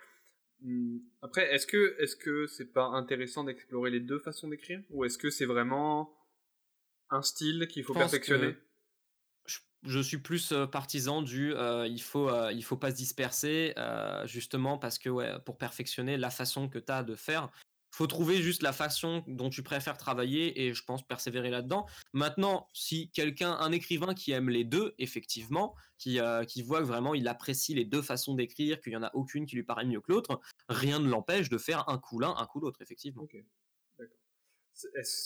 Hmm, 0.60 0.98
Après, 1.22 1.54
est-ce 1.54 1.66
que 1.66 1.96
est-ce 2.02 2.16
que 2.16 2.46
c'est 2.46 2.70
pas 2.70 2.84
intéressant 2.84 3.44
d'explorer 3.44 3.88
les 3.90 4.00
deux 4.00 4.18
façons 4.18 4.48
d'écrire, 4.48 4.82
ou 4.90 5.06
est-ce 5.06 5.16
que 5.16 5.30
c'est 5.30 5.46
vraiment 5.46 6.12
un 7.12 7.22
style 7.22 7.68
qu'il 7.68 7.84
faut 7.84 7.94
perfectionner 7.94 8.56
Je, 9.46 9.58
je 9.84 10.00
suis 10.00 10.18
plus 10.18 10.52
euh, 10.52 10.66
partisan 10.66 11.22
du 11.22 11.54
euh, 11.54 11.86
il 11.86 12.02
faut 12.02 12.28
euh, 12.28 12.52
il 12.52 12.64
faut 12.64 12.76
pas 12.76 12.90
se 12.90 12.96
disperser 12.96 13.74
euh, 13.76 14.26
justement 14.26 14.78
parce 14.78 14.98
que 14.98 15.08
ouais 15.08 15.38
pour 15.44 15.58
perfectionner 15.58 16.16
la 16.16 16.30
façon 16.30 16.68
que 16.68 16.78
tu 16.78 16.90
as 16.90 17.02
de 17.04 17.14
faire 17.14 17.50
faut 17.94 18.06
trouver 18.06 18.40
juste 18.40 18.62
la 18.62 18.72
façon 18.72 19.22
dont 19.26 19.50
tu 19.50 19.62
préfères 19.62 19.98
travailler 19.98 20.62
et 20.62 20.72
je 20.72 20.82
pense 20.82 21.06
persévérer 21.06 21.50
là-dedans. 21.50 21.86
Maintenant, 22.14 22.66
si 22.72 23.10
quelqu'un, 23.10 23.52
un 23.52 23.70
écrivain 23.70 24.14
qui 24.14 24.32
aime 24.32 24.48
les 24.48 24.64
deux, 24.64 24.94
effectivement, 24.98 25.74
qui, 25.98 26.18
euh, 26.18 26.44
qui 26.44 26.62
voit 26.62 26.80
que 26.80 26.86
vraiment 26.86 27.14
il 27.14 27.28
apprécie 27.28 27.74
les 27.74 27.84
deux 27.84 28.00
façons 28.00 28.34
d'écrire, 28.34 28.80
qu'il 28.80 28.94
y 28.94 28.96
en 28.96 29.02
a 29.02 29.10
aucune 29.14 29.44
qui 29.44 29.56
lui 29.56 29.62
paraît 29.62 29.84
mieux 29.84 30.00
que 30.00 30.10
l'autre, 30.10 30.40
rien 30.70 31.00
ne 31.00 31.08
l'empêche 31.08 31.50
de 31.50 31.58
faire 31.58 31.86
un 31.90 31.98
coup 31.98 32.18
l'un, 32.18 32.34
un 32.34 32.46
coup 32.46 32.60
l'autre, 32.60 32.80
effectivement. 32.80 33.26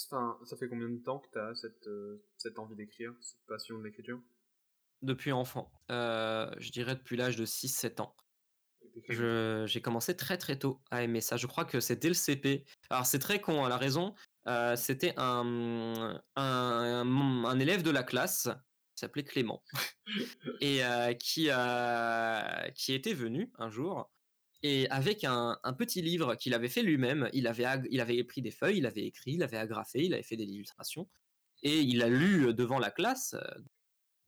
Enfin, 0.07 0.38
ça 0.44 0.57
fait 0.57 0.68
combien 0.68 0.88
de 0.88 1.03
temps 1.03 1.18
que 1.18 1.28
tu 1.32 1.38
as 1.38 1.55
cette, 1.55 1.86
euh, 1.86 2.24
cette 2.36 2.59
envie 2.59 2.76
d'écrire, 2.76 3.12
cette 3.20 3.44
passion 3.47 3.78
de 3.78 3.84
l'écriture? 3.84 4.20
Depuis 5.03 5.32
enfant, 5.32 5.70
euh, 5.90 6.51
je 6.59 6.70
dirais 6.70 6.97
depuis 6.97 7.16
l'âge 7.16 7.36
de 7.36 7.44
6-7 7.44 8.01
ans. 8.01 8.16
J'ai 9.66 9.82
commencé 9.82 10.16
très 10.16 10.38
très 10.38 10.59
tôt 10.59 10.80
à 10.90 11.03
aimer 11.03 11.20
ça. 11.20 11.36
Je 11.36 11.47
crois 11.47 11.66
que 11.66 11.80
c'était 11.80 12.09
le 12.09 12.14
CP. 12.14 12.64
Alors 12.88 13.05
c'est 13.05 13.18
très 13.18 13.40
con, 13.40 13.64
à 13.64 13.68
la 13.68 13.76
raison. 13.76 14.14
Euh, 14.47 14.74
c'était 14.74 15.12
un, 15.18 16.18
un, 16.36 17.44
un 17.44 17.59
élève 17.59 17.82
de 17.82 17.90
la 17.90 18.03
classe 18.03 18.49
qui 18.94 19.01
s'appelait 19.01 19.24
Clément 19.24 19.62
et 20.62 20.80
qui, 21.18 21.51
qui 22.74 22.94
était 22.94 23.12
venu 23.12 23.53
un 23.59 23.68
jour 23.68 24.11
et 24.69 24.89
avec 24.91 25.23
un, 25.23 25.61
petit 25.79 26.03
livre 26.03 26.35
qu'il 26.35 26.53
avait 26.53 26.69
fait 26.69 26.83
lui-même, 26.83 27.31
il 27.33 27.47
avait, 27.47 27.67
il 27.89 28.01
avait 28.01 28.25
pris 28.25 28.43
des 28.43 28.51
feuilles, 28.51 28.79
il 28.79 28.87
avait 28.87 29.05
écrit, 29.05 29.35
il 29.35 29.45
avait 29.45 29.59
agrafé, 29.59 30.05
il 30.05 30.12
avait 30.12 30.25
fait 30.25 30.37
des 30.37 30.43
illustrations 30.43 31.09
et 31.62 31.83
il 31.83 32.03
a 32.03 32.09
lu 32.09 32.53
devant 32.53 32.81
la 32.81 32.91
classe. 32.91 33.37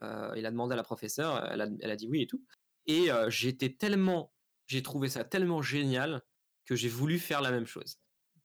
Euh, 0.05 0.33
il 0.37 0.47
a 0.47 0.53
demandé 0.53 0.75
à 0.75 0.77
la 0.77 0.85
professeure, 0.85 1.45
elle 1.51 1.91
a, 1.91 1.97
dit 1.97 2.07
oui 2.07 2.23
et 2.23 2.27
tout. 2.29 2.41
Et 2.87 3.11
euh, 3.11 3.29
j'étais 3.31 3.71
tellement, 3.71 4.33
j'ai 4.69 4.81
trouvé 4.81 5.09
ça 5.09 5.25
tellement 5.25 5.61
génial 5.61 6.23
que 6.67 6.77
j'ai 6.77 6.89
voulu 6.89 7.19
faire 7.19 7.41
la 7.41 7.51
même 7.51 7.67
chose. 7.67 7.99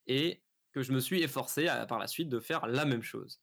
Et 0.08 0.41
que 0.72 0.82
je 0.82 0.94
me 0.94 1.00
suis 1.00 1.22
efforcé 1.22 1.68
à- 1.68 1.86
par 1.86 2.00
la 2.00 2.08
suite 2.08 2.30
de 2.30 2.39
faire 2.39 2.66
la 2.66 2.86
même 2.86 3.04
chose. 3.04 3.39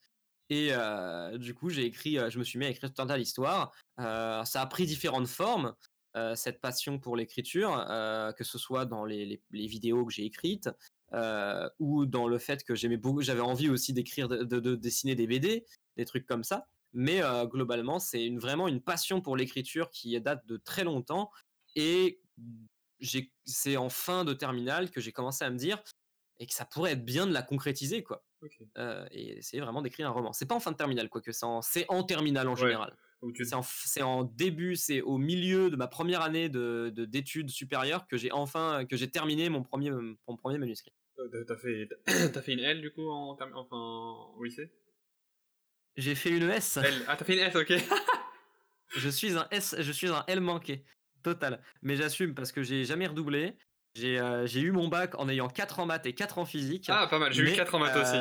Et 0.50 0.70
euh, 0.72 1.38
du 1.38 1.54
coup, 1.54 1.70
j'ai 1.70 1.84
écrit, 1.84 2.18
euh, 2.18 2.28
je 2.28 2.38
me 2.40 2.44
suis 2.44 2.58
mis 2.58 2.66
à 2.66 2.70
écrire 2.70 2.92
tout 2.92 3.00
un 3.00 3.06
tas 3.06 3.16
d'histoires. 3.16 3.72
Euh, 4.00 4.44
ça 4.44 4.60
a 4.60 4.66
pris 4.66 4.84
différentes 4.84 5.28
formes, 5.28 5.66
euh, 5.66 5.72
cette 6.34 6.60
passion 6.60 6.98
pour 6.98 7.16
l'écriture, 7.16 7.86
euh, 7.90 8.32
que 8.32 8.44
ce 8.44 8.58
soit 8.58 8.84
dans 8.84 9.04
les, 9.04 9.24
les- 9.26 9.42
les 9.50 9.66
vidéos 9.66 10.04
que 10.04 10.12
j'ai 10.12 10.24
écrites, 10.24 10.68
euh, 11.12 11.68
ou 11.78 12.06
dans 12.06 12.28
le 12.28 12.38
fait 12.38 12.62
que 12.64 12.74
j'aimais 12.74 12.96
beaucoup, 12.96 13.22
j'avais 13.22 13.40
envie 13.40 13.68
aussi 13.68 13.92
d'écrire, 13.92 14.28
de, 14.28 14.44
de- 14.44 14.60
de 14.60 14.74
dessiner 14.76 15.14
des 15.14 15.26
BD, 15.26 15.64
des 15.96 16.04
trucs 16.04 16.26
comme 16.26 16.44
ça. 16.44 16.66
Mais 16.92 17.22
euh, 17.22 17.46
globalement, 17.46 17.98
c'est 18.00 18.24
une, 18.24 18.38
vraiment 18.40 18.66
une 18.68 18.80
passion 18.80 19.20
pour 19.20 19.36
l'écriture 19.36 19.90
qui 19.90 20.20
date 20.20 20.44
de 20.46 20.56
très 20.56 20.82
longtemps. 20.84 21.30
Et 21.76 22.20
c'est 23.44 23.76
en 23.76 23.88
fin 23.88 24.24
de 24.24 24.32
terminale 24.32 24.90
que 24.90 25.00
j'ai 25.00 25.12
commencé 25.12 25.44
à 25.44 25.50
me 25.50 25.56
dire 25.56 25.80
et 26.38 26.46
que 26.46 26.54
ça 26.54 26.64
pourrait 26.64 26.92
être 26.92 27.04
bien 27.04 27.26
de 27.26 27.32
la 27.32 27.42
concrétiser, 27.42 28.02
quoi. 28.02 28.24
Euh, 28.78 29.06
et 29.12 29.38
essayer 29.38 29.60
vraiment 29.62 29.82
d'écrire 29.82 30.08
un 30.08 30.12
roman. 30.12 30.32
C'est 30.32 30.46
pas 30.46 30.54
en 30.54 30.60
fin 30.60 30.72
de 30.72 30.76
terminale, 30.76 31.08
quoi, 31.10 31.20
que 31.20 31.32
c'est 31.32 31.44
en, 31.46 31.60
c'est 31.62 31.84
en 31.90 32.02
terminale 32.02 32.48
en 32.48 32.54
Ouais. 32.54 32.60
général. 32.60 32.96
C'est 33.44 33.54
en, 33.54 33.62
c'est 33.62 34.02
en 34.02 34.24
début, 34.24 34.76
c'est 34.76 35.02
au 35.02 35.18
milieu 35.18 35.68
de 35.70 35.76
ma 35.76 35.86
première 35.88 36.22
année 36.22 36.48
de, 36.48 36.90
de- 36.94 37.04
d'études 37.04 37.50
supérieures 37.50 38.06
que 38.06 38.16
j'ai 38.16 38.32
enfin, 38.32 38.86
que 38.88 38.96
j'ai 38.96 39.10
terminé 39.10 39.48
mon 39.50 39.62
premier, 39.62 39.90
mon 39.90 40.36
premier 40.36 40.56
manuscrit. 40.58 40.92
euh, 41.18 41.44
t'as 41.46 41.56
fait, 41.56 41.88
t'as 42.32 42.40
fait 42.42 42.52
une 42.52 42.60
L 42.60 42.80
du 42.80 42.90
coup 42.92 43.08
en, 43.10 43.36
enfin, 43.54 44.32
au 44.36 44.42
lycée? 44.42 44.70
J'ai 45.96 46.14
fait 46.14 46.30
une 46.30 46.48
S. 46.50 46.78
L. 46.78 46.94
Ah, 47.08 47.16
t'as 47.16 47.24
fait 47.24 47.34
une 47.34 47.40
S, 47.40 47.54
ok. 47.56 47.72
Je 48.96 49.08
suis 49.08 49.36
un 49.36 49.46
S, 49.50 49.76
je 49.78 49.92
suis 49.92 50.08
un 50.08 50.24
L 50.26 50.40
manqué. 50.40 50.84
Total. 51.22 51.62
Mais 51.82 51.94
j'assume 51.96 52.34
parce 52.34 52.50
que 52.50 52.62
j'ai 52.62 52.84
jamais 52.84 53.06
redoublé. 53.06 53.56
J'ai 53.94 54.18
euh, 54.18 54.46
j'ai 54.46 54.60
eu 54.60 54.72
mon 54.72 54.88
bac 54.88 55.14
en 55.18 55.28
ayant 55.28 55.48
4 55.48 55.78
en 55.80 55.86
maths 55.86 56.06
et 56.06 56.14
4 56.14 56.38
en 56.38 56.44
physique. 56.44 56.86
ah, 56.88 57.06
pas 57.08 57.18
mal, 57.18 57.32
j'ai 57.32 57.42
eu 57.42 57.44
Mais, 57.44 57.56
4 57.56 57.74
en 57.74 57.78
maths 57.80 57.96
aussi. 57.96 58.16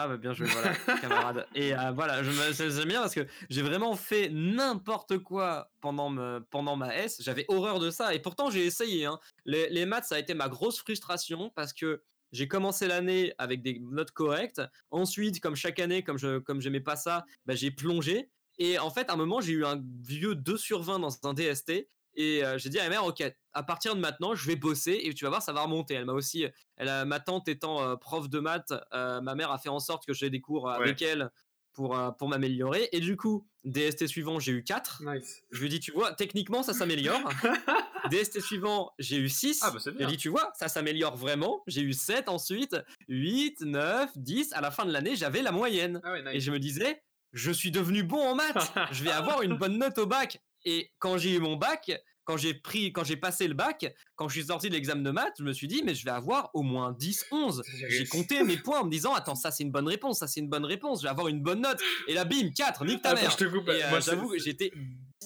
Ah 0.00 0.06
bah 0.06 0.16
bien 0.16 0.32
joué, 0.32 0.46
voilà, 0.46 0.74
camarade. 1.00 1.48
Et 1.56 1.74
euh, 1.74 1.90
voilà, 1.90 2.22
je 2.22 2.30
me, 2.30 2.52
j'aime 2.70 2.86
bien 2.86 3.00
parce 3.00 3.16
que 3.16 3.26
j'ai 3.50 3.62
vraiment 3.62 3.96
fait 3.96 4.28
n'importe 4.32 5.18
quoi 5.18 5.72
pendant, 5.80 6.08
me, 6.08 6.38
pendant 6.50 6.76
ma 6.76 6.94
S. 6.94 7.20
J'avais 7.20 7.44
horreur 7.48 7.80
de 7.80 7.90
ça 7.90 8.14
et 8.14 8.20
pourtant 8.20 8.48
j'ai 8.48 8.64
essayé. 8.64 9.06
Hein. 9.06 9.18
Les, 9.44 9.68
les 9.70 9.86
maths, 9.86 10.04
ça 10.04 10.14
a 10.14 10.20
été 10.20 10.34
ma 10.34 10.48
grosse 10.48 10.78
frustration 10.78 11.50
parce 11.56 11.72
que 11.72 12.04
j'ai 12.30 12.46
commencé 12.46 12.86
l'année 12.86 13.32
avec 13.38 13.60
des 13.60 13.80
notes 13.80 14.12
correctes. 14.12 14.62
Ensuite, 14.92 15.40
comme 15.40 15.56
chaque 15.56 15.80
année, 15.80 16.04
comme 16.04 16.16
je 16.16 16.38
comme 16.38 16.60
j'aimais 16.60 16.78
pas 16.78 16.94
ça, 16.94 17.24
bah, 17.46 17.56
j'ai 17.56 17.72
plongé. 17.72 18.30
Et 18.60 18.78
en 18.78 18.90
fait, 18.90 19.10
à 19.10 19.14
un 19.14 19.16
moment, 19.16 19.40
j'ai 19.40 19.52
eu 19.52 19.64
un 19.64 19.82
vieux 20.04 20.36
2 20.36 20.56
sur 20.56 20.80
20 20.80 21.00
dans 21.00 21.18
un 21.24 21.34
DST. 21.34 21.88
Et 22.18 22.44
euh, 22.44 22.58
j'ai 22.58 22.68
dit 22.68 22.80
à 22.80 22.82
ma 22.82 22.88
mère, 22.90 23.06
ok, 23.06 23.22
à 23.52 23.62
partir 23.62 23.94
de 23.94 24.00
maintenant, 24.00 24.34
je 24.34 24.44
vais 24.44 24.56
bosser 24.56 24.98
et 25.04 25.14
tu 25.14 25.24
vas 25.24 25.30
voir, 25.30 25.40
ça 25.40 25.52
va 25.52 25.62
remonter. 25.62 25.94
Elle 25.94 26.04
m'a 26.04 26.12
aussi, 26.12 26.44
elle 26.76 26.88
a, 26.88 27.04
ma 27.04 27.20
tante 27.20 27.46
étant 27.46 27.80
euh, 27.80 27.94
prof 27.94 28.28
de 28.28 28.40
maths, 28.40 28.74
euh, 28.92 29.20
ma 29.20 29.36
mère 29.36 29.52
a 29.52 29.58
fait 29.58 29.68
en 29.68 29.78
sorte 29.78 30.04
que 30.04 30.12
j'ai 30.12 30.28
des 30.28 30.40
cours 30.40 30.68
avec 30.68 31.00
elle 31.00 31.30
pour, 31.74 31.96
pour 32.18 32.28
m'améliorer. 32.28 32.88
Et 32.90 32.98
du 32.98 33.16
coup, 33.16 33.46
DST 33.62 34.08
suivant, 34.08 34.40
j'ai 34.40 34.50
eu 34.50 34.64
4. 34.64 35.04
Nice. 35.06 35.44
Je 35.52 35.60
lui 35.60 35.66
ai 35.66 35.68
dit, 35.68 35.78
tu 35.78 35.92
vois, 35.92 36.12
techniquement, 36.12 36.64
ça 36.64 36.72
s'améliore. 36.72 37.20
DST 38.10 38.40
suivant, 38.40 38.90
j'ai 38.98 39.18
eu 39.18 39.28
6. 39.28 39.60
Ah, 39.62 39.70
bah 39.70 39.78
J'ai 39.84 39.92
bien. 39.92 40.08
dit, 40.08 40.16
tu 40.16 40.28
vois, 40.28 40.50
ça 40.54 40.66
s'améliore 40.66 41.16
vraiment. 41.16 41.62
J'ai 41.68 41.82
eu 41.82 41.92
7 41.92 42.28
ensuite, 42.28 42.76
8, 43.06 43.60
9, 43.60 44.10
10. 44.16 44.54
À 44.54 44.60
la 44.60 44.72
fin 44.72 44.84
de 44.86 44.90
l'année, 44.90 45.14
j'avais 45.14 45.40
la 45.40 45.52
moyenne. 45.52 46.00
Ah 46.02 46.10
ouais, 46.10 46.22
nice. 46.24 46.32
Et 46.34 46.40
je 46.40 46.50
me 46.50 46.58
disais, 46.58 47.00
je 47.32 47.52
suis 47.52 47.70
devenu 47.70 48.02
bon 48.02 48.20
en 48.20 48.34
maths. 48.34 48.72
je 48.92 49.04
vais 49.04 49.12
avoir 49.12 49.42
une 49.42 49.56
bonne 49.56 49.78
note 49.78 49.98
au 49.98 50.06
bac. 50.06 50.40
Et 50.68 50.90
quand 50.98 51.16
j'ai 51.18 51.34
eu 51.34 51.38
mon 51.38 51.56
bac, 51.56 51.90
quand 52.24 52.36
j'ai 52.36 52.52
pris, 52.52 52.92
quand 52.92 53.04
j'ai 53.04 53.16
passé 53.16 53.48
le 53.48 53.54
bac, 53.54 53.90
quand 54.14 54.28
je 54.28 54.38
suis 54.38 54.48
sorti 54.48 54.68
de 54.68 54.74
l'examen 54.74 55.00
de 55.02 55.10
maths, 55.10 55.32
je 55.38 55.44
me 55.44 55.52
suis 55.54 55.66
dit, 55.66 55.82
mais 55.82 55.94
je 55.94 56.04
vais 56.04 56.10
avoir 56.10 56.50
au 56.52 56.62
moins 56.62 56.92
10, 56.92 57.24
11. 57.30 57.62
J'ai 57.88 58.04
compté 58.06 58.42
mes 58.44 58.58
points 58.58 58.80
en 58.80 58.84
me 58.84 58.90
disant, 58.90 59.14
attends, 59.14 59.34
ça 59.34 59.50
c'est 59.50 59.62
une 59.62 59.70
bonne 59.72 59.88
réponse, 59.88 60.18
ça 60.18 60.26
c'est 60.26 60.40
une 60.40 60.48
bonne 60.50 60.66
réponse, 60.66 60.98
je 61.00 61.04
vais 61.04 61.10
avoir 61.10 61.28
une 61.28 61.40
bonne 61.42 61.62
note. 61.62 61.80
Et 62.06 62.12
là, 62.12 62.24
bim, 62.26 62.50
4, 62.54 62.84
nique 62.84 63.00
ta 63.00 63.10
Attends, 63.12 63.22
mère. 63.22 63.30
je 63.30 63.36
te 63.38 63.44
coupe. 63.44 63.68
Et 63.70 63.82
euh, 63.82 63.88
Moi, 63.88 64.00
c'est- 64.02 64.10
j'avoue 64.10 64.28
que 64.28 64.38
j'étais 64.38 64.72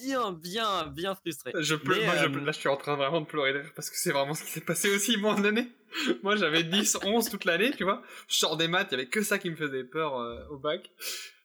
bien, 0.00 0.30
bien, 0.32 0.86
bien 0.86 1.16
frustré. 1.16 1.52
Je 1.58 1.74
pleure, 1.74 1.98
Mais, 1.98 2.06
moi, 2.06 2.16
je 2.18 2.24
euh, 2.24 2.28
pleure- 2.28 2.44
là, 2.44 2.52
je 2.52 2.58
suis 2.58 2.68
en 2.68 2.76
train 2.76 2.94
vraiment 2.94 3.20
de 3.20 3.26
pleurer 3.26 3.62
parce 3.74 3.90
que 3.90 3.96
c'est 3.96 4.12
vraiment 4.12 4.34
ce 4.34 4.44
qui 4.44 4.50
s'est 4.52 4.60
passé 4.60 4.88
aussi, 4.94 5.16
moi, 5.16 5.34
en 5.34 5.42
année. 5.44 5.72
Moi, 6.22 6.36
j'avais 6.36 6.62
10, 6.62 6.96
11 7.04 7.28
toute 7.28 7.44
l'année, 7.46 7.72
tu 7.76 7.82
vois. 7.82 8.00
Je 8.28 8.36
sors 8.36 8.56
des 8.56 8.68
maths, 8.68 8.88
il 8.92 8.92
y 8.92 9.00
avait 9.00 9.08
que 9.10 9.22
ça 9.24 9.38
qui 9.38 9.50
me 9.50 9.56
faisait 9.56 9.82
peur 9.84 10.18
euh, 10.20 10.46
au 10.50 10.56
bac. 10.56 10.88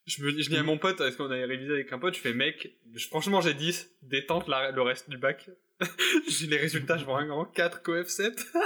Je 0.08 0.24
me 0.24 0.32
je 0.42 0.50
dis 0.50 0.58
à 0.58 0.64
mon 0.64 0.78
pote, 0.78 1.02
est-ce 1.02 1.18
qu'on 1.18 1.30
avait 1.30 1.46
révisé 1.46 1.72
avec 1.74 1.92
un 1.92 2.00
pote, 2.00 2.16
je 2.16 2.22
fais, 2.22 2.34
mec, 2.34 2.78
je- 2.96 3.08
franchement, 3.08 3.42
j'ai 3.42 3.54
10, 3.54 3.92
détente 4.02 4.48
la- 4.48 4.72
le 4.72 4.82
reste 4.82 5.10
du 5.10 5.18
bac. 5.18 5.50
j'ai 6.30 6.48
les 6.48 6.58
résultats, 6.58 6.98
je 6.98 7.06
vois 7.06 7.20
un 7.20 7.28
grand 7.28 7.46
4 7.46 7.84
coef 7.84 8.08
7. 8.08 8.46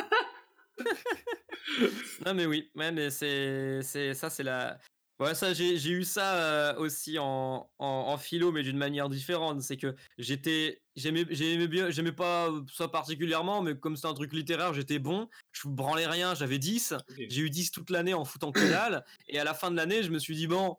Non 2.25 2.33
mais 2.33 2.45
oui, 2.45 2.69
ouais, 2.75 2.91
mais 2.91 3.09
c'est, 3.09 3.81
c'est, 3.81 4.13
ça 4.13 4.29
c'est 4.29 4.43
la... 4.43 4.77
Ouais, 5.19 5.35
ça 5.35 5.53
j'ai, 5.53 5.77
j'ai 5.77 5.91
eu 5.91 6.03
ça 6.03 6.35
euh, 6.35 6.75
aussi 6.77 7.19
en, 7.19 7.69
en, 7.77 7.85
en 7.87 8.17
philo, 8.17 8.51
mais 8.51 8.63
d'une 8.63 8.77
manière 8.77 9.07
différente. 9.09 9.61
C'est 9.61 9.77
que 9.77 9.95
j'étais, 10.17 10.81
j'aimais, 10.95 11.25
j'aimais 11.29 11.67
bien, 11.67 11.91
j'aimais 11.91 12.11
pas 12.11 12.49
ça 12.73 12.87
particulièrement, 12.87 13.61
mais 13.61 13.77
comme 13.77 13.95
c'est 13.95 14.07
un 14.07 14.13
truc 14.15 14.33
littéraire, 14.33 14.73
j'étais 14.73 14.97
bon. 14.99 15.29
Je 15.51 15.67
branlais 15.67 16.07
rien, 16.07 16.33
j'avais 16.33 16.57
10. 16.57 16.95
J'ai 17.29 17.41
eu 17.41 17.49
10 17.51 17.71
toute 17.71 17.91
l'année 17.91 18.15
en 18.15 18.25
foutant 18.25 18.51
que 18.51 18.67
dalle. 18.67 19.03
Et 19.27 19.39
à 19.39 19.43
la 19.43 19.53
fin 19.53 19.69
de 19.69 19.75
l'année, 19.75 20.01
je 20.01 20.09
me 20.09 20.17
suis 20.19 20.35
dit, 20.35 20.47
bon, 20.47 20.71
on- 20.71 20.77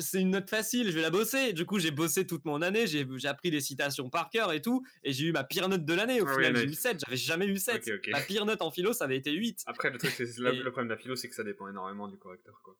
c'est 0.00 0.20
une 0.20 0.30
note 0.30 0.48
facile, 0.48 0.86
je 0.88 0.92
vais 0.92 1.02
la 1.02 1.10
bosser. 1.10 1.52
Du 1.52 1.66
coup, 1.66 1.78
j'ai 1.78 1.90
bossé 1.90 2.26
toute 2.26 2.44
mon 2.44 2.62
année, 2.62 2.86
j'ai, 2.86 3.06
appris 3.24 3.50
des 3.50 3.60
citations 3.60 4.10
par 4.10 4.30
cœur 4.30 4.52
et 4.52 4.62
tout. 4.62 4.84
Et 5.04 5.12
j'ai 5.12 5.26
eu 5.26 5.32
ma 5.32 5.44
pire 5.44 5.68
note 5.68 5.84
de 5.84 5.94
l'année 5.94 6.20
au 6.20 6.26
Ah 6.28 6.34
final. 6.34 6.56
J'ai 6.56 6.64
eu 6.64 6.68
nice. 6.68 6.80
7, 6.80 7.00
j'avais 7.04 7.16
jamais 7.16 7.46
eu 7.46 7.56
7. 7.56 7.82
Ok, 7.88 7.94
ok. 7.96 8.08
Ma 8.12 8.20
pire 8.20 8.44
note 8.46 8.62
en 8.62 8.70
philo, 8.70 8.92
ça 8.92 9.04
avait 9.04 9.16
été 9.16 9.32
8. 9.32 9.62
Après, 9.66 9.90
le 9.90 9.98
truc, 9.98 10.18
Et- 10.20 10.24
le 10.24 10.70
problème 10.70 10.88
de 10.88 10.94
la 10.94 10.98
philo, 10.98 11.16
c'est 11.16 11.28
que 11.28 11.34
ça 11.34 11.44
dépend 11.44 11.68
énormément 11.68 12.08
du 12.08 12.16
correcteur, 12.18 12.60
quoi. 12.62 12.76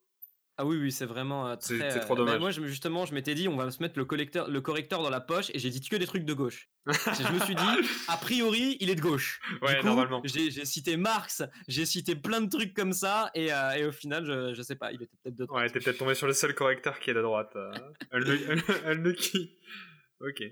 Ah 0.61 0.65
oui, 0.65 0.77
oui, 0.77 0.91
c'est 0.91 1.07
vraiment 1.07 1.47
euh, 1.47 1.55
très. 1.55 1.89
c'est 1.89 1.99
trop 2.01 2.13
euh, 2.13 2.17
bah, 2.17 2.25
dommage. 2.25 2.39
moi, 2.39 2.51
je, 2.51 2.61
me- 2.61 2.67
justement, 2.67 3.07
je 3.07 3.15
m'étais 3.15 3.33
dit, 3.33 3.47
on 3.47 3.55
va 3.55 3.71
se 3.71 3.81
mettre 3.81 3.97
le, 3.97 4.05
collecteur, 4.05 4.47
le 4.47 4.61
correcteur 4.61 5.01
dans 5.01 5.09
la 5.09 5.19
poche, 5.19 5.49
et 5.55 5.57
j'ai 5.59 5.71
dit 5.71 5.81
que 5.81 5.95
des 5.95 6.05
trucs 6.05 6.23
de 6.23 6.33
gauche. 6.35 6.69
je 6.85 7.33
me 7.33 7.39
suis 7.39 7.55
dit, 7.55 7.89
a 8.07 8.17
priori, 8.17 8.77
il 8.79 8.91
est 8.91 8.95
de 8.95 9.01
gauche. 9.01 9.41
Ouais, 9.63 9.79
coup, 9.79 9.87
normalement. 9.87 10.21
J'ai 10.23 10.51
cité 10.65 10.97
Marx, 10.97 11.41
j'ai 11.67 11.87
cité 11.87 12.15
plein 12.15 12.41
de 12.41 12.49
trucs 12.49 12.75
comme 12.75 12.93
ça, 12.93 13.31
et, 13.33 13.51
euh, 13.51 13.71
et 13.71 13.85
au 13.85 13.91
final, 13.91 14.23
je, 14.23 14.53
je 14.53 14.61
sais 14.61 14.75
pas, 14.75 14.91
il 14.91 15.01
était 15.01 15.17
peut-être 15.23 15.35
de 15.35 15.45
droite. 15.45 15.63
Ouais, 15.63 15.69
t'es 15.71 15.79
peut-être 15.79 15.97
tombé 15.97 16.13
sur 16.13 16.27
le 16.27 16.33
seul 16.33 16.53
correcteur 16.53 16.99
qui 16.99 17.09
est 17.09 17.15
de 17.15 17.21
droite. 17.23 17.55
Unlu- 18.11 18.45
Unlucky. 18.85 19.57
Ok. 20.19 20.43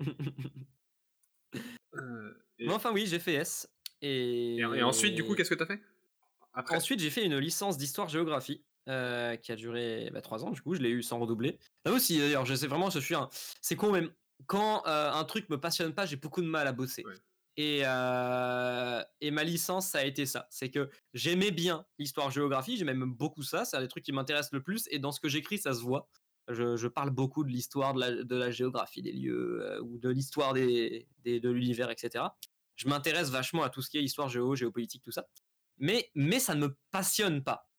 Euh, 1.94 2.32
et, 2.58 2.66
Mais 2.66 2.72
enfin, 2.72 2.92
oui, 2.92 3.06
j'ai 3.06 3.18
fait 3.18 3.34
S. 3.34 3.68
Et, 4.02 4.56
et- 4.56 4.58
et 4.60 4.82
ensuite, 4.82 5.14
du 5.14 5.24
coup, 5.24 5.34
qu'est-ce 5.34 5.50
que 5.50 5.54
t'as 5.56 5.66
fait? 5.66 5.80
Après? 6.52 6.76
Ensuite, 6.76 7.00
j'ai 7.00 7.10
fait 7.10 7.24
une 7.24 7.36
licence 7.38 7.76
d'histoire-géographie 7.76 8.64
euh, 8.90 9.36
qui 9.36 9.52
a 9.52 9.56
duré 9.56 10.10
bah, 10.12 10.20
3 10.20 10.44
ans. 10.44 10.50
Du 10.50 10.60
coup, 10.60 10.74
je 10.74 10.80
l'ai 10.80 10.90
eu 10.90 11.02
sans 11.02 11.18
redoubler. 11.18 11.58
Là 11.84 11.92
aussi, 11.92 12.18
d'ailleurs, 12.18 12.44
je 12.44 12.54
sais 12.54 12.66
vraiment, 12.66 12.90
je 12.90 12.98
suis 12.98 13.14
un. 13.14 13.28
C'est 13.62 13.76
con, 13.76 13.92
même 13.92 14.10
quand 14.46 14.86
euh, 14.86 15.10
un 15.12 15.24
truc 15.24 15.48
me 15.48 15.58
passionne 15.58 15.94
pas, 15.94 16.04
j'ai 16.06 16.16
beaucoup 16.16 16.42
de 16.42 16.46
mal 16.46 16.66
à 16.66 16.72
bosser. 16.72 17.04
Ouais. 17.06 17.14
Et, 17.56 17.82
euh, 17.84 19.02
et 19.20 19.30
ma 19.30 19.44
licence, 19.44 19.88
ça 19.88 19.98
a 19.98 20.04
été 20.04 20.26
ça. 20.26 20.46
C'est 20.50 20.70
que 20.70 20.88
j'aimais 21.14 21.50
bien 21.50 21.84
l'histoire-géographie, 21.98 22.76
j'aimais 22.76 22.94
même 22.94 23.12
beaucoup 23.14 23.42
ça. 23.42 23.64
C'est 23.64 23.76
un 23.76 23.80
des 23.80 23.88
trucs 23.88 24.04
qui 24.04 24.12
m'intéressent 24.12 24.52
le 24.52 24.62
plus. 24.62 24.86
Et 24.90 24.98
dans 24.98 25.12
ce 25.12 25.20
que 25.20 25.28
j'écris, 25.28 25.58
ça 25.58 25.72
se 25.74 25.80
voit. 25.80 26.08
Je, 26.48 26.76
je 26.76 26.88
parle 26.88 27.10
beaucoup 27.10 27.44
de 27.44 27.50
l'histoire, 27.50 27.94
de 27.94 28.00
la, 28.00 28.10
de 28.24 28.36
la 28.36 28.50
géographie 28.50 29.02
des 29.02 29.12
lieux, 29.12 29.80
ou 29.82 29.98
de 29.98 30.08
l'histoire 30.08 30.52
des, 30.52 31.06
des- 31.18 31.38
de 31.38 31.50
l'univers, 31.50 31.90
etc. 31.90 32.24
Je 32.76 32.88
m'intéresse 32.88 33.30
vachement 33.30 33.62
à 33.62 33.68
tout 33.70 33.82
ce 33.82 33.90
qui 33.90 33.98
est 33.98 34.02
histoire, 34.02 34.28
géo, 34.28 34.56
géopolitique, 34.56 35.02
tout 35.02 35.12
ça 35.12 35.26
mais, 35.82 36.10
mais 36.14 36.40
ça 36.40 36.54
ne 36.54 36.66
me 36.66 36.76
passionne 36.90 37.42
pas. 37.42 37.69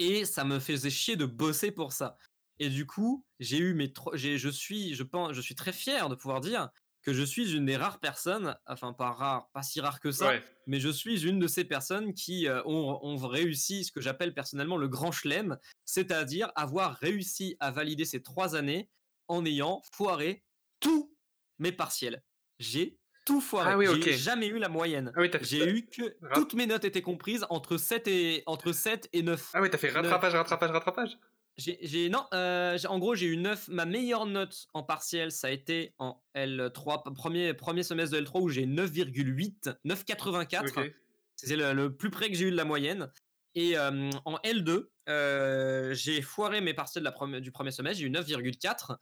Et 0.00 0.24
ça 0.24 0.44
me 0.44 0.58
faisait 0.58 0.90
chier 0.90 1.14
de 1.16 1.26
bosser 1.26 1.70
pour 1.70 1.92
ça. 1.92 2.16
Et 2.58 2.68
du 2.70 2.86
coup, 2.86 3.24
j'ai 3.38 3.58
eu 3.58 3.74
mes 3.74 3.92
tro- 3.92 4.16
j'ai 4.16 4.36
je 4.38 4.48
suis 4.48 4.94
je 4.94 5.02
pense 5.02 5.32
je 5.34 5.40
suis 5.40 5.54
très 5.54 5.72
fier 5.72 6.08
de 6.08 6.14
pouvoir 6.14 6.40
dire 6.40 6.70
que 7.02 7.12
je 7.14 7.22
suis 7.22 7.54
une 7.54 7.64
des 7.66 7.76
rares 7.78 8.00
personnes, 8.00 8.56
enfin 8.66 8.92
pas 8.92 9.10
rare, 9.12 9.50
pas 9.52 9.62
si 9.62 9.80
rare 9.80 10.00
que 10.00 10.10
ça, 10.12 10.28
Ouais. 10.28 10.44
mais 10.66 10.80
je 10.80 10.90
suis 10.90 11.26
une 11.26 11.38
de 11.38 11.46
ces 11.46 11.64
personnes 11.64 12.12
qui 12.12 12.46
euh, 12.46 12.62
ont, 12.66 12.98
ont 13.02 13.16
réussi 13.16 13.84
ce 13.84 13.92
que 13.92 14.02
j'appelle 14.02 14.34
personnellement 14.34 14.76
le 14.76 14.88
grand 14.88 15.10
chelem, 15.12 15.56
c'est-à-dire 15.86 16.52
avoir 16.56 16.96
réussi 16.96 17.56
à 17.58 17.70
valider 17.70 18.04
ces 18.04 18.22
trois 18.22 18.54
années 18.54 18.90
en 19.28 19.46
ayant 19.46 19.80
foiré 19.94 20.44
tous 20.80 21.14
mes 21.58 21.72
partiels. 21.72 22.22
J'ai 22.58 22.98
tout 23.30 23.40
foiré. 23.40 23.70
Ah 23.72 23.78
oui, 23.78 23.86
J'ai 24.02 24.12
jamais 24.16 24.46
eu 24.48 24.58
la 24.58 24.68
moyenne. 24.68 25.12
Ah 25.16 25.20
oui, 25.20 25.30
J'ai 25.42 25.68
eu 25.68 25.86
que 25.86 26.14
toutes 26.34 26.54
mes 26.54 26.66
notes 26.66 26.84
étaient 26.84 27.02
comprises 27.02 27.46
entre 27.50 27.76
7 27.76 28.08
et 28.08 28.42
entre 28.46 28.72
7 28.72 29.08
et 29.12 29.22
9. 29.22 29.50
ah 29.54 29.60
oui, 29.62 29.70
t'as 29.70 29.78
fait 29.78 29.90
rattrapage, 29.90 30.34
rattrapage, 30.34 30.70
rattrapage. 30.70 31.18
J'ai 31.56 32.08
non, 32.08 32.24
euh, 32.32 32.78
en 32.88 32.98
gros, 32.98 33.14
j'ai 33.14 33.26
eu 33.26 33.36
9 33.36 33.68
ma 33.68 33.84
meilleure 33.84 34.24
note 34.24 34.66
en 34.72 34.82
partiel, 34.82 35.30
ça 35.30 35.48
a 35.48 35.50
été 35.50 35.94
en 35.98 36.22
L3 36.34 37.02
p- 37.04 37.10
premier 37.14 37.52
premier 37.54 37.82
semestre 37.82 38.16
de 38.16 38.22
L3 38.24 38.40
où 38.40 38.48
j'ai 38.48 38.66
9,8, 38.66 39.74
9,84. 39.84 40.68
Ok. 40.78 40.92
C'est 41.36 41.56
le, 41.56 41.72
le 41.74 41.94
plus 41.94 42.10
près 42.10 42.30
que 42.30 42.34
j'ai 42.36 42.46
eu 42.46 42.50
de 42.50 42.56
la 42.56 42.64
moyenne. 42.64 43.10
Et 43.54 43.76
euh, 43.76 44.10
en 44.24 44.36
L2, 44.44 44.86
euh, 45.08 45.92
j'ai 45.92 46.22
foiré 46.22 46.60
mes 46.60 46.72
partiels 46.72 47.04
de 47.04 47.10
la 47.32 47.40
du 47.40 47.50
premier 47.50 47.72
semestre, 47.72 47.98
j'ai 48.00 48.06
eu 48.06 48.10
9,4. 48.10 48.96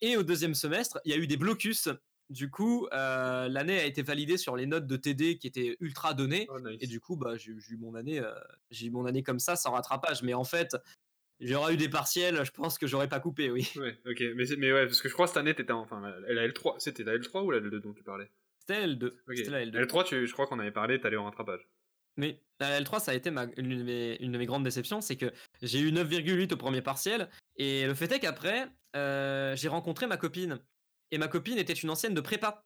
Et 0.00 0.16
au 0.16 0.22
deuxième 0.24 0.54
semestre, 0.54 0.98
il 1.04 1.12
y 1.12 1.14
a 1.14 1.18
eu 1.18 1.26
des 1.26 1.36
blocus. 1.36 1.88
Du 2.32 2.50
coup, 2.50 2.88
euh, 2.92 3.46
l'année 3.48 3.78
a 3.78 3.84
été 3.84 4.02
validée 4.02 4.38
sur 4.38 4.56
les 4.56 4.64
notes 4.64 4.86
de 4.86 4.96
TD 4.96 5.36
qui 5.36 5.46
étaient 5.46 5.76
ultra 5.80 6.14
données. 6.14 6.46
Oh, 6.48 6.58
nice. 6.60 6.78
Et 6.80 6.86
du 6.86 6.98
coup, 6.98 7.16
bah, 7.16 7.36
j'ai 7.36 7.52
eu 7.52 7.76
mon 7.78 7.94
année, 7.94 8.20
euh, 8.20 8.32
j'ai 8.70 8.86
eu 8.86 8.90
mon 8.90 9.04
année 9.04 9.22
comme 9.22 9.38
ça, 9.38 9.54
sans 9.54 9.72
rattrapage. 9.72 10.22
Mais 10.22 10.32
en 10.32 10.44
fait, 10.44 10.74
j'aurais 11.40 11.74
eu 11.74 11.76
des 11.76 11.90
partiels, 11.90 12.42
je 12.42 12.50
pense 12.50 12.78
que 12.78 12.86
j'aurais 12.86 13.08
pas 13.08 13.20
coupé, 13.20 13.50
oui. 13.50 13.70
Ouais, 13.76 13.98
ok. 14.06 14.22
Mais, 14.34 14.44
mais 14.56 14.72
ouais, 14.72 14.86
parce 14.86 15.02
que 15.02 15.08
je 15.10 15.12
crois 15.12 15.26
que 15.26 15.30
cette 15.32 15.36
année, 15.36 15.54
t'étais 15.54 15.72
en- 15.72 15.80
enfin, 15.80 16.00
la, 16.00 16.32
la 16.32 16.48
L3. 16.48 16.76
C'était 16.78 17.04
la 17.04 17.16
L3 17.18 17.42
ou 17.44 17.50
la 17.50 17.58
L2 17.58 17.80
dont 17.80 17.92
tu 17.92 18.02
parlais? 18.02 18.30
C'était 18.60 18.80
la 18.80 18.86
L2. 18.86 19.06
Ok. 19.28 19.36
C'était 19.36 19.50
la 19.50 19.60
L2. 19.66 19.72
La 19.78 19.84
L3, 19.84 20.04
tu, 20.04 20.26
je 20.26 20.32
crois 20.32 20.46
qu'on 20.46 20.58
avait 20.58 20.72
parlé, 20.72 21.00
t'allais 21.00 21.16
au 21.16 21.24
rattrapage. 21.24 21.68
Mais 22.16 22.40
la 22.60 22.80
L3, 22.80 23.00
ça 23.00 23.10
a 23.12 23.14
été 23.14 23.30
ma, 23.30 23.46
une, 23.56 23.76
de 23.78 23.82
mes, 23.82 24.16
une 24.20 24.32
de 24.32 24.38
mes 24.38 24.46
grandes 24.46 24.64
déceptions, 24.64 25.00
c'est 25.02 25.16
que 25.16 25.32
j'ai 25.62 25.80
eu 25.80 25.92
9,8 25.92 26.52
au 26.52 26.56
premier 26.56 26.80
partiel, 26.82 27.28
et 27.56 27.86
le 27.86 27.94
fait 27.94 28.10
est 28.12 28.20
qu'après, 28.20 28.68
euh, 28.96 29.56
j'ai 29.56 29.68
rencontré 29.68 30.06
ma 30.06 30.16
copine. 30.16 30.60
Et 31.12 31.18
ma 31.18 31.28
copine 31.28 31.58
était 31.58 31.72
une 31.74 31.90
ancienne 31.90 32.14
de 32.14 32.20
prépa. 32.20 32.64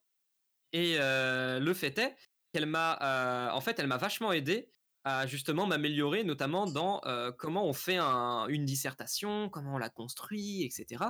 Et 0.73 0.97
euh, 0.99 1.59
le 1.61 1.75
fait 1.75 1.99
est 1.99 2.17
qu'elle 2.53 2.67
m'a, 2.67 2.99
euh, 3.03 3.51
en 3.51 3.61
fait, 3.61 3.79
elle 3.79 3.89
m'a 3.89 3.97
vachement 3.99 4.33
aidé 4.33 4.71
à 5.05 5.27
justement 5.27 5.67
m'améliorer, 5.67 6.25
notamment 6.25 6.67
dans 6.67 7.01
euh, 7.07 7.31
comment 7.33 7.67
on 7.67 7.73
fait 7.73 7.97
un- 7.97 8.47
une 8.49 8.65
dissertation, 8.65 9.49
comment 9.51 9.75
on 9.75 9.79
la 9.79 9.91
construit, 9.91 10.65
etc. 10.65 11.05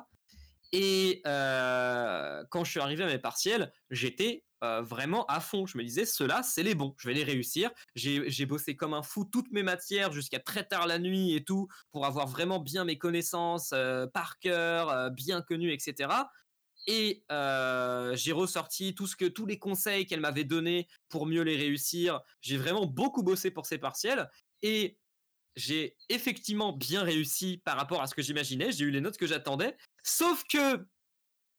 Et 0.72 1.22
quand 1.24 2.64
je 2.64 2.70
suis 2.70 2.80
arrivé 2.80 3.05
à 3.05 3.07
mes 3.07 3.18
partiels, 3.18 3.72
j'étais 3.91 4.45
vraiment 4.61 5.24
à 5.26 5.39
fond. 5.41 5.64
Je 5.64 5.78
me 5.78 5.84
disais, 5.84 6.05
ceux-là, 6.05 6.43
c'est 6.43 6.64
les 6.64 6.74
bons, 6.74 6.95
je 6.99 7.07
vais 7.09 7.14
les 7.14 7.22
réussir. 7.22 7.70
J'ai 7.95 8.47
bossé 8.47 8.74
comme 8.74 8.93
un 8.93 9.03
fou 9.03 9.24
toutes 9.24 9.51
mes 9.53 9.62
matières 9.62 10.12
jusqu'à 10.12 10.41
très 10.41 10.64
tard 10.64 10.87
la 10.87 10.99
nuit 10.99 11.34
et 11.34 11.45
tout, 11.45 11.68
pour 11.93 12.05
avoir 12.05 12.26
vraiment 12.26 12.59
bien 12.59 12.84
mes 12.84 12.99
connaissances 12.99 13.72
par 14.12 14.39
cœur, 14.41 15.11
bien 15.12 15.41
connues, 15.41 15.72
etc. 15.72 16.09
Et 16.87 17.24
euh, 17.32 18.14
j'ai 18.16 18.32
ressorti 18.32 18.95
tout 18.95 19.07
ce 19.07 19.16
que, 19.16 19.24
tous 19.24 19.47
les 19.47 19.59
conseils 19.59 20.07
qu'elle 20.07 20.20
m'avait 20.20 20.45
donnés 20.45 20.87
pour 21.09 21.26
mieux 21.26 21.43
les 21.43 21.57
réussir. 21.57 22.20
J'ai 22.41 22.57
vraiment 22.57 22.87
beaucoup 22.87 23.22
bossé 23.22 23.51
pour 23.51 23.66
ces 23.66 23.78
partiels. 23.78 24.30
Et 24.62 24.99
j'ai 25.57 25.97
effectivement 26.09 26.72
bien 26.72 27.03
réussi 27.03 27.61
par 27.64 27.76
rapport 27.76 28.03
à 28.03 28.07
ce 28.07 28.14
que 28.14 28.22
j'imaginais. 28.22 28.70
J'ai 28.72 28.84
eu 28.84 28.91
les 28.91 29.01
notes 29.01 29.16
que 29.16 29.26
j'attendais. 29.26 29.76
Sauf 30.05 30.45
que 30.45 30.87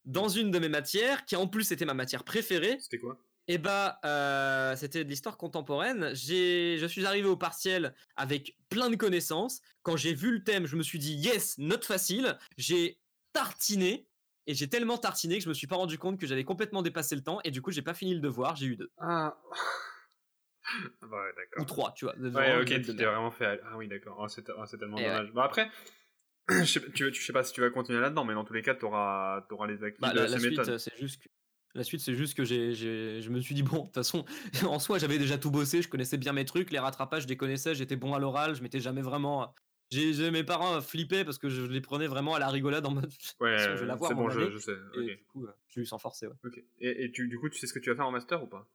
dans 0.05 0.30
une 0.30 0.51
de 0.51 0.59
mes 0.59 0.69
matières, 0.69 1.25
qui 1.25 1.36
en 1.36 1.47
plus 1.47 1.71
était 1.71 1.84
ma 1.86 1.93
matière 1.93 2.23
préférée, 2.23 2.78
C'était 2.80 2.99
quoi? 2.99 3.21
eh 3.49 3.57
bah, 3.57 3.99
euh, 4.05 4.75
c'était 4.75 5.03
de 5.03 5.09
l'histoire 5.09 5.38
contemporaine. 5.38 6.11
J'ai, 6.13 6.78
je 6.80 6.86
suis 6.86 7.05
arrivé 7.05 7.28
au 7.28 7.36
partiel 7.38 7.93
avec 8.15 8.55
plein 8.69 8.89
de 8.89 8.95
connaissances. 8.95 9.59
Quand 9.84 9.97
j'ai 9.97 10.13
vu 10.13 10.32
le 10.32 10.43
thème, 10.43 10.65
je 10.65 10.75
me 10.78 10.84
suis 10.84 10.99
dit 10.99 11.15
yes, 11.15 11.57
note 11.57 11.84
facile. 11.86 12.38
J'ai 12.57 12.99
tartiné 13.34 14.07
et 14.47 14.53
j'ai 14.53 14.67
tellement 14.69 14.97
tartiné 14.97 15.37
que 15.37 15.43
je 15.43 15.49
me 15.49 15.53
suis 15.53 15.67
pas 15.67 15.75
rendu 15.75 15.97
compte 15.97 16.19
que 16.19 16.25
j'avais 16.25 16.43
complètement 16.43 16.81
dépassé 16.81 17.15
le 17.15 17.21
temps 17.23 17.39
et 17.43 17.51
du 17.51 17.61
coup 17.61 17.71
j'ai 17.71 17.81
pas 17.81 17.93
fini 17.93 18.13
le 18.13 18.19
devoir. 18.21 18.55
J'ai 18.55 18.65
eu 18.67 18.75
deux 18.75 18.91
Ah. 18.97 19.37
Ah 21.01 21.07
bah 21.07 21.17
ouais, 21.23 21.61
ou 21.61 21.65
trois, 21.65 21.93
tu 21.93 22.05
vois. 22.05 22.15
Ouais, 22.17 22.59
ok, 22.61 22.65
tu 22.67 22.95
t'es 22.95 23.05
vraiment 23.05 23.31
fait. 23.31 23.61
Ah 23.63 23.77
oui, 23.77 23.87
d'accord. 23.87 24.17
Oh, 24.19 24.27
c'est 24.27 24.49
oh, 24.49 24.65
c'est 24.65 24.77
tellement 24.77 24.97
Et 24.97 25.01
ouais. 25.01 25.07
dommage. 25.07 25.31
Bon, 25.31 25.41
après, 25.41 25.69
je 26.49 26.63
sais, 26.65 26.79
pas- 26.81 26.87
tu, 26.91 27.09
tu- 27.11 27.21
je 27.21 27.25
sais 27.25 27.33
pas 27.33 27.43
si 27.43 27.53
tu 27.53 27.61
vas 27.61 27.69
continuer 27.69 27.99
là-dedans, 28.01 28.25
mais 28.25 28.33
dans 28.33 28.43
tous 28.43 28.53
les 28.53 28.61
cas, 28.61 28.75
t'auras 28.75 29.45
auras 29.49 29.67
les 29.67 29.83
acquis 29.83 30.01
Bah, 30.01 30.11
de 30.13 30.19
la, 30.19 30.39
suite, 30.39 30.59
euh, 30.59 30.77
c'est 30.77 30.97
juste 30.97 31.23
que 31.23 31.29
la 31.73 31.83
suite, 31.83 32.01
c'est 32.01 32.15
juste 32.15 32.35
que 32.35 32.43
j'ai, 32.43 32.73
j'ai- 32.73 33.21
je 33.21 33.29
me 33.29 33.39
suis 33.39 33.55
dit 33.55 33.63
bon, 33.63 33.77
de 33.77 33.83
toute 33.85 33.93
façon, 33.95 34.25
en 34.69 34.79
soi, 34.79 34.97
j'avais 34.99 35.19
déjà 35.19 35.37
tout 35.37 35.51
bossé, 35.51 35.81
je 35.81 35.87
connaissais 35.89 36.17
bien 36.17 36.33
mes 36.33 36.45
trucs, 36.45 36.71
les 36.71 36.79
rattrapages, 36.79 37.23
je 37.23 37.27
les 37.27 37.37
connaissais, 37.37 37.75
j'étais 37.75 37.95
bon 37.95 38.13
à 38.13 38.19
l'oral, 38.19 38.55
je 38.55 38.61
m'étais 38.61 38.79
jamais 38.79 39.01
vraiment. 39.01 39.53
J'ai, 39.89 40.31
mes 40.31 40.43
parents 40.43 40.81
flippaient 40.81 41.23
parce 41.23 41.38
que 41.38 41.49
je 41.49 41.63
les 41.63 41.81
prenais 41.81 42.07
vraiment 42.07 42.35
à 42.35 42.39
la 42.39 42.49
rigolade 42.49 42.85
en 42.85 42.91
mode. 42.91 43.11
Ouais, 43.39 43.57
je 43.57 43.71
vais 43.71 43.85
l'avoir 43.85 44.09
c'est 44.09 44.15
bon, 44.15 44.29
je, 44.29 44.51
je 44.51 44.57
sais. 44.57 44.75
Et 44.95 45.15
du 45.15 45.23
coup, 45.25 45.45
euh, 45.45 45.53
j'ai 45.69 45.81
eu 45.81 45.85
sans 45.85 45.97
forcer. 45.97 46.27
Ouais. 46.27 46.35
Et, 46.79 47.05
et 47.05 47.11
tu, 47.11 47.27
du 47.27 47.39
coup, 47.39 47.49
tu 47.49 47.57
sais 47.57 47.67
ce 47.67 47.73
que 47.73 47.79
tu 47.79 47.89
vas 47.89 47.95
faire 47.95 48.07
en 48.07 48.11
master 48.11 48.43
ou 48.43 48.47
pas? 48.47 48.67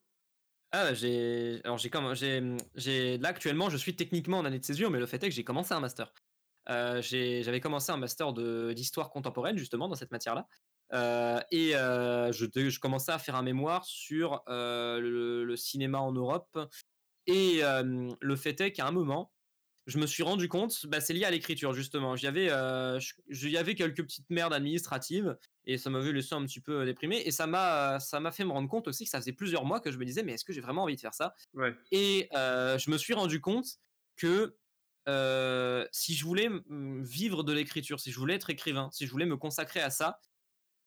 Ah, 0.74 0.94
j'ai, 0.94 1.60
alors 1.64 1.76
j'ai 1.76 1.90
comme, 1.90 2.14
j'ai, 2.14 3.18
là 3.18 3.28
actuellement, 3.28 3.68
je 3.68 3.76
suis 3.76 3.94
techniquement 3.94 4.38
en 4.38 4.44
année 4.46 4.58
de 4.58 4.64
césure, 4.64 4.90
mais 4.90 4.98
le 4.98 5.06
fait 5.06 5.22
est 5.22 5.28
que 5.28 5.34
j'ai 5.34 5.44
commencé 5.44 5.74
un 5.74 5.80
master. 5.80 6.14
Euh, 6.70 7.02
j'avais 7.02 7.60
commencé 7.60 7.92
un 7.92 7.96
master 7.98 8.32
de 8.32 8.72
d'histoire 8.72 9.10
contemporaine 9.10 9.58
justement 9.58 9.88
dans 9.88 9.96
cette 9.96 10.12
matière-là. 10.12 10.46
Euh, 10.94 11.40
et 11.50 11.76
euh, 11.76 12.32
je, 12.32 12.46
je 12.54 12.80
commençais 12.80 13.12
à 13.12 13.18
faire 13.18 13.34
un 13.34 13.42
mémoire 13.42 13.84
sur 13.84 14.42
euh, 14.48 15.00
le, 15.00 15.44
le 15.44 15.56
cinéma 15.56 15.98
en 15.98 16.12
Europe. 16.12 16.58
Et 17.26 17.60
euh, 17.62 18.10
le 18.20 18.36
fait 18.36 18.60
est 18.60 18.72
qu'à 18.72 18.86
un 18.86 18.92
moment, 18.92 19.31
je 19.86 19.98
me 19.98 20.06
suis 20.06 20.22
rendu 20.22 20.48
compte, 20.48 20.86
bah, 20.86 21.00
c'est 21.00 21.12
lié 21.12 21.24
à 21.24 21.30
l'écriture 21.30 21.72
justement. 21.72 22.14
J'y 22.16 22.26
avais, 22.26 22.48
euh, 22.50 23.00
y 23.28 23.74
quelques 23.74 24.02
petites 24.02 24.30
merdes 24.30 24.52
administratives 24.52 25.36
et 25.64 25.78
ça 25.78 25.90
m'avait 25.90 26.12
laissé 26.12 26.34
un 26.34 26.44
petit 26.44 26.60
peu 26.60 26.84
déprimé. 26.84 27.22
Et 27.24 27.30
ça 27.30 27.46
m'a, 27.46 27.98
ça 28.00 28.20
m'a 28.20 28.30
fait 28.32 28.44
me 28.44 28.52
rendre 28.52 28.68
compte 28.68 28.88
aussi 28.88 29.04
que 29.04 29.10
ça 29.10 29.18
faisait 29.18 29.32
plusieurs 29.32 29.64
mois 29.64 29.80
que 29.80 29.90
je 29.90 29.98
me 29.98 30.04
disais, 30.04 30.22
mais 30.22 30.32
est-ce 30.32 30.44
que 30.44 30.52
j'ai 30.52 30.60
vraiment 30.60 30.84
envie 30.84 30.96
de 30.96 31.00
faire 31.00 31.14
ça? 31.14 31.34
Ouais. 31.54 31.74
Et 31.90 32.28
euh, 32.34 32.78
je 32.78 32.90
me 32.90 32.98
suis 32.98 33.14
rendu 33.14 33.40
compte 33.40 33.66
que 34.16 34.56
euh, 35.08 35.84
si 35.90 36.14
je 36.14 36.24
voulais 36.24 36.48
vivre 36.70 37.42
de 37.42 37.52
l'écriture, 37.52 37.98
si 37.98 38.12
je 38.12 38.18
voulais 38.18 38.34
être 38.34 38.50
écrivain, 38.50 38.88
si 38.92 39.06
je 39.06 39.10
voulais 39.10 39.26
me 39.26 39.36
consacrer 39.36 39.80
à 39.80 39.90
ça, 39.90 40.20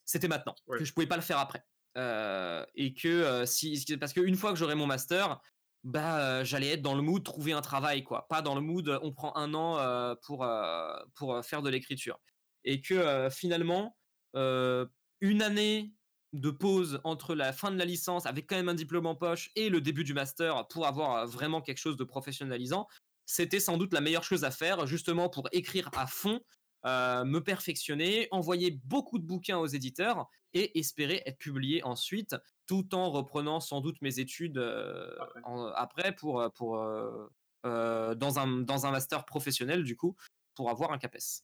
c'était 0.05 0.27
maintenant, 0.27 0.55
Ouais. 0.67 0.77
que 0.77 0.85
je 0.85 0.93
pouvais 0.93 1.07
pas 1.07 1.17
le 1.17 1.21
faire 1.21 1.39
après. 1.39 1.63
Euh, 1.97 2.65
et 2.75 2.93
que 2.93 3.07
euh, 3.07 3.45
si 3.45 3.81
parce 3.99 4.11
qu'une 4.13 4.35
fois 4.35 4.51
que 4.51 4.57
j'aurai 4.59 4.75
mon 4.75 4.85
master, 4.85 5.39
bah 5.86 6.19
euh, 6.19 6.43
j'allais 6.43 6.69
être 6.69 6.81
dans 6.81 6.95
le 6.95 7.03
mood 7.03 7.23
trouver 7.23 7.53
un 7.53 7.61
travail 7.61 8.03
quoi, 8.03 8.27
pas 8.27 8.41
dans 8.41 8.55
le 8.55 8.61
mood 8.61 8.99
on 9.03 9.13
prend 9.13 9.36
un 9.38 9.53
an 9.53 9.77
euh, 9.77 10.15
pour 10.23 10.43
euh, 10.43 10.97
pour 11.13 11.45
faire 11.45 11.61
de 11.61 11.69
l'écriture. 11.69 12.19
Et 12.63 12.81
que 12.81 13.29
finalement 13.31 13.95
une 14.33 15.41
année 15.41 15.93
de 16.33 16.49
pause 16.49 16.99
entre 17.03 17.36
la 17.36 17.53
fin 17.53 17.71
de 17.71 17.77
la 17.77 17.86
licence 17.86 18.25
avec 18.25 18.47
quand 18.47 18.55
même 18.55 18.69
un 18.69 18.73
diplôme 18.73 19.05
en 19.05 19.15
poche 19.15 19.51
et 19.55 19.69
le 19.69 19.79
début 19.79 20.03
du 20.03 20.15
master 20.15 20.67
pour 20.67 20.88
avoir 20.88 21.27
vraiment 21.27 21.61
quelque 21.61 21.77
chose 21.77 21.95
de 21.95 22.03
professionnalisant, 22.03 22.88
c'était 23.27 23.59
sans 23.59 23.77
doute 23.77 23.93
la 23.93 24.01
meilleure 24.01 24.23
chose 24.23 24.43
à 24.43 24.51
faire 24.51 24.88
justement 24.88 25.29
pour 25.29 25.47
écrire 25.51 25.91
à 25.95 26.07
fond, 26.07 26.41
me 26.83 27.39
perfectionner, 27.39 28.27
envoyer 28.31 28.71
beaucoup 28.83 29.19
de 29.19 29.25
bouquins 29.25 29.59
aux 29.59 29.67
éditeurs 29.67 30.27
et 30.53 30.79
espérer 30.79 31.21
être 31.27 31.38
publié 31.38 31.83
ensuite 31.83 32.36
tout 32.68 32.95
en 32.95 33.09
reprenant 33.11 33.59
sans 33.59 33.82
doute 33.82 34.01
mes 34.01 34.20
études 34.20 34.57
euh, 34.57 35.13
Après. 35.20 35.41
en- 35.43 35.66
après 35.76 36.16
pour, 36.16 36.41
euh, 36.41 36.49
pour 36.49 36.78
euh, 36.78 38.16
dans, 38.16 38.39
un, 38.39 38.47
dans 38.61 38.86
un 38.86 38.91
master 38.91 39.26
professionnel 39.26 39.84
du 39.84 39.95
coup 39.95 40.16
pour 40.55 40.70
avoir 40.70 40.91
un 40.91 40.97
CAPES. 40.97 41.43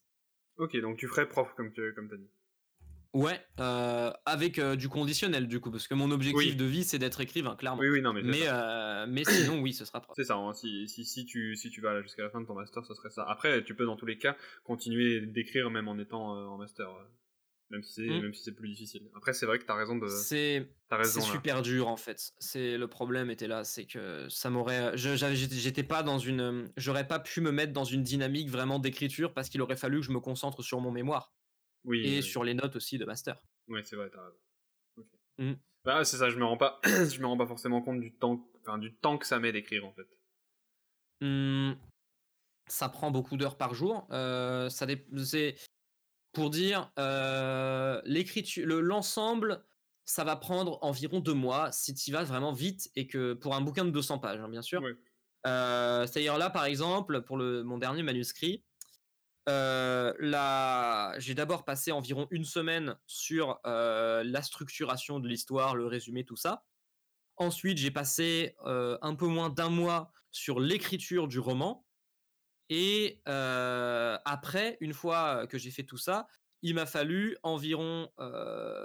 Ok, 0.57 0.77
donc 0.79 0.97
tu 0.97 1.07
ferais 1.07 1.27
prof 1.27 1.53
comme 1.55 1.71
tu 1.71 1.93
comme 1.93 2.09
as 2.11 2.17
dit. 2.17 2.29
Ouais, 3.13 3.45
avec 4.25 4.59
du 4.61 4.87
conditionnel 4.87 5.47
du 5.47 5.59
coup, 5.59 5.69
parce 5.69 5.85
que 5.87 5.93
mon 5.93 6.11
objectif 6.11 6.51
Oui. 6.51 6.55
de 6.55 6.63
vie 6.63 6.85
c'est 6.85 6.97
d'être 6.97 7.19
écrivain, 7.19 7.57
clairement. 7.57 7.81
Oui, 7.81 7.89
oui, 7.89 8.01
non, 8.01 8.13
mais, 8.13 8.21
mais, 8.23 9.23
sinon, 9.25 9.59
oui, 9.59 9.73
ce 9.73 9.83
sera 9.83 9.99
prof. 9.99 10.15
C'est 10.15 10.23
ça, 10.23 10.35
hein, 10.35 10.53
si, 10.53 10.87
si, 10.87 11.03
si, 11.03 11.25
tu, 11.25 11.57
si 11.57 11.69
tu 11.69 11.81
vas 11.81 12.01
jusqu'à 12.01 12.23
la 12.23 12.29
fin 12.29 12.39
de 12.39 12.45
ton 12.45 12.53
master, 12.53 12.85
ce 12.85 12.93
serait 12.93 13.09
ça. 13.09 13.25
Après, 13.27 13.63
tu 13.65 13.75
peux 13.75 13.85
dans 13.85 13.97
tous 13.97 14.05
les 14.05 14.17
cas 14.17 14.37
continuer 14.63 15.19
d'écrire 15.25 15.69
même 15.71 15.89
en 15.89 15.97
étant 15.97 16.29
en 16.29 16.57
master, 16.57 16.87
même 17.71 17.81
si 17.83 17.93
c'est 17.93 18.01
Mm. 18.07 18.21
même 18.21 18.33
si 18.33 18.51
plus 18.51 18.67
difficile. 18.69 19.09
Après, 19.15 19.33
c'est 19.33 19.45
vrai 19.45 19.57
que 19.57 19.63
t'as 19.65 19.75
raison 19.75 19.95
de. 19.97 20.07
C'est 20.07 20.67
super 21.21 21.61
dur 21.61 21.87
en 21.87 21.97
fait. 21.97 22.33
C'est 22.39 22.77
le 22.77 22.87
problème 22.87 23.31
était 23.31 23.47
là, 23.47 23.63
c'est 23.63 23.85
que 23.85 24.27
ça 24.29 24.49
m'aurait, 24.49 24.95
j'étais 24.97 25.83
pas 25.83 26.03
dans 26.03 26.19
une, 26.19 26.69
j'aurais 26.77 27.07
pas 27.07 27.19
pu 27.19 27.41
me 27.41 27.51
mettre 27.51 27.73
dans 27.73 27.85
une 27.85 28.03
dynamique 28.03 28.49
vraiment 28.49 28.77
d'écriture 28.77 29.33
parce 29.33 29.49
qu'il 29.49 29.61
aurait 29.61 29.77
fallu 29.77 30.01
que 30.01 30.05
je 30.05 30.11
me 30.11 30.19
concentre 30.19 30.61
sur 30.61 30.79
mon 30.81 30.91
mémoire 30.91 31.33
Oui. 31.85 32.05
et 32.05 32.17
oui. 32.17 32.23
sur 32.23 32.43
les 32.43 32.53
notes 32.53 32.75
aussi 32.75 32.97
de 32.97 33.05
master. 33.05 33.41
Ouais, 33.67 33.81
c'est 33.83 33.95
vrai, 33.95 34.09
t'as 34.11 34.21
raison. 34.23 34.37
Ok. 34.97 35.05
Mm. 35.39 35.53
Bah, 35.85 36.03
c'est 36.05 36.17
ça, 36.17 36.29
je 36.29 36.37
me 36.37 36.45
rends 36.45 36.57
pas, 36.57 36.79
je 36.85 37.19
me 37.21 37.25
rends 37.25 37.37
pas 37.37 37.47
forcément 37.47 37.81
compte 37.81 38.01
du 38.01 38.13
temps, 38.13 38.47
enfin, 38.61 38.77
du 38.77 38.93
temps 38.93 39.17
que 39.17 39.25
ça 39.25 39.39
met 39.39 39.51
d'écrire 39.51 39.85
en 39.85 39.93
fait. 39.93 40.07
Hmm, 41.21 41.73
ça 42.67 42.89
prend 42.89 43.11
beaucoup 43.11 43.37
d'heures 43.37 43.57
par 43.57 43.73
jour. 43.73 44.07
Euh, 44.11 44.69
ça 44.69 44.85
dé- 44.85 45.05
pour 46.33 46.49
dire 46.49 46.91
euh, 46.99 48.01
l'écriture, 48.05 48.65
le- 48.65 48.81
l'ensemble, 48.81 49.63
ça 50.05 50.23
va 50.23 50.35
prendre 50.35 50.79
environ 50.81 51.19
deux 51.19 51.33
mois 51.33 51.71
si 51.71 51.93
tu 51.93 52.11
vas 52.11 52.23
vraiment 52.23 52.53
vite 52.53 52.89
et 52.95 53.07
que 53.07 53.33
pour 53.33 53.55
un 53.55 53.61
bouquin 53.61 53.85
de 53.85 53.91
200 53.91 54.19
pages, 54.19 54.39
hein, 54.39 54.49
bien 54.49 54.61
sûr. 54.61 54.81
Ouais. 54.81 54.95
Euh, 55.47 56.05
C'est-à-dire 56.07 56.37
là, 56.37 56.49
par 56.49 56.65
exemple, 56.65 57.21
pour 57.21 57.37
le, 57.37 57.63
mon 57.63 57.77
dernier 57.77 58.03
manuscrit, 58.03 58.63
euh, 59.49 60.13
là, 60.19 61.17
j'ai 61.19 61.33
d'abord 61.33 61.65
passé 61.65 61.91
environ 61.91 62.27
une 62.29 62.45
semaine 62.45 62.95
sur 63.07 63.59
euh, 63.65 64.23
la 64.23 64.41
structuration 64.43 65.19
de 65.19 65.27
l'histoire, 65.27 65.75
le 65.75 65.87
résumé, 65.87 66.25
tout 66.25 66.35
ça. 66.35 66.65
Ensuite, 67.37 67.77
j'ai 67.79 67.89
passé 67.89 68.55
un 68.63 69.15
peu 69.15 69.25
moins 69.25 69.49
d'un 69.49 69.69
mois 69.69 70.11
sur 70.29 70.59
l'écriture 70.59 71.27
du 71.27 71.39
roman. 71.39 71.87
Et 72.71 73.19
après, 73.25 74.77
une 74.79 74.93
fois 74.93 75.45
que 75.47 75.57
j'ai 75.57 75.71
fait 75.71 75.83
tout 75.83 75.97
ça, 75.97 76.27
il 76.63 76.73
m'a 76.73 76.85
fallu 76.85 77.37
environ 77.43 78.09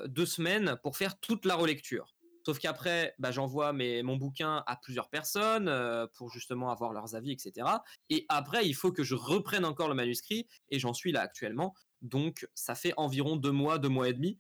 deux 0.07 0.27
semaines 0.27 0.77
pour 0.83 0.97
faire 0.97 1.19
toute 1.21 1.47
la 1.47 1.55
relecture. 1.55 2.17
Sauf 2.45 2.59
qu'après, 2.59 3.15
bah, 3.19 3.31
j'envoie 3.31 3.73
mon 3.73 4.17
bouquin 4.17 4.65
à 4.67 4.77
plusieurs 4.77 5.09
personnes 5.09 5.73
pour 6.15 6.31
justement 6.31 6.71
avoir 6.71 6.93
leurs 6.93 7.15
avis, 7.15 7.31
etc. 7.31 7.67
Et 8.11 8.27
après, 8.29 8.67
il 8.67 8.75
faut 8.75 8.91
que 8.91 9.05
je 9.05 9.15
reprenne 9.15 9.65
encore 9.65 9.89
le 9.89 9.95
manuscrit, 9.95 10.49
et 10.69 10.81
j'en 10.81 10.93
suis 10.93 11.13
là 11.13 11.21
actuellement. 11.21 11.73
Donc, 12.03 12.49
ça 12.55 12.75
fait 12.75 12.93
environ 12.97 13.37
deux 13.37 13.53
mois, 13.53 13.79
deux 13.79 13.89
mois 13.89 14.09
et 14.09 14.13
demi, 14.13 14.37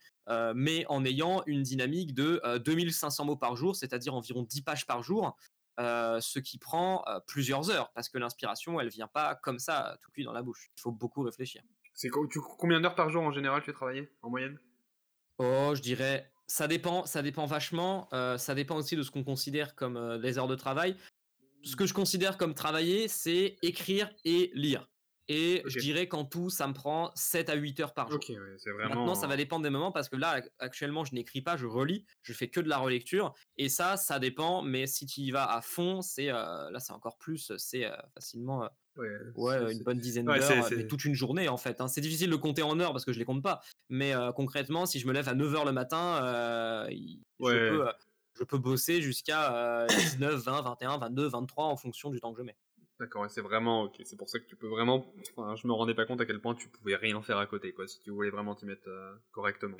mais 0.54 0.84
en 0.88 1.04
ayant 1.04 1.42
une 1.46 1.62
dynamique 1.62 2.14
de 2.14 2.40
euh, 2.44 2.58
2500 2.58 3.24
mots 3.24 3.36
par 3.36 3.56
jour, 3.56 3.76
c'est-à-dire 3.76 4.14
environ 4.14 4.42
10 4.42 4.62
pages 4.62 4.86
par 4.86 5.02
jour, 5.02 5.36
euh, 5.78 6.20
ce 6.20 6.38
qui 6.38 6.58
prend 6.58 7.04
euh, 7.06 7.20
plusieurs 7.26 7.70
heures, 7.70 7.90
parce 7.94 8.08
que 8.08 8.18
l'inspiration, 8.18 8.80
elle 8.80 8.88
vient 8.88 9.08
pas 9.08 9.34
comme 9.34 9.58
ça, 9.58 9.98
tout 10.02 10.10
cuit 10.10 10.24
dans 10.24 10.32
la 10.32 10.42
bouche. 10.42 10.70
Il 10.76 10.80
faut 10.80 10.92
beaucoup 10.92 11.22
réfléchir. 11.22 11.62
C'est 11.94 12.08
combien 12.10 12.80
d'heures 12.80 12.94
par 12.94 13.08
jour 13.08 13.22
en 13.22 13.32
général 13.32 13.62
tu 13.62 13.70
as 13.70 13.72
travaillé 13.72 14.10
en 14.22 14.30
moyenne? 14.30 14.58
Oh, 15.38 15.72
je 15.74 15.80
dirais, 15.80 16.30
ça 16.46 16.68
dépend, 16.68 17.04
ça 17.06 17.22
dépend 17.22 17.46
vachement. 17.46 18.08
euh, 18.12 18.38
ça 18.38 18.54
dépend 18.54 18.76
aussi 18.76 18.96
de 18.96 19.02
ce 19.02 19.10
qu'on 19.10 19.24
considère 19.24 19.74
comme 19.74 19.96
euh, 19.96 20.18
les 20.18 20.38
heures 20.38 20.48
de 20.48 20.54
travail. 20.54 20.96
Ce 21.62 21.74
que 21.74 21.86
je 21.86 21.94
considère 21.94 22.36
comme 22.36 22.54
travailler, 22.54 23.08
c'est 23.08 23.56
écrire 23.62 24.10
et 24.24 24.50
lire. 24.54 24.88
Et 25.28 25.62
je 25.66 25.78
dirais 25.80 26.06
qu'en 26.08 26.24
tout, 26.24 26.50
ça 26.50 26.66
me 26.68 26.72
prend 26.72 27.10
7 27.14 27.48
à 27.50 27.54
8 27.54 27.80
heures 27.80 27.94
par 27.94 28.08
jour. 28.10 28.18
Ok, 28.18 28.26
ouais, 28.30 28.36
vraiment. 28.72 28.88
Maintenant, 28.94 29.14
ça 29.14 29.26
va 29.26 29.36
dépendre 29.36 29.62
des 29.64 29.70
moments 29.70 29.90
parce 29.92 30.08
que 30.08 30.16
là, 30.16 30.40
ac- 30.40 30.50
actuellement, 30.58 31.04
je 31.04 31.14
n'écris 31.14 31.42
pas, 31.42 31.56
je 31.56 31.66
relis, 31.66 32.04
je 32.22 32.32
fais 32.32 32.48
que 32.48 32.60
de 32.60 32.68
la 32.68 32.78
relecture. 32.78 33.34
Et 33.56 33.68
ça, 33.68 33.96
ça 33.96 34.18
dépend. 34.20 34.62
Mais 34.62 34.86
si 34.86 35.04
tu 35.06 35.20
y 35.22 35.30
vas 35.32 35.50
à 35.50 35.60
fond, 35.62 36.00
c'est 36.02 36.30
euh, 36.30 36.70
là, 36.70 36.78
c'est 36.78 36.92
encore 36.92 37.18
plus. 37.18 37.52
C'est 37.56 37.84
euh, 37.86 37.96
facilement 38.14 38.64
euh, 38.64 38.68
Ouais, 39.34 39.72
une 39.72 39.82
bonne 39.82 39.98
dizaine 39.98 40.26
ouais, 40.28 40.38
d'heures, 40.38 40.64
c'est- 40.68 40.76
mais 40.76 40.86
toute 40.86 41.04
une 41.04 41.14
journée 41.14 41.48
en 41.48 41.56
fait. 41.58 41.80
hein. 41.82 41.88
C'est 41.88 42.00
difficile 42.00 42.30
de 42.30 42.36
compter 42.36 42.62
en 42.62 42.78
heures 42.80 42.92
parce 42.92 43.04
que 43.04 43.12
je 43.12 43.18
les 43.18 43.24
compte 43.26 43.42
pas. 43.42 43.60
Mais 43.90 44.14
euh, 44.14 44.32
concrètement, 44.32 44.86
si 44.86 45.00
je 45.00 45.06
me 45.06 45.12
lève 45.12 45.28
à 45.28 45.34
9h 45.34 45.64
le 45.66 45.72
matin, 45.72 46.22
je, 47.40 47.58
peux, 47.68 47.84
je 48.34 48.44
peux 48.44 48.58
bosser 48.58 49.02
jusqu'à 49.02 49.54
euh, 49.84 49.92
19, 49.92 50.42
20, 50.42 50.62
21, 50.62 50.98
22, 50.98 51.26
23 51.28 51.66
en 51.66 51.76
fonction 51.76 52.10
du 52.10 52.20
temps 52.20 52.32
que 52.32 52.38
je 52.38 52.44
mets. 52.44 52.56
D'accord, 52.98 53.22
ouais, 53.22 53.28
c'est 53.28 53.42
vraiment 53.42 53.82
ok. 53.82 54.00
C'est 54.04 54.16
pour 54.16 54.28
ça 54.28 54.38
que 54.38 54.46
tu 54.46 54.56
peux 54.56 54.68
vraiment. 54.68 55.12
Enfin, 55.36 55.54
je 55.56 55.66
me 55.66 55.72
rendais 55.72 55.94
pas 55.94 56.06
compte 56.06 56.20
à 56.20 56.26
quel 56.26 56.40
point 56.40 56.54
tu 56.54 56.68
pouvais 56.68 56.96
rien 56.96 57.20
faire 57.20 57.38
à 57.38 57.46
côté, 57.46 57.72
quoi, 57.72 57.86
si 57.86 58.00
tu 58.00 58.10
voulais 58.10 58.30
vraiment 58.30 58.54
t'y 58.54 58.64
mettre 58.64 58.88
euh, 58.88 59.14
correctement. 59.32 59.76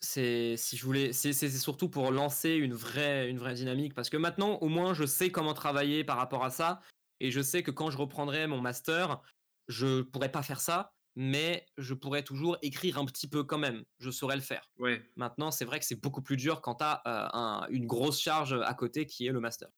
C'est 0.00 0.56
si 0.56 0.76
je 0.76 0.84
voulais, 0.84 1.12
c'est 1.12 1.32
surtout 1.32 1.88
pour 1.88 2.10
lancer 2.10 2.54
une 2.54 2.74
vraie, 2.74 3.30
une 3.30 3.38
vraie 3.38 3.54
dynamique 3.54 3.94
parce 3.94 4.10
que 4.10 4.16
maintenant, 4.16 4.56
au 4.56 4.68
moins, 4.68 4.94
je 4.94 5.04
sais 5.04 5.30
comment 5.30 5.54
travailler 5.54 6.02
par 6.02 6.16
rapport 6.16 6.44
à 6.44 6.50
ça 6.50 6.80
Et 7.20 7.30
je 7.30 7.40
sais 7.40 7.62
que 7.62 7.70
quand 7.70 7.90
je 7.90 7.98
reprendrai 7.98 8.48
mon 8.48 8.60
master, 8.60 9.22
je 9.68 10.02
pourrais 10.02 10.32
pas 10.32 10.42
faire 10.42 10.60
ça, 10.60 10.92
mais 11.14 11.64
je 11.78 11.94
pourrais 11.94 12.24
toujours 12.24 12.58
écrire 12.62 12.98
un 12.98 13.04
petit 13.04 13.28
peu 13.28 13.44
quand 13.44 13.58
même. 13.58 13.84
Je 14.00 14.10
saurais 14.10 14.34
le 14.34 14.42
faire. 14.42 14.68
Ouais. 14.78 15.08
Maintenant, 15.14 15.52
c'est 15.52 15.64
vrai 15.64 15.78
que 15.78 15.84
c'est 15.84 16.00
beaucoup 16.00 16.22
plus 16.22 16.36
dur 16.36 16.62
quand 16.62 16.76
tu 16.76 16.84
as 16.84 17.68
une 17.70 17.86
grosse 17.86 18.20
charge 18.20 18.54
à 18.54 18.74
côté 18.74 19.06
qui 19.06 19.28
est 19.28 19.32
le 19.32 19.38
master. 19.38 19.68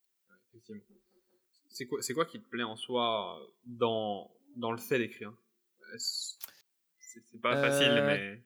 Effectivement. 0.49 0.81
C'est 1.75 1.87
quoi, 1.87 2.01
c'est 2.03 2.15
quoi 2.15 2.25
qui 2.25 2.41
te 2.41 2.49
plaît 2.49 2.63
en 2.63 2.77
soi 2.77 3.37
dans, 3.65 4.31
dans 4.55 4.71
le 4.71 4.79
fait 4.79 4.97
d'écrire? 4.97 5.33
C'est, 5.99 6.39
pas 7.43 7.61
facile, 7.61 7.89
Euh, 7.91 8.07
mais. 8.07 8.45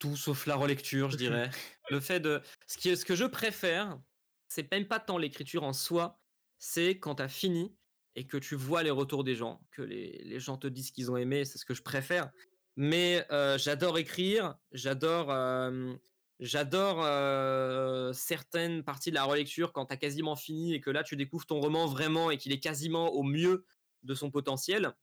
Tout 0.00 0.16
sauf 0.16 0.46
la 0.46 0.56
relecture, 0.56 1.10
je 1.10 1.16
dirais. 1.16 1.48
le 1.90 2.00
fait 2.00 2.18
de. 2.18 2.42
Ce, 2.66 2.76
qui, 2.76 2.96
ce 2.96 3.04
que 3.04 3.14
je 3.14 3.24
préfère, 3.24 4.00
c'est 4.48 4.68
même 4.72 4.88
pas 4.88 4.98
tant 4.98 5.16
l'écriture 5.16 5.62
en 5.62 5.72
soi, 5.72 6.20
c'est 6.58 6.98
quand 6.98 7.14
tu 7.16 7.22
as 7.22 7.28
fini 7.28 7.76
et 8.16 8.26
que 8.26 8.36
tu 8.36 8.56
vois 8.56 8.82
les 8.82 8.90
retours 8.90 9.22
des 9.22 9.36
gens, 9.36 9.64
que 9.70 9.82
les, 9.82 10.20
les 10.24 10.40
gens 10.40 10.56
te 10.56 10.66
disent 10.66 10.90
qu'ils 10.90 11.12
ont 11.12 11.16
aimé, 11.16 11.44
c'est 11.44 11.58
ce 11.58 11.64
que 11.64 11.74
je 11.74 11.82
préfère. 11.82 12.32
Mais 12.74 13.24
euh, 13.30 13.58
j'adore 13.58 13.96
écrire, 13.96 14.58
j'adore. 14.72 15.30
euh, 15.30 15.94
J'adore 16.40 17.02
euh, 17.04 18.14
certaines 18.14 18.82
parties 18.82 19.10
de 19.10 19.14
la 19.14 19.24
relecture 19.24 19.74
quand 19.74 19.84
tu 19.84 19.92
as 19.92 19.98
quasiment 19.98 20.36
fini 20.36 20.72
et 20.72 20.80
que 20.80 20.88
là 20.88 21.04
tu 21.04 21.14
découvres 21.14 21.44
ton 21.44 21.60
roman 21.60 21.86
vraiment 21.86 22.30
et 22.30 22.38
qu'il 22.38 22.50
est 22.50 22.60
quasiment 22.60 23.12
au 23.12 23.22
mieux 23.22 23.66
de 24.04 24.14
son 24.14 24.30
potentiel. 24.30 24.94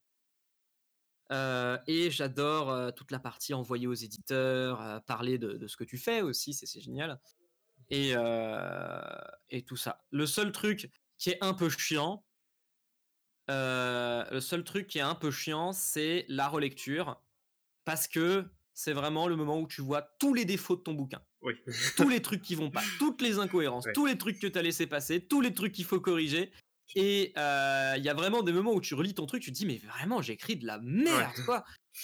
Euh, 1.31 1.77
et 1.85 2.09
j'adore 2.09 2.71
euh, 2.71 2.89
toute 2.89 3.11
la 3.11 3.19
partie 3.19 3.53
envoyée 3.53 3.85
aux 3.85 3.93
éditeurs, 3.93 5.03
parler 5.05 5.37
de, 5.37 5.67
ce 5.67 5.77
que 5.77 5.83
tu 5.83 5.99
fais 5.99 6.21
aussi, 6.23 6.55
c'est 6.55 6.81
génial. 6.81 7.19
Et, 7.91 8.13
et 9.49 9.63
tout 9.63 9.77
ça. 9.77 10.03
Le 10.09 10.25
seul 10.25 10.51
truc 10.51 10.91
qui 11.19 11.29
est 11.29 11.43
un 11.43 11.53
peu 11.53 11.69
chiant, 11.69 12.25
le 13.47 14.39
seul 14.39 14.63
truc 14.63 14.87
qui 14.87 14.97
est 14.97 15.01
un 15.01 15.15
peu 15.15 15.29
chiant, 15.29 15.71
c'est 15.71 16.25
la 16.29 16.47
relecture. 16.47 17.21
Parce 17.85 18.07
que 18.07 18.49
c'est 18.73 18.93
vraiment 18.93 19.27
le 19.27 19.35
moment 19.35 19.59
où 19.59 19.67
tu 19.67 19.81
vois 19.81 20.01
tous 20.19 20.33
les 20.33 20.45
défauts 20.45 20.75
de 20.75 20.81
ton 20.81 20.93
bouquin. 20.93 21.21
Oui. 21.41 21.53
Tous 21.97 22.09
les 22.09 22.21
trucs 22.21 22.41
qui 22.41 22.55
vont 22.55 22.71
pas, 22.71 22.81
toutes 22.99 23.21
les 23.21 23.37
incohérences, 23.39 23.85
Ouais. 23.85 23.93
tous 23.93 24.05
les 24.05 24.17
trucs 24.17 24.39
que 24.39 24.47
tu 24.47 24.57
as 24.57 24.61
laissé 24.61 24.87
passer, 24.87 25.21
tous 25.25 25.41
les 25.41 25.53
trucs 25.53 25.71
qu'il 25.73 25.85
faut 25.85 25.99
corriger. 25.99 26.51
Et 26.95 27.33
euh, 27.37 27.93
il 27.97 28.03
y 28.03 28.09
a 28.09 28.13
vraiment 28.13 28.41
des 28.43 28.53
moments 28.53 28.73
où 28.73 28.81
tu 28.81 28.95
relis 28.95 29.13
ton 29.13 29.25
truc, 29.25 29.43
tu 29.43 29.51
te 29.51 29.57
dis, 29.57 29.65
mais 29.65 29.77
vraiment, 29.77 30.21
j'ai 30.21 30.33
écrit 30.33 30.55
de 30.55 30.65
la 30.65 30.79
merde, 30.79 31.35
quoi. 31.45 31.63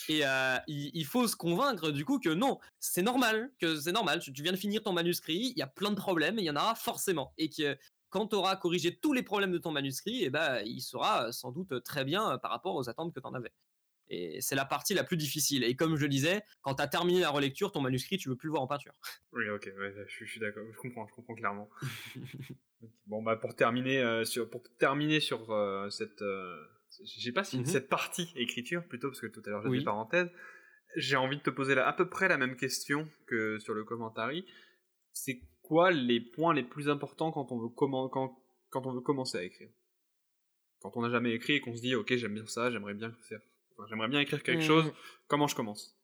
Et 0.09 0.25
euh, 0.25 0.57
il, 0.67 0.91
il 0.93 1.05
faut 1.05 1.27
se 1.27 1.35
convaincre 1.35 1.89
du 1.91 2.03
coup 2.05 2.19
que 2.19 2.29
non, 2.29 2.59
c'est 2.79 3.01
normal, 3.01 3.51
que 3.59 3.79
c'est 3.79 3.91
normal. 3.93 4.19
Tu, 4.19 4.33
tu 4.33 4.43
viens 4.43 4.51
de 4.51 4.57
finir 4.57 4.83
ton 4.83 4.91
manuscrit, 4.93 5.53
il 5.55 5.57
y 5.57 5.61
a 5.61 5.67
plein 5.67 5.89
de 5.91 5.95
problèmes, 5.95 6.37
il 6.37 6.43
y 6.45 6.49
en 6.51 6.55
aura 6.55 6.75
forcément. 6.75 7.33
Et 7.37 7.49
que 7.49 7.77
quand 8.09 8.27
tu 8.27 8.35
auras 8.35 8.55
corrigé 8.57 8.95
tous 8.99 9.13
les 9.13 9.23
problèmes 9.23 9.51
de 9.51 9.57
ton 9.57 9.71
manuscrit, 9.71 10.23
et 10.23 10.29
ben, 10.29 10.61
il 10.65 10.81
sera 10.81 11.31
sans 11.31 11.51
doute 11.51 11.81
très 11.83 12.03
bien 12.05 12.33
euh, 12.33 12.37
par 12.37 12.51
rapport 12.51 12.75
aux 12.75 12.89
attentes 12.89 13.13
que 13.13 13.19
tu 13.19 13.25
en 13.27 13.33
avais. 13.33 13.51
Et 14.09 14.41
c'est 14.41 14.55
la 14.55 14.65
partie 14.65 14.93
la 14.93 15.03
plus 15.03 15.17
difficile. 15.17 15.63
Et 15.63 15.75
comme 15.75 15.95
je 15.95 16.01
le 16.01 16.09
disais, 16.09 16.43
quand 16.61 16.75
tu 16.75 16.81
as 16.83 16.87
terminé 16.87 17.21
la 17.21 17.29
relecture, 17.29 17.71
ton 17.71 17.81
manuscrit, 17.81 18.17
tu 18.17 18.29
veux 18.29 18.35
plus 18.35 18.47
le 18.47 18.51
voir 18.51 18.63
en 18.63 18.67
peinture. 18.67 18.93
Oui, 19.31 19.49
ok, 19.49 19.69
ouais, 19.77 19.93
je, 20.07 20.11
suis- 20.13 20.25
je 20.25 20.31
suis 20.31 20.39
d'accord, 20.39 20.63
je 20.71 20.77
comprends, 20.77 21.07
je 21.07 21.13
comprends 21.13 21.35
clairement. 21.35 21.69
Bon, 23.07 23.23
bah 23.23 23.37
pour 23.37 23.55
terminer 23.55 23.99
euh, 23.99 24.25
sur, 24.25 24.49
pour 24.49 24.61
terminer 24.77 25.19
sur 25.21 25.51
euh, 25.51 25.89
cette, 25.89 26.21
euh, 26.21 26.61
je 27.01 27.21
sais 27.21 27.31
pas 27.31 27.43
si 27.45 27.59
Mhm. 27.59 27.65
cette 27.65 27.87
partie 27.87 28.29
écriture 28.35 28.85
plutôt 28.85 29.07
parce 29.09 29.21
que 29.21 29.27
tout 29.27 29.41
à 29.45 29.49
l'heure 29.49 29.61
j'ai 29.63 29.69
Oui. 29.69 29.79
des 29.79 29.85
parenthèses. 29.85 30.29
J'ai 30.97 31.15
envie 31.15 31.37
de 31.37 31.41
te 31.41 31.49
poser 31.49 31.75
la- 31.75 31.87
à 31.87 31.93
peu 31.93 32.09
près 32.09 32.27
la 32.27 32.37
même 32.37 32.55
question 32.57 33.09
que 33.25 33.57
sur 33.59 33.73
le 33.73 33.83
commentary. 33.85 34.45
C'est 35.13 35.41
quoi 35.61 35.91
les 35.91 36.19
points 36.19 36.53
les 36.53 36.63
plus 36.63 36.89
importants 36.89 37.31
quand 37.31 37.51
on 37.53 37.59
veut 37.59 37.69
quand, 37.69 38.09
quand 38.69 38.85
on 38.85 38.93
veut 38.93 39.01
commencer 39.01 39.37
à 39.37 39.43
écrire? 39.43 39.69
Quand 40.81 40.91
on 40.97 41.01
n'a 41.01 41.09
jamais 41.09 41.31
écrit 41.31 41.53
et 41.53 41.61
qu'on 41.61 41.75
se 41.75 41.81
dit 41.81 41.95
ok 41.95 42.13
j'aime 42.17 42.33
bien 42.33 42.45
ça, 42.47 42.69
j'aimerais 42.69 42.93
bien 42.95 43.13
faire, 43.29 43.39
enfin, 43.77 43.87
j'aimerais 43.89 44.07
bien 44.07 44.19
écrire 44.19 44.41
quelque 44.43 44.61
Mhm. 44.61 44.67
chose. 44.67 44.93
Comment 45.27 45.47
je 45.47 45.55
commence? 45.55 45.95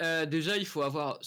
Euh, 0.00 0.26
déjà, 0.26 0.56
il 0.56 0.66
faut 0.66 0.82
avoir. 0.82 1.18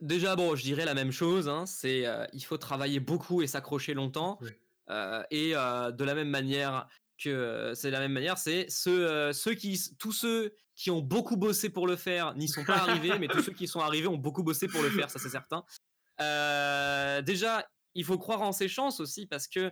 Déjà, 0.00 0.34
bon, 0.36 0.56
je 0.56 0.62
dirais 0.62 0.84
la 0.84 0.94
même 0.94 1.12
chose. 1.12 1.48
hein, 1.48 1.66
c'est 1.66 2.06
euh, 2.06 2.26
il 2.32 2.42
faut 2.44 2.58
travailler 2.58 3.00
beaucoup 3.00 3.42
et 3.42 3.46
s'accrocher 3.46 3.94
longtemps. 3.94 4.38
Oui. 4.40 4.50
Euh, 4.90 5.22
et 5.30 5.50
de 5.52 6.04
la 6.04 6.14
même 6.14 6.28
manière 6.28 6.88
que 7.16 7.72
c'est 7.74 7.90
la 7.90 8.00
même 8.00 8.12
manière, 8.12 8.36
c'est 8.38 8.68
ceux, 8.68 9.32
ceux 9.32 9.54
qui, 9.54 9.80
tous 9.98 10.12
ceux 10.12 10.52
qui 10.74 10.90
ont 10.90 11.00
beaucoup 11.00 11.36
bossé 11.36 11.70
pour 11.70 11.86
le 11.86 11.96
faire 11.96 12.34
n'y 12.34 12.48
sont 12.48 12.64
pas 12.64 12.78
arrivés, 12.78 13.18
mais 13.18 13.28
tous 13.28 13.40
ceux 13.42 13.52
qui 13.52 13.68
sont 13.68 13.80
arrivés 13.80 14.08
ont 14.08 14.18
beaucoup 14.18 14.42
bossé 14.42 14.66
pour 14.68 14.82
le 14.82 14.90
faire, 14.90 15.08
ça 15.10 15.18
c'est 15.20 15.30
certain. 15.30 15.64
Déjà, 17.22 17.66
il 17.94 18.04
faut 18.04 18.18
croire 18.18 18.42
en 18.42 18.52
ses 18.52 18.68
chances 18.68 19.00
aussi 19.00 19.26
parce 19.26 19.46
que 19.48 19.70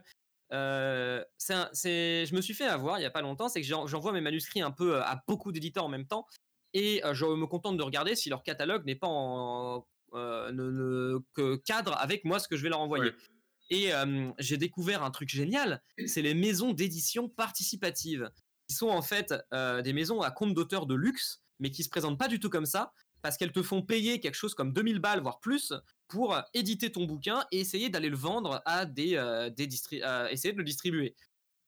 euh, 0.53 1.22
un- 1.50 1.70
je 1.74 2.34
me 2.34 2.40
suis 2.40 2.55
fait 2.55 2.66
avoir 2.66 2.98
il 2.98 3.03
y 3.03 3.07
a 3.07 3.11
pas 3.11 3.22
longtemps, 3.22 3.48
c'est 3.48 3.61
que 3.61 3.66
j'en- 3.66 3.86
j'envoie 3.86 4.12
mes 4.12 4.20
manuscrits 4.20 4.61
un 4.62 4.70
peu 4.70 4.96
euh, 4.96 5.03
à 5.03 5.22
beaucoup 5.26 5.53
d'éditeurs 5.53 5.84
en 5.84 5.88
même 5.88 6.07
temps 6.07 6.26
et 6.74 7.05
euh, 7.05 7.14
je 7.14 7.24
me 7.24 7.46
contente 7.46 7.76
de 7.76 7.82
regarder 7.82 8.14
si 8.14 8.28
leur 8.28 8.42
catalogue 8.42 8.84
n'est 8.84 8.94
pas 8.96 9.07
en 9.09 9.86
euh, 10.14 10.53
ne, 10.53 10.70
ne- 10.70 11.18
que 11.32 11.57
cadre 11.57 11.96
avec 11.98 12.24
moi 12.24 12.38
ce 12.38 12.46
que 12.48 12.57
je 12.57 12.62
vais 12.62 12.68
leur 12.68 12.80
envoyer. 12.80 13.11
Ouais. 13.11 13.16
Et 13.70 13.94
euh, 13.94 14.30
j'ai 14.38 14.59
découvert 14.59 15.03
un 15.03 15.11
truc 15.11 15.30
génial, 15.30 15.82
c'est 16.07 16.20
les 16.20 16.34
maisons 16.34 16.72
d'édition 16.74 17.30
participatives, 17.30 18.30
qui 18.68 18.74
sont 18.74 18.88
en 18.90 19.00
fait 19.00 19.32
des 19.82 19.92
maisons 19.94 20.20
à 20.20 20.30
compte 20.30 20.53
d'auteur 20.53 20.84
de 20.84 20.94
luxe, 20.94 21.40
mais 21.61 21.70
qui 21.70 21.82
se 21.82 21.88
présentent 21.88 22.18
pas 22.18 22.28
du 22.28 22.38
tout 22.40 22.50
comme 22.50 22.66
ça, 22.66 22.92
parce 23.22 23.36
qu'elles 23.36 23.52
te 23.52 23.62
font 23.62 23.82
payer 23.82 24.20
quelque 24.20 24.34
chose 24.34 24.54
comme 24.54 24.72
2000 24.72 24.98
balles, 24.98 25.20
voire 25.20 25.40
plus, 25.40 25.72
pour 26.08 26.34
euh, 26.34 26.42
éditer 26.52 26.92
ton 26.92 27.04
bouquin 27.04 27.46
et 27.50 27.60
essayer 27.60 27.88
d'aller 27.88 28.10
le 28.10 28.16
vendre 28.16 28.60
à 28.66 28.84
des, 28.84 29.16
euh, 29.16 29.48
des 29.48 29.68
euh, 29.94 30.28
essayer 30.28 30.52
de 30.52 30.58
le 30.58 30.64
distribuer. 30.64 31.14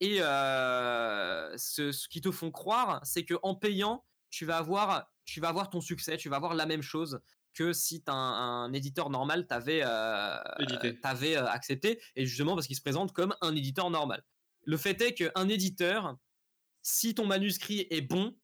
Et 0.00 0.20
euh, 0.20 1.56
ce, 1.56 1.92
ce 1.92 2.08
qu'ils 2.08 2.20
te 2.20 2.30
font 2.30 2.50
croire, 2.50 3.00
c'est 3.04 3.24
que 3.24 3.34
en 3.42 3.54
payant, 3.54 4.04
tu 4.30 4.44
vas 4.44 4.58
avoir, 4.58 5.10
tu 5.24 5.40
vas 5.40 5.48
avoir 5.48 5.70
ton 5.70 5.80
succès, 5.80 6.16
tu 6.16 6.28
vas 6.28 6.36
avoir 6.36 6.54
la 6.54 6.66
même 6.66 6.82
chose 6.82 7.20
que 7.54 7.72
si 7.72 8.02
un, 8.08 8.12
un 8.12 8.72
éditeur 8.72 9.10
normal 9.10 9.46
t'avait 9.46 9.82
accepté, 9.82 12.00
et 12.16 12.26
justement 12.26 12.56
parce 12.56 12.66
qu'il 12.66 12.74
se 12.74 12.82
présente 12.82 13.12
comme 13.12 13.34
un 13.40 13.54
éditeur 13.54 13.90
normal. 13.90 14.24
Le 14.66 14.76
fait 14.76 15.00
est 15.00 15.14
qu'un 15.14 15.48
éditeur, 15.48 16.18
si 16.82 17.14
ton 17.14 17.26
manuscrit 17.26 17.86
est 17.90 18.00
bon, 18.00 18.36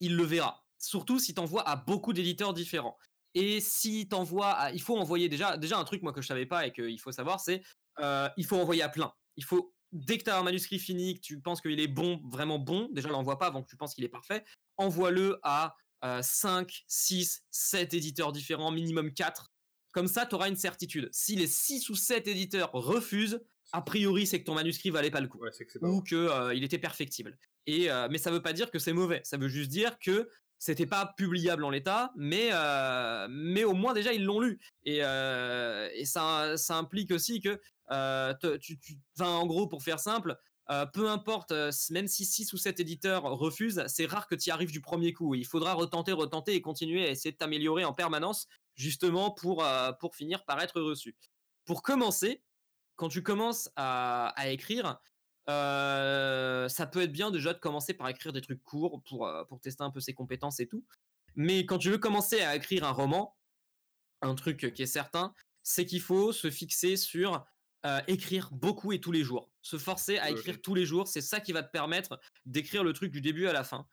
il 0.00 0.16
le 0.16 0.24
verra. 0.24 0.64
Surtout 0.78 1.18
si 1.18 1.34
t'envoies 1.34 1.68
à 1.68 1.76
beaucoup 1.76 2.12
d'éditeurs 2.12 2.54
différents. 2.54 2.96
Et 3.34 3.60
si 3.60 4.08
t'envoies 4.08 4.50
à... 4.50 4.72
Il 4.72 4.80
faut 4.80 4.96
envoyer 4.96 5.28
déjà, 5.28 5.56
déjà 5.56 5.78
un 5.78 5.84
truc 5.84 6.02
moi 6.02 6.12
que 6.12 6.22
je 6.22 6.26
savais 6.26 6.46
pas 6.46 6.66
et 6.66 6.72
qu'il 6.72 6.98
faut 7.00 7.12
savoir, 7.12 7.40
c'est 7.40 7.62
euh, 8.00 8.28
il 8.36 8.46
faut 8.46 8.56
envoyer 8.56 8.82
à 8.82 8.88
plein. 8.88 9.12
Il 9.36 9.44
faut, 9.44 9.74
dès 9.92 10.18
que 10.18 10.24
tu 10.24 10.30
as 10.30 10.38
un 10.38 10.42
manuscrit 10.42 10.78
fini, 10.78 11.14
que 11.14 11.20
tu 11.20 11.40
penses 11.40 11.60
qu'il 11.60 11.78
est 11.78 11.88
bon, 11.88 12.20
vraiment 12.30 12.58
bon, 12.58 12.88
déjà 12.92 13.08
l'envoie 13.08 13.38
pas 13.38 13.46
avant 13.46 13.62
que 13.62 13.68
tu 13.68 13.76
penses 13.76 13.94
qu'il 13.94 14.04
est 14.04 14.08
parfait, 14.08 14.44
envoie-le 14.76 15.38
à 15.42 15.74
euh, 16.04 16.22
5, 16.22 16.84
6, 16.86 17.42
7 17.50 17.94
éditeurs 17.94 18.32
différents, 18.32 18.70
minimum 18.70 19.12
4. 19.12 19.52
Comme 19.92 20.06
ça, 20.06 20.26
tu 20.26 20.34
auras 20.34 20.48
une 20.48 20.56
certitude. 20.56 21.08
Si 21.12 21.34
les 21.34 21.46
6 21.46 21.88
ou 21.90 21.96
7 21.96 22.28
éditeurs 22.28 22.70
refusent, 22.72 23.40
a 23.72 23.82
priori, 23.82 24.26
c'est 24.26 24.40
que 24.40 24.44
ton 24.44 24.54
manuscrit 24.54 24.90
valait 24.90 25.10
pas 25.10 25.20
le 25.20 25.28
coup 25.28 25.38
Ouais, 25.38 25.50
que 25.50 25.78
pas 25.78 25.88
ou 25.88 26.02
que 26.02 26.14
euh, 26.14 26.54
était 26.54 26.78
perfectible. 26.78 27.38
Et 27.66 27.90
euh, 27.90 28.08
mais 28.10 28.18
ça 28.18 28.30
veut 28.30 28.40
pas 28.42 28.52
dire 28.52 28.70
que 28.70 28.78
c'est 28.78 28.92
mauvais. 28.92 29.20
Ça 29.24 29.36
veut 29.36 29.48
juste 29.48 29.70
dire 29.70 29.98
que 29.98 30.30
c'était 30.58 30.86
pas 30.86 31.14
publiable 31.16 31.64
en 31.64 31.70
l'état, 31.70 32.12
mais 32.16 32.50
euh, 32.52 33.28
mais 33.30 33.64
au 33.64 33.74
moins 33.74 33.94
déjà 33.94 34.12
ils 34.12 34.24
l'ont 34.24 34.40
lu. 34.40 34.60
Et, 34.84 35.00
euh, 35.02 35.88
et 35.94 36.04
ça 36.04 36.56
ça 36.56 36.76
implique 36.76 37.12
aussi 37.12 37.40
que 37.40 37.60
euh, 37.90 38.34
tu, 38.60 38.78
tu, 38.78 38.98
en 39.20 39.46
gros 39.46 39.68
pour 39.68 39.82
faire 39.82 40.00
simple. 40.00 40.36
peu 40.92 41.08
importe, 41.08 41.52
même 41.90 42.08
si 42.08 42.26
6 42.26 42.52
ou 42.52 42.58
7 42.58 42.80
éditeurs 42.80 43.22
refusent, 43.22 43.84
c'est 43.86 44.06
rare 44.06 44.26
que 44.26 44.34
tu 44.34 44.48
y 44.48 44.52
arrives 44.52 44.72
du 44.72 44.80
premier 44.80 45.12
coup. 45.12 45.34
Il 45.34 45.46
faudra 45.46 45.72
retenter, 45.74 46.12
retenter 46.12 46.54
et 46.54 46.60
continuer 46.60 47.06
à 47.06 47.10
essayer 47.10 47.32
de 47.32 47.38
t'améliorer 47.38 47.84
en 47.84 47.94
permanence, 47.94 48.48
justement 48.74 49.30
pour, 49.30 49.64
pour 50.00 50.14
finir 50.14 50.44
par 50.44 50.60
être 50.60 50.80
reçu. 50.82 51.16
Pour 51.64 51.82
commencer, 51.82 52.42
quand 52.96 53.08
tu 53.08 53.22
commences 53.22 53.70
à 53.76 54.34
écrire, 54.50 55.00
euh, 55.48 56.68
ça 56.68 56.86
peut 56.86 57.02
être 57.02 57.12
bien 57.12 57.30
déjà 57.30 57.54
de 57.54 57.58
commencer 57.58 57.94
par 57.94 58.08
écrire 58.08 58.32
des 58.32 58.40
trucs 58.40 58.62
courts 58.62 59.02
pour, 59.04 59.26
euh, 59.26 59.44
pour 59.44 59.60
tester 59.60 59.82
un 59.82 59.90
peu 59.90 60.00
ses 60.00 60.14
compétences 60.14 60.60
et 60.60 60.66
tout. 60.66 60.84
Mais 61.34 61.64
quand 61.64 61.78
tu 61.78 61.90
veux 61.90 61.98
commencer 61.98 62.40
à 62.40 62.56
écrire 62.56 62.84
un 62.84 62.90
roman, 62.90 63.36
un 64.22 64.34
truc 64.34 64.72
qui 64.74 64.82
est 64.82 64.86
certain, 64.86 65.32
c'est 65.62 65.86
qu'il 65.86 66.00
faut 66.00 66.32
se 66.32 66.50
fixer 66.50 66.96
sur 66.96 67.44
euh, 67.86 68.00
écrire 68.08 68.50
beaucoup 68.50 68.90
et 68.90 69.00
tous 69.00 69.12
les 69.12 69.22
jours. 69.22 69.52
Se 69.62 69.78
forcer 69.78 70.18
à 70.18 70.30
écrire 70.30 70.60
tous 70.60 70.74
les 70.74 70.84
jours, 70.84 71.06
c'est 71.06 71.20
ça 71.20 71.38
qui 71.38 71.52
va 71.52 71.62
te 71.62 71.70
permettre 71.70 72.18
d'écrire 72.44 72.82
le 72.82 72.92
truc 72.92 73.12
du 73.12 73.20
début 73.20 73.46
à 73.46 73.52
la 73.52 73.62
fin. 73.62 73.86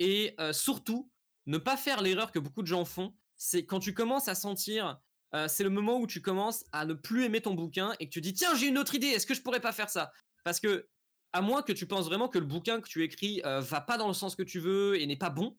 Et 0.00 0.34
euh, 0.40 0.52
surtout, 0.52 1.08
ne 1.46 1.56
pas 1.56 1.76
faire 1.76 2.02
l'erreur 2.02 2.32
que 2.32 2.40
beaucoup 2.40 2.62
de 2.62 2.66
gens 2.66 2.84
font, 2.84 3.14
c'est 3.36 3.64
quand 3.64 3.78
tu 3.78 3.94
commences 3.94 4.26
à 4.26 4.34
sentir, 4.34 4.98
euh, 5.34 5.46
c'est 5.46 5.62
le 5.62 5.70
moment 5.70 6.00
où 6.00 6.08
tu 6.08 6.20
commences 6.20 6.64
à 6.72 6.84
ne 6.84 6.94
plus 6.94 7.24
aimer 7.24 7.40
ton 7.40 7.54
bouquin 7.54 7.94
et 8.00 8.08
que 8.08 8.12
tu 8.12 8.20
dis 8.20 8.34
tiens 8.34 8.56
j'ai 8.56 8.66
une 8.66 8.78
autre 8.78 8.96
idée, 8.96 9.06
est-ce 9.06 9.26
que 9.26 9.34
je 9.34 9.42
pourrais 9.42 9.60
pas 9.60 9.72
faire 9.72 9.88
ça? 9.88 10.10
Parce 10.42 10.58
que 10.58 10.88
à 11.32 11.40
moins 11.40 11.62
que 11.62 11.72
tu 11.72 11.86
penses 11.86 12.06
vraiment 12.06 12.28
que 12.28 12.38
le 12.38 12.46
bouquin 12.46 12.80
que 12.80 12.88
tu 12.88 13.02
écris 13.04 13.40
euh, 13.44 13.60
va 13.60 13.80
pas 13.80 13.98
dans 13.98 14.08
le 14.08 14.14
sens 14.14 14.34
que 14.34 14.42
tu 14.42 14.60
veux 14.60 15.00
et 15.00 15.06
n'est 15.06 15.16
pas 15.16 15.30
bon, 15.30 15.56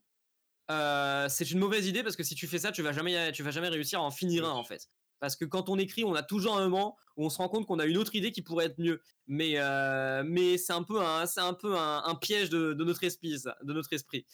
euh, 0.72 1.28
c'est 1.30 1.50
une 1.52 1.60
mauvaise 1.60 1.88
idée 1.88 2.04
parce 2.04 2.16
que 2.16 2.24
si 2.24 2.36
tu 2.36 2.48
fais 2.48 2.60
ça, 2.60 2.72
tu 2.72 2.82
vas 2.82 2.92
jamais, 2.92 3.32
tu 3.32 3.44
vas 3.44 3.52
jamais 3.52 3.70
réussir 3.70 4.00
à 4.00 4.04
en 4.04 4.12
finir 4.12 4.46
un 4.46 4.52
en 4.52 4.64
fait. 4.64 4.90
Parce 5.20 5.36
que 5.36 5.46
quand 5.46 5.68
on 5.70 5.78
écrit, 5.78 6.04
on 6.06 6.16
a 6.16 6.24
toujours 6.24 6.58
un 6.58 6.62
moment 6.70 6.96
où 7.18 7.26
on 7.26 7.30
se 7.30 7.38
rend 7.38 7.50
compte 7.50 7.66
qu'on 7.66 7.80
a 7.80 7.86
une 7.86 7.98
autre 7.98 8.16
idée 8.16 8.32
qui 8.32 8.42
pourrait 8.42 8.66
être 8.66 8.80
mieux. 8.80 9.02
Mais, 9.28 9.54
euh, 9.56 10.24
mais 10.26 10.58
c'est 10.58 10.74
un 10.74 10.84
peu 10.84 11.02
un, 11.02 11.26
c'est 11.26 11.42
un, 11.42 11.54
peu 11.54 11.78
un, 11.78 12.16
piège 12.16 12.50
de, 12.50 12.74
notre 12.74 13.04
esprit, 13.04 13.36
de 13.64 13.74
notre 13.74 13.92
esprit. 13.92 14.26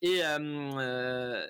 Et 0.00 0.20
euh, 0.24 1.46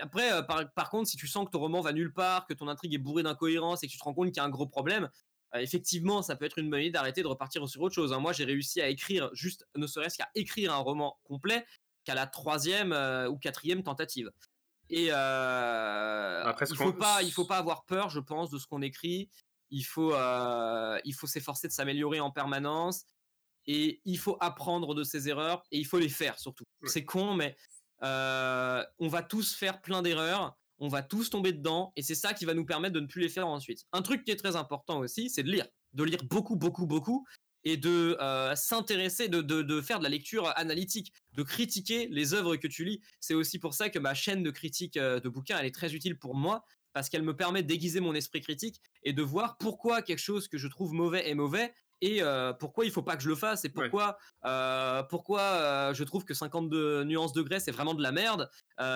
après, 0.00 0.46
par, 0.46 0.70
par, 0.74 0.90
contre, 0.90 1.08
si 1.08 1.16
tu 1.16 1.26
sens 1.26 1.46
que 1.46 1.50
ton 1.50 1.60
roman 1.60 1.80
va 1.80 1.92
nulle 1.92 2.12
part, 2.12 2.46
que 2.46 2.52
ton 2.52 2.68
intrigue 2.68 2.92
est 2.92 2.98
bourrée 2.98 3.22
d'incohérences 3.22 3.82
et 3.82 3.86
que 3.86 3.92
tu 3.92 3.98
te 3.98 4.04
rends 4.04 4.12
compte 4.12 4.26
qu'il 4.26 4.36
y 4.36 4.40
a 4.40 4.44
un 4.44 4.50
gros 4.50 4.66
problème, 4.66 5.08
effectivement, 5.54 6.22
ça 6.22 6.36
peut 6.36 6.44
être 6.44 6.58
une 6.58 6.70
bonne 6.70 6.80
idée 6.80 6.90
d'arrêter 6.90 7.22
de 7.22 7.28
repartir 7.28 7.66
sur 7.68 7.80
autre 7.82 7.94
chose. 7.94 8.12
Hein. 8.12 8.20
Moi, 8.20 8.32
j'ai 8.32 8.44
réussi 8.44 8.80
à 8.80 8.88
écrire, 8.88 9.30
juste 9.32 9.66
ne 9.76 9.86
serait-ce 9.86 10.18
qu'à 10.18 10.28
écrire 10.34 10.72
un 10.72 10.78
roman 10.78 11.18
complet 11.24 11.64
qu'à 12.04 12.14
la 12.14 12.26
troisième 12.26 12.92
ou 13.28 13.36
quatrième 13.36 13.82
tentative. 13.82 14.30
Et 14.88 15.08
euh, 15.10 16.44
Après, 16.44 16.66
il 16.68 16.76
faut 16.76 16.92
pas, 16.92 17.22
il 17.22 17.32
faut 17.32 17.44
pas 17.44 17.58
avoir 17.58 17.84
peur, 17.84 18.08
je 18.10 18.20
pense, 18.20 18.50
de 18.50 18.58
ce 18.58 18.66
qu'on 18.66 18.82
écrit. 18.82 19.28
Il 19.70 19.82
faut, 19.82 20.14
euh, 20.14 21.00
il 21.04 21.14
faut 21.14 21.26
s'efforcer 21.26 21.66
de 21.66 21.72
s'améliorer 21.72 22.20
en 22.20 22.30
permanence 22.30 23.04
et 23.66 24.00
il 24.04 24.18
faut 24.18 24.36
apprendre 24.40 24.94
de 24.94 25.02
ses 25.02 25.28
erreurs 25.28 25.64
et 25.72 25.78
il 25.78 25.86
faut 25.86 25.98
les 25.98 26.08
faire 26.08 26.38
surtout. 26.38 26.64
C'est 26.84 27.04
con, 27.04 27.34
mais 27.34 27.56
euh, 28.04 28.84
on 29.00 29.08
va 29.08 29.22
tous 29.22 29.56
faire 29.56 29.80
plein 29.80 30.02
d'erreurs, 30.02 30.56
on 30.78 30.88
va 30.88 31.02
tous 31.02 31.30
tomber 31.30 31.52
dedans 31.52 31.92
et 31.96 32.02
c'est 32.02 32.14
ça 32.14 32.34
qui 32.34 32.44
va 32.44 32.54
nous 32.54 32.66
permettre 32.66 32.94
de 32.94 33.00
ne 33.00 33.06
plus 33.06 33.22
les 33.22 33.28
faire 33.28 33.48
ensuite. 33.48 33.84
Un 33.92 34.02
truc 34.02 34.24
qui 34.24 34.30
est 34.30 34.36
très 34.36 34.56
important 34.56 34.98
aussi, 34.98 35.30
c'est 35.30 35.42
de 35.42 35.50
lire, 35.50 35.66
de 35.92 36.04
lire 36.04 36.24
beaucoup, 36.24 36.56
beaucoup, 36.56 36.86
beaucoup 36.86 37.26
et 37.64 37.76
de 37.76 38.16
euh, 38.20 38.54
s'intéresser, 38.54 39.28
de, 39.28 39.40
de, 39.42 39.80
faire 39.80 39.98
de 39.98 40.04
la 40.04 40.08
lecture 40.08 40.52
analytique, 40.56 41.12
de 41.32 41.42
critiquer 41.42 42.06
les 42.12 42.32
œuvres 42.32 42.54
que 42.54 42.68
tu 42.68 42.84
lis. 42.84 43.00
C'est 43.18 43.34
aussi 43.34 43.58
pour 43.58 43.74
ça 43.74 43.90
que 43.90 43.98
ma 43.98 44.14
chaîne 44.14 44.44
de 44.44 44.52
critique 44.52 44.96
euh, 44.96 45.18
de 45.18 45.28
bouquins, 45.28 45.58
elle 45.58 45.66
est 45.66 45.74
très 45.74 45.92
utile 45.92 46.16
pour 46.16 46.36
moi, 46.36 46.64
parce 46.92 47.08
qu'elle 47.08 47.24
me 47.24 47.34
permet 47.34 47.64
d'aiguiser 47.64 47.98
mon 47.98 48.14
esprit 48.14 48.40
critique 48.40 48.80
et 49.02 49.12
de 49.12 49.20
voir 49.20 49.58
pourquoi 49.58 50.00
quelque 50.00 50.20
chose 50.20 50.46
que 50.46 50.58
je 50.58 50.68
trouve 50.68 50.92
mauvais 50.92 51.28
est 51.28 51.34
mauvais 51.34 51.74
et 52.00 52.22
euh, 52.22 52.52
pourquoi 52.52 52.84
il 52.84 52.90
faut 52.90 53.02
pas 53.02 53.16
que 53.16 53.22
je 53.22 53.28
le 53.28 53.34
fasse 53.34 53.64
et 53.64 53.68
pourquoi 53.68 54.18
euh, 54.44 55.02
pourquoi 55.04 55.40
euh, 55.40 55.94
je 55.94 56.04
trouve 56.04 56.24
que 56.24 56.34
52 56.34 57.04
nuances 57.04 57.32
degrés 57.32 57.60
c'est 57.60 57.70
vraiment 57.70 57.94
de 57.94 58.02
la 58.02 58.12
merde 58.12 58.50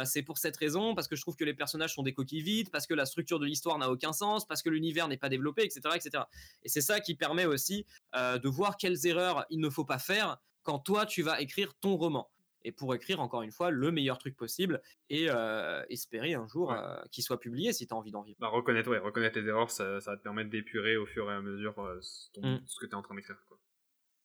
c'est 0.04 0.22
pour 0.22 0.38
cette 0.38 0.56
raison 0.56 0.94
parce 0.94 1.08
que 1.08 1.16
je 1.16 1.22
trouve 1.22 1.36
que 1.36 1.44
les 1.44 1.54
personnages 1.54 1.94
sont 1.94 2.02
des 2.02 2.12
coquilles 2.12 2.42
vides 2.42 2.70
parce 2.70 2.86
que 2.86 2.94
la 2.94 3.06
structure 3.06 3.38
de 3.38 3.46
l'histoire 3.46 3.78
n'a 3.78 3.90
aucun 3.90 4.12
sens 4.12 4.46
parce 4.46 4.62
que 4.62 4.68
l'univers 4.68 5.08
n'est 5.08 5.16
pas 5.16 5.28
développé 5.28 5.62
etc 5.62 5.80
etc 5.94 6.24
et 6.62 6.68
c'est 6.68 6.80
ça 6.82 7.00
qui 7.00 7.14
permet 7.14 7.46
aussi 7.46 7.86
de 8.14 8.48
voir 8.48 8.76
quelles 8.76 9.06
erreurs 9.06 9.46
il 9.50 9.60
ne 9.60 9.70
faut 9.70 9.84
pas 9.84 9.98
faire 9.98 10.38
quand 10.62 10.78
toi 10.78 11.06
tu 11.06 11.22
vas 11.22 11.40
écrire 11.40 11.72
ton 11.80 11.96
roman 11.96 12.28
et 12.64 12.72
pour 12.72 12.94
écrire 12.94 13.20
encore 13.20 13.42
une 13.42 13.52
fois 13.52 13.70
le 13.70 13.90
meilleur 13.90 14.18
truc 14.18 14.36
possible 14.36 14.82
et 15.08 15.26
euh, 15.28 15.82
espérer 15.88 16.34
un 16.34 16.46
jour 16.46 16.72
euh, 16.72 17.00
qu'il 17.10 17.24
soit 17.24 17.40
publié 17.40 17.72
si 17.72 17.86
tu 17.86 17.94
as 17.94 17.96
envie 17.96 18.10
d'en 18.10 18.22
vivre. 18.22 18.38
Bah, 18.40 18.48
reconnaître, 18.48 18.90
ouais, 18.90 18.98
reconnaître 18.98 19.38
les 19.38 19.46
erreurs, 19.46 19.70
ça, 19.70 20.00
ça 20.00 20.12
va 20.12 20.16
te 20.16 20.22
permettre 20.22 20.50
d'épurer 20.50 20.96
au 20.96 21.06
fur 21.06 21.30
et 21.30 21.34
à 21.34 21.40
mesure 21.40 21.78
euh, 21.78 22.00
mmh. 22.38 22.58
ce 22.66 22.80
que 22.80 22.86
tu 22.86 22.92
es 22.92 22.94
en 22.94 23.02
train 23.02 23.14
d'écrire. 23.14 23.36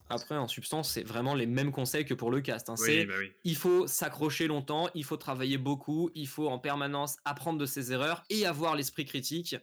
Après, 0.07 0.37
en 0.37 0.47
substance, 0.47 0.91
c'est 0.91 1.03
vraiment 1.03 1.33
les 1.33 1.47
mêmes 1.47 1.71
conseils 1.71 2.05
que 2.05 2.13
pour 2.13 2.29
le 2.29 2.39
cast. 2.39 2.69
Hein. 2.69 2.75
c'est, 2.75 3.05
bah 3.05 3.15
il 3.43 3.55
faut 3.55 3.87
s'accrocher 3.87 4.45
longtemps, 4.45 4.87
il 4.93 5.03
faut 5.03 5.17
travailler 5.17 5.57
beaucoup, 5.57 6.11
il 6.13 6.27
faut 6.27 6.47
en 6.47 6.59
permanence 6.59 7.17
apprendre 7.25 7.57
de 7.57 7.65
ses 7.65 7.91
erreurs 7.91 8.23
et 8.29 8.45
avoir 8.45 8.75
l'esprit 8.75 9.05
critique 9.05 9.55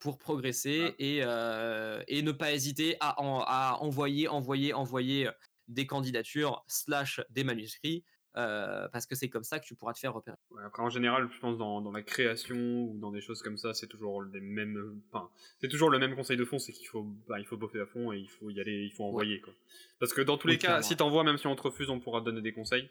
pour 0.00 0.18
progresser 0.18 0.94
et, 0.98 1.18
et 1.18 2.22
ne 2.22 2.32
pas 2.32 2.52
hésiter 2.52 2.96
à, 3.00 3.14
à 3.18 3.76
envoyer, 3.82 4.26
envoyer, 4.26 4.72
envoyer 4.72 5.28
des 5.68 5.86
candidatures 5.86 6.64
slash 6.66 7.20
des 7.30 7.44
manuscrits 7.44 8.04
euh, 8.36 8.88
parce 8.88 9.04
que 9.04 9.14
c'est 9.14 9.28
comme 9.28 9.44
ça 9.44 9.58
que 9.58 9.66
tu 9.66 9.74
pourras 9.74 9.92
te 9.92 9.98
faire 9.98 10.14
repérer. 10.14 10.36
après, 10.64 10.82
en 10.82 10.88
général, 10.88 11.28
je 11.30 11.38
pense 11.38 11.58
dans, 11.58 11.82
dans, 11.82 11.92
la 11.92 12.00
création 12.00 12.56
ou 12.56 12.98
dans 12.98 13.10
des 13.10 13.20
choses 13.20 13.42
comme 13.42 13.58
ça, 13.58 13.74
c'est 13.74 13.86
toujours 13.86 14.22
les 14.22 14.40
mêmes. 14.40 15.00
Enfin, 15.10 15.28
c'est 15.60 15.68
toujours 15.68 15.90
le 15.90 15.98
même 15.98 16.16
conseil 16.16 16.38
de 16.38 16.44
fond, 16.46 16.58
c'est 16.58 16.72
qu'il 16.72 16.86
faut, 16.86 17.06
bah, 17.28 17.38
il 17.38 17.44
faut 17.44 17.58
boffer 17.58 17.80
à 17.80 17.86
fond 17.86 18.10
et 18.10 18.18
il 18.18 18.30
faut 18.30 18.48
y 18.48 18.58
aller, 18.58 18.84
il 18.84 18.92
faut 18.92 19.04
envoyer 19.04 19.40
quoi. 19.40 19.52
Parce 19.98 20.14
que 20.14 20.22
dans 20.22 20.38
tous 20.38 20.48
les 20.48 20.56
cas, 20.56 20.80
si 20.80 20.96
t'envoies, 20.96 21.24
même 21.24 21.36
si 21.36 21.46
on 21.46 21.54
te 21.54 21.62
refuse, 21.62 21.90
on 21.90 22.00
pourra 22.00 22.20
te 22.20 22.26
donner 22.26 22.40
des 22.40 22.52
conseils. 22.52 22.88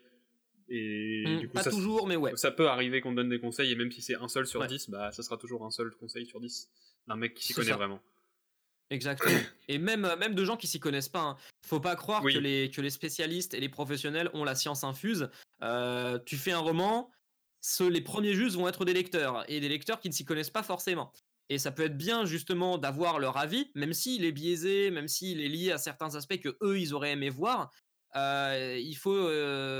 Et 0.70 1.24
mmh, 1.26 1.40
du 1.40 1.48
coup, 1.48 1.56
pas 1.56 1.64
toujours, 1.64 2.08
mais 2.08 2.16
ouais. 2.16 2.34
Ça 2.36 2.52
peut 2.52 2.68
arriver 2.68 3.02
qu'on 3.02 3.12
te 3.12 3.16
donne 3.16 3.30
des 3.30 3.40
conseils 3.40 3.72
et 3.72 3.76
même 3.76 3.92
si 3.92 4.02
c'est 4.02 4.16
un 4.16 4.28
seul 4.28 4.46
sur 4.46 4.66
10, 4.66 4.92
bah 4.92 5.12
ça 5.12 5.24
sera 5.24 5.38
toujours 5.38 5.66
un 5.66 5.72
seul 5.72 5.92
conseil 5.92 6.28
sur 6.28 6.40
10 6.40 6.70
d'un 7.08 7.16
mec 7.16 7.34
qui 7.34 7.46
s'y 7.46 7.54
connaît 7.54 7.72
vraiment. 7.72 8.00
Exactement. 8.92 9.40
Et 9.70 9.80
même, 9.80 10.06
euh, 10.06 10.16
même 10.18 10.36
de 10.36 10.46
gens 10.46 10.58
qui 10.58 10.68
s'y 10.68 10.80
connaissent 10.80 11.10
pas. 11.10 11.22
Hein. 11.22 11.38
Faut 11.66 11.80
pas 11.80 11.96
croire 11.96 12.22
que, 12.22 12.38
les, 12.38 12.70
que 12.70 12.82
les 12.82 12.90
spécialistes 12.90 13.54
et 13.54 13.60
les 13.60 13.70
professionnels 13.70 14.30
ont 14.34 14.44
la 14.44 14.54
science 14.54 14.84
infuse. 14.84 15.30
Euh, 15.64 16.20
tu 16.26 16.38
fais 16.38 16.52
un 16.52 16.60
roman, 16.60 17.10
les 17.80 18.02
premiers 18.02 18.34
justes 18.34 18.58
vont 18.58 18.68
être 18.68 18.86
des 18.86 18.94
lecteurs 18.94 19.50
et 19.50 19.60
des 19.60 19.70
lecteurs 19.70 20.00
qui 20.00 20.10
ne 20.10 20.14
s'y 20.14 20.26
connaissent 20.26 20.50
pas 20.50 20.64
forcément. 20.64 21.12
Et 21.50 21.58
ça 21.58 21.72
peut 21.72 21.84
être 21.84 21.98
bien 21.98 22.26
justement 22.26 22.78
d'avoir 22.78 23.20
leur 23.20 23.38
avis, 23.38 23.72
même 23.76 23.94
s'il 23.94 24.26
est 24.26 24.32
biaisé, 24.32 24.92
même 24.92 25.08
s'il 25.08 25.42
est 25.42 25.50
lié 25.50 25.72
à 25.72 25.78
certains 25.78 26.16
aspects 26.16 26.40
que 26.40 26.58
eux 26.62 26.80
ils 26.80 26.94
auraient 26.94 27.12
aimé 27.12 27.30
voir. 27.30 27.72
Euh, 28.16 28.78
il 28.78 28.96
faut 28.96 29.30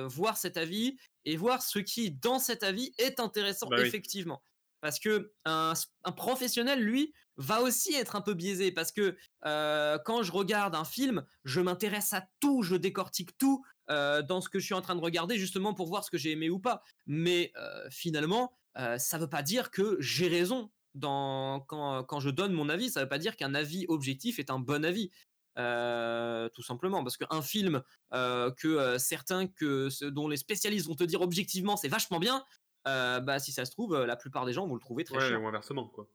voir 0.08 0.38
cet 0.38 0.58
avis 0.58 0.98
et 1.26 1.36
voir 1.36 1.62
ce 1.62 1.80
qui 1.80 2.12
dans 2.12 2.40
cet 2.40 2.64
avis 2.64 2.94
est 2.98 3.20
intéressant 3.20 3.68
bah 3.68 3.86
effectivement. 3.86 4.42
Parce 4.82 5.00
que 5.00 5.32
un, 5.46 5.74
un 6.04 6.12
professionnel, 6.12 6.82
lui, 6.82 7.14
va 7.38 7.62
aussi 7.62 7.94
être 7.96 8.16
un 8.16 8.22
peu 8.22 8.34
biaisé 8.34 8.72
parce 8.72 8.92
que 8.92 9.16
euh, 9.46 9.98
quand 10.06 10.24
je 10.24 10.32
regarde 10.32 10.76
un 10.76 10.86
film, 10.86 11.26
je 11.44 11.62
m'intéresse 11.62 12.14
à 12.14 12.28
tout, 12.40 12.64
je 12.64 12.76
décortique 12.76 13.38
tout 13.38 13.64
euh, 13.90 14.22
dans 14.22 14.42
ce 14.42 14.50
que 14.50 14.60
je 14.60 14.66
suis 14.66 14.74
en 14.74 14.82
train 14.82 14.96
de 14.96 15.02
regarder 15.02 15.38
justement 15.38 15.74
pour 15.74 15.88
voir 15.88 16.04
ce 16.04 16.12
que 16.12 16.18
j'ai 16.18 16.32
aimé 16.32 16.50
ou 16.50 16.60
pas. 16.60 16.84
Mais 17.08 17.52
euh, 17.58 17.88
finalement, 17.90 18.54
ça 18.76 19.18
ne 19.18 19.24
veut 19.24 19.30
pas 19.30 19.44
dire 19.44 19.70
que 19.70 19.98
j'ai 20.00 20.30
raison 20.30 20.72
dans, 20.94 21.60
quand, 21.62 22.04
quand, 22.06 22.20
je 22.22 22.30
donne 22.30 22.54
mon 22.54 22.70
avis. 22.70 22.90
Ça 22.90 23.02
ne 23.02 23.06
veut 23.06 23.10
pas 23.10 23.18
dire 23.18 23.36
qu'un 23.36 23.54
avis 23.54 23.86
objectif 23.90 24.40
est 24.40 24.50
un 24.50 24.60
bon 24.60 24.86
avis. 24.86 25.10
tout 25.56 26.64
simplement 26.64 27.04
parce 27.04 27.18
qu'un 27.18 27.42
film 27.42 27.82
que 28.12 28.98
certains 28.98 29.48
que 29.48 29.90
dont 30.10 30.30
les 30.30 30.38
spécialistes 30.38 30.88
vont 30.88 30.96
te 30.96 31.04
dire 31.04 31.20
objectivement 31.20 31.76
c'est 31.76 31.90
vachement 31.90 32.20
bien 32.20 32.46
bah 32.86 33.40
si 33.40 33.52
ça 33.52 33.66
se 33.66 33.72
trouve 33.72 34.06
la 34.06 34.16
plupart 34.16 34.46
des 34.46 34.54
gens 34.54 34.66
vont 34.66 34.76
le 34.76 34.80
trouver 34.80 35.04
très 35.04 35.20
cher 35.20 35.42
ou 35.42 35.48
inversement 35.48 35.90
quoi 35.90 36.08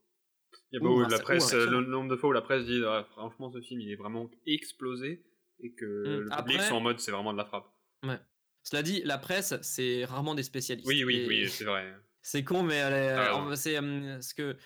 il 0.72 0.76
y 0.76 0.78
a 0.78 0.80
beaucoup 0.80 1.00
la 1.02 1.18
presse, 1.18 1.52
le 1.52 1.80
nombre 1.80 2.10
de 2.10 2.16
fois 2.16 2.30
où 2.30 2.32
la 2.32 2.42
presse 2.42 2.64
dit 2.64 2.82
ah, 2.86 3.06
franchement 3.12 3.50
ce 3.50 3.60
film 3.60 3.80
il 3.80 3.90
est 3.90 3.96
vraiment 3.96 4.30
explosé 4.46 5.24
et 5.60 5.72
que 5.72 5.84
mmh, 5.84 6.20
le 6.20 6.36
public 6.36 6.60
sont 6.62 6.74
en 6.74 6.80
mode 6.80 6.98
c'est 7.00 7.12
vraiment 7.12 7.32
de 7.32 7.38
la 7.38 7.44
frappe. 7.44 7.66
Ouais. 8.02 8.18
Cela 8.62 8.82
dit, 8.82 9.02
la 9.04 9.18
presse 9.18 9.54
c'est 9.62 10.04
rarement 10.04 10.34
des 10.34 10.42
spécialistes. 10.42 10.88
Oui 10.88 11.04
oui 11.04 11.24
oui 11.28 11.48
c'est 11.48 11.64
vrai. 11.64 11.94
C'est 12.22 12.42
con 12.42 12.64
mais 12.64 12.80
c'est 13.54 13.76
ce 13.76 14.34
que 14.34 14.56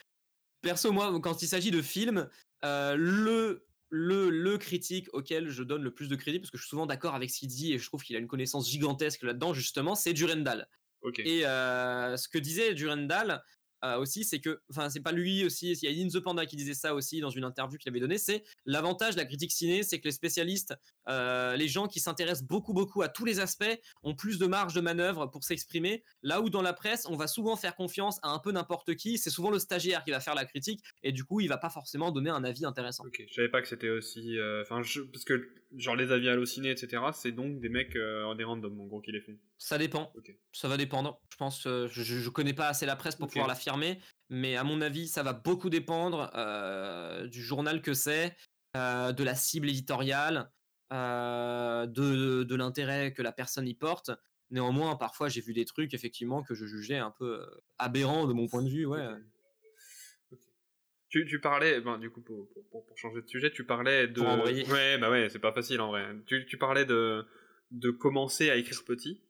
perso 0.62 0.92
moi 0.92 1.20
quand 1.20 1.42
il 1.42 1.46
s'agit 1.46 1.70
de 1.70 1.82
films 1.82 2.26
euh, 2.64 2.96
le 2.96 3.66
le, 3.90 4.30
le 4.30 4.56
critique 4.56 5.08
auquel 5.12 5.50
je 5.50 5.62
donne 5.62 5.82
le 5.82 5.90
plus 5.90 6.08
de 6.08 6.16
crédit, 6.16 6.38
parce 6.38 6.50
que 6.50 6.56
je 6.56 6.62
suis 6.62 6.70
souvent 6.70 6.86
d'accord 6.86 7.14
avec 7.14 7.28
ce 7.30 7.40
qu'il 7.40 7.48
dit 7.48 7.72
et 7.72 7.78
je 7.78 7.84
trouve 7.86 8.02
qu'il 8.02 8.16
a 8.16 8.18
une 8.18 8.28
connaissance 8.28 8.70
gigantesque 8.70 9.22
là-dedans, 9.22 9.52
justement, 9.52 9.94
c'est 9.94 10.12
Durendal. 10.12 10.68
Et 11.18 11.46
euh, 11.46 12.16
ce 12.16 12.28
que 12.28 12.38
disait 12.38 12.74
Durendal, 12.74 13.42
euh, 13.84 13.98
aussi, 13.98 14.24
c'est 14.24 14.40
que, 14.40 14.60
enfin, 14.70 14.90
c'est 14.90 15.00
pas 15.00 15.12
lui 15.12 15.44
aussi, 15.44 15.72
il 15.72 15.82
y 15.82 15.88
a 15.88 16.04
In 16.04 16.08
the 16.08 16.22
Panda 16.22 16.46
qui 16.46 16.56
disait 16.56 16.74
ça 16.74 16.94
aussi 16.94 17.20
dans 17.20 17.30
une 17.30 17.44
interview 17.44 17.78
qu'il 17.78 17.90
avait 17.90 18.00
donnée, 18.00 18.18
c'est 18.18 18.44
l'avantage 18.66 19.14
de 19.14 19.20
la 19.20 19.24
critique 19.24 19.52
ciné, 19.52 19.82
c'est 19.82 20.00
que 20.00 20.04
les 20.04 20.12
spécialistes, 20.12 20.74
euh, 21.08 21.56
les 21.56 21.68
gens 21.68 21.86
qui 21.86 22.00
s'intéressent 22.00 22.46
beaucoup, 22.46 22.72
beaucoup 22.72 23.02
à 23.02 23.08
tous 23.08 23.24
les 23.24 23.40
aspects, 23.40 23.78
ont 24.02 24.14
plus 24.14 24.38
de 24.38 24.46
marge 24.46 24.74
de 24.74 24.80
manœuvre 24.80 25.26
pour 25.26 25.44
s'exprimer, 25.44 26.02
là 26.22 26.40
où 26.40 26.50
dans 26.50 26.62
la 26.62 26.72
presse, 26.72 27.06
on 27.08 27.16
va 27.16 27.26
souvent 27.26 27.56
faire 27.56 27.74
confiance 27.74 28.18
à 28.22 28.30
un 28.30 28.38
peu 28.38 28.52
n'importe 28.52 28.94
qui, 28.96 29.18
c'est 29.18 29.30
souvent 29.30 29.50
le 29.50 29.58
stagiaire 29.58 30.04
qui 30.04 30.10
va 30.10 30.20
faire 30.20 30.34
la 30.34 30.44
critique, 30.44 30.82
et 31.02 31.12
du 31.12 31.24
coup, 31.24 31.40
il 31.40 31.48
va 31.48 31.58
pas 31.58 31.70
forcément 31.70 32.10
donner 32.10 32.30
un 32.30 32.44
avis 32.44 32.64
intéressant. 32.64 33.04
Ok, 33.06 33.24
je 33.28 33.34
savais 33.34 33.48
pas 33.48 33.62
que 33.62 33.68
c'était 33.68 33.90
aussi, 33.90 34.38
euh, 34.38 34.62
enfin, 34.62 34.82
parce 35.12 35.24
que, 35.24 35.48
genre, 35.76 35.96
les 35.96 36.12
avis 36.12 36.28
hallucinés, 36.28 36.70
etc., 36.70 37.02
c'est 37.14 37.32
donc 37.32 37.60
des 37.60 37.68
mecs, 37.68 37.94
des 37.94 38.44
random, 38.44 38.80
en 38.80 38.86
gros, 38.86 39.00
qui 39.00 39.12
les 39.12 39.20
font. 39.20 39.36
Ça 39.62 39.78
dépend. 39.78 40.12
Ça 40.52 40.68
va 40.68 40.76
dépendre. 40.76 41.20
Je 41.30 41.36
pense, 41.36 41.62
je, 41.62 41.86
je, 41.88 42.28
connais 42.30 42.54
pas 42.54 42.68
assez 42.68 42.86
la 42.86 42.96
presse 42.96 43.14
pour 43.14 43.28
pouvoir 43.28 43.46
l'affirmer 43.46 44.00
mais 44.30 44.56
à 44.56 44.64
mon 44.64 44.80
avis, 44.80 45.08
ça 45.08 45.22
va 45.22 45.32
beaucoup 45.32 45.68
dépendre 45.68 46.30
euh, 46.36 47.26
du 47.26 47.42
journal 47.42 47.82
que 47.82 47.94
c'est, 47.94 48.36
euh, 48.76 49.12
de 49.12 49.24
la 49.24 49.34
cible 49.34 49.68
éditoriale, 49.68 50.50
euh, 50.92 51.86
de, 51.86 52.54
l'intérêt 52.54 53.12
que 53.12 53.22
la 53.22 53.32
personne 53.32 53.66
y 53.66 53.74
porte. 53.74 54.12
Néanmoins, 54.50 54.96
parfois, 54.96 55.28
j'ai 55.28 55.40
vu 55.40 55.52
des 55.52 55.64
trucs 55.64 55.94
effectivement 55.94 56.42
que 56.42 56.54
je 56.54 56.64
jugeais 56.64 56.98
un 56.98 57.10
peu 57.10 57.44
aberrants 57.78 58.26
de 58.26 58.32
mon 58.32 58.46
point 58.46 58.62
de 58.62 58.70
vue. 58.70 58.86
Ouais. 58.86 59.04
Tu, 61.08 61.40
parlais, 61.40 61.80
ben, 61.80 61.98
du 61.98 62.08
coup, 62.08 62.20
pour, 62.20 62.46
changer 62.94 63.22
de 63.22 63.28
sujet, 63.28 63.50
tu 63.50 63.64
parlais 63.64 64.06
de. 64.06 64.20
ouais, 64.70 64.96
bah 64.98 65.10
ouais, 65.10 65.28
c'est 65.28 65.40
pas 65.40 65.52
facile 65.52 65.80
en 65.80 65.88
vrai. 65.88 66.06
Tu, 66.26 66.46
tu 66.46 66.56
parlais 66.56 66.84
de, 66.84 67.26
de 67.72 67.90
commencer 67.90 68.48
à 68.48 68.54
écrire 68.54 68.84
petit 68.84 69.20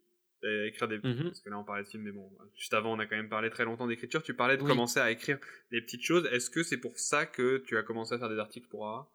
écrire 0.42 0.88
des 0.88 0.98
mmh 0.98 1.24
parce 1.24 1.40
que 1.40 1.50
là 1.50 1.58
on 1.58 1.64
parlait 1.64 1.82
de 1.82 1.88
films 1.88 2.04
mais 2.04 2.12
bon 2.12 2.30
juste 2.56 2.72
avant 2.72 2.92
on 2.94 2.98
a 2.98 3.06
quand 3.06 3.16
même 3.16 3.28
parlé 3.28 3.50
très 3.50 3.64
longtemps 3.64 3.86
d'écriture. 3.86 4.22
Tu 4.22 4.34
parlais 4.34 4.56
de 4.56 4.62
commencer 4.62 5.00
à 5.00 5.10
écrire 5.10 5.38
des 5.70 5.80
petites 5.80 6.02
choses. 6.02 6.26
Est-ce 6.32 6.50
que 6.50 6.62
c'est 6.62 6.78
pour 6.78 6.98
ça 6.98 7.26
que 7.26 7.58
tu 7.66 7.76
as 7.76 7.82
commencé 7.82 8.14
à 8.14 8.18
faire 8.18 8.28
des 8.28 8.38
articles 8.38 8.68
pour 8.68 8.88
AA 8.88 9.10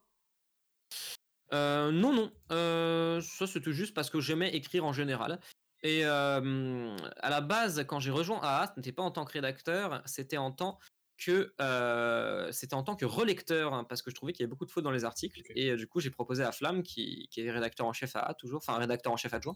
euh, 1.53 1.91
non 1.91 2.11
non. 2.11 2.31
Euh, 2.51 3.21
ça 3.21 3.45
c'était 3.45 3.71
juste 3.71 3.93
parce 3.93 4.09
que 4.09 4.19
j'aimais 4.19 4.55
écrire 4.55 4.83
en 4.83 4.93
général. 4.93 5.39
Et 5.83 6.05
euh, 6.05 6.95
à 7.17 7.29
la 7.29 7.41
base 7.41 7.85
quand 7.87 7.99
j'ai 7.99 8.11
rejoint 8.11 8.39
AA 8.41 8.71
ce 8.73 8.79
n'était 8.79 8.91
pas 8.91 9.03
en 9.03 9.11
tant 9.11 9.25
que 9.25 9.33
rédacteur 9.33 10.01
c'était 10.05 10.37
en 10.37 10.51
tant 10.51 10.79
que 11.17 11.53
euh, 11.61 12.51
c'était 12.51 12.73
en 12.73 12.83
tant 12.83 12.95
que 12.95 13.05
relecteur, 13.05 13.73
hein, 13.73 13.83
parce 13.83 14.01
que 14.01 14.09
je 14.11 14.15
trouvais 14.15 14.33
qu'il 14.33 14.41
y 14.41 14.43
avait 14.43 14.49
beaucoup 14.49 14.65
de 14.65 14.71
fautes 14.71 14.83
dans 14.83 14.91
les 14.91 15.05
articles. 15.05 15.41
Et 15.55 15.71
euh, 15.71 15.77
du 15.77 15.87
coup, 15.87 15.99
j'ai 15.99 16.09
proposé 16.09 16.43
à 16.43 16.51
Flamme, 16.51 16.83
qui, 16.83 17.27
qui 17.31 17.41
est 17.41 17.51
rédacteur 17.51 17.87
en 17.87 17.93
chef 17.93 18.15
à 18.15 18.19
A, 18.19 18.33
toujours, 18.33 18.57
enfin 18.57 18.77
rédacteur 18.77 19.13
en 19.13 19.17
chef 19.17 19.33
adjoint, 19.33 19.55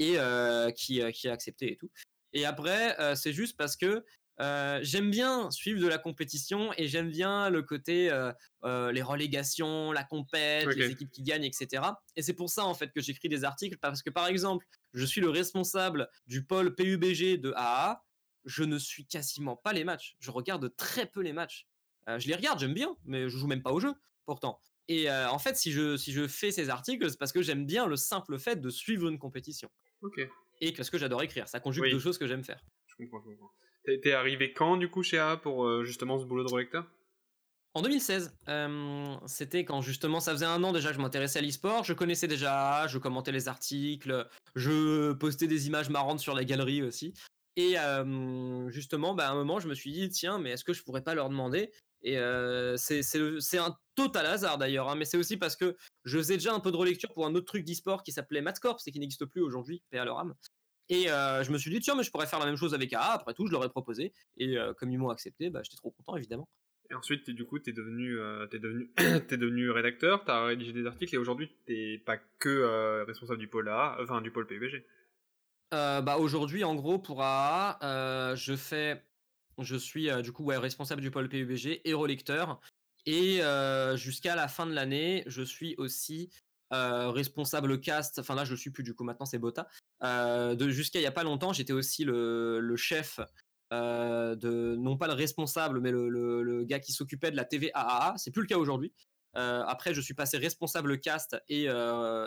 et 0.00 0.18
euh, 0.18 0.72
qui, 0.72 1.00
euh, 1.00 1.12
qui 1.12 1.28
a 1.28 1.32
accepté 1.32 1.72
et 1.72 1.76
tout. 1.76 1.90
Et 2.32 2.44
après, 2.44 2.98
euh, 3.00 3.14
c'est 3.14 3.32
juste 3.32 3.56
parce 3.56 3.76
que 3.76 4.04
euh, 4.40 4.78
j'aime 4.82 5.10
bien 5.10 5.50
suivre 5.50 5.80
de 5.80 5.86
la 5.86 5.98
compétition 5.98 6.72
et 6.78 6.88
j'aime 6.88 7.10
bien 7.10 7.50
le 7.50 7.62
côté 7.62 8.10
euh, 8.10 8.32
euh, 8.64 8.90
les 8.90 9.02
relégations, 9.02 9.92
la 9.92 10.02
compète, 10.02 10.66
les 10.68 10.90
équipes 10.90 11.10
qui 11.10 11.22
gagnent, 11.22 11.44
etc. 11.44 11.82
Et 12.16 12.22
c'est 12.22 12.32
pour 12.32 12.48
ça 12.48 12.64
en 12.64 12.72
fait 12.72 12.90
que 12.90 13.02
j'écris 13.02 13.28
des 13.28 13.44
articles 13.44 13.76
parce 13.78 14.02
que 14.02 14.08
par 14.08 14.26
exemple, 14.26 14.66
je 14.94 15.04
suis 15.04 15.20
le 15.20 15.28
responsable 15.28 16.08
du 16.26 16.44
pôle 16.44 16.74
PUBG 16.74 17.38
de 17.38 17.52
AA. 17.54 18.02
Je 18.46 18.64
ne 18.64 18.78
suis 18.78 19.04
quasiment 19.06 19.56
pas 19.56 19.74
les 19.74 19.84
matchs. 19.84 20.16
Je 20.18 20.30
regarde 20.30 20.74
très 20.74 21.04
peu 21.04 21.20
les 21.20 21.34
matchs. 21.34 21.66
Je 22.08 22.26
les 22.26 22.34
regarde, 22.34 22.58
j'aime 22.58 22.72
bien, 22.72 22.96
mais 23.04 23.28
je 23.28 23.36
joue 23.36 23.46
même 23.46 23.62
pas 23.62 23.72
au 23.72 23.80
jeu 23.80 23.92
pourtant. 24.24 24.58
Et 24.88 25.10
en 25.10 25.38
fait, 25.38 25.56
si 25.56 25.70
je, 25.70 25.98
si 25.98 26.12
je 26.12 26.26
fais 26.26 26.50
ces 26.50 26.70
articles, 26.70 27.08
c'est 27.10 27.18
parce 27.18 27.32
que 27.32 27.42
j'aime 27.42 27.66
bien 27.66 27.86
le 27.86 27.96
simple 27.96 28.38
fait 28.38 28.56
de 28.56 28.70
suivre 28.70 29.08
une 29.08 29.18
compétition. 29.18 29.70
Ok, 30.02 30.20
Et 30.60 30.72
parce 30.72 30.90
que 30.90 30.98
j'adore 30.98 31.22
écrire. 31.22 31.48
Ça 31.48 31.60
conjugue 31.60 31.84
Oui. 31.84 31.90
deux 31.92 31.98
choses 31.98 32.18
que 32.18 32.26
j'aime 32.26 32.44
faire. 32.44 32.60
je 32.86 32.96
comprends, 32.96 33.20
je 33.20 33.30
comprends. 33.36 33.50
T'es 34.02 34.12
arrivé 34.12 34.52
quand 34.52 34.76
du 34.76 34.88
coup 34.90 35.02
chez 35.02 35.18
A 35.18 35.36
pour 35.36 35.64
euh, 35.64 35.84
justement 35.84 36.18
ce 36.18 36.24
boulot 36.24 36.44
de 36.44 36.52
relecteur? 36.52 36.86
En 37.74 37.82
2016, 37.82 38.36
euh, 38.48 39.14
c'était 39.26 39.64
quand 39.64 39.80
justement 39.80 40.18
ça 40.20 40.32
faisait 40.32 40.44
un 40.46 40.62
an 40.64 40.72
déjà 40.72 40.88
que 40.88 40.96
je 40.96 41.00
m'intéressais 41.00 41.38
à 41.38 41.42
l'e-sport, 41.42 41.84
je 41.84 41.92
connaissais 41.92 42.26
déjà, 42.26 42.86
je 42.88 42.98
commentais 42.98 43.30
les 43.30 43.46
articles, 43.48 44.28
je 44.56 45.12
postais 45.12 45.46
des 45.46 45.68
images 45.68 45.88
marrantes 45.88 46.18
sur 46.18 46.34
la 46.34 46.44
galerie 46.44 46.82
aussi. 46.82 47.14
Et 47.56 47.78
euh, 47.78 48.68
justement, 48.70 49.14
bah, 49.14 49.28
à 49.28 49.30
un 49.32 49.34
moment, 49.34 49.60
je 49.60 49.68
me 49.68 49.74
suis 49.74 49.92
dit, 49.92 50.08
tiens, 50.08 50.38
mais 50.38 50.50
est-ce 50.50 50.64
que 50.64 50.72
je 50.72 50.82
pourrais 50.82 51.02
pas 51.02 51.14
leur 51.14 51.28
demander 51.28 51.70
Et 52.02 52.18
euh, 52.18 52.76
c'est 52.76 53.58
un 53.58 53.76
total 53.94 54.26
hasard 54.26 54.58
d'ailleurs, 54.58 54.88
hein, 54.88 54.94
mais 54.94 55.04
c'est 55.04 55.16
aussi 55.16 55.36
parce 55.36 55.56
que 55.56 55.76
je 56.04 56.18
faisais 56.18 56.34
déjà 56.34 56.54
un 56.54 56.60
peu 56.60 56.72
de 56.72 56.76
relecture 56.76 57.12
pour 57.12 57.26
un 57.26 57.34
autre 57.34 57.46
truc 57.46 57.64
d'e-sport 57.64 58.02
qui 58.02 58.12
s'appelait 58.12 58.40
Matcorp, 58.40 58.78
et 58.86 58.92
qui 58.92 59.00
n'existe 59.00 59.26
plus 59.26 59.42
aujourd'hui, 59.42 59.82
paix 59.90 59.98
à 59.98 60.04
leur 60.04 60.18
âme. 60.18 60.34
Et 60.88 61.10
euh, 61.10 61.44
je 61.44 61.52
me 61.52 61.58
suis 61.58 61.70
dit, 61.70 61.80
tiens, 61.80 61.94
mais 61.94 62.02
je 62.02 62.10
pourrais 62.10 62.26
faire 62.26 62.40
la 62.40 62.46
même 62.46 62.56
chose 62.56 62.74
avec 62.74 62.92
AA, 62.92 63.12
après 63.12 63.34
tout, 63.34 63.46
je 63.46 63.52
leur 63.52 63.64
ai 63.64 63.68
proposé. 63.68 64.12
Et 64.38 64.56
euh, 64.58 64.74
comme 64.74 64.90
ils 64.90 64.98
m'ont 64.98 65.10
accepté, 65.10 65.50
bah, 65.50 65.60
j'étais 65.62 65.76
trop 65.76 65.90
content, 65.90 66.16
évidemment. 66.16 66.48
Et 66.90 66.94
ensuite, 66.94 67.30
du 67.30 67.44
coup, 67.44 67.60
t'es 67.60 67.72
devenu, 67.72 68.18
euh, 68.18 68.46
t'es 68.46 68.58
devenu, 68.58 68.90
t'es 69.28 69.36
devenu 69.36 69.70
rédacteur, 69.70 70.24
t'as 70.24 70.44
rédigé 70.46 70.72
des 70.72 70.86
articles 70.86 71.14
et 71.14 71.18
aujourd'hui, 71.18 71.54
t'es 71.64 72.02
pas 72.04 72.16
que 72.40 72.48
euh, 72.48 73.04
responsable 73.04 73.38
du 73.38 73.46
pôle 73.46 73.68
A, 73.68 73.96
enfin 74.00 74.20
du 74.20 74.32
pôle 74.32 74.46
PUBG. 74.46 74.84
Euh, 75.72 76.00
bah 76.00 76.16
aujourd'hui, 76.16 76.64
en 76.64 76.74
gros, 76.74 76.98
pour 76.98 77.22
AA, 77.22 78.34
je 78.34 78.56
fais, 78.56 79.04
je 79.62 79.76
suis 79.76 80.10
euh, 80.10 80.22
du 80.22 80.32
coup 80.32 80.44
responsable 80.46 81.00
du 81.00 81.10
pôle 81.10 81.28
PUBG 81.28 81.82
et 81.84 81.94
relecteur. 81.94 82.60
Et 83.06 83.42
euh, 83.42 83.96
jusqu'à 83.96 84.36
la 84.36 84.48
fin 84.48 84.66
de 84.66 84.72
l'année, 84.72 85.22
je 85.26 85.42
suis 85.42 85.74
aussi 85.78 86.30
euh, 86.72 87.10
responsable 87.10 87.80
cast. 87.80 88.18
Enfin 88.18 88.34
là, 88.34 88.44
je 88.44 88.52
le 88.52 88.56
suis 88.56 88.70
plus 88.70 88.82
du 88.82 88.94
coup. 88.94 89.04
Maintenant, 89.04 89.26
c'est 89.26 89.38
Bota. 89.38 89.68
De 90.02 90.68
jusqu'à 90.68 91.00
il 91.00 91.02
y 91.02 91.06
a 91.06 91.12
pas 91.12 91.24
longtemps, 91.24 91.52
j'étais 91.52 91.72
aussi 91.72 92.04
le, 92.04 92.74
chef 92.76 93.20
de 93.72 94.76
non 94.76 94.96
pas 94.96 95.06
le 95.06 95.14
responsable, 95.14 95.80
mais 95.80 95.90
le, 95.92 96.64
gars 96.64 96.80
qui 96.80 96.92
s'occupait 96.92 97.30
de 97.30 97.36
la 97.36 97.44
TV. 97.44 97.72
C'est 98.16 98.30
plus 98.30 98.42
le 98.42 98.48
cas 98.48 98.58
aujourd'hui. 98.58 98.92
Après, 99.34 99.94
je 99.94 100.00
suis 100.00 100.14
passé 100.14 100.36
responsable 100.36 101.00
cast 101.00 101.36
et, 101.48 101.68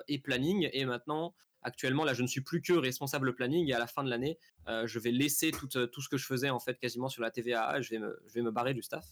et 0.07 0.19
planning. 0.19 0.69
Et 0.73 0.85
maintenant, 0.85 1.35
actuellement, 1.64 2.03
là, 2.03 2.14
je 2.14 2.22
ne 2.22 2.27
suis 2.27 2.41
plus 2.41 2.61
que 2.61 2.73
responsable 2.73 3.34
planning. 3.34 3.69
Et 3.69 3.73
à 3.73 3.80
la 3.80 3.88
fin 3.88 4.03
de 4.03 4.10
l'année, 4.10 4.38
euh, 4.68 4.88
je 4.88 4.99
vais 4.99 5.11
laisser 5.11 5.52
tout, 5.52 5.69
euh, 5.76 5.88
tout 5.88 6.02
ce 6.02 6.10
que 6.10 6.18
je 6.18 6.26
faisais 6.26 6.49
en 6.49 6.60
fait 6.60 6.80
quasiment 6.80 7.10
sur 7.10 7.22
la 7.22 7.31
TV 7.31 7.53
AAA. 7.53 7.81
Je 7.81 7.90
vais 7.91 7.99
me, 7.99 8.19
je 8.27 8.34
vais 8.34 8.41
me 8.41 8.52
barrer 8.52 8.73
du 8.73 8.81
staff. 8.81 9.06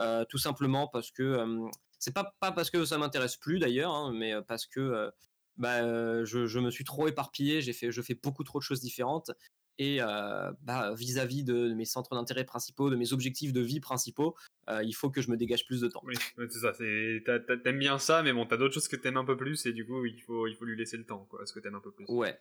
Euh, 0.00 0.24
tout 0.28 0.38
simplement 0.38 0.88
parce 0.88 1.10
que 1.10 1.22
euh, 1.22 1.68
c'est 1.98 2.14
pas 2.14 2.36
pas 2.40 2.52
parce 2.52 2.70
que 2.70 2.84
ça 2.84 2.98
m'intéresse 2.98 3.36
plus 3.36 3.58
d'ailleurs, 3.58 3.92
hein, 3.92 4.12
mais 4.14 4.32
parce 4.46 4.66
que 4.66 5.10
bah, 5.56 5.82
je, 6.24 6.46
je 6.46 6.58
me 6.60 6.70
suis 6.70 6.84
trop 6.84 7.08
éparpillé, 7.08 7.60
j'ai 7.60 7.72
fait 7.72 7.90
je 7.90 8.00
fais 8.02 8.14
beaucoup 8.14 8.44
trop 8.44 8.60
de 8.60 8.62
choses 8.62 8.80
différentes 8.80 9.32
et 9.78 9.98
euh, 10.02 10.50
bah, 10.62 10.92
vis-à-vis 10.94 11.44
de 11.44 11.72
mes 11.74 11.84
centres 11.84 12.14
d'intérêt 12.14 12.44
principaux, 12.44 12.90
de 12.90 12.96
mes 12.96 13.12
objectifs 13.12 13.52
de 13.52 13.60
vie 13.60 13.80
principaux, 13.80 14.36
euh, 14.68 14.82
il 14.82 14.92
faut 14.92 15.10
que 15.10 15.22
je 15.22 15.30
me 15.30 15.36
dégage 15.36 15.66
plus 15.66 15.80
de 15.80 15.88
temps. 15.88 16.02
Oui, 16.04 16.14
c'est 16.36 16.58
ça. 16.58 16.72
c'est- 16.74 17.22
T'aimes 17.62 17.78
bien 17.78 17.98
ça, 17.98 18.22
mais 18.22 18.32
bon, 18.32 18.44
t'as 18.46 18.56
d'autres 18.56 18.74
choses 18.74 18.88
que 18.88 18.96
t'aimes 18.96 19.16
un 19.16 19.24
peu 19.24 19.36
plus 19.36 19.64
et 19.66 19.72
du 19.72 19.86
coup, 19.86 20.04
il 20.04 20.20
faut, 20.20 20.46
il 20.46 20.54
faut 20.54 20.64
lui 20.64 20.76
laisser 20.76 20.96
le 20.96 21.04
temps, 21.04 21.26
quoi, 21.30 21.46
ce 21.46 21.52
que 21.52 21.60
t'aimes 21.60 21.76
un 21.76 21.80
peu 21.80 21.92
plus. 21.92 22.04
Ouais, 22.08 22.38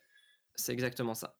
c'est 0.56 0.74
exactement 0.74 1.14
ça. 1.14 1.38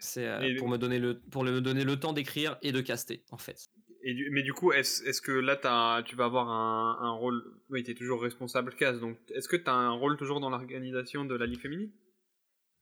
C'est 0.00 0.26
euh, 0.28 0.40
Et- 0.42 0.56
pour 0.56 0.68
me 0.68 0.76
donner 0.76 0.98
le 0.98 1.18
pour 1.18 1.44
me 1.44 1.60
donner 1.60 1.84
le 1.84 1.98
temps 1.98 2.12
d'écrire 2.12 2.58
et 2.62 2.72
de 2.72 2.80
caster 2.80 3.24
en 3.30 3.38
fait. 3.38 3.66
Et 4.02 4.12
du- 4.12 4.28
mais 4.30 4.42
du 4.42 4.52
coup, 4.52 4.70
est-ce 4.72 5.02
est-ce 5.04 5.22
que 5.22 5.32
là, 5.32 5.56
t'as- 5.56 6.02
tu 6.04 6.14
vas 6.14 6.26
avoir 6.26 6.50
un, 6.50 6.98
un 7.00 7.12
rôle. 7.12 7.42
Oui, 7.70 7.82
t'es 7.84 7.94
toujours 7.94 8.20
responsable 8.22 8.74
CAS, 8.74 8.98
donc 8.98 9.16
est-ce 9.30 9.48
que 9.48 9.56
t'as 9.56 9.72
un 9.72 9.92
rôle 9.92 10.18
toujours 10.18 10.40
dans 10.40 10.50
l'organisation 10.50 11.24
de 11.24 11.34
la 11.34 11.46
Ligue 11.46 11.60
féminine? 11.60 11.90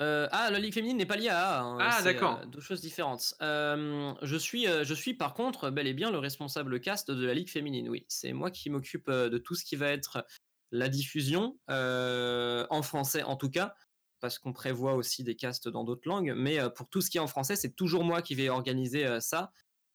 Euh, 0.03 0.29
ah, 0.33 0.51
la 0.51 0.59
Ligue 0.59 0.75
féminine 0.75 0.97
n'est 0.97 1.07
pas 1.07 1.17
liée 1.17 1.29
à 1.29 1.39
AA. 1.39 1.61
hein, 1.63 1.79
Ah, 1.81 2.03
d'accord. 2.03 2.41
euh, 2.43 2.47
deux 2.47 2.61
choses 2.61 2.81
différentes. 2.81 3.35
Euh, 3.41 4.13
je, 4.23 4.37
suis, 4.37 4.67
je 4.67 4.95
suis 4.95 5.15
par 5.15 5.33
contre 5.35 5.71
bel 5.71 5.87
et 5.87 5.95
bien 5.95 6.11
le 6.11 6.19
responsable 6.19 6.81
cast 6.81 7.11
de 7.11 7.25
la 7.25 7.35
Ligue 7.35 7.51
féminine. 7.51 7.89
Oui, 7.89 8.05
c'est 8.09 8.33
moi 8.33 8.51
qui 8.51 8.69
m'occupe 8.69 9.09
de 9.11 9.39
tout 9.39 9.55
ce 9.55 9.65
qui 9.65 9.77
va 9.77 9.89
être 9.89 10.27
la 10.73 10.89
diffusion, 10.89 11.59
en 11.69 12.83
français 12.83 13.23
en 13.23 13.37
tout 13.37 13.51
cas, 13.51 13.75
parce 14.21 14.39
qu'on 14.39 14.53
prévoit 14.53 14.95
aussi 14.95 15.23
des 15.23 15.37
casts 15.37 15.69
dans 15.69 15.85
d'autres 15.85 16.09
langues. 16.09 16.33
Mais 16.37 16.59
pour 16.75 16.89
tout 16.89 17.01
ce 17.01 17.11
qui 17.11 17.19
est 17.19 17.21
en 17.21 17.27
français, 17.27 17.57
c'est 17.57 17.77
toujours 17.77 18.05
moi 18.05 18.23
qui 18.23 18.35
vais 18.35 18.49
organiser 18.49 19.21
ça. 19.21 19.53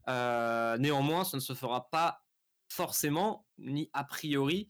Néanmoins, 0.07 1.23
ce 1.25 1.35
ne 1.35 1.41
se 1.41 1.53
fera 1.53 1.89
pas 1.89 2.23
forcément, 2.69 3.45
ni 3.57 3.89
a 3.93 4.03
priori, 4.03 4.69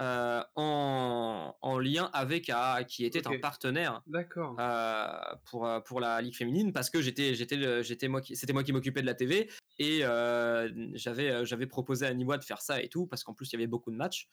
euh, 0.00 0.42
en, 0.54 1.56
en 1.60 1.78
lien 1.78 2.08
avec 2.12 2.50
AA, 2.50 2.84
qui 2.84 3.04
était 3.04 3.26
un 3.26 3.38
partenaire 3.40 4.02
D'accord. 4.06 4.54
euh, 4.60 5.10
pour 5.44 5.66
euh, 5.66 5.80
pour 5.80 6.00
la 6.00 6.20
ligue 6.20 6.36
féminine 6.36 6.72
parce 6.72 6.88
que 6.88 7.00
j'étais 7.00 7.34
j'étais 7.34 7.82
j'étais 7.82 8.06
moi 8.06 8.20
qui 8.20 8.36
c'était 8.36 8.52
moi 8.52 8.62
qui 8.62 8.72
m'occupais 8.72 9.00
de 9.00 9.06
la 9.06 9.14
TV 9.14 9.50
et 9.78 10.04
euh, 10.04 10.70
j'avais 10.94 11.44
j'avais 11.44 11.66
proposé 11.66 12.06
à 12.06 12.14
Niwa 12.14 12.38
de 12.38 12.44
faire 12.44 12.60
ça 12.60 12.80
et 12.80 12.88
tout 12.88 13.06
parce 13.06 13.24
qu'en 13.24 13.34
plus 13.34 13.48
il 13.50 13.54
y 13.54 13.56
avait 13.56 13.66
beaucoup 13.66 13.90
de 13.90 13.96
matchs. 13.96 14.28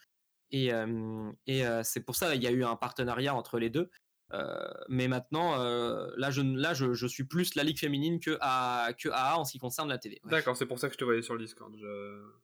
Et 0.52 0.70
et 1.48 1.64
c'est 1.84 2.02
pour 2.02 2.16
ça 2.16 2.36
il 2.36 2.44
y 2.44 2.48
a 2.48 2.52
eu 2.52 2.64
un 2.64 2.76
partenariat 2.76 3.34
entre 3.34 3.58
les 3.58 3.72
deux 3.72 3.90
mais 4.90 5.08
maintenant 5.08 5.62
euh, 5.62 6.10
là 6.18 6.32
je 6.32 6.42
là 6.42 6.74
je, 6.74 6.94
je 6.94 7.08
suis 7.08 7.24
plus 7.24 7.56
la 7.56 7.64
ligue 7.64 7.80
féminine 7.80 8.20
que 8.20 8.38
AA 8.42 9.38
en 9.38 9.46
ce 9.46 9.52
qui 9.52 9.60
concerne 9.60 9.88
la 9.90 9.98
TV 9.98 10.20
ouais. 10.24 10.32
D'accord, 10.32 10.58
c'est 10.58 10.66
pour 10.66 10.80
ça 10.80 10.88
que 10.88 10.94
je 10.94 10.98
te 10.98 11.04
voyais 11.04 11.22
sur 11.22 11.36
le 11.36 11.40
Discord. 11.42 11.74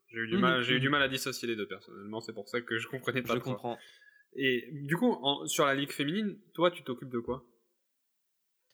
J'ai 0.08 0.20
eu, 0.20 0.28
du 0.28 0.38
mal- 0.38 0.62
j'ai 0.64 0.74
eu 0.74 0.76
mhm. 0.76 0.82
du 0.82 0.90
mal 0.90 1.02
à 1.02 1.08
dissocier 1.08 1.48
les 1.48 1.56
deux, 1.56 1.68
personnellement. 1.68 2.22
C'est 2.22 2.34
pour 2.34 2.48
ça 2.49 2.62
que 2.62 2.78
je 2.78 2.88
comprenais 2.88 3.22
pas 3.22 3.34
je 3.36 3.40
trop. 3.40 3.52
comprends 3.52 3.78
Et 4.36 4.70
du 4.72 4.98
coup, 4.98 5.12
en- 5.22 5.45
sur 5.48 5.66
la 5.66 5.74
Ligue 5.74 5.91
féminine, 5.91 6.38
toi, 6.53 6.70
tu 6.72 6.84
t'occupes 6.84 7.10
de 7.12 7.20
quoi? 7.20 7.45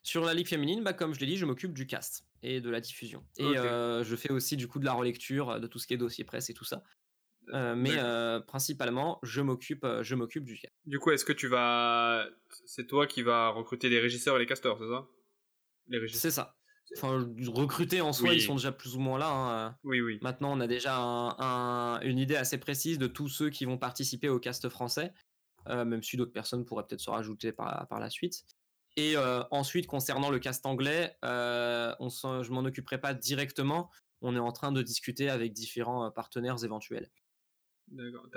Sur 0.07 0.23
la 0.23 0.33
ligue 0.33 0.47
féminine, 0.47 0.85
bah, 0.85 0.93
comme 0.93 1.13
je 1.13 1.19
l'ai 1.19 1.25
dit, 1.25 1.35
je 1.35 1.45
m'occupe 1.45 1.73
du 1.73 1.85
cast 1.85 2.25
et 2.41 2.61
de 2.61 2.69
la 2.69 2.79
diffusion. 2.79 3.25
Et 3.37 3.43
euh, 3.43 4.05
je 4.05 4.15
fais 4.15 4.31
aussi 4.31 4.55
du 4.55 4.65
coup 4.65 4.79
de 4.79 4.85
la 4.85 4.93
relecture, 4.93 5.49
euh, 5.49 5.59
de 5.59 5.67
tout 5.67 5.79
ce 5.79 5.87
qui 5.87 5.93
est 5.93 5.97
dossier 5.97 6.23
presse 6.23 6.49
et 6.49 6.53
tout 6.53 6.63
ça. 6.63 6.81
Euh, 7.53 7.75
mais 7.75 7.93
euh, 7.97 8.39
principalement, 8.41 9.19
je 9.23 9.41
m'occupe, 9.41 9.83
euh, 9.85 10.03
je 10.03 10.15
m'occupe 10.15 10.43
du 10.43 10.57
cast. 10.59 10.73
Du 10.85 10.99
coup, 10.99 11.11
est-ce 11.11 11.23
que 11.25 11.33
tu 11.33 11.47
vas. 11.47 12.25
C'est 12.65 12.87
toi 12.87 13.07
qui 13.07 13.21
vas 13.21 13.49
recruter 13.49 13.87
les 13.89 13.99
régisseurs 13.99 14.35
et 14.35 14.39
les 14.39 14.45
casteurs, 14.45 14.77
c'est 14.79 14.89
ça? 14.89 15.07
Les 15.87 15.97
régisseurs 15.97 16.21
C'est 16.21 16.31
ça. 16.31 16.55
Enfin, 16.95 17.25
recruter 17.47 17.99
en 18.01 18.13
soi, 18.13 18.29
Oui. 18.29 18.37
ils 18.37 18.41
sont 18.41 18.55
déjà 18.55 18.71
plus 18.71 18.95
ou 18.95 18.99
moins 18.99 19.19
là. 19.19 19.29
hein. 19.29 19.77
Oui, 19.83 19.99
oui. 20.01 20.19
Maintenant, 20.21 20.57
on 20.57 20.59
a 20.61 20.67
déjà 20.67 20.97
un- 20.97 21.35
un- 21.39 21.99
une 22.01 22.17
idée 22.17 22.35
assez 22.37 22.57
précise 22.57 22.97
de 22.97 23.07
tous 23.07 23.27
ceux 23.27 23.49
qui 23.49 23.65
vont 23.65 23.77
participer 23.77 24.29
au 24.29 24.39
cast 24.39 24.67
français, 24.69 25.13
euh, 25.67 25.83
même 25.83 26.01
si 26.01 26.15
d'autres 26.15 26.31
personnes 26.31 26.65
pourraient 26.65 26.85
peut-être 26.87 27.01
se 27.01 27.09
rajouter 27.09 27.51
par, 27.51 27.87
par 27.89 27.99
la 27.99 28.09
suite. 28.09 28.43
Et 28.95 29.15
ensuite, 29.51 29.85
concernant 29.85 30.31
le 30.31 30.39
cast 30.39 30.65
anglais, 30.65 31.15
on 31.21 32.09
je 32.09 32.51
m'en 32.51 32.61
occuperai 32.61 32.99
pas 32.99 33.13
directement. 33.13 33.91
On 34.21 34.35
est 34.35 34.39
en 34.39 34.51
train 34.51 34.71
de 34.71 34.81
discuter 34.81 35.29
avec 35.29 35.53
différents 35.53 36.09
partenaires 36.09 36.63
éventuels. 36.63 37.07
D'accord. 37.87 38.27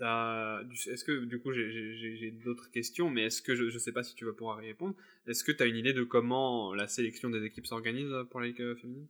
Est-ce 0.00 1.04
que, 1.04 1.24
du 1.24 1.40
coup, 1.40 1.52
j'ai- 1.52 2.30
d'autres 2.30 2.70
questions, 2.70 3.10
mais 3.10 3.24
est-ce 3.24 3.42
que, 3.42 3.54
je, 3.54 3.68
je 3.70 3.78
sais 3.78 3.92
pas 3.92 4.02
si 4.02 4.14
tu 4.14 4.24
vas 4.24 4.32
pouvoir 4.32 4.62
y 4.62 4.66
répondre, 4.66 4.94
est-ce 5.26 5.44
que 5.44 5.52
tu 5.52 5.62
as 5.62 5.66
une 5.66 5.76
idée 5.76 5.92
de 5.92 6.04
comment 6.04 6.74
la 6.74 6.88
sélection 6.88 7.30
des 7.30 7.44
équipes 7.44 7.66
s'organise 7.66 8.12
pour 8.30 8.40
la 8.40 8.46
Ligue 8.48 8.74
féminine? 8.76 9.08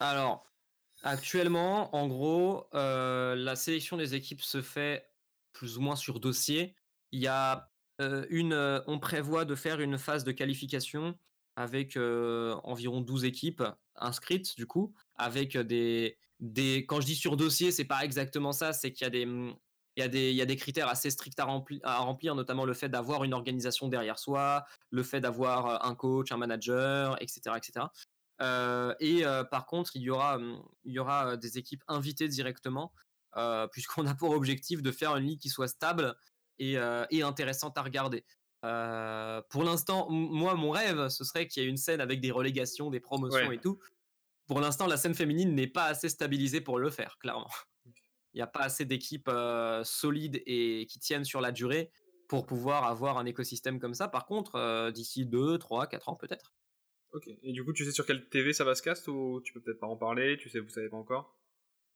Alors, 0.00 0.46
actuellement, 1.02 1.94
en 1.96 2.08
gros, 2.08 2.68
euh, 2.74 3.34
la 3.36 3.56
sélection 3.56 3.96
des 3.96 4.14
équipes 4.14 4.42
se 4.42 4.62
fait 4.62 5.10
plus 5.52 5.78
ou 5.78 5.80
moins 5.82 5.96
sur 5.96 6.20
dossier. 6.20 6.74
Il 7.12 7.20
y 7.20 7.26
a 7.28 7.70
euh, 8.00 8.26
une, 8.30 8.52
euh, 8.52 8.80
on 8.86 8.98
prévoit 8.98 9.44
de 9.44 9.54
faire 9.54 9.80
une 9.80 9.98
phase 9.98 10.24
de 10.24 10.32
qualification 10.32 11.18
avec 11.56 11.96
environ 11.96 13.00
12 13.00 13.24
équipes 13.24 13.62
inscrites 13.96 14.56
du 14.56 14.66
coup, 14.66 14.94
avec 15.16 15.56
des, 15.56 16.18
des 16.40 16.84
quand 16.86 17.00
je 17.00 17.06
dis 17.06 17.16
sur 17.16 17.36
dossier, 17.36 17.70
c'est 17.72 17.84
pas 17.84 18.04
exactement 18.04 18.52
ça, 18.52 18.72
c'est 18.72 18.92
qu'il 18.92 19.04
y 19.04 19.08
a 19.08 19.10
des 19.10 19.24
hum, 19.24 19.54
il 19.96 20.00
y, 20.00 20.04
a 20.04 20.08
des, 20.08 20.30
il 20.30 20.36
y 20.36 20.42
a 20.42 20.46
des 20.46 20.56
critères 20.56 20.88
assez 20.88 21.08
stricts 21.10 21.38
à, 21.38 21.44
à 21.44 21.98
remplir, 21.98 22.34
notamment 22.34 22.64
le 22.64 22.74
fait 22.74 22.88
d'avoir 22.88 23.22
une 23.22 23.32
organisation 23.32 23.88
derrière 23.88 24.18
soi, 24.18 24.64
le 24.90 25.04
fait 25.04 25.20
d'avoir 25.20 25.86
un 25.86 25.94
coach, 25.94 26.32
un 26.32 26.36
manager, 26.36 27.16
etc. 27.22 27.56
etc. 27.56 27.86
et 28.98 29.22
par 29.50 29.66
contre, 29.66 29.94
il 29.94 30.02
y 30.02 30.10
aura, 30.10 30.40
il 30.84 30.92
y 30.92 30.98
aura 30.98 31.36
des 31.36 31.58
équipes 31.58 31.84
invitées 31.86 32.26
directement, 32.26 32.92
puisqu'on 33.72 34.06
a 34.06 34.14
pour 34.14 34.30
objectif 34.30 34.82
de 34.82 34.90
faire 34.90 35.16
une 35.16 35.26
ligue 35.26 35.40
qui 35.40 35.48
soit 35.48 35.68
stable 35.68 36.16
et, 36.58 36.76
et 37.10 37.22
intéressante 37.22 37.78
à 37.78 37.82
regarder. 37.82 38.24
Pour 39.50 39.64
l'instant, 39.64 40.08
moi, 40.10 40.54
mon 40.54 40.70
rêve, 40.70 41.08
ce 41.08 41.24
serait 41.24 41.46
qu'il 41.46 41.62
y 41.62 41.66
ait 41.66 41.68
une 41.68 41.76
scène 41.76 42.00
avec 42.00 42.20
des 42.20 42.30
relégations, 42.30 42.90
des 42.90 43.00
promotions 43.00 43.52
et 43.52 43.58
tout. 43.58 43.78
Pour 44.46 44.60
l'instant, 44.60 44.86
la 44.86 44.96
scène 44.96 45.14
féminine 45.14 45.54
n'est 45.54 45.66
pas 45.66 45.84
assez 45.84 46.08
stabilisée 46.08 46.60
pour 46.60 46.78
le 46.78 46.90
faire, 46.90 47.18
clairement. 47.18 47.50
Il 48.32 48.38
n'y 48.38 48.42
a 48.42 48.46
pas 48.46 48.60
assez 48.60 48.84
d'équipes 48.84 49.30
solides 49.84 50.42
et 50.46 50.86
qui 50.90 50.98
tiennent 50.98 51.24
sur 51.24 51.40
la 51.40 51.52
durée 51.52 51.90
pour 52.28 52.46
pouvoir 52.46 52.84
avoir 52.84 53.18
un 53.18 53.26
écosystème 53.26 53.78
comme 53.78 53.94
ça. 53.94 54.08
Par 54.08 54.26
contre, 54.26 54.90
d'ici 54.90 55.26
2, 55.26 55.58
3, 55.58 55.86
4 55.86 56.08
ans 56.08 56.16
peut-être. 56.16 56.52
Ok. 57.12 57.28
Et 57.42 57.52
du 57.52 57.64
coup, 57.64 57.72
tu 57.72 57.84
sais 57.84 57.92
sur 57.92 58.06
quelle 58.06 58.28
TV 58.28 58.52
ça 58.52 58.64
va 58.64 58.74
se 58.74 58.82
cast 58.82 59.06
ou 59.08 59.40
tu 59.44 59.52
peux 59.52 59.60
peut-être 59.60 59.78
pas 59.78 59.86
en 59.86 59.96
parler 59.96 60.36
Tu 60.36 60.48
sais, 60.48 60.58
vous 60.58 60.68
savez 60.68 60.88
pas 60.88 60.96
encore? 60.96 61.38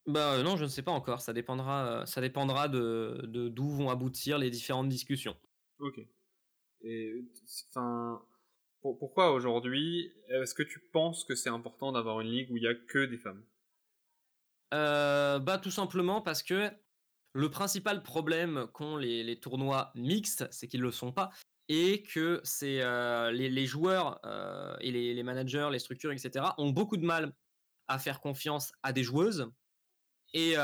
Bah 0.07 0.43
non, 0.43 0.57
je 0.57 0.65
ne 0.65 0.69
sais 0.69 0.83
pas 0.83 0.93
encore. 0.93 1.21
Ça 1.21 1.33
dépendra, 1.33 2.07
ça 2.07 2.21
dépendra 2.21 2.69
de 2.69 3.23
d'où 3.27 3.69
vont 3.69 3.91
aboutir 3.91 4.39
les 4.39 4.49
différentes 4.49 4.89
discussions. 4.89 5.37
Ok. 5.81 6.01
Et 6.83 7.25
enfin, 7.71 8.23
pourquoi 8.81 9.33
aujourd'hui 9.33 10.13
Est-ce 10.29 10.55
que 10.55 10.63
tu 10.63 10.81
penses 10.93 11.25
que 11.25 11.35
c'est 11.35 11.49
important 11.49 11.93
d'avoir 11.93 12.21
une 12.21 12.29
ligue 12.29 12.51
où 12.51 12.57
il 12.57 12.63
y 12.63 12.69
a 12.69 12.75
que 12.75 13.05
des 13.05 13.19
femmes? 13.19 13.43
Euh, 14.75 15.39
Bah 15.39 15.59
tout 15.59 15.71
simplement 15.71 16.21
parce 16.21 16.43
que 16.43 16.71
le 17.33 17.51
principal 17.51 18.03
problème 18.03 18.67
qu'ont 18.73 18.97
les, 18.97 19.39
tournois 19.41 19.93
mixtes, 19.95 20.47
c'est 20.51 20.69
qu'ils 20.69 20.81
le 20.81 20.91
sont 20.93 21.13
pas 21.13 21.31
et 21.69 22.03
que 22.03 22.41
c'est 22.45 22.81
euh, 22.81 23.31
les, 23.31 23.67
joueurs 23.67 24.21
euh, 24.25 24.75
et 24.81 24.91
les, 24.91 25.23
managers, 25.23 25.69
les 25.71 25.79
structures, 25.79 26.13
etc. 26.13 26.47
ont 26.57 26.71
beaucoup 26.71 26.97
de 26.97 27.05
mal 27.05 27.35
à 27.89 27.99
faire 27.99 28.21
confiance 28.21 28.73
à 28.83 28.93
des 28.93 29.03
joueuses 29.03 29.51
et 30.35 30.55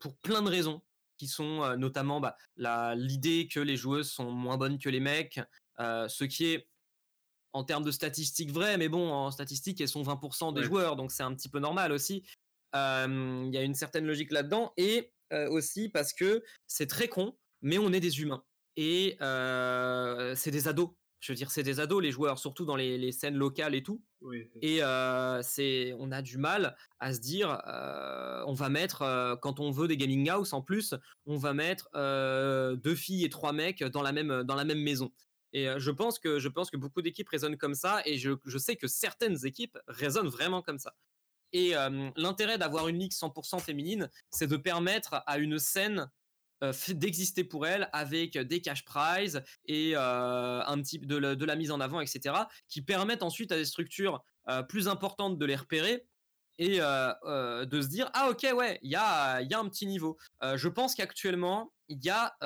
pour 0.00 0.16
plein 0.18 0.42
de 0.42 0.48
raisons 0.48 0.82
qui 1.16 1.28
sont 1.28 1.76
notamment 1.76 2.20
bah, 2.20 2.36
l'idée 2.94 3.48
que 3.48 3.60
les 3.60 3.76
joueuses 3.76 4.10
sont 4.10 4.30
moins 4.30 4.56
bonnes 4.56 4.78
que 4.78 4.88
les 4.88 5.00
mecs, 5.00 5.40
ce 5.78 6.24
qui 6.24 6.46
est 6.46 6.68
en 7.52 7.62
termes 7.62 7.84
de 7.84 7.90
statistiques 7.92 8.50
vrai, 8.50 8.76
mais 8.78 8.88
bon, 8.88 9.12
en 9.12 9.30
statistiques, 9.30 9.80
elles 9.80 9.88
sont 9.88 10.02
20% 10.02 10.52
des 10.54 10.64
joueurs, 10.64 10.96
donc 10.96 11.12
c'est 11.12 11.22
un 11.22 11.34
petit 11.34 11.48
peu 11.48 11.60
normal 11.60 11.92
aussi. 11.92 12.24
Il 12.74 13.50
y 13.52 13.56
a 13.56 13.62
une 13.62 13.74
certaine 13.74 14.06
logique 14.06 14.32
là-dedans, 14.32 14.72
et 14.76 15.12
aussi 15.50 15.88
parce 15.88 16.12
que 16.12 16.42
c'est 16.66 16.86
très 16.88 17.08
con, 17.08 17.36
mais 17.62 17.78
on 17.78 17.92
est 17.92 18.00
des 18.00 18.20
humains 18.20 18.44
et 18.76 19.16
c'est 19.20 20.50
des 20.50 20.68
ados. 20.68 20.90
Je 21.24 21.32
veux 21.32 21.36
dire, 21.36 21.50
c'est 21.50 21.62
des 21.62 21.80
ados 21.80 22.02
les 22.02 22.10
joueurs, 22.10 22.38
surtout 22.38 22.66
dans 22.66 22.76
les, 22.76 23.10
scènes 23.10 23.36
locales 23.36 23.74
et 23.74 23.82
tout. 23.82 24.02
et 24.60 24.80
c'est, 25.42 25.94
on 25.98 26.12
a 26.12 26.20
du 26.20 26.36
mal 26.36 26.76
à 27.00 27.14
se 27.14 27.20
dire, 27.20 27.58
on 28.46 28.52
va 28.52 28.68
mettre 28.68 29.38
quand 29.40 29.58
on 29.58 29.70
veut 29.70 29.88
des 29.88 29.96
gaming 29.96 30.28
house 30.28 30.52
en 30.52 30.60
plus, 30.60 30.94
on 31.24 31.38
va 31.38 31.54
mettre 31.54 31.88
deux 32.76 32.94
filles 32.94 33.24
et 33.24 33.30
trois 33.30 33.54
mecs 33.54 33.82
dans 33.82 34.02
la 34.02 34.12
même 34.12 34.42
dans 34.42 34.54
la 34.54 34.64
même 34.64 34.82
maison. 34.82 35.10
Et 35.54 35.66
je 35.78 35.90
pense 35.90 36.18
que 36.18 36.38
je 36.38 36.48
pense 36.48 36.70
que 36.70 36.76
beaucoup 36.76 37.00
d'équipes 37.00 37.30
raisonnent 37.30 37.56
comme 37.56 37.74
ça, 37.74 38.02
et 38.04 38.18
je, 38.18 38.32
je 38.44 38.58
sais 38.58 38.76
que 38.76 38.86
certaines 38.86 39.46
équipes 39.46 39.78
raisonnent 39.88 40.28
vraiment 40.28 40.60
comme 40.60 40.78
ça. 40.78 40.94
Et 41.54 41.72
l'intérêt 42.16 42.58
d'avoir 42.58 42.88
une 42.88 42.98
ligue 42.98 43.12
100% 43.12 43.60
féminine, 43.60 44.10
c'est 44.28 44.46
de 44.46 44.58
permettre 44.58 45.22
à 45.26 45.38
une 45.38 45.58
scène 45.58 46.00
euh, 46.00 46.06
d'exister 46.88 47.44
pour 47.44 47.66
elle 47.66 47.88
avec 47.92 48.38
des 48.38 48.60
cash 48.60 48.84
prizes 48.84 49.42
et 49.66 49.92
euh, 49.94 50.62
un 50.64 50.80
petit 50.80 50.98
de 50.98 51.16
la, 51.16 51.34
de 51.34 51.44
la, 51.44 51.56
mise 51.56 51.70
en 51.70 51.80
avant, 51.80 52.00
etc., 52.00 52.34
qui 52.68 52.82
permettent 52.82 53.22
ensuite 53.22 53.52
à 53.52 53.56
des 53.56 53.64
structures 53.64 54.22
euh, 54.48 54.62
plus 54.62 54.88
importantes 54.88 55.38
de 55.38 55.44
les 55.44 55.56
repérer 55.56 56.06
et 56.58 56.78
de 56.78 57.80
se 57.80 57.88
dire 57.88 58.08
ah 58.14 58.30
ok 58.30 58.46
ouais 58.54 58.78
il 58.80 58.88
y 58.88 58.94
a, 58.94 59.42
y 59.42 59.52
a 59.54 59.58
un 59.58 59.68
petit 59.68 59.86
niveau. 59.88 60.16
je 60.40 60.68
pense 60.68 60.94
qu'actuellement 60.94 61.72
il 61.88 61.98
y 62.04 62.10
a 62.10 62.36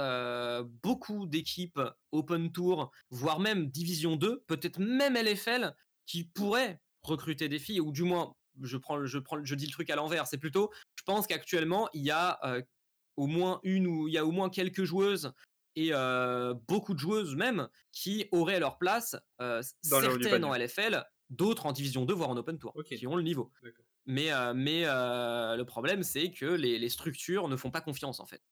beaucoup 0.82 1.26
d'équipes 1.26 1.78
Open 2.12 2.50
Tour, 2.50 2.90
voire 3.10 3.38
même 3.38 3.66
Division 3.68 4.16
2, 4.16 4.44
peut-être 4.46 4.78
même 4.78 5.14
LFL, 5.14 5.74
qui 6.06 6.24
pourraient 6.24 6.80
recruter 7.02 7.50
des 7.50 7.58
filles, 7.58 7.80
ou 7.80 7.92
du 7.92 8.04
moins 8.04 8.34
je 8.62 8.76
prends, 8.76 9.04
je 9.04 9.18
prends, 9.18 9.44
je 9.44 9.54
dis 9.54 9.66
le 9.66 9.72
truc 9.72 9.90
à 9.90 9.96
l'envers. 9.96 10.26
C'est 10.26 10.38
plutôt, 10.38 10.70
je 10.96 11.02
pense 11.04 11.26
qu'actuellement 11.26 11.88
il 11.92 12.02
y 12.02 12.10
a 12.10 12.38
au 13.18 13.26
moins 13.26 13.58
une 13.64 13.88
ou 13.88 14.06
il 14.06 14.14
y 14.14 14.18
a 14.18 14.24
au 14.24 14.30
moins 14.30 14.48
quelques 14.48 14.84
joueuses 14.84 15.32
et 15.74 15.92
beaucoup 16.68 16.94
de 16.94 16.98
joueuses 16.98 17.36
même 17.36 17.68
qui 17.92 18.26
auraient 18.32 18.60
leur 18.60 18.78
place, 18.78 19.16
certaines 19.82 20.44
en 20.44 20.54
LFL, 20.54 21.04
d'autres 21.30 21.66
en 21.66 21.72
Division 21.72 22.04
2 22.04 22.14
voire 22.14 22.30
en 22.30 22.36
Open 22.36 22.58
Tour, 22.58 22.74
qui 22.84 23.06
ont 23.06 23.16
le 23.16 23.22
niveau. 23.22 23.52
Mais, 24.06 24.30
mais 24.54 24.84
le 24.84 25.62
problème 25.64 26.02
c'est 26.02 26.30
que 26.30 26.46
les, 26.46 26.88
structures 26.88 27.48
ne 27.48 27.56
font 27.56 27.70
pas 27.70 27.80
confiance 27.80 28.20
en 28.20 28.26
fait. 28.26 28.42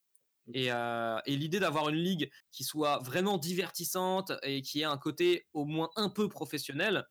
Et, 0.52 0.66
et 0.66 1.36
l'idée 1.36 1.60
d'avoir 1.60 1.88
une 1.88 1.97
ligue 1.97 2.30
qui 2.51 2.64
soit 2.64 2.98
vraiment 2.98 3.38
divertissante 3.38 4.32
et 4.43 4.62
qui 4.62 4.80
ait 4.80 4.84
un 4.84 4.98
côté 4.98 5.47
au 5.55 5.64
moins 5.64 5.90
un 5.97 6.10
peu 6.10 6.28
professionnel 6.28 7.06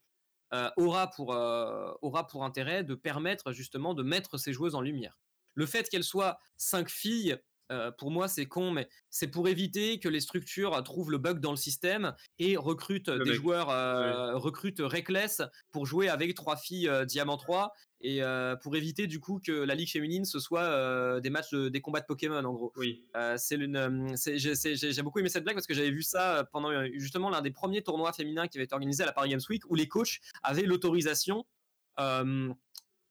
aura, 0.77 1.09
pour, 1.09 1.29
aura 1.29 2.27
pour 2.27 2.43
intérêt 2.43 2.83
de 2.83 2.95
permettre 2.95 3.53
justement 3.53 3.93
de 3.93 4.03
mettre 4.03 4.37
ces 4.37 4.53
joueuses 4.53 4.75
en 4.75 4.81
lumière. 4.81 5.17
Le 5.55 5.65
fait 5.65 5.89
qu'elles 5.89 6.03
soient 6.03 6.39
cinq 6.57 6.89
filles, 6.89 7.37
euh, 7.71 7.91
pour 7.91 8.11
moi, 8.11 8.27
c'est 8.27 8.45
con, 8.45 8.71
mais 8.71 8.87
c'est 9.09 9.27
pour 9.27 9.47
éviter 9.47 9.99
que 9.99 10.07
les 10.07 10.19
structures 10.19 10.81
trouvent 10.83 11.11
le 11.11 11.17
bug 11.17 11.39
dans 11.39 11.51
le 11.51 11.57
système 11.57 12.13
et 12.37 12.57
recrutent 12.57 13.09
des 13.09 13.33
joueurs, 13.33 13.69
euh, 13.69 14.37
recrutent 14.37 14.81
Reckless 14.81 15.41
pour 15.71 15.85
jouer 15.85 16.09
avec 16.09 16.35
trois 16.35 16.57
filles 16.57 16.87
euh, 16.87 17.05
Diamant 17.05 17.37
3 17.37 17.73
et 18.01 18.21
pour 18.61 18.75
éviter 18.75 19.07
du 19.07 19.19
coup 19.19 19.39
que 19.43 19.51
la 19.51 19.73
ligue 19.73 19.89
féminine 19.89 20.25
ce 20.25 20.37
soit 20.37 21.19
des 21.21 21.31
matchs, 21.31 21.55
des 21.55 21.81
combats 21.81 22.01
de 22.01 22.05
Pokémon 22.05 22.43
en 22.43 22.53
gros. 22.53 22.71
Oui. 22.75 23.03
c'est 23.35 23.57
j'ai 24.75 25.01
beaucoup 25.01 25.17
aimé 25.17 25.29
cette 25.29 25.43
blague 25.43 25.55
parce 25.55 25.65
que 25.65 25.73
j'avais 25.73 25.89
vu 25.89 26.03
ça 26.03 26.47
pendant 26.51 26.85
justement 26.93 27.31
l'un 27.31 27.41
des 27.41 27.49
premiers 27.49 27.81
tournois 27.81 28.13
féminins 28.13 28.47
qui 28.47 28.59
avait 28.59 28.65
été 28.65 28.75
organisé 28.75 29.01
à 29.01 29.07
la 29.07 29.11
Paris 29.11 29.29
Games 29.29 29.41
Week 29.49 29.63
où 29.71 29.73
les 29.73 29.87
coachs 29.87 30.19
avaient 30.43 30.63
l'autorisation 30.63 31.45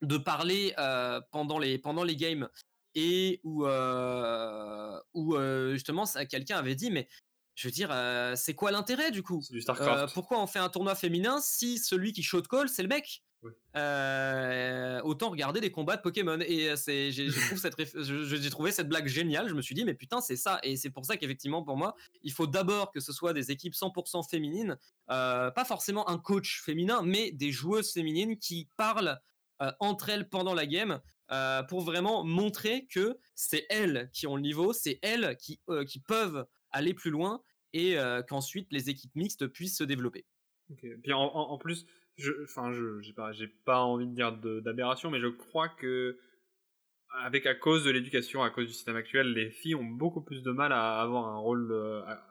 de 0.05 0.17
parler 0.17 0.73
euh, 0.77 1.21
pendant 1.31 1.59
les 1.59 1.77
pendant 1.77 2.03
les 2.03 2.15
games. 2.15 2.49
Et 2.93 3.41
où 3.43 3.65
euh, 3.65 4.99
où 5.13 5.35
euh, 5.35 5.73
justement 5.73 6.05
quelqu'un 6.29 6.57
avait 6.57 6.75
dit 6.75 6.91
mais 6.91 7.09
je 7.55 7.67
veux 7.67 7.71
dire 7.71 7.93
c'est 8.35 8.55
quoi 8.55 8.71
l'intérêt 8.71 9.11
du 9.11 9.21
coup? 9.21 9.41
Pourquoi 10.13 10.41
on 10.41 10.47
fait 10.47 10.59
un 10.59 10.69
tournoi 10.69 10.95
féminin 10.95 11.39
si 11.41 11.77
celui 11.77 12.13
qui 12.13 12.23
shot 12.23 12.43
call 12.43 12.69
c'est 12.69 12.83
le 12.83 12.87
mec? 12.87 13.21
Autant 15.03 15.29
regarder 15.29 15.59
des 15.59 15.71
combats 15.71 15.97
de 15.97 16.01
Pokémon. 16.01 16.39
Et 16.39 16.73
c'est 16.77 17.11
j'ai 17.11 18.49
trouvé 18.49 18.71
cette 18.71 18.87
blague 18.87 19.07
géniale. 19.07 19.49
Je 19.49 19.53
me 19.55 19.61
suis 19.61 19.75
dit 19.75 19.83
mais 19.83 19.93
putain 19.93 20.21
c'est 20.21 20.37
ça. 20.37 20.59
Et 20.63 20.77
c'est 20.77 20.89
pour 20.89 21.05
ça 21.05 21.17
qu'effectivement 21.17 21.63
pour 21.63 21.75
moi 21.75 21.95
il 22.23 22.31
faut 22.31 22.47
d'abord 22.47 22.93
que 22.93 23.01
ce 23.01 23.11
soit 23.11 23.33
des 23.33 23.51
équipes 23.51 23.73
100% 23.73 24.29
féminines. 24.29 24.77
Pas 25.07 25.65
forcément 25.67 26.07
un 26.09 26.17
coach 26.17 26.61
féminin 26.63 27.01
mais 27.03 27.31
des 27.31 27.51
joueuses 27.51 27.91
féminines 27.91 28.37
qui 28.37 28.69
parlent 28.77 29.09
euh, 29.09 29.15
entre 29.79 30.09
elles 30.09 30.27
pendant 30.29 30.53
la 30.53 30.65
game 30.65 30.99
euh, 31.31 31.63
pour 31.63 31.81
vraiment 31.81 32.23
montrer 32.23 32.85
que 32.85 33.17
c'est 33.33 33.65
elles 33.69 34.09
qui 34.13 34.27
ont 34.27 34.35
le 34.35 34.43
niveau, 34.43 34.73
c'est 34.73 34.99
elles 35.01 35.35
qui, 35.37 35.59
euh, 35.69 35.83
qui 35.83 35.99
peuvent 35.99 36.45
aller 36.69 36.93
plus 36.93 37.09
loin 37.09 37.41
et 37.73 37.97
qu'ensuite 38.29 38.71
les 38.71 38.89
équipes 38.89 39.13
mixtes 39.15 39.47
puissent 39.47 39.77
se 39.77 39.83
développer. 39.83 40.25
Puis 40.77 41.11
en, 41.11 41.57
plus, 41.57 41.85
je, 42.15 42.31
enfin, 42.43 42.71
je, 42.71 43.01
j'ai 43.01 43.11
pas, 43.11 43.31
pas 43.65 43.81
envie 43.81 44.07
de 44.07 44.13
dire 44.13 44.31
d'aberration, 44.61 45.11
mais 45.11 45.19
je 45.19 45.27
crois 45.27 45.67
que 45.67 46.17
avec 47.23 47.45
à 47.45 47.53
cause 47.53 47.83
de 47.83 47.91
l'éducation, 47.91 48.43
à 48.43 48.49
cause 48.49 48.67
du 48.67 48.73
système 48.73 48.95
actuel, 48.95 49.33
les 49.33 49.49
filles 49.49 49.75
ont 49.75 49.83
beaucoup 49.83 50.21
plus 50.21 50.41
de 50.41 50.51
mal 50.51 50.71
à 50.71 51.01
avoir 51.01 51.27
un 51.27 51.37
rôle, 51.37 51.73
à, 52.07 52.25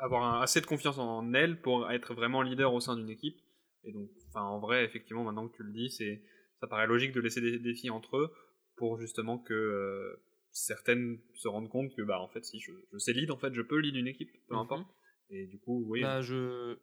avoir 0.00 0.42
assez 0.42 0.60
de 0.60 0.66
confiance 0.66 0.98
en 0.98 1.32
elles 1.32 1.58
pour 1.58 1.90
être 1.90 2.12
vraiment 2.12 2.42
leader 2.42 2.74
au 2.74 2.80
sein 2.80 2.94
d'une 2.94 3.08
équipe. 3.08 3.40
Et 3.84 3.92
donc, 3.92 4.10
en 4.34 4.58
vrai, 4.58 4.84
effectivement, 4.84 5.24
maintenant 5.24 5.48
que 5.48 5.56
tu 5.56 5.62
le 5.62 5.72
dis, 5.72 5.90
c'est 5.90 6.22
ça 6.62 6.68
paraît 6.68 6.86
logique 6.86 7.12
de 7.12 7.20
laisser 7.20 7.40
des 7.40 7.58
défis 7.58 7.90
entre 7.90 8.16
eux 8.16 8.32
pour 8.76 8.96
justement 8.96 9.36
que 9.36 9.52
euh, 9.52 10.22
certaines 10.52 11.18
se 11.34 11.48
rendent 11.48 11.68
compte 11.68 11.92
que 11.94 12.02
bah 12.02 12.20
en 12.20 12.28
fait 12.28 12.44
si 12.44 12.60
je, 12.60 12.70
je 12.92 12.98
sais 12.98 13.12
lead 13.12 13.32
en 13.32 13.36
fait 13.36 13.52
je 13.52 13.62
peux 13.62 13.78
lead 13.78 13.96
une 13.96 14.06
équipe 14.06 14.30
peu 14.46 14.54
mhm. 14.54 14.60
importe. 14.60 14.86
Et 15.30 15.46
du 15.46 15.58
coup 15.58 15.84
oui. 15.88 16.02
Bah, 16.02 16.22
je 16.22 16.78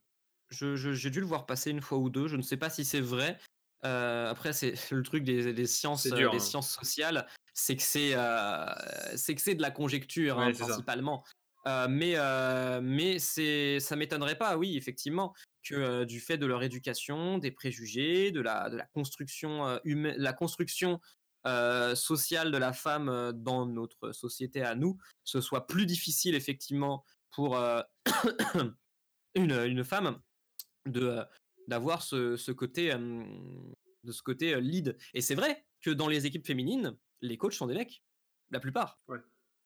j'ai 0.51 1.09
dû 1.09 1.21
le 1.21 1.25
voir 1.25 1.45
passer 1.45 1.71
une 1.71 1.81
fois 1.81 1.97
ou 1.97 2.09
deux 2.09 2.27
je 2.27 2.35
ne 2.35 2.41
sais 2.41 2.57
pas 2.57 2.69
si 2.69 2.83
c'est 2.83 2.99
vrai. 2.99 3.39
Euh, 3.85 4.29
après 4.29 4.51
c'est 4.51 4.73
le 4.91 5.01
truc 5.01 5.23
des, 5.23 5.53
des 5.53 5.65
sciences 5.65 6.05
des 6.05 6.23
hein. 6.23 6.39
sciences 6.39 6.69
sociales 6.69 7.25
c'est 7.53 7.77
que 7.77 7.81
c'est 7.81 8.15
euh, 8.15 8.65
c'est 9.15 9.33
que 9.33 9.41
c'est 9.41 9.55
de 9.55 9.61
la 9.61 9.71
conjecture 9.71 10.39
hein, 10.39 10.51
principalement 10.51 11.23
mais 11.65 12.15
mais 12.81 13.19
c'est 13.19 13.79
ça 13.79 13.95
m'étonnerait 13.95 14.37
pas 14.37 14.57
oui 14.57 14.77
effectivement 14.77 15.33
que 15.63 16.03
du 16.05 16.19
fait 16.19 16.37
de 16.37 16.45
leur 16.45 16.63
éducation, 16.63 17.37
des 17.37 17.51
préjugés, 17.51 18.31
de 18.31 18.41
la, 18.41 18.69
de 18.69 18.77
la 18.77 18.85
construction 18.85 19.79
humaine, 19.83 20.15
la 20.17 20.33
construction 20.33 20.99
sociale 21.95 22.51
de 22.51 22.57
la 22.57 22.73
femme 22.73 23.31
dans 23.35 23.65
notre 23.65 24.11
société 24.11 24.61
à 24.61 24.75
nous, 24.75 24.97
ce 25.23 25.41
soit 25.41 25.67
plus 25.67 25.85
difficile 25.85 26.35
effectivement 26.35 27.03
pour 27.31 27.57
une, 29.35 29.51
une, 29.51 29.83
femme 29.83 30.19
de, 30.85 31.19
d'avoir 31.67 32.01
ce, 32.03 32.35
ce 32.35 32.51
côté, 32.51 32.93
de 32.93 34.11
ce 34.11 34.21
côté 34.21 34.59
lead. 34.59 34.97
Et 35.13 35.21
c'est 35.21 35.35
vrai 35.35 35.65
que 35.81 35.91
dans 35.91 36.07
les 36.07 36.25
équipes 36.25 36.45
féminines, 36.45 36.97
les 37.21 37.37
coachs 37.37 37.53
sont 37.53 37.67
des 37.67 37.75
mecs, 37.75 38.03
la 38.51 38.59
plupart. 38.59 38.99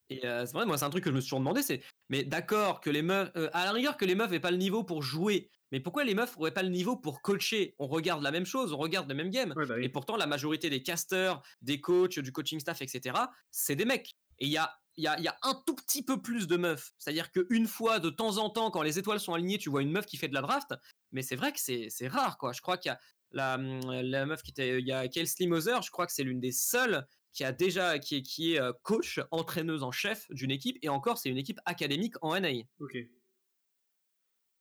Et 0.09 0.25
euh, 0.25 0.45
c'est 0.45 0.53
vrai, 0.53 0.65
moi, 0.65 0.77
c'est 0.77 0.85
un 0.85 0.89
truc 0.89 1.03
que 1.03 1.09
je 1.09 1.15
me 1.15 1.21
suis 1.21 1.29
toujours 1.29 1.39
demandé, 1.39 1.61
c'est, 1.61 1.81
mais 2.09 2.23
d'accord 2.23 2.81
que 2.81 2.89
les 2.89 3.01
meufs, 3.01 3.31
euh, 3.35 3.49
à 3.53 3.65
la 3.65 3.71
rigueur 3.71 3.97
que 3.97 4.05
les 4.05 4.15
meufs 4.15 4.31
aient 4.31 4.39
pas 4.39 4.51
le 4.51 4.57
niveau 4.57 4.83
pour 4.83 5.01
jouer, 5.01 5.49
mais 5.71 5.79
pourquoi 5.79 6.03
les 6.03 6.13
meufs 6.13 6.37
n'auraient 6.37 6.53
pas 6.53 6.61
le 6.61 6.69
niveau 6.69 6.97
pour 6.97 7.21
coacher? 7.21 7.73
On 7.79 7.87
regarde 7.87 8.21
la 8.21 8.31
même 8.31 8.45
chose, 8.45 8.73
on 8.73 8.77
regarde 8.77 9.09
le 9.09 9.15
même 9.15 9.31
game. 9.31 9.55
Ouais, 9.55 9.65
bah 9.65 9.75
oui. 9.77 9.85
Et 9.85 9.89
pourtant, 9.89 10.17
la 10.17 10.27
majorité 10.27 10.69
des 10.69 10.83
casters, 10.83 11.41
des 11.61 11.81
coachs, 11.81 12.19
du 12.19 12.31
coaching 12.31 12.59
staff, 12.59 12.81
etc., 12.81 13.15
c'est 13.49 13.75
des 13.75 13.85
mecs. 13.85 14.15
Et 14.37 14.45
il 14.45 14.51
y 14.51 14.57
a, 14.57 14.71
y, 14.97 15.07
a, 15.07 15.19
y 15.19 15.27
a 15.27 15.35
un 15.41 15.55
tout 15.65 15.73
petit 15.75 16.03
peu 16.03 16.21
plus 16.21 16.45
de 16.47 16.57
meufs. 16.57 16.91
C'est-à-dire 16.99 17.31
qu'une 17.31 17.65
fois, 17.65 17.99
de 17.99 18.11
temps 18.11 18.37
en 18.37 18.49
temps, 18.51 18.69
quand 18.69 18.83
les 18.83 18.99
étoiles 18.99 19.19
sont 19.19 19.33
alignées, 19.33 19.57
tu 19.57 19.69
vois 19.71 19.81
une 19.81 19.91
meuf 19.91 20.05
qui 20.05 20.17
fait 20.17 20.27
de 20.27 20.35
la 20.35 20.41
draft. 20.41 20.75
Mais 21.11 21.23
c'est 21.23 21.35
vrai 21.35 21.51
que 21.51 21.59
c'est 21.59 21.87
c'est 21.89 22.07
rare, 22.07 22.37
quoi. 22.37 22.53
Je 22.53 22.61
crois 22.61 22.77
qu'il 22.77 22.89
y 22.89 22.93
a 22.93 22.99
la, 23.31 23.55
hum, 23.55 23.79
la 23.91 24.25
meuf 24.27 24.43
qui 24.43 24.51
était. 24.51 24.79
Il 24.79 24.85
y 24.87 24.91
a 24.91 25.07
Kelsey 25.07 25.47
Moser, 25.47 25.77
je 25.83 25.89
crois 25.89 26.05
que 26.05 26.13
c'est 26.13 26.23
l'une 26.23 26.39
des 26.39 26.51
seules 26.51 27.07
qui 27.33 27.43
a 27.43 27.51
déjà 27.51 27.99
qui 27.99 28.15
est, 28.17 28.21
qui 28.21 28.53
est 28.53 28.59
euh, 28.61 28.71
coach, 28.83 29.19
entraîneuse 29.31 29.83
en 29.83 29.91
chef 29.91 30.25
d'une 30.31 30.51
équipe. 30.51 30.77
Et 30.81 30.89
encore, 30.89 31.17
c'est 31.17 31.29
une 31.29 31.37
équipe 31.37 31.59
académique 31.65 32.15
en 32.21 32.35
NA. 32.35 32.49
Ok. 32.79 32.95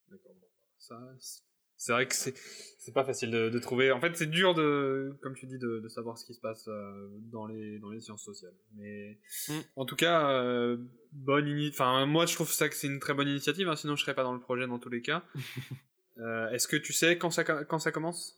D'accord. 0.09 0.33
bon, 0.35 0.47
Ça, 0.77 0.99
c'est- 1.19 1.91
vrai 1.91 2.07
que 2.07 2.15
c'est 2.15 2.33
c'est 2.79 2.93
pas 2.93 3.03
facile 3.05 3.31
de, 3.31 3.49
de 3.49 3.59
trouver. 3.59 3.91
En 3.91 3.99
fait, 4.01 4.15
c'est 4.15 4.25
dur 4.29 4.53
de, 4.53 5.17
comme 5.21 5.35
tu 5.35 5.45
dis, 5.47 5.57
de, 5.57 5.79
de 5.79 5.87
savoir 5.89 6.17
ce 6.17 6.25
qui 6.25 6.33
se 6.33 6.39
passe 6.39 6.65
euh, 6.67 7.09
dans 7.31 7.45
les 7.45 7.79
dans 7.79 7.89
les 7.89 7.99
sciences 8.01 8.23
sociales. 8.23 8.55
Mais 8.75 9.19
Mm. 9.49 9.59
en 9.77 9.85
tout 9.85 9.95
cas, 9.95 10.29
euh, 10.31 10.77
bonne 11.11 11.67
Enfin, 11.69 12.05
moi, 12.05 12.25
je 12.25 12.33
trouve 12.35 12.51
ça 12.51 12.69
que 12.69 12.75
c'est 12.75 12.87
une 12.87 12.99
très 12.99 13.13
bonne 13.13 13.27
initiative. 13.27 13.67
hein, 13.69 13.75
sinon, 13.75 13.95
je 13.95 14.01
serais 14.03 14.15
pas 14.15 14.23
dans 14.23 14.33
le 14.33 14.39
projet 14.39 14.67
dans 14.67 14.79
tous 14.79 14.89
les 14.89 15.01
cas. 15.01 15.23
Euh, 16.19 16.47
Est-ce 16.51 16.67
que 16.67 16.75
tu 16.77 16.93
sais 16.93 17.17
quand 17.17 17.31
ça 17.31 17.43
quand 17.43 17.79
ça 17.79 17.91
commence? 17.91 18.35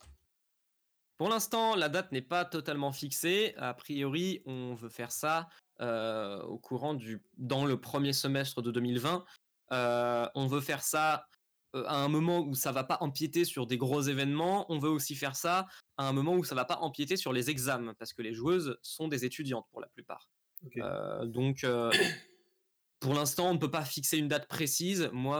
Pour 1.18 1.28
l'instant, 1.28 1.76
la 1.76 1.88
date 1.88 2.12
n'est 2.12 2.22
pas 2.22 2.44
totalement 2.44 2.92
fixée. 2.92 3.54
A 3.56 3.72
priori, 3.74 4.42
on 4.44 4.74
veut 4.74 4.88
faire 4.90 5.12
ça 5.12 5.48
euh, 5.80 6.42
au 6.42 6.58
courant 6.58 6.94
du 6.94 7.22
dans 7.38 7.64
le 7.64 7.80
premier 7.80 8.12
semestre 8.12 8.60
de 8.62 8.70
2020. 8.70 9.24
Euh, 9.72 10.28
on 10.34 10.46
veut 10.46 10.60
faire 10.60 10.82
ça 10.82 11.26
euh, 11.74 11.84
à 11.86 11.96
un 11.96 12.08
moment 12.08 12.40
où 12.40 12.54
ça 12.54 12.70
va 12.70 12.84
pas 12.84 12.98
empiéter 13.00 13.44
sur 13.44 13.66
des 13.66 13.78
gros 13.78 14.02
événements. 14.02 14.70
On 14.70 14.78
veut 14.78 14.90
aussi 14.90 15.14
faire 15.14 15.36
ça 15.36 15.66
à 15.96 16.06
un 16.06 16.12
moment 16.12 16.34
où 16.34 16.44
ça 16.44 16.54
va 16.54 16.64
pas 16.66 16.76
empiéter 16.78 17.16
sur 17.16 17.32
les 17.32 17.48
examens 17.50 17.94
parce 17.94 18.12
que 18.12 18.22
les 18.22 18.34
joueuses 18.34 18.76
sont 18.82 19.08
des 19.08 19.24
étudiantes 19.24 19.66
pour 19.72 19.80
la 19.80 19.88
plupart. 19.88 20.28
Euh, 20.76 21.24
donc 21.24 21.64
pour 23.00 23.14
l'instant, 23.14 23.48
on 23.50 23.54
ne 23.54 23.58
peut 23.58 23.70
pas 23.70 23.84
fixer 23.84 24.18
une 24.18 24.28
date 24.28 24.46
précise. 24.48 25.08
Moi, 25.12 25.38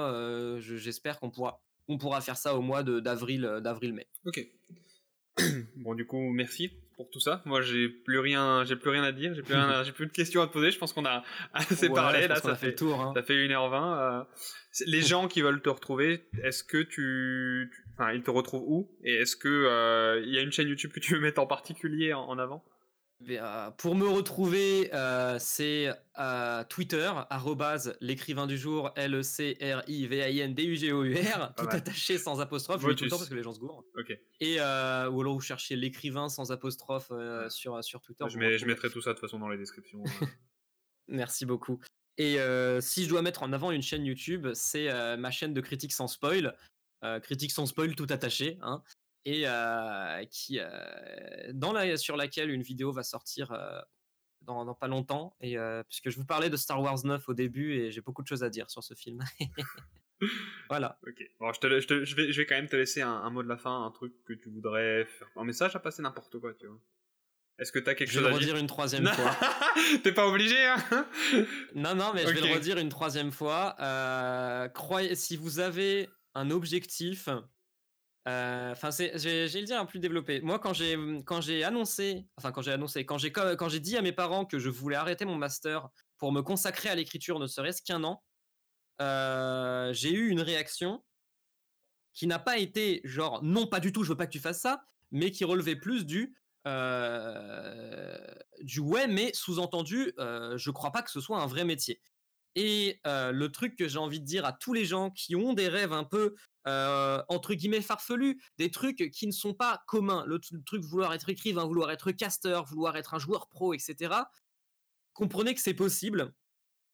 je- 0.61 0.77
j'espère 0.77 1.21
qu'on 1.21 1.31
pourra 1.31 1.61
on 1.89 1.99
pourra 1.99 2.21
faire 2.21 2.37
ça 2.37 2.57
au 2.57 2.63
mois 2.63 2.83
de- 2.83 2.99
d'avril 2.99 3.61
d'avril 3.63 3.93
mai. 3.93 4.09
Ok. 4.25 4.45
bon, 5.77 5.95
du 5.95 6.07
coup, 6.07 6.31
merci 6.33 6.71
pour 6.97 7.11
tout 7.11 7.21
ça. 7.21 7.43
Moi, 7.45 7.61
j'ai 7.61 7.89
plus 7.91 8.19
rien, 8.21 8.65
j'ai 8.65 8.77
plus 8.77 8.89
rien 8.91 9.03
à 9.03 9.13
dire, 9.13 9.35
j'ai 9.35 9.43
plus, 9.43 9.55
rien 9.55 9.83
j'ai 9.85 9.93
plus 9.93 10.07
de 10.07 10.13
questions 10.13 10.41
à 10.43 10.47
te 10.47 10.53
poser. 10.53 10.71
Je 10.71 10.79
pense 10.79 10.93
qu'on 10.93 11.05
a 11.05 11.23
assez 11.53 11.89
Ouais, 11.89 11.95
parlé. 11.95 12.27
Là, 12.27 12.37
ça 12.37 12.55
fait 12.55 12.61
fait, 12.61 12.67
le 12.69 12.75
tour. 12.75 13.01
hein. 13.01 13.13
ça 13.15 13.23
fait 13.23 13.35
1h20. 13.35 13.99
euh, 13.99 14.25
les 14.87 15.03
gens 15.03 15.29
qui 15.29 15.41
veulent 15.43 15.61
te 15.63 15.69
retrouver, 15.71 16.25
est-ce 16.43 16.63
que 16.65 16.79
tu, 16.79 17.71
tu- 17.73 17.85
enfin, 17.99 18.13
ils 18.13 18.23
te 18.23 18.31
retrouvent 18.31 18.65
où? 18.67 18.91
Et 19.05 19.15
est-ce 19.15 19.37
que 19.37 19.49
euh, 19.49 20.23
il 20.25 20.33
y 20.35 20.39
a 20.39 20.43
une 20.43 20.53
chaîne 20.53 20.69
YouTube 20.69 20.93
que 20.93 21.01
tu 21.01 21.15
veux 21.15 21.21
mettre 21.21 21.41
en 21.41 21.47
particulier 21.47 22.13
en, 22.15 22.23
en 22.23 22.39
avant? 22.39 22.65
Pour 23.79 23.95
me 23.95 24.07
retrouver, 24.07 24.93
euh, 24.95 25.39
c'est 25.41 25.91
euh, 26.19 26.65
Twitter, 26.65 27.11
arrobase 27.31 27.97
l'écrivain 28.01 28.47
du 28.47 28.59
jour, 28.59 28.91
L-E-C-R-I-V-A-I-N-D-U-G-O-U-R, 28.97 31.55
tout 31.57 31.65
mal. 31.65 31.77
attaché 31.77 32.19
sans 32.19 32.41
apostrophe, 32.41 32.83
je 32.83 32.89
le 32.89 32.95
dis 32.95 32.99
tout 32.99 33.05
le 33.05 33.11
temps 33.11 33.17
parce 33.19 33.29
que 33.29 33.35
les 33.35 33.43
gens 33.43 33.55
se 33.55 33.59
gourrent. 33.59 33.85
Et, 34.41 34.57
euh, 34.61 35.09
ou 35.11 35.21
alors 35.21 35.35
vous 35.35 35.41
cherchez 35.41 35.77
l'écrivain 35.77 36.29
sans 36.29 36.53
apostrophe 36.53 37.09
euh, 37.11 37.49
sur, 37.49 37.83
sur 37.83 38.01
Twitter. 38.01 38.25
Je, 38.29 38.39
mets- 38.39 38.59
je 38.59 38.67
mettrai 38.67 38.91
tout 38.91 39.01
ça 39.01 39.11
de 39.11 39.15
toute 39.15 39.23
façon 39.23 39.39
dans 39.39 39.49
les 39.49 39.59
descriptions. 39.59 40.03
euh. 40.23 40.27
Merci 41.09 41.47
beaucoup. 41.47 41.81
Et 42.19 42.41
euh, 42.41 42.81
si 42.81 43.05
je 43.05 43.09
dois 43.09 43.23
mettre 43.23 43.43
en 43.43 43.53
avant 43.53 43.71
une 43.71 43.83
chaîne 43.83 44.05
YouTube, 44.05 44.49
c'est 44.55 44.91
euh, 44.91 45.17
ma 45.17 45.31
chaîne 45.31 45.55
de 45.55 45.61
critique 45.61 45.93
sans 45.93 46.09
spoil, 46.09 46.57
euh, 47.05 47.21
critique 47.21 47.53
sans 47.53 47.67
spoil 47.67 47.95
tout 47.95 48.07
attaché, 48.11 48.59
hein, 48.63 48.83
et 49.27 49.43
euh, 49.47 50.25
qui, 50.31 50.59
euh, 50.61 51.51
dans 51.53 51.73
la, 51.73 51.97
sur 51.99 52.17
laquelle 52.17 52.49
une 52.49 52.63
vidéo 52.63 52.93
va 52.93 53.03
sortir 53.03 53.51
euh, 53.53 53.81
dans, 54.43 54.65
dans 54.65 54.75
pas 54.75 54.87
longtemps, 54.87 55.37
et 55.41 55.59
euh, 55.59 55.83
puisque 55.89 56.11
je 56.11 56.17
vous 56.17 56.25
parlais 56.25 56.49
de 56.49 56.57
Star 56.57 56.81
Wars 56.81 57.05
9 57.05 57.29
au 57.29 57.35
début, 57.35 57.75
et 57.75 57.91
j'ai 57.91 58.01
beaucoup 58.01 58.23
de 58.23 58.29
choses 58.29 58.45
à 58.45 58.49
dire 58.51 58.71
sur 58.71 58.85
ce 58.85 58.95
film. 58.95 59.19
voilà. 60.71 60.99
ok. 61.07 61.23
Bon, 61.41 61.53
je, 61.53 61.59
te, 61.61 61.81
je, 61.81 61.87
te- 61.89 62.05
je 62.05 62.15
vais, 62.15 62.33
je 62.33 62.41
vais 62.41 62.47
quand 62.47 62.55
même 62.55 62.69
te 62.69 62.77
laisser 62.77 63.03
un, 63.03 63.11
un 63.11 63.29
mot 63.31 63.43
de 63.43 63.49
la 63.49 63.57
fin, 63.59 63.85
un 63.85 63.91
truc 63.91 64.15
que 64.25 64.33
tu 64.33 64.49
voudrais 64.49 65.05
faire, 65.05 65.29
un 65.37 65.45
message 65.45 65.75
à 65.75 65.81
passer 65.81 66.03
n'importe 66.03 66.39
quoi, 66.39 66.55
tu 66.55 66.67
vois. 66.69 66.79
Est-ce 67.59 67.73
que 67.73 67.79
t'as 67.81 67.95
quelque 67.95 68.11
Je 68.11 68.21
chose 68.21 68.23
vais 68.23 68.29
à 68.29 68.33
le 68.33 68.39
dire 68.39 68.49
redire 68.51 68.61
une 68.61 68.67
troisième 68.69 69.07
fois. 69.09 69.35
T'es 70.05 70.13
pas 70.13 70.29
obligé, 70.29 70.57
hein 70.67 71.09
Non, 71.75 71.95
non, 71.97 72.13
mais 72.15 72.23
je 72.27 72.33
vais 72.33 72.47
le 72.47 72.55
redire 72.55 72.79
une 72.79 72.91
troisième 72.91 73.33
fois. 73.33 73.75
Euh, 73.81 74.69
croyez, 74.69 75.15
si 75.17 75.37
vous 75.37 75.59
avez 75.59 76.09
un 76.35 76.51
objectif, 76.51 77.29
enfin, 78.27 78.91
c'est, 78.91 79.19
j'ai, 79.19 79.49
le 79.49 79.67
dire 79.67 79.81
un 79.81 79.87
plus 79.87 80.01
développé. 80.01 80.41
Moi, 80.41 80.59
quand 80.59 80.73
j'ai, 80.73 80.97
quand 81.25 81.41
j'ai 81.41 81.65
annoncé, 81.65 82.27
enfin, 82.37 82.53
quand 82.53 82.63
j'ai 82.63 82.73
annoncé, 82.73 83.07
quand 83.07 83.19
j'ai, 83.19 83.31
quand 83.33 83.69
j'ai 83.69 83.81
dit 83.81 83.97
à 83.97 84.03
mes 84.03 84.13
parents 84.13 84.45
que 84.45 84.59
je 84.59 84.69
voulais 84.69 84.97
arrêter 84.97 85.25
mon 85.25 85.37
master 85.37 85.89
pour 86.19 86.33
me 86.33 86.43
consacrer 86.43 86.89
à 86.89 86.95
l'écriture, 86.95 87.39
ne 87.39 87.47
serait-ce 87.47 87.83
qu'un 87.83 88.03
an, 88.05 88.23
euh, 89.01 89.93
j'ai 89.93 90.13
eu 90.13 90.29
une 90.29 90.41
réaction 90.41 91.05
qui 92.15 92.27
n'a 92.27 92.39
pas 92.39 92.59
été 92.59 93.01
genre 93.05 93.43
non, 93.43 93.67
pas 93.67 93.81
du 93.81 93.93
tout, 93.93 94.03
je 94.03 94.11
veux 94.11 94.17
pas 94.17 94.27
que 94.27 94.33
tu 94.33 94.41
fasses 94.41 94.61
ça, 94.61 94.83
mais 95.11 95.31
qui 95.31 95.45
relevait 95.45 95.77
plus 95.77 96.07
du 96.07 96.35
euh, 96.67 98.17
du 98.63 98.81
ouais, 98.81 99.07
mais 99.07 99.31
sous-entendu, 99.35 100.13
euh, 100.19 100.59
je 100.59 100.71
crois 100.71 100.91
pas 100.91 101.03
que 101.03 101.11
ce 101.11 101.21
soit 101.21 101.41
un 101.41 101.47
vrai 101.47 101.65
métier. 101.65 102.01
Et 102.57 103.01
euh, 103.07 103.33
le 103.33 103.53
truc 103.53 103.77
que 103.77 103.87
j'ai 103.87 103.99
envie 103.99 104.21
de 104.21 104.25
dire 104.25 104.45
à 104.45 104.53
tous 104.53 104.73
les 104.73 104.85
gens 104.85 105.11
qui 105.11 105.37
ont 105.37 105.53
des 105.53 105.69
rêves 105.69 105.93
un 105.93 106.05
peu 106.05 106.35
euh, 106.67 107.23
entre 107.29 107.55
guillemets 107.55 107.83
farfelus, 107.83 108.43
des 108.59 108.71
trucs 108.71 109.11
qui 109.13 109.27
ne 109.27 109.33
sont 109.33 109.55
pas 109.55 109.85
communs, 109.87 110.25
le, 110.27 110.41
truc 110.41 110.83
vouloir 110.83 111.13
être 111.13 111.29
écrivain, 111.29 111.65
vouloir 111.65 111.93
être 111.93 112.11
caster, 112.11 112.61
vouloir 112.67 112.97
être 112.97 113.15
un 113.15 113.19
joueur 113.19 113.49
pro, 113.49 113.73
etc. 113.73 114.15
Comprenez 115.13 115.55
que 115.55 115.61
c'est 115.61 115.75
possible, 115.75 116.35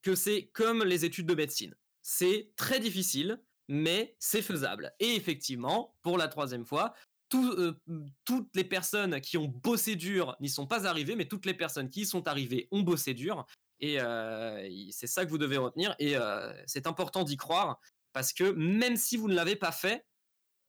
que 0.03 0.15
c'est 0.15 0.51
comme 0.53 0.85
les 0.85 1.05
études 1.05 1.27
de 1.27 1.35
médecine. 1.35 1.75
C'est 2.03 2.51
très 2.57 2.81
difficile, 2.81 3.41
mais 3.69 4.15
c'est 4.19 4.43
faisable. 4.43 4.93
Et 4.99 5.15
effectivement, 5.15 5.97
pour 6.03 6.19
la 6.19 6.29
troisième 6.29 6.67
fois, 6.67 6.93
euh, 7.35 7.73
toutes 8.25 8.55
les 8.55 8.65
personnes 8.65 9.21
qui 9.21 9.39
ont 9.39 9.49
bossé 9.49 9.97
dur 9.97 10.37
n'y 10.41 10.49
sont 10.49 10.67
pas 10.67 10.87
arrivées, 10.87 11.17
mais 11.17 11.27
toutes 11.27 11.47
les 11.47 11.55
personnes 11.55 11.89
qui 11.89 12.03
y 12.03 12.07
sont 12.07 12.29
arrivées 12.29 12.69
ont 12.71 12.83
bossé 12.83 13.15
dur. 13.15 13.47
Et 13.83 14.01
euh, 14.01 14.67
c'est 14.91 15.07
ça 15.07 15.25
que 15.27 15.31
vous 15.31 15.39
devez 15.39 15.59
retenir. 15.59 15.95
Et 15.99 16.17
euh, 16.17 16.51
c'est 16.67 16.87
important 16.87 17.25
d'y 17.25 17.37
croire, 17.37 17.79
parce 18.15 18.33
que 18.33 18.45
même 18.53 18.97
si 18.97 19.17
vous 19.19 19.29
ne 19.29 19.35
l'avez 19.35 19.57
pas 19.57 19.73
fait, 19.73 20.07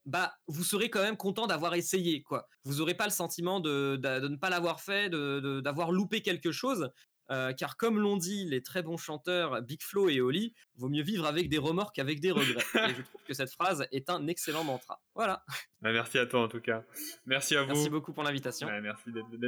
bah, 0.04 0.34
vous 0.48 0.64
serez 0.64 0.90
quand 0.90 1.00
même 1.02 1.16
content 1.16 1.46
d'avoir 1.46 1.74
essayé, 1.74 2.22
quoi. 2.22 2.46
Vous 2.64 2.74
n'aurez 2.76 2.94
pas 2.94 3.04
le 3.06 3.10
sentiment 3.12 3.60
de, 3.60 3.96
de- 3.96 4.20
de 4.20 4.28
ne 4.28 4.36
pas 4.36 4.50
l'avoir 4.50 4.80
fait, 4.82 5.08
d'avoir 5.08 5.92
loupé 5.92 6.20
quelque 6.20 6.52
chose. 6.52 6.90
euh, 7.30 7.54
car 7.54 7.78
comme 7.78 7.98
l'ont 7.98 8.18
dit 8.18 8.44
les 8.44 8.62
très 8.62 8.82
bons 8.82 8.98
chanteurs 8.98 9.62
Big 9.62 9.80
Flo 9.82 10.10
et 10.10 10.20
Oli, 10.20 10.52
vaut 10.76 10.90
mieux 10.90 11.02
vivre 11.02 11.24
avec 11.24 11.48
des 11.48 11.56
remords 11.56 11.90
qu'avec 11.94 12.20
des 12.20 12.30
regrets. 12.32 12.62
et 12.90 12.94
je 12.94 13.00
trouve 13.02 13.22
que 13.26 13.32
cette 13.32 13.50
phrase 13.50 13.86
est 13.92 14.10
un 14.10 14.26
excellent 14.26 14.62
mantra. 14.62 15.00
Voilà. 15.14 15.42
Bah, 15.80 15.90
Merci 15.92 16.18
à 16.18 16.26
toi 16.26 16.42
en 16.42 16.48
tout 16.48 16.60
cas. 16.60 16.84
Merci 17.24 17.56
à 17.56 17.62
vous. 17.62 17.68
Merci 17.68 17.88
beaucoup 17.88 18.12
pour 18.12 18.24
l'invitation. 18.24 18.66
Ouais, 18.68 18.82
merci, 18.82 19.04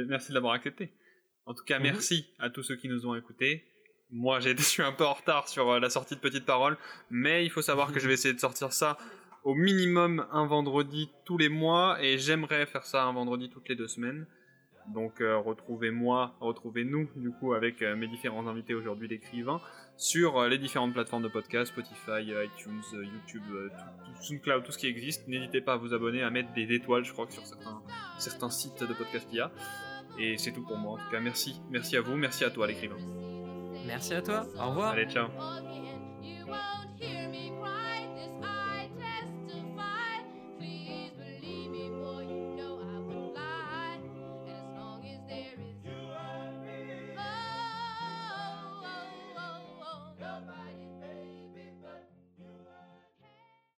merci 0.07 0.29
de 0.29 0.33
l'avoir 0.33 0.53
accepté. 0.53 0.91
En 1.47 1.53
tout 1.53 1.63
cas, 1.63 1.77
Mhm. 1.79 1.83
merci 1.83 2.27
à 2.39 2.49
tous 2.49 2.61
ceux 2.63 2.75
qui 2.75 2.87
nous 2.89 3.07
ont 3.07 3.15
écoutés. 3.15 3.63
Moi, 4.11 4.39
j'ai 4.39 4.51
été 4.51 4.61
je 4.61 4.67
suis 4.67 4.83
un 4.83 4.91
peu 4.91 5.05
en 5.05 5.13
retard 5.13 5.47
sur 5.47 5.69
euh, 5.71 5.79
la 5.79 5.89
sortie 5.89 6.15
de 6.15 6.19
Petite 6.19 6.45
Parole, 6.45 6.77
mais 7.09 7.43
il 7.45 7.49
faut 7.49 7.61
savoir 7.61 7.91
que 7.91 7.99
je 7.99 8.07
vais 8.07 8.13
essayer 8.13 8.33
de 8.33 8.39
sortir 8.39 8.71
ça 8.71 8.97
au 9.43 9.55
minimum 9.55 10.25
un 10.31 10.45
vendredi 10.45 11.09
tous 11.25 11.37
les 11.37 11.49
mois, 11.49 11.97
et 12.03 12.17
j'aimerais 12.17 12.65
faire 12.65 12.85
ça 12.85 13.03
un 13.05 13.13
vendredi 13.13 13.49
toutes 13.49 13.67
les 13.69 13.75
deux 13.75 13.87
semaines. 13.87 14.27
Donc 14.93 15.19
euh, 15.19 15.37
retrouvez-moi, 15.37 16.35
retrouvez-nous 16.39 17.09
du 17.17 17.31
coup 17.31 17.53
avec 17.53 17.81
euh, 17.81 17.95
mes 17.97 18.07
différents 18.07 18.47
invités 18.47 18.73
aujourd'hui 18.73 19.09
l'écrivain 19.09 19.59
sur 19.97 20.37
euh, 20.37 20.47
les 20.47 20.57
différentes 20.57 20.93
plateformes 20.93 21.23
de 21.23 21.27
podcast, 21.27 21.73
Spotify, 21.73 22.21
iTunes, 22.45 22.81
YouTube, 22.93 23.43
tout, 23.45 24.05
tout, 24.05 24.23
SoundCloud, 24.23 24.63
tout 24.63 24.71
ce 24.71 24.77
qui 24.77 24.87
existe. 24.87 25.27
N'hésitez 25.27 25.59
pas 25.59 25.73
à 25.73 25.77
vous 25.77 25.93
abonner, 25.93 26.23
à 26.23 26.29
mettre 26.29 26.53
des 26.53 26.73
étoiles, 26.73 27.03
je 27.03 27.11
crois 27.11 27.25
que 27.27 27.33
sur 27.33 27.45
certains, 27.45 27.81
certains 28.17 28.49
sites 28.49 28.81
de 28.83 28.93
podcast 28.93 29.27
qu'il 29.27 29.39
y 29.39 29.41
a. 29.41 29.51
Et 30.19 30.37
c'est 30.37 30.51
tout 30.51 30.63
pour 30.63 30.77
moi. 30.77 30.93
En 30.93 30.97
tout 30.97 31.11
cas, 31.11 31.19
merci, 31.19 31.61
merci 31.69 31.97
à 31.97 32.01
vous, 32.01 32.15
merci 32.15 32.43
à 32.43 32.49
toi 32.49 32.67
l'écrivain. 32.67 32.97
Merci 33.85 34.13
à 34.13 34.21
toi. 34.21 34.45
Au 34.59 34.69
revoir. 34.69 34.89
Allez, 34.93 35.05
ciao. 35.05 35.27